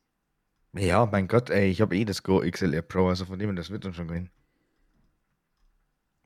[0.72, 3.70] Ja, mein Gott, ey, ich habe eh das Go XLR Pro, also von dem das
[3.70, 4.28] wird dann schon gehen.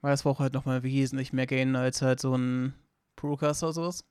[0.00, 2.72] Weil das braucht halt nochmal wesentlich mehr Gain als halt so ein
[3.16, 4.04] Procaster oder sowas.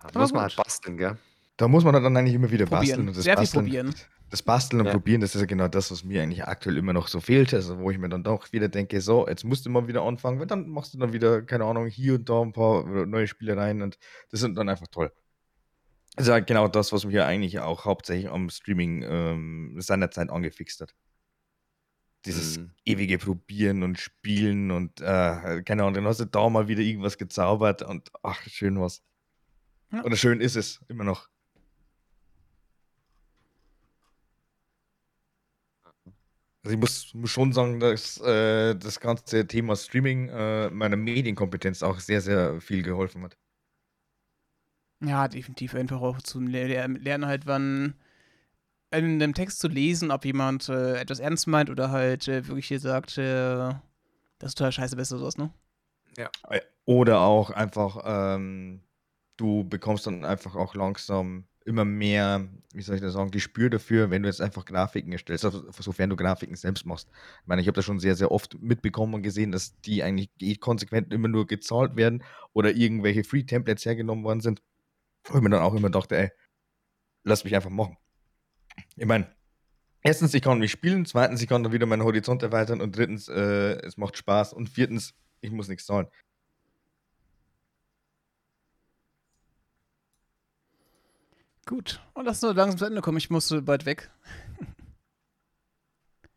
[0.00, 1.16] Aber muss man halt basteln, gell?
[1.56, 2.80] Da muss man dann eigentlich immer wieder Probieren.
[2.88, 3.08] basteln.
[3.08, 3.94] Und das Sehr viel basteln, probieren.
[4.30, 4.92] Das Basteln und Ja.
[4.92, 7.52] Probieren, das ist ja genau das, was mir eigentlich aktuell immer noch so fehlt.
[7.52, 10.38] Also, wo ich mir dann doch wieder denke, so, jetzt musst du mal wieder anfangen,
[10.38, 13.82] weil dann machst du dann wieder, keine Ahnung, hier und da ein paar neue Spielereien
[13.82, 13.98] und
[14.30, 15.12] das sind dann einfach toll.
[16.16, 20.30] Das ist ja genau das, was mich ja eigentlich auch hauptsächlich am Streaming ähm, seinerzeit
[20.30, 20.94] angefixt hat.
[22.24, 22.70] Dieses Mhm.
[22.84, 27.16] ewige Probieren und Spielen und äh, keine Ahnung, dann hast du da mal wieder irgendwas
[27.18, 29.02] gezaubert und ach, schön was.
[29.92, 30.04] Ja.
[30.04, 31.28] Oder schön ist es immer noch.
[36.62, 41.82] Also ich muss, muss schon sagen, dass äh, das ganze Thema Streaming äh, meiner Medienkompetenz
[41.82, 43.38] auch sehr, sehr viel geholfen hat.
[45.02, 47.94] Ja, definitiv einfach auch zum Le Lernen halt, wann
[48.90, 52.68] in einem Text zu lesen, ob jemand äh, etwas ernst meint oder halt äh, wirklich
[52.68, 53.72] hier sagt, äh,
[54.38, 55.50] das ist total scheiße, besser sowas, ne?
[56.84, 58.82] Oder auch einfach, ähm,
[59.40, 64.10] du bekommst dann einfach auch langsam immer mehr, wie soll ich das sagen, Gespür dafür,
[64.10, 67.08] wenn du jetzt einfach Grafiken erstellst, also sofern du Grafiken selbst machst.
[67.42, 70.30] Ich meine, ich habe das schon sehr, sehr oft mitbekommen und gesehen, dass die eigentlich
[70.40, 74.62] eh konsequent immer nur gezahlt werden oder irgendwelche Free-Templates hergenommen worden sind.
[75.24, 76.30] Wo ich mir dann auch immer dachte, ey,
[77.24, 77.96] lass mich einfach machen.
[78.96, 79.28] Ich meine,
[80.02, 83.28] erstens, ich kann mich spielen, zweitens, ich kann dann wieder meinen Horizont erweitern und drittens,
[83.28, 86.06] äh, es macht Spaß und viertens, ich muss nichts zahlen.
[91.70, 92.00] Gut.
[92.14, 93.16] Und lass nur langsam zu Ende kommen.
[93.18, 94.10] Ich musste bald weg.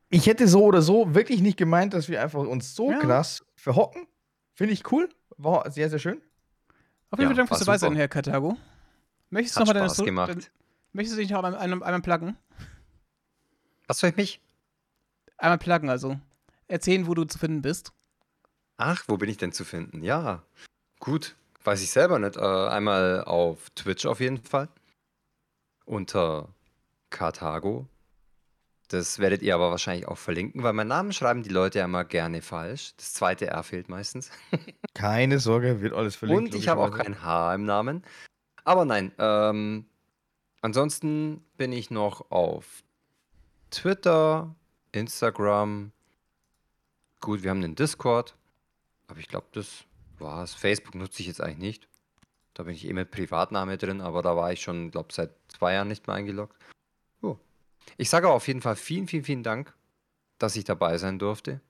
[0.09, 2.99] Ich hätte so oder so wirklich nicht gemeint, dass wir einfach uns so Ja.
[2.99, 4.05] krass verhocken.
[4.53, 5.09] Finde ich cool.
[5.37, 6.21] War sehr, sehr schön.
[7.09, 7.95] Auf jeden Fall Ja, Dank fürs dabei sein.
[7.95, 8.57] Herr Karthago.
[9.31, 10.51] Möchtest du Hat noch mal deine So- gemacht.
[10.91, 12.37] Möchtest du dich noch einmal, einmal, einmal pluggen?
[13.87, 14.39] Was soll ich mich?
[15.39, 16.19] Einmal pluggen, also.
[16.67, 17.91] Erzählen, wo du zu finden bist.
[18.77, 20.03] Ach, wo bin ich denn zu finden?
[20.03, 20.43] Ja,
[20.99, 21.35] gut.
[21.63, 22.37] Weiß ich selber nicht.
[22.37, 24.67] Äh, einmal auf Twitch auf jeden Fall.
[25.85, 26.49] Unter
[27.09, 27.87] Karthago.
[28.89, 32.05] Das werdet ihr aber wahrscheinlich auch verlinken, weil meinen Namen schreiben die Leute ja immer
[32.05, 32.93] gerne falsch.
[32.97, 34.29] Das zweite R fehlt meistens.
[34.93, 36.53] Keine Sorge, wird alles verlinkt.
[36.53, 38.03] Und ich habe auch kein H im Namen.
[38.63, 39.85] Aber nein, ähm,
[40.61, 42.83] ansonsten bin ich noch auf
[43.71, 44.53] Twitter,
[44.91, 45.91] Instagram.
[47.19, 48.35] Gut, wir haben den Discord.
[49.07, 49.85] Aber ich glaube, das
[50.19, 50.53] war's.
[50.53, 51.87] Facebook nutze ich jetzt eigentlich nicht.
[52.53, 55.73] Da bin ich eh mit Privatname drin, aber da war ich schon, glaube seit zwei
[55.73, 56.55] Jahren nicht mehr eingeloggt.
[57.21, 57.39] Jo.
[57.97, 59.73] Ich sage aber auf jeden Fall vielen, vielen, vielen Dank,
[60.37, 61.61] dass ich dabei sein durfte.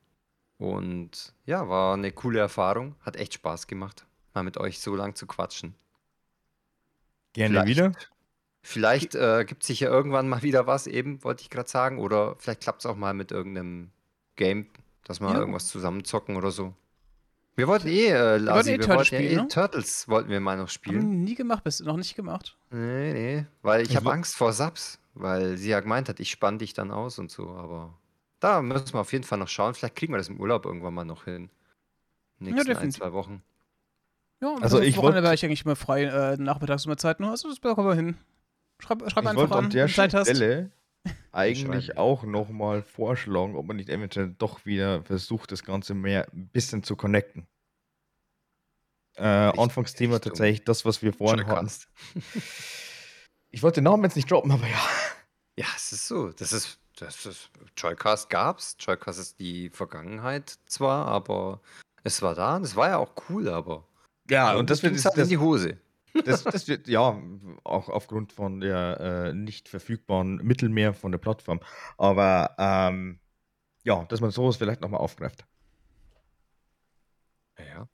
[0.57, 2.95] Und ja, war eine coole Erfahrung.
[3.01, 5.75] Hat echt Spaß gemacht, mal mit euch so lang zu quatschen.
[7.33, 7.91] Gerne Vielleicht- wieder.
[8.65, 11.99] Vielleicht äh, gibt es sicher irgendwann mal wieder was, eben, wollte ich gerade sagen.
[11.99, 13.91] Oder vielleicht klappt es auch mal mit irgendeinem
[14.37, 14.67] Game,
[15.03, 15.37] dass wir Ja.
[15.39, 16.73] irgendwas zusammen zocken oder so.
[17.56, 19.48] Wir wollten eh, äh, Lasi, wollten eh wir Turtles wollten ja spielen, eh ne?
[19.48, 21.23] Turtles wollten wir mal noch Haben spielen.
[21.23, 22.57] nie gemacht, bist du noch nicht gemacht.
[22.72, 26.32] Nee, nee, weil ich Ich habe Angst vor Subs, weil sie ja gemeint hat, ich
[26.32, 27.93] spann dich dann aus und so, aber
[28.40, 29.73] da müssen wir auf jeden Fall noch schauen.
[29.75, 31.49] Vielleicht kriegen wir das im Urlaub irgendwann mal noch hin.
[32.40, 32.99] Nächsten ein, definitiv.
[32.99, 33.43] zwei Wochen.
[34.41, 37.22] Ja, Also ich Wochenende war ich eigentlich immer frei, äh, nachmittags immer Zeit.
[37.22, 38.17] Also das bekommen wir hin.
[38.80, 40.27] Schreib, schreib Ich einfach wollte an, an der wenn du Zeit hast.
[40.30, 40.72] Stelle
[41.32, 46.48] eigentlich auch nochmal vorschlagen, ob man nicht eventuell doch wieder versucht, das Ganze mehr ein
[46.49, 47.48] bisschen zu connecten.
[49.15, 51.69] Äh, Anfangsthema tatsächlich das, was wir vorhin hatten.
[53.56, 54.80] Ich wollte den Namen jetzt nicht droppen, aber ja.
[55.56, 56.32] Ja, es ist so.
[56.32, 58.75] Das ist, das ist, Joycast gab's.
[58.80, 61.61] Joycast ist die Vergangenheit zwar, aber
[62.03, 63.88] es war da und es war ja auch cool, aber
[64.27, 65.77] Ja, und das wird, halt in die Hose.
[66.25, 67.17] Das, das wird, ja,
[67.64, 71.59] auch aufgrund von der äh, nicht verfügbaren Mittel mehr von der Plattform.
[71.98, 73.19] Aber ähm,
[73.83, 75.45] ja, dass man sowas vielleicht nochmal aufgreift.
[77.58, 77.88] Ja.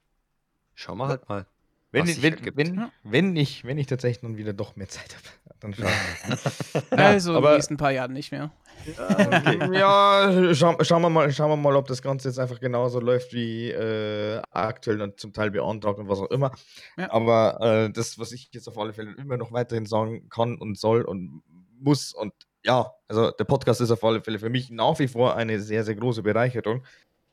[0.76, 1.46] Schauen wir halt mal.
[1.92, 5.16] Wenn, Was ich- wenn, wenn, wenn, ich, wenn ich tatsächlich dann wieder doch mehr Zeit
[5.16, 6.98] habe, dann schauen wir.
[6.98, 8.52] Ja, also in aber- den nächsten paar Jahren nicht mehr.
[8.88, 9.78] Okay.
[9.78, 13.34] Ja, schau, schauen, wir mal, schauen wir mal, ob das Ganze jetzt einfach genauso läuft
[13.34, 16.52] wie äh, aktuell und zum Teil beantragt und was auch immer.
[16.98, 17.12] Ja.
[17.12, 20.78] Aber äh, das, was ich jetzt auf alle Fälle immer noch weiterhin sagen kann und
[20.78, 21.44] soll und
[21.80, 22.34] muss und
[22.64, 25.84] ja, also der Podcast ist auf alle Fälle für mich nach wie vor eine sehr,
[25.84, 26.84] sehr große Bereicherung.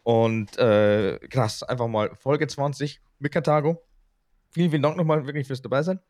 [0.03, 3.83] Und äh, krass, einfach mal Folge 20 mit Karthago.
[4.51, 6.01] Vielen, vielen Dank nochmal wirklich fürs dabei sein.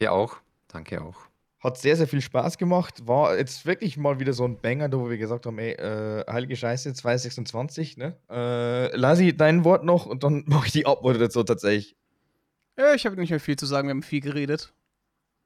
[0.00, 0.36] Ja, auch.
[0.68, 1.29] Danke auch.
[1.60, 3.06] Hat sehr, sehr viel Spaß gemacht.
[3.06, 6.56] War jetzt wirklich mal wieder so ein Banger, wo wir gesagt haben, ey, äh, heilige
[6.56, 8.16] Scheiße, 226, ne?
[8.30, 11.96] Äh, Lasi, dein Wort noch und dann mache ich die Abworte dazu tatsächlich.
[12.78, 14.72] Ja, ich habe nicht mehr viel zu sagen, wir haben viel geredet.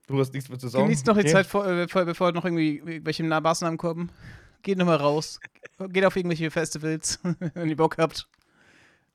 [0.07, 0.85] Du hast nichts mehr zu sagen.
[0.85, 1.33] Genießt noch die Okay.
[1.33, 4.11] Zeit, vor, äh, bevor, bevor noch irgendwie irgendwelche Na- Maßnahmen kommen.
[4.63, 5.41] Geht nochmal raus.
[5.89, 7.19] Geht auf irgendwelche Festivals,
[7.55, 8.29] wenn ihr Bock habt.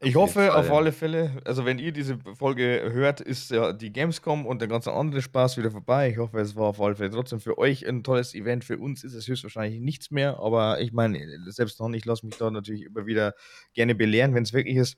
[0.02, 3.92] Ich Auf hoffe auf alle Fälle, also wenn ihr diese Folge hört, ist ja die
[3.92, 6.10] Gamescom und der ganze andere Spaß wieder vorbei.
[6.10, 8.64] Ich hoffe, es war auf alle Fälle trotzdem für euch ein tolles Event.
[8.64, 12.26] Für uns ist es höchstwahrscheinlich nichts mehr, aber ich meine, selbst noch nicht, ich lasse
[12.26, 13.34] mich da natürlich immer wieder
[13.74, 14.98] gerne belehren, wenn es wirklich ist.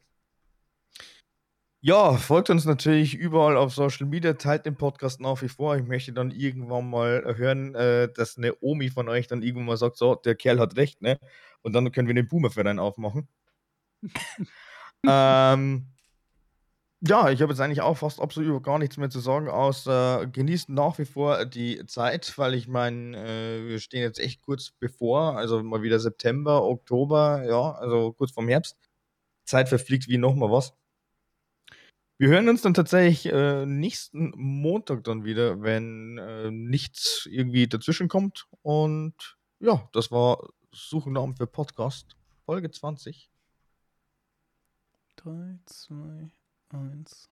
[1.84, 5.76] Ja, folgt uns natürlich überall auf Social Media, teilt den Podcast nach wie vor.
[5.78, 9.78] Ich möchte dann irgendwann mal hören, äh, dass eine Omi von euch dann irgendwann mal
[9.78, 11.18] sagt, so, der Kerl hat recht, ne?
[11.64, 13.28] Und dann können wir den Boomer-Verein aufmachen.
[15.08, 15.88] ähm,
[17.04, 20.70] ja, ich habe jetzt eigentlich auch fast absolut gar nichts mehr zu sagen, außer genießt
[20.70, 25.36] nach wie vor die Zeit, weil ich meine, äh, wir stehen jetzt echt kurz bevor,
[25.36, 28.78] also mal wieder September, Oktober, ja, also kurz vorm Herbst.
[29.46, 30.74] Zeit verfliegt wie nochmal was.
[32.20, 38.10] Wir hören uns dann tatsächlich äh, nächsten Montag dann wieder, wenn äh, nichts irgendwie dazwischen
[38.10, 38.48] kommt.
[38.62, 39.16] Und
[39.60, 42.16] ja, das war Suchennamen für Podcast,
[42.46, 43.31] Folge 20.
[45.24, 46.32] 3, 2,
[46.72, 47.32] 1.